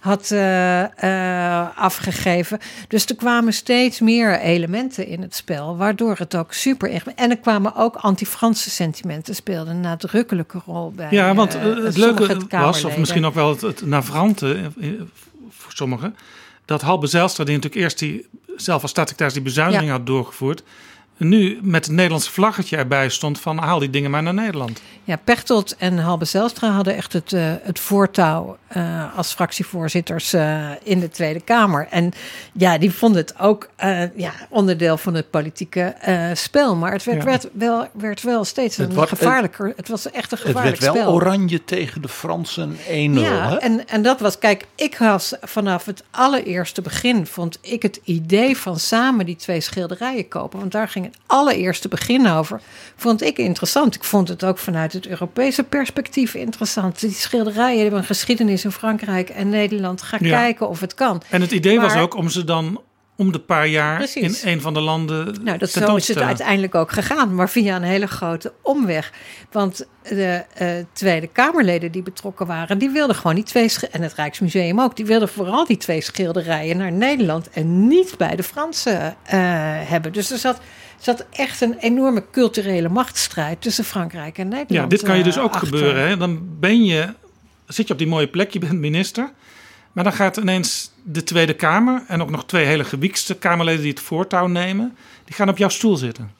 had 0.00 0.34
afgegeven. 1.76 2.58
Dus 2.88 3.06
er 3.06 3.14
kwamen 3.14 3.52
steeds 3.52 4.00
meer 4.00 4.40
elementen 4.40 5.06
in 5.06 5.22
het 5.22 5.34
spel, 5.34 5.76
waardoor 5.76 6.16
het 6.18 6.36
ook 6.36 6.52
super 6.52 7.02
En 7.16 7.30
er 7.30 7.38
kwamen 7.38 7.74
ook 7.76 7.96
anti-Franse 7.96 8.70
sentimenten, 8.70 9.34
speelden 9.34 9.74
een 9.74 9.80
nadrukkelijke 9.80 10.60
rol 10.66 10.90
bij. 10.90 11.06
Ja, 11.10 11.34
want 11.34 11.56
het 11.62 11.94
sommige 11.94 12.26
leuke 12.26 12.46
was, 12.48 12.84
of 12.84 12.96
misschien 12.96 13.24
ook 13.24 13.34
wel 13.34 13.48
het, 13.50 13.60
het 13.60 13.86
navrante, 13.86 14.70
eh, 14.80 14.88
voor 15.50 15.72
sommigen, 15.72 16.16
dat 16.64 16.82
Halbe 16.82 17.06
Zijlstra, 17.06 17.44
die 17.44 17.54
natuurlijk 17.54 17.82
eerst 17.82 17.98
die, 17.98 18.26
zelf 18.56 18.82
als 18.82 18.90
staatssecretaris 18.90 19.34
die 19.34 19.42
bezuiniging 19.42 19.90
Ja. 19.90 19.96
had 19.96 20.06
doorgevoerd, 20.06 20.62
nu 21.24 21.58
met 21.62 21.84
het 21.84 21.94
Nederlandse 21.94 22.30
vlaggetje 22.32 22.76
erbij 22.76 23.08
stond 23.08 23.40
van 23.40 23.58
haal 23.58 23.78
die 23.78 23.90
dingen 23.90 24.10
maar 24.10 24.22
naar 24.22 24.34
Nederland. 24.34 24.80
Ja, 25.04 25.16
Pechtold 25.24 25.76
en 25.76 25.98
Halbe 25.98 26.24
Zijlstra 26.24 26.70
hadden 26.70 26.96
echt 26.96 27.12
het, 27.12 27.32
eh, 27.32 27.52
het 27.62 27.80
voortouw 27.80 28.56
eh, 28.68 29.16
als 29.16 29.32
fractievoorzitters 29.32 30.32
eh, 30.32 30.68
in 30.82 31.00
de 31.00 31.08
Tweede 31.08 31.40
Kamer. 31.40 31.86
En 31.90 32.12
ja, 32.52 32.78
die 32.78 32.90
vonden 32.92 33.20
het 33.20 33.38
ook 33.38 33.68
eh, 33.76 34.16
ja, 34.16 34.32
onderdeel 34.48 34.96
van 34.96 35.14
het 35.14 35.30
politieke 35.30 35.80
eh, 35.80 36.30
spel. 36.34 36.76
Maar 36.76 36.92
het 36.92 37.04
werd, 37.04 37.18
Ja. 37.18 37.24
werd, 37.24 37.48
wel, 37.52 37.88
werd 37.92 38.22
wel 38.22 38.44
steeds 38.44 38.76
Het 38.76 38.96
een 38.96 39.08
gevaarlijker. 39.08 39.72
Het 39.76 39.88
was 39.88 40.10
echt 40.10 40.32
een 40.32 40.38
Het 40.38 40.46
werd 40.46 40.56
gevaarlijk 40.56 40.80
wel 40.80 40.94
spel. 40.94 41.12
oranje 41.12 41.64
tegen 41.64 42.02
de 42.02 42.08
Fransen 42.08 42.76
1-0. 42.76 42.80
Ja, 43.20 43.48
hè? 43.48 43.56
en, 43.56 43.88
en 43.88 44.02
dat 44.02 44.20
was, 44.20 44.38
kijk, 44.38 44.66
ik 44.74 44.96
was 44.98 45.34
vanaf 45.42 45.84
het 45.84 46.02
allereerste 46.10 46.82
begin, 46.82 47.26
vond 47.26 47.58
ik 47.60 47.82
het 47.82 48.00
idee 48.04 48.56
van 48.56 48.78
samen 48.78 49.26
die 49.26 49.36
twee 49.36 49.60
schilderijen 49.60 50.28
kopen, 50.28 50.58
want 50.58 50.72
daar 50.72 50.88
ging 50.88 51.04
het 51.04 51.11
allereerste 51.26 51.88
begin 51.88 52.26
over, 52.26 52.60
vond 52.96 53.22
ik 53.22 53.38
interessant. 53.38 53.94
Ik 53.94 54.04
vond 54.04 54.28
het 54.28 54.44
ook 54.44 54.58
vanuit 54.58 54.92
het 54.92 55.06
Europese 55.06 55.62
perspectief 55.64 56.34
interessant. 56.34 57.00
Die 57.00 57.10
schilderijen 57.10 57.80
hebben 57.80 57.98
een 57.98 58.04
geschiedenis 58.04 58.64
in 58.64 58.72
Frankrijk 58.72 59.28
en 59.30 59.48
Nederland. 59.48 60.02
Ga 60.02 60.16
Ja. 60.20 60.38
kijken 60.38 60.68
of 60.68 60.80
het 60.80 60.94
kan. 60.94 61.22
En 61.30 61.40
het 61.40 61.52
idee 61.52 61.80
was 61.80 61.94
ook 61.96 62.14
om 62.14 62.28
ze 62.28 62.44
dan 62.44 62.80
om 63.16 63.32
de 63.32 63.38
paar 63.38 63.66
jaar 63.66 63.96
Precies. 63.96 64.42
in 64.42 64.52
een 64.52 64.60
van 64.60 64.74
de 64.74 64.80
landen 64.80 65.36
Nou, 65.42 65.58
dat 65.58 65.70
zo 65.70 65.96
is 65.96 66.08
het 66.08 66.20
uiteindelijk 66.20 66.74
ook 66.74 66.92
gegaan, 66.92 67.34
maar 67.34 67.50
via 67.50 67.76
een 67.76 67.82
hele 67.82 68.06
grote 68.06 68.52
omweg. 68.62 69.12
Want 69.50 69.86
de 70.02 70.44
eh, 70.54 70.68
Tweede 70.92 71.26
Kamerleden 71.26 71.92
die 71.92 72.02
betrokken 72.02 72.46
waren, 72.46 72.78
die 72.78 72.90
wilden 72.90 73.16
gewoon 73.16 73.34
die 73.34 73.44
twee, 73.44 73.70
en 73.90 74.02
het 74.02 74.14
Rijksmuseum 74.14 74.80
ook, 74.80 74.96
die 74.96 75.04
wilden 75.04 75.28
vooral 75.28 75.66
die 75.66 75.76
twee 75.76 76.00
schilderijen 76.00 76.76
naar 76.76 76.92
Nederland 76.92 77.50
en 77.50 77.88
niet 77.88 78.14
bij 78.18 78.36
de 78.36 78.42
Fransen 78.42 79.16
eh, 79.22 79.38
hebben. 79.88 80.12
Dus 80.12 80.30
er 80.30 80.38
zat, 80.38 80.60
zat 81.02 81.26
echt 81.30 81.60
een 81.60 81.78
enorme 81.78 82.22
culturele 82.30 82.88
machtsstrijd 82.88 83.60
tussen 83.60 83.84
Frankrijk 83.84 84.38
en 84.38 84.48
Nederland. 84.48 84.70
Ja, 84.70 84.86
dit 84.86 85.02
kan 85.02 85.16
je 85.16 85.22
dus 85.22 85.36
eh, 85.36 85.42
ook 85.42 85.52
achter. 85.52 85.68
gebeuren. 85.68 86.08
Hè? 86.08 86.16
Dan 86.16 86.40
ben 86.60 86.84
je, 86.84 87.14
zit 87.66 87.86
je 87.86 87.92
op 87.92 87.98
die 87.98 88.08
mooie 88.08 88.28
plek, 88.28 88.50
je 88.50 88.58
bent 88.58 88.72
minister. 88.72 89.30
Maar 89.92 90.04
dan 90.04 90.12
gaat 90.12 90.36
ineens 90.36 90.90
de 91.02 91.24
Tweede 91.24 91.54
Kamer 91.54 92.02
en 92.08 92.22
ook 92.22 92.30
nog 92.30 92.46
twee 92.46 92.64
hele 92.64 92.84
gewiekste 92.84 93.34
Kamerleden 93.34 93.80
die 93.80 93.90
het 93.90 94.00
voortouw 94.00 94.46
nemen, 94.46 94.96
die 95.24 95.34
gaan 95.34 95.48
op 95.48 95.58
jouw 95.58 95.68
stoel 95.68 95.96
zitten. 95.96 96.30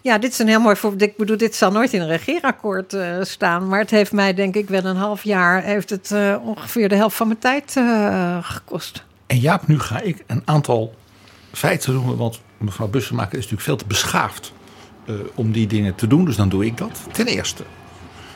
Ja, 0.00 0.18
dit 0.18 0.32
is 0.32 0.38
een 0.38 0.48
heel 0.48 0.60
mooi 0.60 0.76
voorbeeld. 0.76 1.02
Ik 1.10 1.16
bedoel, 1.16 1.36
dit 1.36 1.54
zal 1.54 1.70
nooit 1.70 1.92
in 1.92 2.00
een 2.00 2.08
regeerakkoord 2.08 2.92
eh, 2.92 3.16
staan. 3.22 3.68
Maar 3.68 3.78
het 3.78 3.90
heeft 3.90 4.12
mij, 4.12 4.34
denk 4.34 4.54
ik, 4.54 4.68
wel 4.68 4.84
een 4.84 4.96
half 4.96 5.24
jaar... 5.24 5.62
heeft 5.62 5.90
het 5.90 6.10
eh, 6.10 6.36
ongeveer 6.42 6.88
de 6.88 6.94
helft 6.94 7.16
van 7.16 7.26
mijn 7.26 7.38
tijd 7.38 7.76
eh, 7.76 8.38
gekost. 8.42 9.04
En 9.26 9.38
Jaap, 9.38 9.66
nu 9.66 9.78
ga 9.78 10.00
ik 10.00 10.24
een 10.26 10.42
aantal 10.44 10.94
feiten 11.52 11.94
noemen. 11.94 12.16
Want 12.16 12.40
mevrouw 12.64 12.88
Bussemaker 12.88 13.32
is 13.38 13.48
natuurlijk 13.50 13.62
veel 13.62 13.76
te 13.76 13.86
beschaafd 13.86 14.52
eh, 15.06 15.14
om 15.34 15.52
die 15.52 15.66
dingen 15.66 15.94
te 15.94 16.06
doen. 16.06 16.24
Dus 16.24 16.36
dan 16.36 16.48
doe 16.48 16.64
ik 16.64 16.76
dat. 16.76 17.00
Ten 17.12 17.26
eerste, 17.26 17.62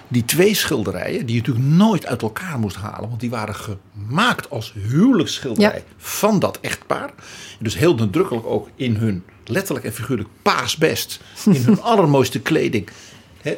die 0.08 0.24
twee 0.24 0.54
schilderijen 0.54 1.26
die 1.26 1.34
je 1.34 1.40
natuurlijk 1.40 1.66
nooit 1.66 2.06
uit 2.06 2.22
elkaar 2.22 2.58
moest 2.58 2.76
halen. 2.76 3.08
Want 3.08 3.20
die 3.20 3.30
waren 3.30 3.54
gemaakt 3.54 4.50
als 4.50 4.74
huwelijksschilderij 4.88 5.82
Ja. 5.86 5.94
van 5.96 6.38
dat 6.38 6.58
echtpaar. 6.60 7.10
Dus 7.58 7.76
heel 7.76 7.94
nadrukkelijk 7.94 8.46
ook 8.46 8.68
in 8.74 8.96
hun 8.96 9.24
letterlijk 9.44 9.86
en 9.86 9.92
figuurlijk 9.92 10.28
paasbest. 10.42 11.20
In 11.44 11.62
hun 11.64 11.80
allermooiste 11.92 12.40
kleding. 12.40 12.88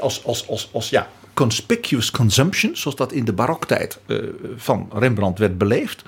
Als, 0.01 0.25
als, 0.25 0.49
als, 0.49 0.69
als 0.73 0.91
ja, 0.91 1.09
conspicuous 1.35 2.11
consumption. 2.11 2.77
Zoals 2.77 2.97
dat 2.97 3.13
in 3.13 3.25
de 3.25 3.33
baroktijd 3.33 3.99
eh, 4.07 4.17
van 4.57 4.89
Rembrandt 4.93 5.39
werd 5.39 5.59
beleefd. 5.59 6.03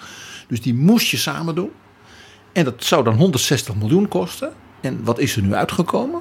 Dus 0.49 0.61
die 0.61 0.75
moest 0.75 1.07
je 1.07 1.17
samen 1.17 1.55
doen. 1.55 1.71
En 2.53 2.65
dat 2.65 2.85
zou 2.85 3.05
dan 3.05 3.17
160 3.17 3.75
miljoen 3.75 4.09
kosten. 4.09 4.53
En 4.81 5.05
wat 5.05 5.19
is 5.19 5.37
er 5.37 5.43
nu 5.43 5.55
uitgekomen? 5.55 6.21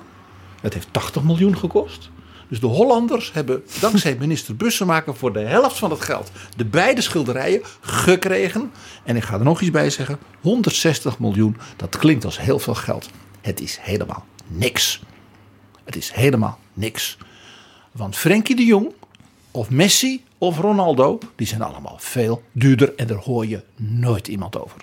Het 0.62 0.74
heeft 0.74 0.88
80 0.91 1.24
miljoen 1.24 1.58
gekost. 1.58 2.10
Dus 2.48 2.60
de 2.60 2.68
Hollanders 2.68 3.34
hebben 3.34 3.64
dankzij 3.80 4.16
minister 4.20 4.56
Bussemaker 4.56 5.16
voor 5.16 5.34
de 5.34 5.40
helft 5.40 5.78
van 5.78 5.91
het 5.91 6.02
geld 6.02 6.32
de 6.56 6.66
beide 6.66 7.02
schilderijen 7.02 7.62
gekregen. 7.82 8.72
En 9.03 9.16
ik 9.16 9.24
ga 9.24 9.34
er 9.34 9.44
nog 9.44 9.62
iets 9.62 9.72
bij 9.72 9.90
zeggen: 9.90 10.20
160 10.41 11.20
miljoen, 11.20 11.58
dat 11.76 11.98
klinkt 11.98 12.26
als 12.26 12.40
heel 12.40 12.60
veel 12.60 12.76
geld. 12.76 13.10
Het 13.41 13.62
is 13.62 13.78
helemaal 13.82 14.26
niks. 14.48 15.02
Het 15.84 15.95
is 15.95 16.12
helemaal 16.12 16.60
niks. 16.74 17.18
Want 17.91 18.16
Frenkie 18.16 18.56
de 18.56 18.66
Jong, 18.66 18.94
of 19.52 19.70
Messi 19.70 20.24
of 20.38 20.60
Ronaldo, 20.60 21.20
die 21.36 21.48
zijn 21.48 21.62
allemaal 21.62 21.98
veel 21.99 22.44
duurder 22.52 22.95
en 22.95 23.08
daar 23.08 23.18
hoor 23.18 23.45
je 23.45 23.64
nooit 23.76 24.28
iemand 24.28 24.60
over. 24.62 24.82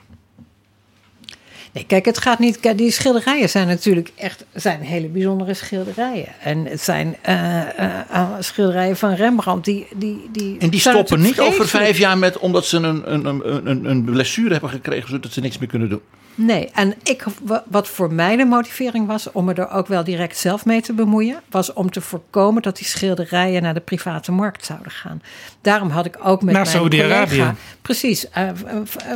Nee, 1.72 1.84
kijk, 1.86 2.04
het 2.04 2.18
gaat 2.18 2.38
niet. 2.38 2.60
kijk, 2.60 2.78
Die 2.78 2.90
schilderijen 2.90 3.48
zijn 3.48 3.66
natuurlijk 3.66 4.12
echt 4.16 4.44
zijn 4.52 4.80
hele 4.80 5.08
bijzondere 5.08 5.54
schilderijen. 5.54 6.28
En 6.40 6.66
het 6.66 6.80
zijn 6.80 7.16
eh, 7.22 7.60
eh, 7.60 8.00
eh, 8.10 8.30
schilderijen 8.38 8.96
van 8.96 9.14
Rembrandt 9.14 9.64
die. 9.64 9.86
die, 9.96 10.28
die 10.32 10.58
En 10.58 10.70
die 10.70 10.80
stoppen 10.80 11.20
niet 11.20 11.40
over 11.40 11.68
vijf 11.68 11.98
jaar 11.98 12.18
met 12.18 12.38
omdat 12.38 12.66
ze 12.66 12.76
een, 12.76 13.12
een, 13.12 13.24
een, 13.26 13.66
een, 13.66 13.84
een 13.84 14.04
blessure 14.04 14.52
hebben 14.52 14.70
gekregen, 14.70 15.08
zodat 15.08 15.32
ze 15.32 15.40
niks 15.40 15.58
meer 15.58 15.68
kunnen 15.68 15.88
doen. 15.88 16.00
Nee, 16.40 16.70
en 16.74 16.94
ik, 17.02 17.24
wa- 17.42 17.64
wat 17.66 17.88
voor 17.88 18.12
mij 18.12 18.36
de 18.36 18.44
motivering 18.44 19.06
was 19.06 19.32
om 19.32 19.44
me 19.44 19.54
er 19.54 19.70
ook 19.70 19.86
wel 19.86 20.04
direct 20.04 20.36
zelf 20.36 20.64
mee 20.64 20.80
te 20.80 20.92
bemoeien, 20.92 21.40
was 21.50 21.72
om 21.72 21.90
te 21.90 22.00
voorkomen 22.00 22.62
dat 22.62 22.76
die 22.76 22.86
schilderijen 22.86 23.62
naar 23.62 23.74
de 23.74 23.80
private 23.80 24.32
markt 24.32 24.64
zouden 24.64 24.90
gaan. 24.90 25.22
Daarom 25.60 25.90
had 25.90 26.06
ik 26.06 26.16
ook 26.22 26.42
met 26.42 26.54
Naar 26.54 26.62
mijn 26.62 26.76
collega, 27.36 27.54
precies, 27.82 28.28
eh, 28.30 28.48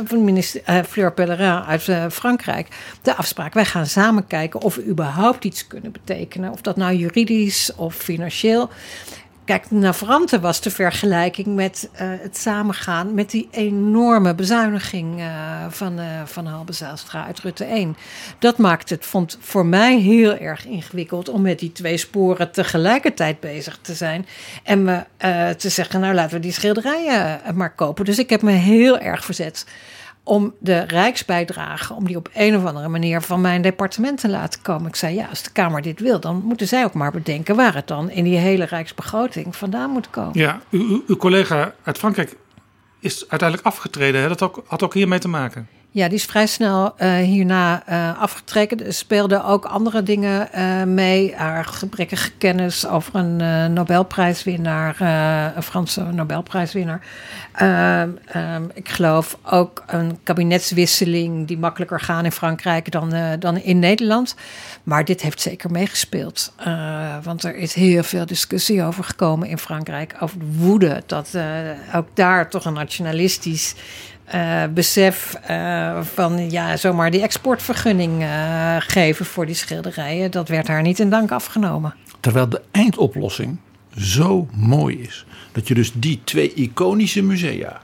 van 0.05 0.23
minister 0.23 0.61
eh, 0.65 0.79
Fleur 0.89 1.13
Pellerin 1.13 1.63
uit 1.63 1.87
eh, 1.87 2.05
Frankrijk, 2.11 2.67
de 3.01 3.15
afspraak. 3.15 3.53
Wij 3.53 3.65
gaan 3.65 3.85
samen 3.85 4.27
kijken 4.27 4.61
of 4.61 4.75
we 4.75 4.85
überhaupt 4.85 5.43
iets 5.45 5.67
kunnen 5.67 5.91
betekenen, 5.91 6.51
of 6.51 6.61
dat 6.61 6.75
nou 6.75 6.95
juridisch 6.95 7.71
of 7.75 7.95
financieel. 7.95 8.69
Kijk, 9.45 9.71
Navrante 9.71 10.39
was 10.39 10.61
de 10.61 10.71
vergelijking 10.71 11.47
met 11.47 11.89
eh, 11.93 12.07
het 12.07 12.37
samengaan 12.37 13.13
met 13.13 13.31
die 13.31 13.47
enorme 13.51 14.35
bezuiniging 14.35 15.19
eh, 15.19 15.65
van, 15.69 15.99
eh 15.99 16.05
van 16.25 16.45
Halbe 16.45 16.73
Zijlstra 16.73 17.25
uit 17.25 17.39
Rutte 17.39 17.63
1. 17.63 17.97
Dat 18.39 18.57
maakt 18.57 18.89
het, 18.89 19.05
vond 19.05 19.37
voor 19.41 19.65
mij 19.65 19.99
heel 19.99 20.37
erg 20.37 20.65
ingewikkeld 20.65 21.29
om 21.29 21.41
met 21.41 21.59
die 21.59 21.71
twee 21.71 21.97
sporen 21.97 22.51
tegelijkertijd 22.51 23.39
bezig 23.39 23.79
te 23.81 23.93
zijn. 23.93 24.25
En 24.63 24.83
me 24.83 25.03
te 25.57 25.69
zeggen, 25.69 25.99
nou 25.99 26.13
laten 26.13 26.35
we 26.35 26.41
die 26.41 26.51
schilderijen 26.51 27.41
maar 27.53 27.75
kopen. 27.75 28.05
Dus 28.05 28.19
ik 28.19 28.29
heb 28.29 28.41
me 28.41 28.51
heel 28.51 28.99
erg 28.99 29.25
verzet 29.25 29.65
om 30.23 30.53
de 30.59 30.79
rijksbijdrage, 30.79 31.93
om 31.93 32.07
die 32.07 32.15
op 32.15 32.29
een 32.33 32.55
of 32.55 32.65
andere 32.65 32.87
manier 32.87 33.21
van 33.21 33.41
mijn 33.41 33.61
departement 33.61 34.19
te 34.19 34.29
laten 34.29 34.61
komen. 34.61 34.87
Ik 34.87 34.95
zei, 34.95 35.15
ja, 35.15 35.27
als 35.27 35.43
de 35.43 35.51
Kamer 35.51 35.81
dit 35.81 35.99
wil, 35.99 36.19
dan 36.19 36.41
moeten 36.45 36.67
zij 36.67 36.83
ook 36.83 36.93
maar 36.93 37.11
bedenken 37.11 37.55
waar 37.55 37.75
het 37.75 37.87
dan 37.87 38.09
in 38.09 38.23
die 38.23 38.37
hele 38.37 38.65
rijksbegroting 38.65 39.55
vandaan 39.55 39.89
moet 39.89 40.09
komen. 40.09 40.39
Ja, 40.39 40.61
uw, 40.69 41.03
uw- 41.07 41.15
collega 41.15 41.73
uit 41.83 41.97
Frankrijk 41.97 42.35
is 42.99 43.19
uiteindelijk 43.29 43.67
afgetreden. 43.67 44.21
Hè? 44.21 44.27
Dat 44.27 44.41
ook, 44.41 44.63
had 44.67 44.83
ook 44.83 44.93
hiermee 44.93 45.19
te 45.19 45.27
maken. 45.27 45.67
Ja, 45.95 46.07
die 46.07 46.17
is 46.17 46.25
vrij 46.25 46.47
snel 46.47 46.97
eh, 46.97 47.15
hierna 47.15 47.83
eh, 47.85 48.21
afgetreden. 48.21 48.85
Er 48.85 48.93
speelden 48.93 49.45
ook 49.45 49.65
andere 49.65 50.03
dingen 50.03 50.51
eh, 50.51 50.83
mee. 50.83 51.35
Haar 51.35 51.65
gebrekkige 51.65 52.31
kennis 52.37 52.87
over 52.87 53.15
een 53.15 53.73
Nobelprijswinnaar, 53.73 55.01
een 55.55 55.63
Franse 55.63 56.03
Nobelprijswinnaar. 56.03 57.07
Ehm, 57.53 58.09
ehm, 58.25 58.63
ik 58.73 58.89
geloof 58.89 59.37
ook 59.43 59.83
een 59.87 60.19
kabinetswisseling 60.23 61.47
die 61.47 61.57
makkelijker 61.57 61.99
gaan 61.99 62.25
in 62.25 62.31
Frankrijk 62.31 62.91
dan, 62.91 63.13
dan 63.39 63.57
in 63.57 63.79
Nederland. 63.79 64.35
Maar 64.83 65.05
dit 65.05 65.21
heeft 65.21 65.41
zeker 65.41 65.71
meegespeeld. 65.71 66.53
Want 67.23 67.43
er 67.43 67.55
is 67.55 67.73
heel 67.73 68.03
veel 68.03 68.25
discussie 68.25 68.83
over 68.83 69.03
gekomen 69.03 69.47
in 69.47 69.57
Frankrijk. 69.57 70.15
Over 70.19 70.39
de 70.39 70.55
woede 70.57 71.03
dat 71.05 71.37
ook 71.95 72.07
daar 72.13 72.49
toch 72.49 72.65
een 72.65 72.73
nationalistisch 72.73 73.75
eh, 74.25 74.63
besef 74.73 75.33
eh, 75.33 76.01
van 76.01 76.51
ja, 76.51 76.77
zomaar 76.77 77.11
die 77.11 77.21
exportvergunning 77.21 78.21
eh, 78.21 78.75
geven 78.79 79.25
voor 79.25 79.45
die 79.45 79.55
schilderijen. 79.55 80.31
Dat 80.31 80.47
werd 80.47 80.67
haar 80.67 80.81
niet 80.81 80.99
in 80.99 81.09
dank 81.09 81.31
afgenomen. 81.31 81.95
Terwijl 82.19 82.49
de 82.49 82.61
eindoplossing 82.71 83.57
zo 83.97 84.47
mooi 84.55 85.01
is. 85.01 85.25
Dat 85.51 85.67
je 85.67 85.73
dus 85.73 85.91
die 85.95 86.21
twee 86.23 86.53
iconische 86.53 87.21
musea, 87.21 87.81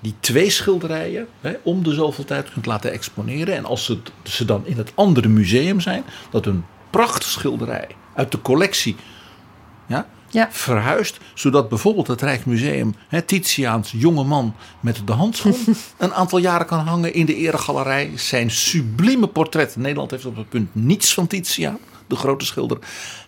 die 0.00 0.14
twee 0.20 0.50
schilderijen, 0.50 1.26
hè, 1.40 1.52
om 1.62 1.82
de 1.82 1.94
zoveel 1.94 2.24
tijd 2.24 2.52
kunt 2.52 2.66
laten 2.66 2.92
exponeren. 2.92 3.56
En 3.56 3.64
als 3.64 3.84
ze, 3.84 3.98
ze 4.22 4.44
dan 4.44 4.66
in 4.66 4.76
het 4.76 4.92
andere 4.94 5.28
museum 5.28 5.80
zijn, 5.80 6.04
dat 6.30 6.46
een 6.46 6.64
prachtige 6.90 7.30
schilderij 7.30 7.88
uit 8.14 8.32
de 8.32 8.42
collectie 8.42 8.96
ja, 9.86 10.06
Ja. 10.30 10.48
verhuist. 10.50 11.18
Zodat 11.34 11.68
bijvoorbeeld 11.68 12.06
het 12.06 12.22
Rijksmuseum 12.22 12.94
hè, 13.08 13.22
Titiaans 13.22 13.92
jonge 13.96 14.24
man 14.24 14.54
met 14.80 15.02
de 15.04 15.12
handschoen 15.12 15.56
een 15.98 16.14
aantal 16.14 16.38
jaren 16.38 16.66
kan 16.66 16.78
hangen 16.78 17.14
in 17.14 17.26
de 17.26 17.34
eregalerij. 17.34 18.10
Zijn 18.14 18.50
sublieme 18.50 19.26
portret. 19.26 19.76
Nederland 19.76 20.10
heeft 20.10 20.26
op 20.26 20.36
het 20.36 20.48
punt 20.48 20.68
niets 20.72 21.14
van 21.14 21.26
Titiaan, 21.26 21.78
de 22.06 22.16
grote 22.16 22.44
schilder. 22.44 22.78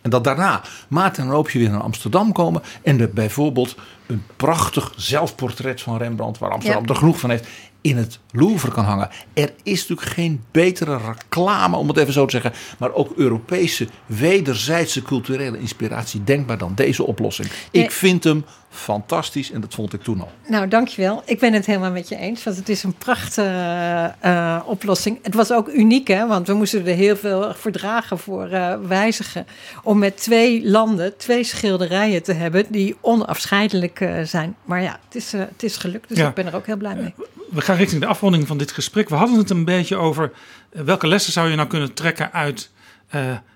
En 0.02 0.10
dat 0.10 0.24
daarna 0.24 0.62
Maarten 0.88 1.24
en 1.24 1.30
Roopje 1.30 1.58
weer 1.58 1.70
naar 1.70 1.80
Amsterdam 1.80 2.32
komen. 2.32 2.62
En 2.82 3.00
er 3.00 3.10
bijvoorbeeld 3.10 3.74
een 4.06 4.22
prachtig 4.36 4.92
zelfportret 4.96 5.80
van 5.80 5.96
Rembrandt, 5.96 6.38
waar 6.38 6.50
Amsterdam 6.50 6.84
er 6.86 6.96
genoeg 6.96 7.18
van 7.18 7.30
heeft, 7.30 7.48
in 7.82 7.96
het 7.96 8.18
Louvre 8.30 8.70
kan 8.70 8.84
hangen. 8.84 9.08
Er 9.32 9.52
is 9.62 9.80
natuurlijk 9.80 10.08
geen 10.16 10.44
betere 10.50 10.96
reclame, 10.96 11.76
om 11.76 11.88
het 11.88 11.96
even 11.96 12.12
zo 12.12 12.24
te 12.24 12.40
zeggen, 12.40 12.52
maar 12.78 12.92
ook 12.92 13.12
Europese 13.16 13.88
wederzijdse 14.06 15.02
culturele 15.02 15.58
inspiratie 15.58 16.24
denkbaar 16.24 16.58
dan 16.58 16.74
deze 16.74 17.06
oplossing. 17.06 17.48
Ik 17.70 17.90
vind 17.90 18.24
hem 18.24 18.44
fantastisch 18.72 19.50
en 19.50 19.60
dat 19.60 19.74
vond 19.74 19.92
ik 19.92 20.02
toen 20.02 20.20
al. 20.20 20.32
Nou, 20.48 20.68
dankjewel. 20.68 21.22
Ik 21.24 21.38
ben 21.38 21.52
het 21.52 21.66
helemaal 21.66 21.90
met 21.90 22.08
je 22.08 22.16
eens, 22.16 22.44
want 22.44 22.56
het 22.56 22.68
is 22.68 22.82
een 22.82 22.94
prachtige 22.94 24.14
uh, 24.24 24.60
oplossing. 24.64 25.18
Het 25.22 25.34
was 25.34 25.52
ook 25.52 25.68
uniek, 25.68 26.08
hè, 26.08 26.26
want 26.26 26.46
we 26.46 26.54
moesten 26.54 26.86
er 26.86 26.94
heel 26.94 27.16
veel 27.16 27.54
verdragen 27.54 28.18
voor 28.18 28.48
uh, 28.50 28.74
wijzigen. 28.86 29.46
Om 29.82 29.98
met 29.98 30.16
twee 30.16 30.68
landen 30.68 31.16
twee 31.16 31.44
schilderijen 31.44 32.22
te 32.22 32.32
hebben 32.32 32.64
die 32.68 32.96
onafscheidelijk 33.00 34.00
uh, 34.00 34.22
zijn. 34.22 34.56
Maar 34.64 34.82
ja, 34.82 34.98
het 35.04 35.14
is, 35.14 35.32
het 35.32 35.62
is 35.62 35.76
gelukt, 35.76 36.08
dus 36.08 36.18
ja. 36.18 36.28
ik 36.28 36.34
ben 36.34 36.46
er 36.46 36.56
ook 36.56 36.66
heel 36.66 36.76
blij 36.76 36.94
mee. 36.94 37.14
We 37.50 37.60
gaan 37.60 37.76
richting 37.76 38.00
de 38.00 38.06
afronding 38.06 38.46
van 38.46 38.58
dit 38.58 38.72
gesprek. 38.72 39.08
We 39.08 39.14
hadden 39.14 39.38
het 39.38 39.50
een 39.50 39.64
beetje 39.64 39.96
over 39.96 40.32
welke 40.70 41.06
lessen 41.06 41.32
zou 41.32 41.48
je 41.48 41.56
nou 41.56 41.68
kunnen 41.68 41.94
trekken 41.94 42.32
uit 42.32 42.70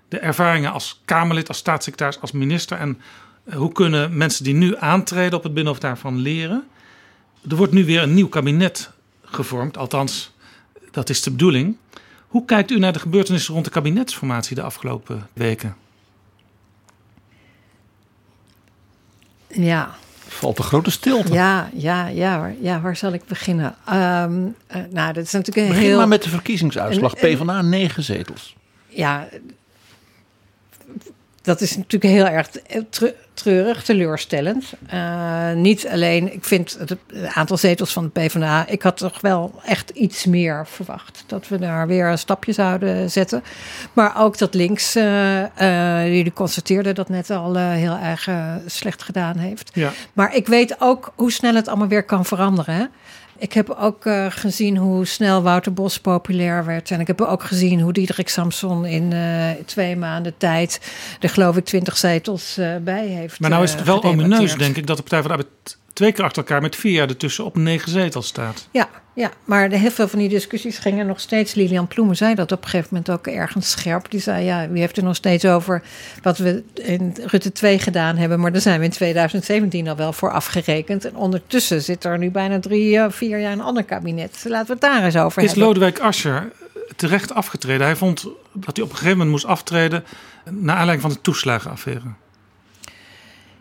de 0.09 0.19
ervaringen 0.19 0.73
als 0.73 1.01
Kamerlid, 1.05 1.49
als 1.49 1.59
staatssecretaris, 1.59 2.21
als 2.21 2.33
minister 2.33 2.79
en 2.79 3.01
hoe 3.55 3.73
kunnen 3.73 4.17
mensen 4.17 4.45
die 4.45 4.55
nu 4.55 4.77
aantreden 4.77 5.39
op 5.39 5.43
het 5.43 5.55
Binnenhof 5.55 5.81
daarvan 5.81 6.19
leren? 6.19 6.67
Er 7.49 7.57
wordt 7.57 7.73
nu 7.73 7.85
weer 7.85 8.03
een 8.03 8.15
nieuw 8.15 8.29
kabinet 8.29 8.91
gevormd, 9.23 9.77
althans, 9.77 10.33
dat 10.91 11.09
is 11.09 11.23
de 11.23 11.31
bedoeling. 11.31 11.77
Hoe 12.27 12.45
kijkt 12.45 12.71
u 12.71 12.79
naar 12.79 12.93
de 12.93 12.99
gebeurtenissen 12.99 13.53
rond 13.53 13.65
de 13.65 13.71
kabinetsformatie 13.71 14.55
de 14.55 14.63
afgelopen 14.63 15.29
weken? 15.33 15.77
Ja. 19.49 19.95
Valt 20.29 20.59
een 20.59 20.65
grote 20.65 20.91
stilte. 20.91 21.33
Ja, 21.33 21.71
ja, 21.75 22.07
ja, 22.07 22.39
waar, 22.39 22.55
ja 22.61 22.81
waar 22.81 22.97
zal 22.97 23.13
ik 23.13 23.25
beginnen? 23.25 23.75
Um, 23.93 24.55
uh, 24.77 24.83
nou, 24.91 25.13
dat 25.13 25.25
is 25.25 25.33
natuurlijk 25.33 25.67
een 25.67 25.73
Begin 25.73 25.83
heel... 25.83 25.97
maar 25.97 26.09
met 26.09 26.23
de 26.23 26.29
verkiezingsuitslag. 26.29 27.15
PvdA 27.15 27.63
negen 27.63 28.03
zetels. 28.03 28.57
Ja, 28.89 29.29
dat 31.43 31.61
is 31.61 31.77
natuurlijk 31.77 32.13
heel 32.13 32.27
erg 32.27 32.49
treurig, 33.37 33.83
teleurstellend. 33.83 34.65
Uh, 34.95 35.53
niet 35.53 35.89
alleen, 35.89 36.33
ik 36.33 36.45
vind 36.45 36.77
het, 36.79 36.97
aantal 37.35 37.57
zetels 37.57 37.93
van 37.93 38.05
de 38.05 38.21
PvdA, 38.21 38.67
ik 38.67 38.83
had 38.83 38.97
toch 38.97 39.21
wel 39.21 39.61
echt 39.65 39.91
iets 39.91 40.25
meer 40.25 40.67
verwacht. 40.67 41.25
Dat 41.27 41.49
we 41.49 41.59
daar 41.59 41.87
weer 41.87 42.07
een 42.07 42.19
stapje 42.19 42.53
zouden 42.53 43.11
zetten. 43.11 43.43
Maar 43.93 44.21
ook 44.23 44.39
dat 44.39 44.55
links, 44.55 44.97
uh, 44.97 45.41
uh, 45.41 46.15
jullie 46.15 46.33
constateerden 46.33 46.95
dat 46.95 47.09
net 47.09 47.31
al 47.31 47.57
heel 47.57 47.97
erg 47.97 48.29
slecht 48.67 49.03
gedaan 49.03 49.37
heeft. 49.37 49.71
Ja. 49.75 49.93
Maar 50.13 50.35
ik 50.35 50.47
weet 50.47 50.77
ook 50.79 51.13
hoe 51.15 51.33
snel 51.33 51.55
het 51.55 51.69
allemaal 51.69 51.89
weer 51.89 52.05
kan 52.05 52.25
veranderen. 52.25 52.75
Hè? 52.75 52.85
Ik 53.39 53.53
heb 53.53 53.77
ook 53.81 54.05
uh, 54.05 54.27
gezien 54.29 54.77
hoe 54.77 55.07
snel 55.07 55.43
Wouter 55.43 55.73
Bos 55.73 56.01
populair 56.01 56.65
werd. 56.65 56.91
En 56.91 57.01
ik 57.01 57.07
heb 57.07 57.21
ook 57.21 57.43
gezien 57.43 57.81
hoe 57.81 57.93
Diederik 57.93 58.29
Samson 58.29 58.87
in 58.87 59.11
uh, 59.11 59.51
twee 59.65 59.97
maanden 59.97 60.35
tijd 60.37 60.81
er 61.21 61.29
geloof 61.29 61.57
ik 61.57 61.65
twintig 61.65 61.97
zetels 61.97 62.59
uh, 62.59 62.77
bij 62.77 63.07
heeft. 63.07 63.41
Maar 63.41 63.51
nou 63.51 63.63
is 63.63 63.73
het 63.73 63.85
wel 63.85 64.03
omineus 64.03 64.55
denk 64.55 64.77
ik 64.77 64.87
dat 64.87 64.97
de 64.97 65.03
Partij 65.03 65.23
van 65.23 65.31
de 65.31 65.37
Arbeid 65.37 65.79
twee 65.97 66.13
keer 66.13 66.25
achter 66.25 66.43
elkaar 66.43 66.63
met 66.63 66.77
vier 66.77 66.93
jaar 66.93 67.09
ertussen 67.09 67.45
op 67.45 67.57
negen 67.57 67.91
zetels 67.91 68.27
staat. 68.27 68.69
Ja, 68.71 68.89
ja, 69.15 69.31
maar 69.45 69.71
heel 69.71 69.91
veel 69.91 70.09
van 70.09 70.19
die 70.19 70.29
discussies 70.29 70.79
gingen 70.79 71.07
nog 71.07 71.21
steeds. 71.21 71.55
Lilian 71.55 71.87
Ploemen 71.87 72.17
zei 72.17 72.35
dat 72.35 72.53
op 72.53 72.63
een 72.63 72.69
gegeven 72.69 72.89
moment 72.91 73.11
ook 73.11 73.27
ergens 73.27 73.71
scherp. 73.71 74.11
Die 74.11 74.21
zei: 74.21 74.45
Ja, 74.45 74.69
wie 74.69 74.81
heeft 74.81 74.97
er 74.97 75.03
nog 75.03 75.17
steeds 75.17 75.45
over 75.45 75.83
wat 76.23 76.39
we 76.39 76.63
in 76.75 77.17
Rutte 77.25 77.53
2 77.53 77.79
gedaan 77.79 78.17
hebben. 78.17 78.41
Maar 78.41 78.53
daar 78.53 78.61
zijn 78.61 78.79
we 78.79 78.85
in 78.85 78.91
2017 78.91 79.89
al 79.89 79.97
wel 79.97 80.13
voor 80.13 80.33
afgerekend. 80.33 81.05
En 81.05 81.17
ondertussen 81.17 81.83
zit 81.83 82.05
er 82.05 82.19
nu 82.19 82.31
bijna 82.31 82.61
drie, 82.61 83.01
vier 83.09 83.39
jaar 83.39 83.53
een 83.53 83.61
ander 83.61 83.85
kabinet. 83.85 84.45
Laten 84.49 84.67
we 84.67 84.73
het 84.73 84.81
daar 84.81 85.05
eens 85.05 85.17
over 85.17 85.43
Is 85.43 85.49
hebben. 85.49 85.67
Lodewijk 85.67 85.99
Asscher 85.99 86.53
terecht 86.97 87.35
afgetreden? 87.35 87.87
Hij 87.87 87.97
vond 87.97 88.27
dat 88.53 88.77
hij 88.77 88.85
op 88.85 88.91
een 88.91 88.97
gegeven 88.97 89.19
moment 89.19 89.31
moest 89.31 89.47
aftreden. 89.47 90.05
naar 90.45 90.77
aanleiding 90.77 91.01
van 91.01 91.11
de 91.11 91.21
toeslagenaffaire. 91.21 92.03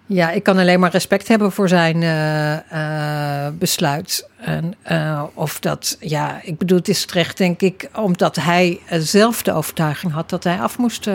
Ja, 0.07 0.32
ik 0.32 0.44
kan 0.44 0.57
alleen 0.57 0.80
maar 0.80 0.91
respect 0.91 1.27
hebben 1.27 1.52
voor 1.52 1.69
zijn 1.69 2.02
uh, 2.02 2.53
uh, 2.53 3.48
besluit. 3.53 4.30
En 4.36 4.73
uh, 4.91 5.23
of 5.34 5.60
dat, 5.60 5.98
ja, 5.99 6.40
ik 6.44 6.57
bedoel, 6.57 6.77
het 6.77 6.88
is 6.88 7.06
terecht, 7.06 7.38
denk 7.38 7.61
ik, 7.61 7.90
omdat 7.95 8.36
hij 8.36 8.80
zelf 8.90 9.44
de 9.44 9.53
overtuiging 9.53 10.14
had 10.14 10.30
dat 10.30 10.44
hij 10.44 10.60
af 10.60 10.77
moest 10.77 11.10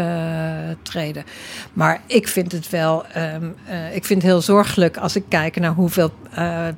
treden. 0.83 1.25
Maar 1.73 2.01
ik 2.07 2.29
vind 2.29 2.53
het 2.53 2.71
wel, 2.71 3.05
um, 3.35 3.57
ik 3.93 4.05
vind 4.05 4.23
het 4.23 4.31
heel 4.31 4.41
zorgelijk 4.41 4.97
als 4.97 5.17
ik 5.17 5.25
kijk 5.29 5.57
naar 5.57 5.73
hoeveel 5.73 6.12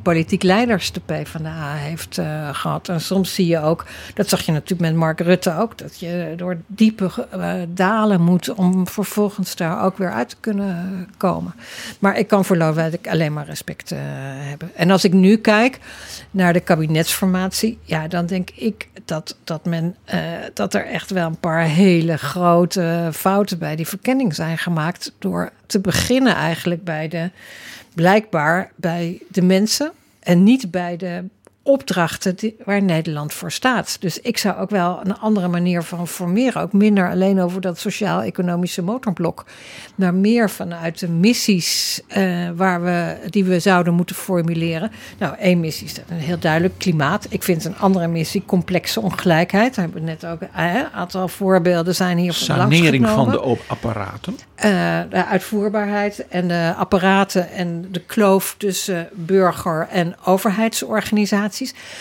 politiek 0.03 0.43
leiders 0.43 0.93
de 0.93 1.01
PvdA 1.01 1.75
heeft 1.75 2.21
gehad. 2.53 2.89
En 2.89 3.01
soms 3.01 3.35
zie 3.35 3.47
je 3.47 3.61
ook, 3.61 3.87
dat 4.15 4.29
zag 4.29 4.41
je 4.41 4.53
natuurlijk 4.53 4.91
met 4.91 4.99
Mark 4.99 5.21
Rutte 5.21 5.57
ook, 5.57 5.79
dat 5.79 6.01
je 6.01 6.35
door 6.37 6.57
diepe 6.67 7.11
dalen 7.69 8.21
moet 8.21 8.55
om 8.55 8.89
vervolgens 8.89 9.57
daar 9.57 9.85
ook 9.85 9.99
weer 9.99 10.13
uit 10.13 10.29
te 10.29 10.37
kunnen 10.41 11.09
komen. 11.17 11.55
Maar 12.03 12.19
ik 12.19 12.29
kan 12.29 12.45
voor 12.45 12.57
Lodewijk 12.57 13.09
alleen 13.09 13.33
maar 13.33 13.47
respect 13.47 13.93
uh, 13.93 13.99
hebben. 14.01 14.71
En 14.75 14.91
als 14.91 15.05
ik 15.05 15.13
nu 15.13 15.37
kijk 15.37 15.79
naar 16.31 16.53
de 16.53 16.61
kabinetsformatie, 16.61 17.79
ja, 17.83 18.09
dan 18.09 18.27
denk 18.27 18.51
ik 18.51 18.89
dat, 19.05 19.37
dat, 19.45 19.65
men, 19.65 19.97
uh, 20.15 20.21
dat 20.55 20.75
er 20.75 20.87
echt 20.87 21.11
wel 21.11 21.27
een 21.27 21.41
paar 21.41 21.65
hele 21.65 22.17
grote 22.17 23.09
fouten 23.13 23.59
bij 23.59 23.77
die 23.77 23.87
verkenning 23.87 24.35
zijn 24.35 24.59
gemaakt. 24.59 25.13
Door 25.19 25.51
te 25.67 25.81
beginnen 25.81 26.35
eigenlijk 26.35 26.85
bij 26.85 27.09
de, 27.09 27.31
blijkbaar 27.95 28.71
bij 28.77 29.23
de 29.29 29.43
mensen 29.43 29.93
en 30.21 30.43
niet 30.43 30.71
bij 30.71 30.97
de 30.97 31.25
opdrachten 31.63 32.37
die, 32.37 32.57
waar 32.65 32.83
Nederland 32.83 33.33
voor 33.33 33.53
staat. 33.53 33.97
Dus 34.01 34.21
ik 34.21 34.39
zou 34.39 34.57
ook 34.59 34.71
wel 34.71 35.01
een 35.03 35.19
andere 35.19 35.49
manier 35.49 35.83
van 35.83 36.09
formeren. 36.09 36.63
Ook 36.63 36.73
minder 36.73 37.11
alleen 37.11 37.41
over 37.41 37.61
dat 37.61 37.79
sociaal-economische 37.79 38.83
motorblok. 38.83 39.45
Maar 39.95 40.15
meer 40.15 40.51
vanuit 40.51 40.99
de 40.99 41.09
missies 41.09 42.01
uh, 42.17 42.49
waar 42.57 42.83
we, 42.83 43.17
die 43.31 43.45
we 43.45 43.61
zouden 43.61 43.95
moeten 43.95 44.17
formuleren. 44.17 44.91
Nou, 45.19 45.37
één 45.37 45.61
missie 45.61 45.87
is 45.87 45.95
heel 46.13 46.39
duidelijk 46.39 46.75
klimaat. 46.79 47.27
Ik 47.29 47.43
vind 47.43 47.65
een 47.65 47.79
andere 47.79 48.07
missie 48.07 48.45
complexe 48.47 49.01
ongelijkheid. 49.01 49.75
Daar 49.75 49.85
hebben 49.85 50.05
we 50.05 50.09
net 50.09 50.27
ook 50.27 50.41
een 50.41 50.87
aantal 50.93 51.29
voorbeelden 51.29 51.95
zijn 51.95 52.19
hier 52.19 52.33
van 52.33 52.47
Sanering 52.47 53.09
van 53.09 53.31
de 53.31 53.57
apparaten. 53.67 54.33
Uh, 54.65 55.01
de 55.11 55.27
uitvoerbaarheid 55.27 56.29
en 56.29 56.49
de 56.49 56.75
apparaten 56.77 57.51
en 57.51 57.87
de 57.91 58.01
kloof 58.01 58.55
tussen 58.59 59.09
burger- 59.13 59.89
en 59.91 60.15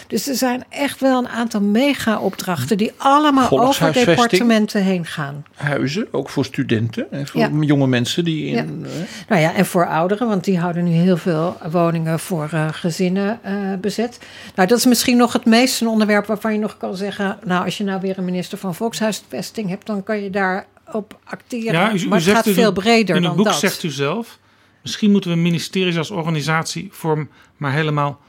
Dus 0.07 0.27
er 0.27 0.35
zijn 0.35 0.63
echt 0.69 0.99
wel 0.99 1.17
een 1.17 1.27
aantal 1.27 1.61
mega-opdrachten 1.61 2.77
die 2.77 2.91
allemaal 2.97 3.49
over 3.49 3.93
departementen 3.93 4.83
heen 4.83 5.05
gaan. 5.05 5.45
Huizen, 5.55 6.07
ook 6.11 6.29
voor 6.29 6.45
studenten 6.45 7.11
en 7.11 7.27
voor 7.27 7.39
ja. 7.39 7.49
jonge 7.59 7.87
mensen 7.87 8.23
die 8.23 8.45
in. 8.45 8.55
Ja. 8.55 9.05
Nou 9.27 9.41
ja, 9.41 9.53
en 9.53 9.65
voor 9.65 9.87
ouderen, 9.87 10.27
want 10.27 10.43
die 10.43 10.59
houden 10.59 10.83
nu 10.83 10.91
heel 10.91 11.17
veel 11.17 11.57
woningen 11.71 12.19
voor 12.19 12.49
uh, 12.53 12.67
gezinnen 12.71 13.39
uh, 13.45 13.73
bezet. 13.81 14.19
Nou, 14.55 14.67
dat 14.67 14.77
is 14.77 14.85
misschien 14.85 15.17
nog 15.17 15.33
het 15.33 15.45
meest 15.45 15.81
een 15.81 15.87
onderwerp 15.87 16.25
waarvan 16.25 16.53
je 16.53 16.59
nog 16.59 16.77
kan 16.77 16.95
zeggen. 16.95 17.39
Nou, 17.43 17.65
als 17.65 17.77
je 17.77 17.83
nou 17.83 18.01
weer 18.01 18.17
een 18.17 18.25
minister 18.25 18.57
van 18.57 18.75
Volkshuisvesting 18.75 19.69
hebt, 19.69 19.85
dan 19.85 20.03
kan 20.03 20.21
je 20.23 20.29
daar 20.29 20.65
op 20.91 21.19
acteren. 21.23 21.73
Ja, 21.73 21.93
u, 21.93 21.99
u 21.99 22.07
maar 22.07 22.19
het 22.19 22.29
gaat 22.29 22.47
u, 22.47 22.53
veel 22.53 22.71
breder 22.71 23.15
in 23.15 23.21
dan 23.21 23.31
het 23.31 23.39
boek 23.39 23.47
dat. 23.47 23.59
zegt 23.59 23.83
u 23.83 23.89
zelf. 23.89 24.39
Misschien 24.81 25.11
moeten 25.11 25.31
we 25.31 25.37
ministeries 25.37 25.97
als 25.97 26.11
organisatievorm 26.11 27.29
maar 27.57 27.71
helemaal 27.71 28.19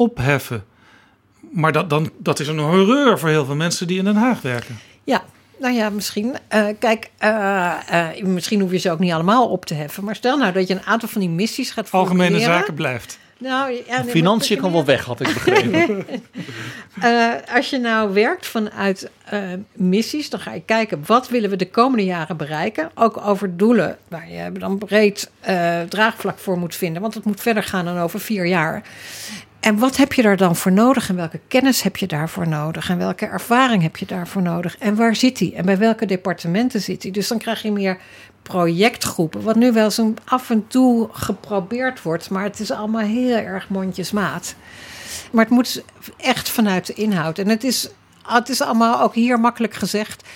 opheffen. 0.00 0.64
Maar 1.50 1.72
dat, 1.72 1.90
dan, 1.90 2.10
dat 2.18 2.40
is 2.40 2.48
een 2.48 2.58
horreur 2.58 3.18
voor 3.18 3.28
heel 3.28 3.44
veel 3.44 3.54
mensen 3.54 3.86
die 3.86 3.98
in 3.98 4.04
Den 4.04 4.16
Haag 4.16 4.42
werken. 4.42 4.78
Ja, 5.04 5.22
nou 5.58 5.74
ja, 5.74 5.90
misschien. 5.90 6.36
Uh, 6.54 6.66
kijk, 6.78 7.10
uh, 7.24 7.72
uh, 7.92 8.22
misschien 8.22 8.60
hoef 8.60 8.70
je 8.70 8.78
ze 8.78 8.90
ook 8.90 8.98
niet 8.98 9.12
allemaal 9.12 9.48
op 9.48 9.64
te 9.64 9.74
heffen. 9.74 10.04
Maar 10.04 10.16
stel 10.16 10.38
nou 10.38 10.52
dat 10.52 10.68
je 10.68 10.74
een 10.74 10.86
aantal 10.86 11.08
van 11.08 11.20
die 11.20 11.30
missies 11.30 11.70
gaat 11.70 11.90
Algemene 11.90 12.24
formuleren. 12.24 12.58
zaken 12.58 12.74
blijft. 12.74 13.18
Nou, 13.40 13.82
ja, 13.86 14.02
nee, 14.02 14.10
Financiën 14.10 14.60
kan 14.60 14.72
wel 14.72 14.84
weg, 14.84 15.04
had 15.04 15.20
ik 15.20 15.34
begrepen. 15.34 16.06
uh, 17.02 17.32
als 17.56 17.70
je 17.70 17.78
nou 17.78 18.12
werkt 18.12 18.46
vanuit 18.46 19.10
uh, 19.32 19.40
missies, 19.72 20.30
dan 20.30 20.40
ga 20.40 20.52
je 20.52 20.62
kijken 20.64 21.02
wat 21.06 21.28
willen 21.28 21.50
we 21.50 21.56
de 21.56 21.70
komende 21.70 22.04
jaren 22.04 22.36
bereiken. 22.36 22.90
Ook 22.94 23.26
over 23.26 23.56
doelen 23.56 23.98
waar 24.08 24.30
je 24.30 24.52
dan 24.52 24.78
breed 24.78 25.30
uh, 25.48 25.80
draagvlak 25.80 26.38
voor 26.38 26.58
moet 26.58 26.74
vinden. 26.74 27.02
Want 27.02 27.14
het 27.14 27.24
moet 27.24 27.40
verder 27.40 27.62
gaan 27.62 27.84
dan 27.84 27.98
over 27.98 28.20
vier 28.20 28.46
jaar. 28.46 28.82
En 29.60 29.78
wat 29.78 29.96
heb 29.96 30.12
je 30.12 30.22
daar 30.22 30.36
dan 30.36 30.56
voor 30.56 30.72
nodig? 30.72 31.08
En 31.08 31.16
welke 31.16 31.40
kennis 31.48 31.82
heb 31.82 31.96
je 31.96 32.06
daarvoor 32.06 32.48
nodig? 32.48 32.90
En 32.90 32.98
welke 32.98 33.26
ervaring 33.26 33.82
heb 33.82 33.96
je 33.96 34.06
daarvoor 34.06 34.42
nodig? 34.42 34.78
En 34.78 34.94
waar 34.94 35.16
zit 35.16 35.38
die? 35.38 35.54
En 35.54 35.64
bij 35.64 35.78
welke 35.78 36.06
departementen 36.06 36.80
zit 36.80 37.02
die? 37.02 37.12
Dus 37.12 37.28
dan 37.28 37.38
krijg 37.38 37.62
je 37.62 37.72
meer 37.72 37.98
projectgroepen. 38.42 39.42
Wat 39.42 39.56
nu 39.56 39.72
wel 39.72 39.90
zo 39.90 40.14
af 40.24 40.50
en 40.50 40.66
toe 40.66 41.08
geprobeerd 41.12 42.02
wordt. 42.02 42.30
Maar 42.30 42.42
het 42.44 42.60
is 42.60 42.70
allemaal 42.70 43.06
heel 43.06 43.36
erg 43.36 43.68
mondjesmaat. 43.68 44.54
Maar 45.32 45.44
het 45.44 45.52
moet 45.52 45.84
echt 46.16 46.48
vanuit 46.48 46.86
de 46.86 46.94
inhoud. 46.94 47.38
En 47.38 47.48
het 47.48 47.64
is, 47.64 47.88
het 48.26 48.48
is 48.48 48.60
allemaal 48.62 49.00
ook 49.00 49.14
hier 49.14 49.40
makkelijk 49.40 49.74
gezegd. 49.74 50.28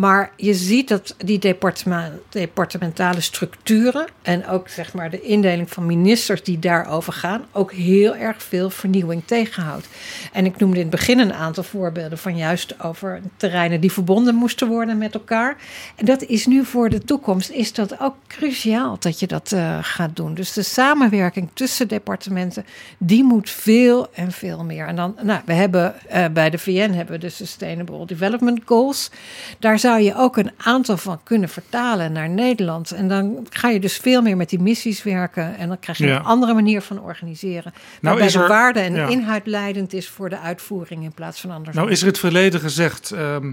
Maar 0.00 0.32
je 0.36 0.54
ziet 0.54 0.88
dat 0.88 1.14
die 1.18 1.38
departement, 1.38 2.12
departementale 2.28 3.20
structuren 3.20 4.06
en 4.22 4.46
ook 4.46 4.68
zeg 4.68 4.92
maar 4.92 5.10
de 5.10 5.20
indeling 5.20 5.70
van 5.70 5.86
ministers 5.86 6.42
die 6.42 6.58
daarover 6.58 7.12
gaan, 7.12 7.44
ook 7.52 7.72
heel 7.72 8.16
erg 8.16 8.42
veel 8.42 8.70
vernieuwing 8.70 9.22
tegenhoudt. 9.24 9.88
En 10.32 10.44
ik 10.44 10.58
noemde 10.58 10.76
in 10.76 10.82
het 10.82 10.90
begin 10.90 11.18
een 11.18 11.32
aantal 11.32 11.62
voorbeelden 11.62 12.18
van 12.18 12.36
juist 12.36 12.82
over 12.82 13.20
terreinen 13.36 13.80
die 13.80 13.92
verbonden 13.92 14.34
moesten 14.34 14.68
worden 14.68 14.98
met 14.98 15.14
elkaar. 15.14 15.56
En 15.96 16.04
dat 16.04 16.22
is 16.22 16.46
nu 16.46 16.64
voor 16.64 16.88
de 16.88 17.04
toekomst 17.04 17.50
is 17.50 17.72
dat 17.72 18.00
ook 18.00 18.14
cruciaal 18.26 18.96
dat 18.98 19.20
je 19.20 19.26
dat 19.26 19.52
uh, 19.54 19.78
gaat 19.82 20.16
doen. 20.16 20.34
Dus 20.34 20.52
de 20.52 20.62
samenwerking 20.62 21.48
tussen 21.52 21.88
departementen, 21.88 22.64
die 22.98 23.24
moet 23.24 23.50
veel 23.50 24.08
en 24.12 24.32
veel 24.32 24.64
meer. 24.64 24.86
En 24.86 24.96
dan, 24.96 25.16
nou, 25.22 25.40
we 25.44 25.52
hebben 25.52 25.94
uh, 26.12 26.24
bij 26.32 26.50
de 26.50 26.58
VN 26.58 26.90
hebben 26.90 27.14
we 27.14 27.18
de 27.20 27.28
Sustainable 27.28 28.06
Development 28.06 28.60
Goals. 28.64 29.10
Daar 29.58 29.78
zou 29.90 30.02
je 30.02 30.14
ook 30.16 30.36
een 30.36 30.50
aantal 30.56 30.96
van 30.96 31.20
kunnen 31.22 31.48
vertalen 31.48 32.12
naar 32.12 32.28
Nederland. 32.28 32.90
En 32.90 33.08
dan 33.08 33.46
ga 33.50 33.68
je 33.68 33.80
dus 33.80 33.96
veel 33.96 34.22
meer 34.22 34.36
met 34.36 34.48
die 34.50 34.58
missies 34.58 35.02
werken. 35.02 35.56
En 35.56 35.68
dan 35.68 35.78
krijg 35.78 35.98
je 35.98 36.06
Ja. 36.06 36.16
een 36.16 36.24
andere 36.24 36.54
manier 36.54 36.82
van 36.82 37.00
organiseren. 37.00 37.72
waarbij 38.00 38.26
is 38.26 38.34
er- 38.34 38.40
de 38.42 38.46
waarde 38.48 38.80
en 38.80 38.94
ja. 38.94 39.06
inhoud 39.06 39.46
leidend 39.46 39.92
is 39.92 40.08
voor 40.08 40.28
de 40.30 40.38
uitvoering 40.38 41.04
in 41.04 41.12
plaats 41.12 41.40
van 41.40 41.50
andersom. 41.50 41.76
Nou 41.82 41.92
is 41.94 42.00
er 42.00 42.06
het 42.06 42.18
verleden 42.18 42.60
gezegd, 42.60 43.10
ehm, 43.10 43.52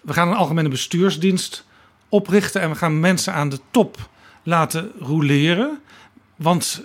we 0.00 0.12
gaan 0.12 0.28
een 0.28 0.34
algemene 0.34 0.68
bestuursdienst 0.68 1.64
oprichten 2.08 2.60
en 2.60 2.70
we 2.70 2.76
gaan 2.76 3.00
mensen 3.00 3.32
aan 3.32 3.48
de 3.48 3.58
top 3.70 4.08
laten 4.42 4.92
roleren. 4.98 5.78
Want 6.36 6.82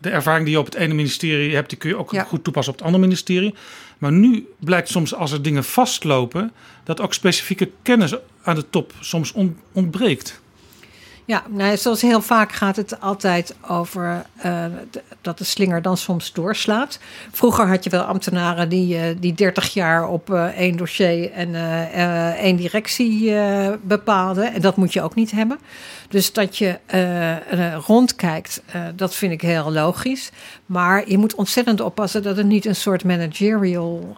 de 0.00 0.10
ervaring 0.10 0.44
die 0.44 0.54
je 0.54 0.60
op 0.60 0.64
het 0.66 0.74
ene 0.74 0.94
ministerie 0.94 1.54
hebt, 1.54 1.68
die 1.68 1.78
kun 1.78 1.88
je 1.90 1.96
ook 1.98 2.12
Ja. 2.12 2.22
goed 2.22 2.44
toepassen 2.44 2.72
op 2.72 2.78
het 2.78 2.86
andere 2.86 3.04
ministerie. 3.06 3.54
Maar 3.98 4.12
nu 4.12 4.46
blijkt 4.58 4.88
soms 4.88 5.14
als 5.14 5.32
er 5.32 5.42
dingen 5.42 5.64
vastlopen, 5.64 6.52
dat 6.88 7.00
ook 7.00 7.14
specifieke 7.14 7.70
kennis 7.82 8.14
aan 8.42 8.54
de 8.54 8.70
top 8.70 8.92
soms 9.00 9.32
on- 9.32 9.58
ontbreekt. 9.72 10.40
Ja, 11.28 11.42
nou, 11.48 11.76
zoals 11.76 12.02
heel 12.02 12.20
vaak 12.22 12.52
gaat 12.52 12.76
het 12.76 13.00
altijd 13.00 13.54
over 13.66 14.24
eh, 14.36 14.64
dat 15.20 15.38
de 15.38 15.44
slinger 15.44 15.82
dan 15.82 15.96
soms 15.96 16.32
doorslaat. 16.32 16.98
Vroeger 17.32 17.66
had 17.66 17.84
je 17.84 17.90
wel 17.90 18.02
ambtenaren 18.02 18.68
die, 18.68 18.98
eh, 18.98 19.16
die 19.18 19.34
30 19.34 19.72
jaar 19.72 20.08
op 20.08 20.32
eh, 20.32 20.44
één 20.44 20.76
dossier 20.76 21.32
en 21.32 21.54
één 22.36 22.56
directie 22.56 23.34
bepaalden. 23.82 24.54
En 24.54 24.60
dat 24.60 24.76
moet 24.76 24.92
je 24.92 25.02
ook 25.02 25.14
niet 25.14 25.30
hebben. 25.30 25.58
Dus 26.08 26.32
dat 26.32 26.56
je 26.56 26.78
rondkijkt, 27.86 28.62
dat 28.94 29.14
vind 29.14 29.32
ik 29.32 29.40
heel 29.40 29.72
logisch. 29.72 30.30
Maar 30.66 31.08
je 31.08 31.18
moet 31.18 31.34
ontzettend 31.34 31.80
oppassen 31.80 32.22
dat 32.22 32.36
het 32.36 32.46
niet 32.46 32.66
een 32.66 32.76
soort 32.76 33.04
managerial 33.04 34.16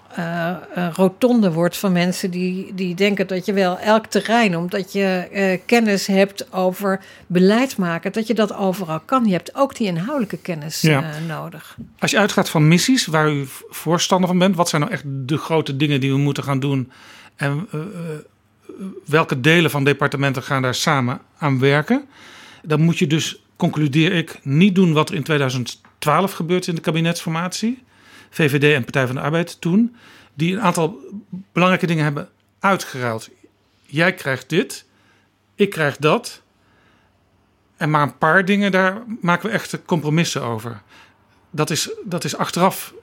rotonde 0.93 1.53
wordt 1.53 1.77
van 1.77 1.93
mensen 1.93 2.31
die, 2.31 2.75
die 2.75 2.95
denken 2.95 3.27
dat 3.27 3.47
je 3.47 3.53
wel 3.53 3.79
elk 3.79 4.07
terrein, 4.07 4.57
omdat 4.57 4.93
je 4.93 5.61
kennis 5.67 6.07
hebt 6.07 6.53
over 6.53 7.00
beleid 7.27 7.77
maken, 7.77 8.13
dat 8.13 8.27
je 8.27 8.35
dat 8.35 8.55
overal 8.55 9.01
kan. 9.01 9.25
Je 9.25 9.33
hebt 9.33 9.55
ook 9.55 9.77
die 9.77 9.87
inhoudelijke 9.87 10.39
kennis 10.39 10.81
Ja. 10.81 11.03
eh, 11.03 11.27
nodig. 11.29 11.77
Als 11.99 12.11
je 12.11 12.19
uitgaat 12.19 12.49
van 12.49 12.69
missies 12.69 13.07
waar 13.07 13.33
u 13.33 13.47
voorstander 13.71 14.29
van 14.29 14.39
bent, 14.39 14.57
wat 14.57 14.69
zijn 14.69 14.81
nou 14.81 14.93
echt 14.93 15.03
de 15.07 15.37
grote 15.37 15.77
dingen 15.77 16.01
die 16.01 16.11
we 16.13 16.19
moeten 16.19 16.45
gaan 16.45 16.61
doen? 16.61 16.91
En 17.37 17.67
eh, 17.71 17.81
eh, 17.81 17.87
welke 19.07 19.41
delen 19.41 19.71
van 19.71 19.85
departementen 19.85 20.43
gaan 20.43 20.63
daar 20.63 20.75
samen 20.75 21.21
aan 21.39 21.59
werken? 21.59 22.05
Dan 22.63 22.81
moet 22.81 22.99
je 22.99 23.07
dus, 23.07 23.43
concludeer 23.57 24.13
ik, 24.13 24.39
niet 24.43 24.75
doen 24.75 24.93
wat 24.93 25.09
er 25.09 25.15
in 25.15 25.23
2012 25.23 26.33
gebeurt 26.33 26.67
in 26.67 26.75
de 26.75 26.81
kabinetsformatie. 26.81 27.83
VVD 28.31 28.75
en 28.75 28.83
Partij 28.83 29.07
van 29.07 29.15
de 29.15 29.21
Arbeid 29.21 29.61
toen. 29.61 29.97
Die 30.35 30.53
een 30.53 30.61
aantal 30.61 30.99
belangrijke 31.53 31.87
dingen 31.87 32.05
hebben 32.05 32.29
uitgeruild. 32.61 33.29
Jij 33.87 34.15
krijgt 34.15 34.49
dit, 34.49 34.85
ik 35.55 35.71
krijg 35.71 35.97
dat. 35.97 36.43
En 37.81 37.91
maar 37.91 38.03
een 38.03 38.19
paar 38.19 38.45
dingen, 38.45 38.73
daar 38.73 39.03
maken 39.21 39.49
we 39.49 39.55
echte 39.55 39.85
compromissen 39.85 40.43
over 40.43 40.83
dat 41.51 41.71
is, 41.71 41.91
dat 42.05 42.25
is 42.25 42.37
achteraf 42.37 42.95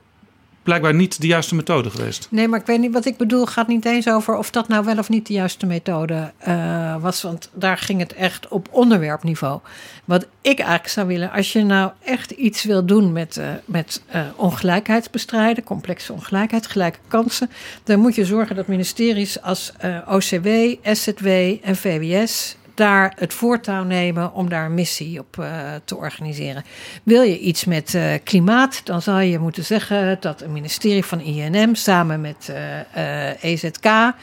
blijkbaar 0.63 0.93
niet 0.93 1.21
de 1.21 1.27
juiste 1.27 1.55
methode 1.55 1.89
geweest. 1.89 2.27
Nee, 2.31 2.47
maar 2.47 2.59
ik 2.59 2.65
weet 2.65 2.79
niet 2.79 2.93
wat 2.93 3.05
ik 3.05 3.17
bedoel. 3.17 3.45
gaat 3.45 3.67
niet 3.67 3.85
eens 3.85 4.09
over 4.09 4.35
of 4.35 4.51
dat 4.51 4.67
nou 4.67 4.85
wel 4.85 4.97
of 4.97 5.09
niet 5.09 5.27
de 5.27 5.33
juiste 5.33 5.65
methode 5.65 6.31
eh, 6.37 6.95
was. 7.01 7.21
Want 7.21 7.49
daar 7.53 7.77
ging 7.77 7.99
het 7.99 8.13
echt 8.13 8.47
op 8.47 8.67
onderwerpniveau. 8.71 9.59
Wat 10.05 10.27
ik 10.41 10.59
eigenlijk 10.59 10.89
zou 10.89 11.07
willen, 11.07 11.31
als 11.31 11.53
je 11.53 11.63
nou 11.63 11.91
echt 12.03 12.31
iets 12.31 12.63
wil 12.63 12.85
doen 12.85 13.11
met, 13.11 13.37
eh, 13.37 13.49
met 13.65 14.03
eh, 14.07 14.21
ongelijkheidsbestrijden, 14.35 15.63
complexe 15.63 16.13
ongelijkheid, 16.13 16.67
gelijke 16.67 16.99
kansen, 17.07 17.49
dan 17.83 17.99
moet 17.99 18.15
je 18.15 18.25
zorgen 18.25 18.55
dat 18.55 18.67
ministeries 18.67 19.41
als 19.41 19.73
OCW, 20.07 20.47
SZW 20.83 21.27
en 21.61 21.75
VWS 21.75 22.57
daar 22.77 23.13
het 23.15 23.33
voortouw 23.33 23.83
nemen 23.83 24.33
om 24.33 24.49
daar 24.49 24.65
een 24.65 24.73
missie 24.73 25.19
op 25.19 25.39
eh, 25.39 25.47
te 25.85 25.95
organiseren. 25.95 26.63
Wil 27.03 27.21
je 27.21 27.39
iets 27.39 27.65
met 27.65 27.93
eh, 27.93 28.03
klimaat, 28.23 28.81
dan 28.83 29.01
zal 29.01 29.19
je 29.19 29.39
moeten 29.39 29.65
zeggen 29.65 30.17
dat 30.19 30.41
een 30.41 30.53
ministerie 30.53 31.05
van 31.05 31.19
INM 31.19 31.75
samen 31.75 32.21
met 32.21 32.49
eh, 32.49 33.29
eh, 33.29 33.43
EZK 33.43 34.13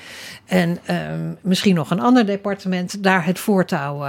en 0.46 0.78
ehm, 0.84 1.32
misschien 1.40 1.74
nog 1.74 1.90
een 1.90 2.00
ander 2.00 2.26
departement 2.26 3.02
daar 3.02 3.24
het 3.24 3.38
voortouw 3.38 4.06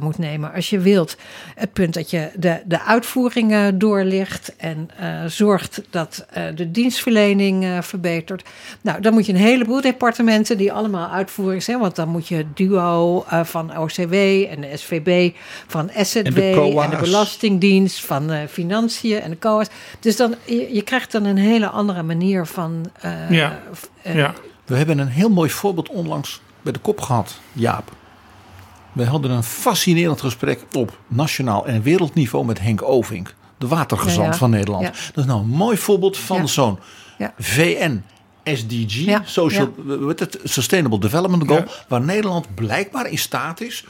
moet 0.00 0.18
nemen. 0.18 0.52
Als 0.52 0.70
je 0.70 0.78
wilt, 0.78 1.16
het 1.54 1.72
punt 1.72 1.94
dat 1.94 2.10
je 2.10 2.30
de, 2.36 2.62
de 2.64 2.82
uitvoeringen 2.82 3.78
doorlicht 3.78 4.56
en 4.56 4.88
zorgt 5.26 5.82
dat 5.90 6.26
de 6.54 6.70
dienstverlening 6.70 7.66
verbetert. 7.80 8.48
Nou, 8.80 9.00
dan 9.00 9.12
moet 9.12 9.26
je 9.26 9.32
een 9.32 9.38
heleboel 9.38 9.80
departementen 9.80 10.56
die 10.56 10.72
allemaal 10.72 11.10
uitvoering 11.10 11.62
zijn, 11.62 11.78
want 11.78 11.96
dan 11.96 12.08
moet 12.08 12.28
je 12.28 12.36
het 12.36 12.56
duo 12.56 13.24
eh, 13.28 13.44
van 13.68 13.78
OCW 13.78 14.12
en 14.50 14.60
de 14.60 14.70
SVB, 14.76 15.34
van 15.66 15.90
SZW 15.96 16.16
En 16.16 16.34
de 16.34 16.42
en 16.42 16.50
de, 16.50 16.52
COA's. 16.54 17.00
Belastingdienst, 17.00 18.04
van 18.04 18.30
eh, 18.30 18.46
Financiën 18.48 19.20
en 19.20 19.30
de 19.30 19.38
COA's. 19.38 19.66
Dus 20.00 20.16
dan, 20.16 20.34
je, 20.44 20.74
je 20.74 20.82
krijgt 20.82 21.12
dan 21.12 21.24
een 21.24 21.36
hele 21.36 21.68
andere 21.68 22.02
manier 22.02 22.46
van. 22.46 22.90
eh, 23.00 23.30
Ja. 23.30 23.58
eh, 24.02 24.14
Ja, 24.14 24.34
We 24.66 24.76
hebben 24.76 24.98
een 24.98 25.08
heel 25.08 25.28
mooi 25.30 25.50
voorbeeld 25.50 25.88
onlangs 25.88 26.40
bij 26.62 26.72
de 26.72 26.78
kop 26.78 27.00
gehad, 27.00 27.38
Jaap. 27.52 27.90
We 28.92 29.04
hadden 29.04 29.30
een 29.30 29.42
fascinerend 29.42 30.20
gesprek 30.20 30.64
op 30.72 30.98
nationaal 31.08 31.66
en 31.66 31.82
wereldniveau 31.82 32.44
met 32.46 32.60
Henk 32.60 32.82
Ovink, 32.82 33.34
de 33.58 33.66
watergezant 33.68 34.24
Ja, 34.26 34.32
ja. 34.32 34.38
van 34.38 34.50
Nederland. 34.50 34.82
Ja. 34.84 34.90
Dat 34.90 35.24
is 35.24 35.24
nou 35.24 35.40
een 35.40 35.48
mooi 35.48 35.76
voorbeeld 35.76 36.16
van 36.16 36.36
Ja. 36.36 36.46
zo'n 36.46 36.78
Ja. 37.18 37.34
VN 37.38 38.02
SDG, 38.44 38.94
Ja, 38.94 39.22
Social, 39.24 39.74
wat 39.84 40.18
het, 40.18 40.38
Sustainable 40.44 40.98
Development 40.98 41.48
Goal, 41.48 41.64
waar 41.88 42.00
Nederland 42.00 42.54
blijkbaar 42.54 43.10
in 43.10 43.18
staat 43.18 43.60
is, 43.60 43.84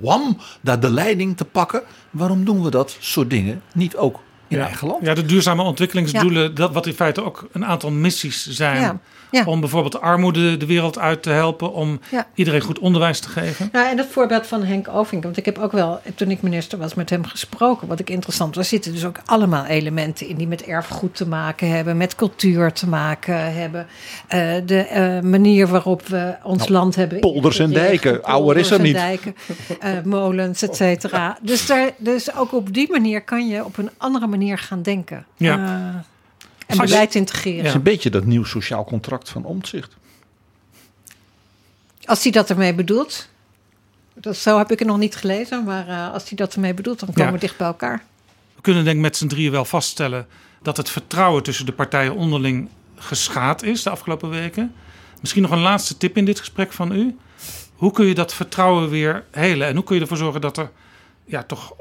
wam, 0.00 0.38
daar 0.60 0.80
de 0.80 0.90
leiding 0.90 1.36
te 1.36 1.44
pakken. 1.44 1.82
Waarom 2.10 2.44
doen 2.44 2.62
we 2.62 2.70
dat 2.70 2.96
soort 3.00 3.30
dingen 3.30 3.62
niet 3.74 3.96
ook 3.96 4.20
in 4.48 4.56
ja. 4.56 4.64
eigen 4.64 4.88
land? 4.88 5.04
ja, 5.04 5.14
de 5.14 5.26
duurzame 5.26 5.62
ontwikkelingsdoelen, 5.62 6.54
dat 6.54 6.72
wat 6.72 6.86
in 6.86 6.94
feite 6.94 7.24
ook 7.24 7.48
een 7.52 7.64
aantal 7.64 7.90
missies 7.90 8.48
zijn. 8.50 9.00
Ja, 9.36 9.42
ja. 9.44 9.50
Om 9.50 9.60
bijvoorbeeld 9.60 9.92
de 9.92 9.98
armoede 10.00 10.56
de 10.56 10.66
wereld 10.66 10.98
uit 10.98 11.22
te 11.22 11.30
helpen, 11.30 11.72
om 11.72 12.00
Ja. 12.10 12.26
iedereen 12.34 12.60
goed 12.60 12.78
onderwijs 12.78 13.20
te 13.20 13.28
geven. 13.28 13.68
Nou, 13.72 13.88
en 13.88 13.96
dat 13.96 14.06
voorbeeld 14.06 14.46
van 14.46 14.62
Henk 14.62 14.88
Ovink, 14.88 15.22
want 15.22 15.36
ik 15.36 15.44
heb 15.44 15.58
ook 15.58 15.72
wel, 15.72 16.00
toen 16.14 16.30
ik 16.30 16.42
minister 16.42 16.78
was, 16.78 16.94
met 16.94 17.10
hem 17.10 17.24
gesproken. 17.24 17.88
Wat 17.88 17.98
ik 18.00 18.10
interessant 18.10 18.54
was, 18.54 18.68
zitten 18.68 18.92
dus 18.92 19.04
ook 19.04 19.20
allemaal 19.24 19.64
elementen 19.64 20.28
in 20.28 20.36
die 20.36 20.46
met 20.48 20.62
erfgoed 20.64 21.14
te 21.16 21.26
maken 21.28 21.70
hebben, 21.70 21.96
met 21.96 22.14
cultuur 22.14 22.72
te 22.72 22.88
maken 22.88 23.54
hebben. 23.54 23.86
Eh, 24.28 24.54
de 24.66 24.78
eh, 24.78 25.20
manier 25.20 25.66
waarop 25.68 26.06
we 26.06 26.34
ons 26.42 26.58
Nou, 26.58 26.70
land 26.72 26.94
hebben. 26.96 27.20
polders 27.20 27.58
en 27.58 27.70
dijken, 27.72 28.22
ouder 28.24 28.56
is 28.56 28.70
er 28.70 28.80
niet. 28.80 28.94
dijken, 28.94 29.34
eh, 29.80 29.90
molens, 30.04 30.62
et 30.62 30.76
cetera. 30.76 31.38
Dus, 31.42 31.66
daar, 31.66 31.90
dus 31.96 32.34
ook 32.34 32.52
op 32.52 32.72
die 32.74 32.90
manier 32.90 33.22
kan 33.22 33.48
je 33.48 33.64
op 33.64 33.78
een 33.78 33.90
andere 33.96 34.26
manier 34.26 34.58
gaan 34.58 34.82
denken. 34.82 35.26
Ja. 35.36 36.04
En 36.66 36.78
Als- 36.78 36.90
beleid 36.90 37.14
integreren. 37.14 37.58
Het 37.58 37.66
is 37.66 37.74
een 37.74 37.82
beetje 37.82 38.10
dat 38.10 38.24
nieuw 38.24 38.44
sociaal 38.44 38.84
contract 38.84 39.28
van 39.28 39.44
Omtzigt. 39.44 39.96
Als 42.04 42.22
hij 42.22 42.32
dat 42.32 42.50
ermee 42.50 42.74
bedoelt. 42.74 43.28
Dat, 44.14 44.36
zo 44.36 44.58
heb 44.58 44.70
ik 44.72 44.78
het 44.78 44.88
nog 44.88 44.98
niet 44.98 45.16
gelezen, 45.16 45.64
maar 45.64 45.88
eh, 45.88 46.12
als 46.12 46.28
hij 46.28 46.36
dat 46.36 46.54
ermee 46.54 46.74
bedoelt, 46.74 47.00
dan 47.00 47.08
komen 47.08 47.24
Ja. 47.26 47.32
we 47.32 47.38
dicht 47.38 47.56
bij 47.56 47.66
elkaar. 47.66 48.04
We 48.54 48.60
kunnen 48.62 48.84
denk 48.84 48.96
ik 48.96 49.02
met 49.02 49.16
z'n 49.16 49.26
drieën 49.26 49.50
wel 49.50 49.64
vaststellen 49.64 50.26
dat 50.62 50.76
het 50.76 50.90
vertrouwen 50.90 51.42
tussen 51.42 51.66
de 51.66 51.72
partijen 51.72 52.14
onderling 52.14 52.68
geschaad 52.96 53.62
is 53.62 53.82
de 53.82 53.90
afgelopen 53.90 54.30
weken. 54.30 54.74
Misschien 55.20 55.42
nog 55.42 55.50
een 55.50 55.58
laatste 55.58 55.96
tip 55.96 56.16
in 56.16 56.24
dit 56.24 56.38
gesprek 56.38 56.72
van 56.72 56.92
u. 56.92 57.16
Hoe 57.74 57.92
kun 57.92 58.06
je 58.06 58.14
dat 58.14 58.34
vertrouwen 58.34 58.88
weer 58.88 59.24
helen? 59.30 59.68
En 59.68 59.74
hoe 59.74 59.84
kun 59.84 59.94
je 59.94 60.00
ervoor 60.00 60.16
zorgen 60.16 60.40
dat 60.40 60.56
er 60.56 60.70
ja, 61.24 61.42
toch 61.42 61.72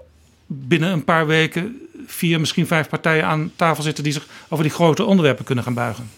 binnen 0.45 0.91
een 0.91 1.03
paar 1.03 1.27
weken 1.27 1.84
vier, 2.05 2.39
misschien 2.39 2.67
vijf 2.67 2.89
partijen 2.89 3.25
aan 3.25 3.51
tafel 3.55 3.83
zitten 3.83 4.03
die 4.03 4.13
zich 4.13 4.27
over 4.49 4.63
die 4.63 4.73
grote 4.73 5.03
onderwerpen 5.03 5.45
kunnen 5.45 5.63
gaan 5.63 5.73
buigen? 5.73 6.09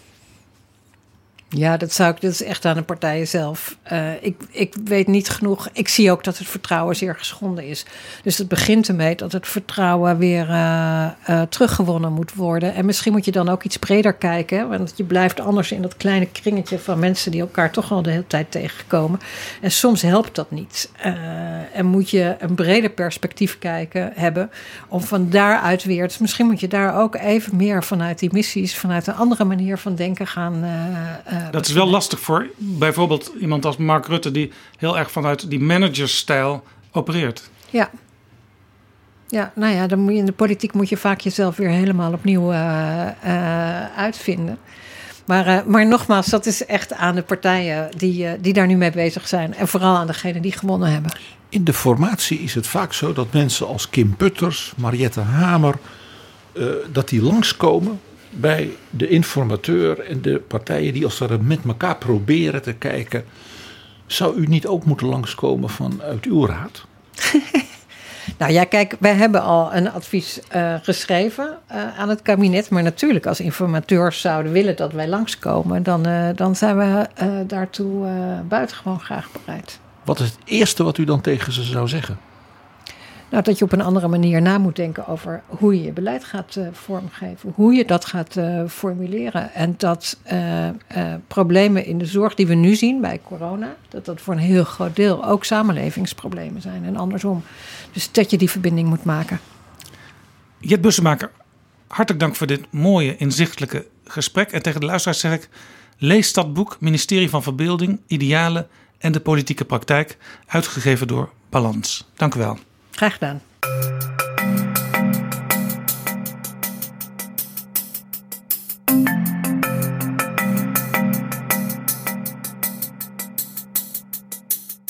Ja, 1.49 1.77
dat 1.77 1.93
zou 1.93 2.13
ik. 2.13 2.21
Dat 2.21 2.31
is 2.31 2.43
echt 2.43 2.65
aan 2.65 2.75
de 2.75 2.81
partijen 2.81 3.27
zelf. 3.27 3.77
Uh, 3.91 4.23
ik, 4.23 4.35
ik 4.49 4.75
weet 4.83 5.07
niet 5.07 5.29
genoeg. 5.29 5.69
Ik 5.73 5.87
zie 5.87 6.11
ook 6.11 6.23
dat 6.23 6.37
het 6.37 6.47
vertrouwen 6.47 6.95
zeer 6.95 7.15
geschonden 7.15 7.67
is. 7.67 7.85
Dus 8.23 8.37
het 8.37 8.47
begint 8.47 8.87
ermee 8.87 9.15
dat 9.15 9.31
het 9.31 9.47
vertrouwen 9.47 10.17
weer 10.17 10.49
uh, 10.49 11.07
uh, 11.29 11.41
teruggewonnen 11.41 12.13
moet 12.13 12.33
worden. 12.33 12.73
En 12.73 12.85
misschien 12.85 13.11
moet 13.11 13.25
je 13.25 13.31
dan 13.31 13.49
ook 13.49 13.63
iets 13.63 13.77
breder 13.77 14.13
kijken. 14.13 14.69
Want 14.69 14.93
je 14.95 15.03
blijft 15.03 15.39
anders 15.39 15.71
in 15.71 15.81
dat 15.81 15.97
kleine 15.97 16.27
kringetje 16.31 16.79
van 16.79 16.99
mensen 16.99 17.31
die 17.31 17.41
elkaar 17.41 17.71
toch 17.71 17.91
al 17.91 18.01
de 18.01 18.09
hele 18.09 18.27
tijd 18.27 18.51
tegenkomen. 18.51 19.19
En 19.61 19.71
soms 19.71 20.01
helpt 20.01 20.35
dat 20.35 20.51
niet. 20.51 20.91
en 21.73 21.85
moet 21.85 22.09
je 22.09 22.35
een 22.39 22.55
breder 22.55 22.89
perspectief 22.89 23.59
kijken 23.59 24.11
hebben. 24.15 24.49
Om 24.87 25.01
van 25.01 25.29
daaruit 25.29 25.83
weer. 25.83 26.07
Dus 26.07 26.17
misschien 26.17 26.45
moet 26.45 26.59
je 26.59 26.67
daar 26.67 27.01
ook 27.01 27.15
even 27.15 27.55
meer 27.55 27.83
vanuit 27.83 28.19
die 28.19 28.29
missies, 28.33 28.77
vanuit 28.77 29.07
een 29.07 29.15
andere 29.15 29.43
manier 29.43 29.77
van 29.77 29.95
denken 29.95 30.27
gaan 30.27 30.63
dat 31.51 31.67
is 31.67 31.73
wel 31.73 31.89
lastig 31.89 32.19
voor 32.19 32.47
bijvoorbeeld 32.57 33.31
iemand 33.39 33.65
als 33.65 33.77
Mark 33.77 34.07
Rutte, 34.07 34.31
die 34.31 34.51
heel 34.77 34.97
erg 34.97 35.11
vanuit 35.11 35.49
die 35.49 35.59
managersstijl 35.59 36.63
opereert. 36.91 37.49
Ja. 37.69 37.89
Ja, 39.29 39.51
nou 39.55 39.73
ja, 39.73 39.87
dan 39.87 39.99
moet 39.99 40.13
je, 40.13 40.17
in 40.17 40.25
de 40.25 40.31
politiek 40.31 40.73
moet 40.73 40.89
je 40.89 40.97
vaak 40.97 41.19
jezelf 41.19 41.55
weer 41.55 41.69
helemaal 41.69 42.13
opnieuw 42.13 42.51
uh, 42.51 43.07
uh, 43.25 43.97
uitvinden. 43.97 44.57
Maar, 45.25 45.63
maar 45.65 45.87
nogmaals, 45.87 46.27
dat 46.27 46.45
is 46.45 46.65
echt 46.65 46.93
aan 46.93 47.15
de 47.15 47.21
partijen 47.21 47.89
die, 47.97 48.41
die 48.41 48.53
daar 48.53 48.67
nu 48.67 48.75
mee 48.75 48.91
bezig 48.91 49.27
zijn. 49.27 49.55
En 49.55 49.67
vooral 49.67 49.95
aan 49.95 50.07
degenen 50.07 50.41
die 50.41 50.51
gewonnen 50.51 50.91
hebben. 50.91 51.11
In 51.49 51.63
de 51.63 51.73
formatie 51.73 52.39
is 52.39 52.53
het 52.53 52.67
vaak 52.67 52.93
zo 52.93 53.13
dat 53.13 53.33
mensen 53.33 53.67
als 53.67 53.89
Kim 53.89 54.15
Putters, 54.15 54.73
Mariette 54.77 55.19
Hamer, 55.19 55.75
dat 56.91 57.09
die 57.09 57.21
langskomen 57.21 57.99
bij 58.29 58.69
de 58.89 59.07
informateur 59.07 59.99
en 59.99 60.21
de 60.21 60.39
partijen 60.47 60.93
die 60.93 61.03
als 61.03 61.19
het 61.19 61.47
met 61.47 61.59
elkaar 61.67 61.97
proberen 61.97 62.61
te 62.61 62.73
kijken. 62.73 63.23
Zou 64.05 64.35
u 64.35 64.45
niet 64.45 64.67
ook 64.67 64.85
moeten 64.85 65.07
langskomen 65.07 65.69
vanuit 65.69 66.25
uw 66.25 66.45
raad? 66.45 66.85
Nou 68.37 68.51
ja, 68.51 68.63
kijk, 68.63 68.95
wij 68.99 69.13
hebben 69.13 69.41
al 69.41 69.73
een 69.73 69.91
advies 69.91 70.39
uh, 70.55 70.75
geschreven 70.81 71.57
uh, 71.71 71.99
aan 71.99 72.09
het 72.09 72.21
kabinet. 72.21 72.69
Maar 72.69 72.83
natuurlijk, 72.83 73.25
als 73.25 73.39
informateurs 73.39 74.21
zouden 74.21 74.51
willen 74.51 74.75
dat 74.75 74.91
wij 74.91 75.07
langskomen, 75.07 75.83
dan, 75.83 76.07
uh, 76.07 76.29
dan 76.35 76.55
zijn 76.55 76.77
we 76.77 77.07
daartoe 77.47 78.07
buitengewoon 78.47 78.99
graag 78.99 79.29
bereid. 79.31 79.79
Wat 80.03 80.19
is 80.19 80.25
het 80.25 80.37
eerste 80.45 80.83
wat 80.83 80.97
u 80.97 81.03
dan 81.03 81.21
tegen 81.21 81.51
ze 81.51 81.63
zou 81.63 81.87
zeggen? 81.87 82.17
Nou, 83.29 83.43
dat 83.43 83.57
je 83.57 83.65
op 83.65 83.71
een 83.71 83.81
andere 83.81 84.07
manier 84.07 84.41
na 84.41 84.57
moet 84.57 84.75
denken 84.75 85.07
over 85.07 85.41
hoe 85.47 85.75
je 85.75 85.83
je 85.83 85.91
beleid 85.91 86.23
gaat 86.23 86.55
uh, 86.55 86.67
vormgeven, 86.71 87.53
hoe 87.55 87.73
je 87.73 87.85
dat 87.85 88.05
gaat 88.05 88.35
uh, 88.35 88.63
formuleren. 88.67 89.53
En 89.53 89.73
dat 89.77 90.17
uh, 90.31 90.69
problemen 91.27 91.85
in 91.85 91.97
de 91.97 92.05
zorg 92.05 92.35
die 92.35 92.47
we 92.47 92.53
nu 92.53 92.75
zien 92.75 93.01
bij 93.01 93.19
corona, 93.23 93.75
dat 93.89 94.05
dat 94.05 94.21
voor 94.21 94.33
een 94.33 94.39
heel 94.39 94.63
groot 94.63 94.95
deel 94.95 95.25
ook 95.25 95.45
samenlevingsproblemen 95.45 96.61
zijn 96.61 96.85
en 96.85 96.97
andersom. 96.97 97.43
Dus 97.91 98.11
dat 98.11 98.31
je 98.31 98.37
die 98.37 98.49
verbinding 98.49 98.87
moet 98.87 99.03
maken. 99.03 99.39
Jet 100.59 100.81
Bussemaker, 100.81 101.31
hartelijk 101.87 102.23
dank 102.23 102.35
voor 102.35 102.47
dit 102.47 102.61
mooie, 102.69 103.17
inzichtelijke 103.17 103.85
gesprek. 104.03 104.51
En 104.51 104.61
tegen 104.61 104.79
de 104.79 104.85
luisteraars 104.85 105.19
zeg 105.19 105.33
ik, 105.33 105.49
lees 105.97 106.33
dat 106.33 106.53
boek 106.53 106.77
Ministerie 106.79 107.29
van 107.29 107.43
Verbeelding, 107.43 107.99
Idealen 108.07 108.67
en 108.97 109.11
de 109.11 109.19
Politieke 109.19 109.65
Praktijk, 109.65 110.17
uitgegeven 110.45 111.07
door 111.07 111.29
Balans. 111.49 112.09
Dank 112.15 112.35
u 112.35 112.39
wel. 112.39 112.57
Graag 112.97 113.13
gedaan. 113.13 113.41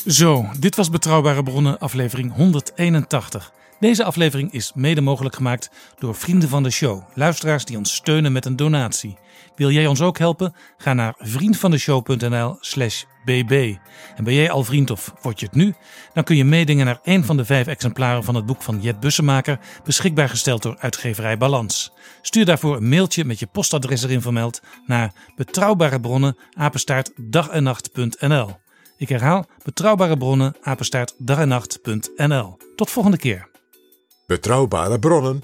Zo, 0.05 0.45
dit 0.59 0.75
was 0.75 0.89
Betrouwbare 0.89 1.43
Bronnen, 1.43 1.79
aflevering 1.79 2.33
181. 2.33 3.51
Deze 3.79 4.03
aflevering 4.03 4.51
is 4.51 4.71
mede 4.75 5.01
mogelijk 5.01 5.35
gemaakt 5.35 5.69
door 5.99 6.15
vrienden 6.15 6.49
van 6.49 6.63
de 6.63 6.69
show, 6.69 7.01
luisteraars 7.13 7.65
die 7.65 7.77
ons 7.77 7.95
steunen 7.95 8.31
met 8.31 8.45
een 8.45 8.55
donatie. 8.55 9.17
Wil 9.57 9.71
jij 9.71 9.87
ons 9.87 10.01
ook 10.01 10.17
helpen? 10.17 10.53
Ga 10.77 10.93
naar 10.93 11.13
vriendvandeshow.nl/slash 11.17 13.03
bb. 13.25 13.75
En 14.15 14.23
ben 14.23 14.33
jij 14.33 14.51
al 14.51 14.63
vriend 14.63 14.91
of 14.91 15.13
word 15.21 15.39
je 15.39 15.45
het 15.45 15.55
nu? 15.55 15.73
Dan 16.13 16.23
kun 16.23 16.35
je 16.35 16.43
meedingen 16.43 16.85
naar 16.85 16.99
een 17.03 17.25
van 17.25 17.37
de 17.37 17.45
vijf 17.45 17.67
exemplaren 17.67 18.23
van 18.23 18.35
het 18.35 18.45
boek 18.45 18.61
van 18.61 18.81
Jet 18.81 18.99
Bussemaker, 18.99 19.59
beschikbaar 19.83 20.29
gesteld 20.29 20.61
door 20.61 20.77
uitgeverij 20.79 21.37
Balans. 21.37 21.91
Stuur 22.21 22.45
daarvoor 22.45 22.75
een 22.75 22.89
mailtje 22.89 23.25
met 23.25 23.39
je 23.39 23.47
postadres 23.47 24.03
erin 24.03 24.21
vermeld 24.21 24.61
naar 24.85 25.13
betrouwbare 25.35 25.99
bronnen. 25.99 26.37
Ik 28.97 29.09
herhaal 29.09 29.45
betrouwbare 29.63 30.17
bronnen. 30.17 30.55
Tot 32.75 32.89
volgende 32.89 33.17
keer. 33.17 33.49
Betrouwbare 34.27 34.99
bronnen 34.99 35.43